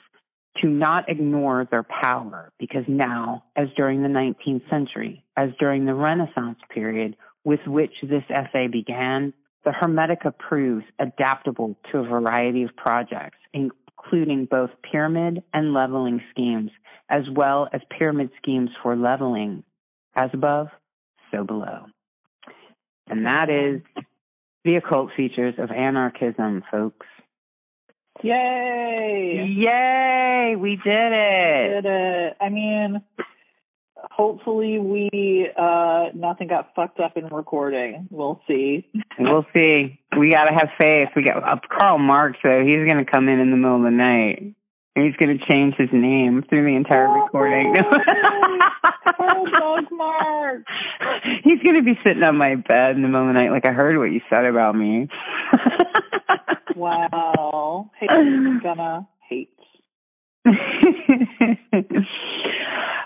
to 0.61 0.67
not 0.67 1.07
ignore 1.07 1.67
their 1.69 1.83
power 1.83 2.51
because 2.59 2.83
now, 2.87 3.43
as 3.55 3.67
during 3.77 4.01
the 4.01 4.09
19th 4.09 4.69
century, 4.69 5.23
as 5.37 5.49
during 5.59 5.85
the 5.85 5.93
Renaissance 5.93 6.57
period 6.73 7.15
with 7.43 7.61
which 7.65 7.93
this 8.01 8.23
essay 8.29 8.67
began, 8.67 9.33
the 9.63 9.71
Hermetica 9.71 10.37
proves 10.37 10.85
adaptable 10.99 11.77
to 11.91 11.99
a 11.99 12.03
variety 12.03 12.63
of 12.63 12.75
projects, 12.75 13.37
including 13.53 14.45
both 14.45 14.71
pyramid 14.89 15.43
and 15.53 15.73
leveling 15.73 16.21
schemes, 16.31 16.71
as 17.09 17.23
well 17.33 17.67
as 17.71 17.81
pyramid 17.97 18.31
schemes 18.41 18.69
for 18.81 18.95
leveling, 18.95 19.63
as 20.15 20.29
above, 20.33 20.67
so 21.31 21.43
below. 21.43 21.85
And 23.07 23.25
that 23.25 23.49
is 23.49 23.81
the 24.63 24.75
occult 24.75 25.11
features 25.15 25.55
of 25.57 25.71
anarchism, 25.71 26.63
folks. 26.71 27.07
Yay! 28.23 29.45
Yay! 29.57 30.55
We 30.57 30.75
did 30.75 31.11
it. 31.11 31.81
Did 31.81 31.85
it. 31.85 32.37
I 32.39 32.49
mean, 32.49 33.01
hopefully 34.09 34.79
we 34.79 35.49
uh 35.57 36.05
nothing 36.13 36.47
got 36.47 36.73
fucked 36.75 36.99
up 36.99 37.17
in 37.17 37.27
recording. 37.27 38.07
We'll 38.09 38.41
see. 38.47 38.87
We'll 39.19 39.45
see. 39.53 39.99
We 40.17 40.31
gotta 40.31 40.51
have 40.51 40.69
faith. 40.79 41.09
We 41.15 41.23
got 41.23 41.43
uh, 41.43 41.57
Karl 41.77 41.99
Marx 41.99 42.39
though. 42.43 42.63
He's 42.65 42.89
gonna 42.89 43.05
come 43.05 43.29
in 43.29 43.39
in 43.39 43.51
the 43.51 43.57
middle 43.57 43.77
of 43.77 43.83
the 43.83 43.91
night. 43.91 44.55
And 44.95 45.05
he's 45.05 45.15
gonna 45.17 45.37
change 45.49 45.75
his 45.77 45.89
name 45.93 46.43
through 46.49 46.63
the 46.63 46.75
entire 46.75 47.07
oh, 47.07 47.23
recording. 47.23 47.75
oh, 49.19 49.81
Marx. 49.91 50.63
He's 51.43 51.59
gonna 51.63 51.83
be 51.83 51.99
sitting 52.05 52.23
on 52.23 52.35
my 52.37 52.55
bed 52.55 52.95
in 52.95 53.03
the 53.03 53.07
middle 53.07 53.27
of 53.29 53.33
the 53.33 53.39
night, 53.39 53.51
like 53.51 53.67
I 53.67 53.73
heard 53.73 53.97
what 53.97 54.11
you 54.11 54.21
said 54.29 54.45
about 54.45 54.75
me. 54.75 55.07
wow. 56.75 57.91
Hey, 57.99 58.07
gonna 58.63 59.07
hate. 59.29 59.49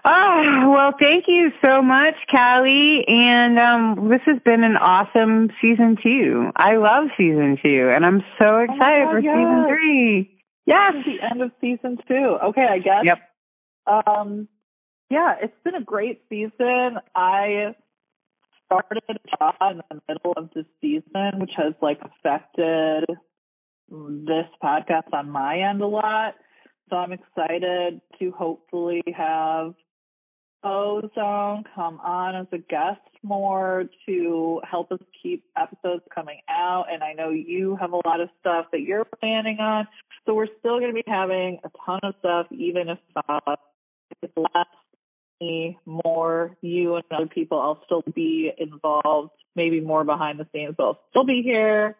Oh, 0.05 0.69
well, 0.71 0.93
thank 0.99 1.25
you 1.27 1.51
so 1.65 1.81
much, 1.81 2.15
Callie. 2.31 3.03
And 3.07 3.59
um, 3.59 4.09
this 4.09 4.21
has 4.25 4.37
been 4.45 4.63
an 4.63 4.77
awesome 4.77 5.49
season 5.61 5.97
two. 6.01 6.51
I 6.55 6.75
love 6.75 7.09
season 7.17 7.57
two, 7.63 7.91
and 7.93 8.05
I'm 8.05 8.21
so 8.41 8.49
oh 8.49 8.63
excited 8.63 9.03
oh 9.03 9.05
God, 9.05 9.11
for 9.11 9.19
yes. 9.19 9.35
season 9.35 9.65
three. 9.67 10.41
Yes. 10.65 10.93
the 11.05 11.27
end 11.29 11.41
of 11.41 11.51
season 11.61 11.97
two. 12.07 12.37
Okay, 12.49 12.67
I 12.69 12.79
guess. 12.79 13.03
Yep. 13.05 14.05
Um, 14.07 14.47
yeah, 15.09 15.35
it's 15.41 15.53
been 15.63 15.75
a 15.75 15.83
great 15.83 16.21
season. 16.29 16.97
I 17.13 17.75
started 18.65 19.03
a 19.09 19.13
job 19.37 19.55
in 19.71 19.81
the 19.89 20.01
middle 20.09 20.33
of 20.35 20.49
the 20.55 20.65
season, 20.81 21.39
which 21.39 21.51
has 21.57 21.73
like 21.81 21.99
affected 22.01 23.05
this 23.89 24.47
podcast 24.63 25.13
on 25.13 25.29
my 25.29 25.59
end 25.59 25.81
a 25.81 25.87
lot. 25.87 26.35
So 26.89 26.97
I'm 26.97 27.11
excited 27.11 28.01
to 28.19 28.31
hopefully 28.31 29.01
have 29.15 29.73
Ozone 30.63 31.63
come 31.75 31.99
on 31.99 32.35
as 32.35 32.47
a 32.51 32.57
guest 32.57 32.99
more 33.23 33.85
to 34.07 34.61
help 34.69 34.91
us 34.91 34.99
keep 35.21 35.43
episodes 35.57 36.03
coming 36.13 36.39
out. 36.49 36.85
And 36.91 37.03
I 37.03 37.13
know 37.13 37.29
you 37.29 37.75
have 37.79 37.91
a 37.91 38.07
lot 38.07 38.19
of 38.19 38.29
stuff 38.39 38.67
that 38.71 38.81
you're 38.81 39.05
planning 39.19 39.59
on. 39.59 39.87
So 40.25 40.33
we're 40.33 40.47
still 40.59 40.79
going 40.79 40.89
to 40.89 40.93
be 40.93 41.03
having 41.07 41.59
a 41.63 41.69
ton 41.85 41.99
of 42.03 42.15
stuff, 42.19 42.47
even 42.51 42.89
if 42.89 42.97
uh, 43.27 43.55
it's 44.21 44.33
less 44.35 44.65
me, 45.41 45.77
more 45.85 46.55
you 46.61 46.95
and 46.95 47.03
other 47.11 47.27
people. 47.27 47.59
I'll 47.59 47.81
still 47.85 48.03
be 48.13 48.51
involved, 48.57 49.31
maybe 49.55 49.81
more 49.81 50.03
behind 50.03 50.39
the 50.39 50.47
scenes, 50.51 50.75
but 50.77 50.83
I'll 50.83 50.99
still 51.09 51.25
be 51.25 51.41
here. 51.43 51.95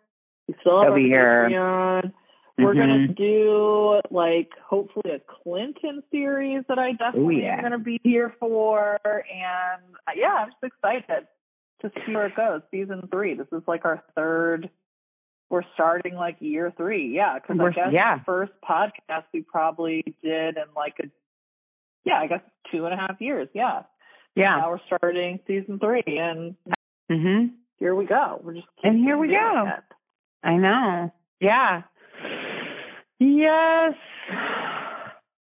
We 0.47 0.55
still 0.61 0.81
have 0.81 0.91
I'll 0.91 0.95
be 0.95 1.07
here. 1.07 1.49
Patreon. 1.49 2.13
We're 2.57 2.73
mm-hmm. 2.73 2.79
gonna 2.79 3.07
do 3.09 4.01
like 4.11 4.51
hopefully 4.63 5.11
a 5.11 5.19
Clinton 5.43 6.03
series 6.09 6.63
that 6.69 6.79
I 6.79 6.93
definitely 6.93 7.37
Ooh, 7.37 7.41
yeah. 7.41 7.55
am 7.57 7.63
gonna 7.63 7.79
be 7.79 7.99
here 8.01 8.33
for, 8.39 8.99
and 9.03 9.81
uh, 10.07 10.11
yeah, 10.15 10.45
I'm 10.45 10.51
just 10.51 10.63
excited 10.63 11.27
to 11.81 11.91
see 12.05 12.13
where 12.13 12.27
it 12.27 12.35
goes. 12.35 12.61
Season 12.71 13.07
three. 13.11 13.33
This 13.33 13.47
is 13.51 13.61
like 13.67 13.83
our 13.83 14.01
third. 14.15 14.69
We're 15.49 15.63
starting 15.73 16.15
like 16.15 16.37
year 16.39 16.73
three, 16.77 17.13
yeah. 17.13 17.39
Because 17.39 17.59
I 17.59 17.69
guess 17.71 17.89
yeah. 17.91 18.17
the 18.19 18.23
first 18.23 18.53
podcast 18.67 19.25
we 19.33 19.41
probably 19.41 20.03
did 20.23 20.55
in 20.55 20.63
like 20.75 20.95
a 21.03 21.07
yeah, 22.05 22.19
I 22.19 22.27
guess 22.27 22.41
two 22.71 22.85
and 22.85 22.93
a 22.93 22.97
half 22.97 23.19
years, 23.19 23.49
yeah. 23.53 23.83
Yeah. 24.35 24.57
Now 24.57 24.69
we're 24.71 24.79
starting 24.85 25.39
season 25.45 25.79
three, 25.79 26.03
and 26.05 26.55
mm-hmm. 27.11 27.47
here 27.79 27.95
we 27.95 28.05
go. 28.05 28.39
We're 28.41 28.53
just 28.53 28.67
and 28.81 28.99
here 28.99 29.17
we 29.17 29.27
go. 29.29 29.65
It. 29.67 29.83
I 30.41 30.55
know. 30.55 31.13
Yeah. 31.41 31.83
Yes. 33.25 33.95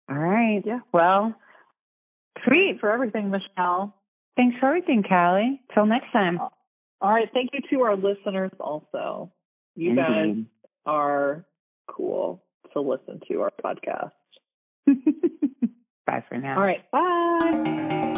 All 0.10 0.16
right. 0.18 0.62
Yeah. 0.66 0.80
Well, 0.92 1.34
sweet 2.46 2.78
for 2.80 2.92
everything, 2.92 3.32
Michelle. 3.32 3.96
Thanks 4.38 4.58
for 4.60 4.68
everything, 4.68 5.04
Callie. 5.08 5.62
Till 5.74 5.86
next 5.86 6.12
time. 6.12 6.40
Uh, 6.40 6.50
all 7.02 7.12
right. 7.12 7.30
Thank 7.34 7.50
you 7.54 7.60
to 7.72 7.84
our 7.84 7.96
listeners 7.96 8.52
also. 8.60 9.32
You 9.76 9.92
Indeed. 9.92 10.04
guys 10.04 10.36
are 10.86 11.46
cool 11.88 12.44
to 12.74 12.82
listen 12.82 13.22
to 13.30 13.42
our 13.42 13.52
podcast. 13.64 14.12
Bye 16.06 16.24
for 16.30 16.38
now. 16.38 16.58
All 16.58 16.64
right. 16.64 16.92
Bye. 16.92 18.10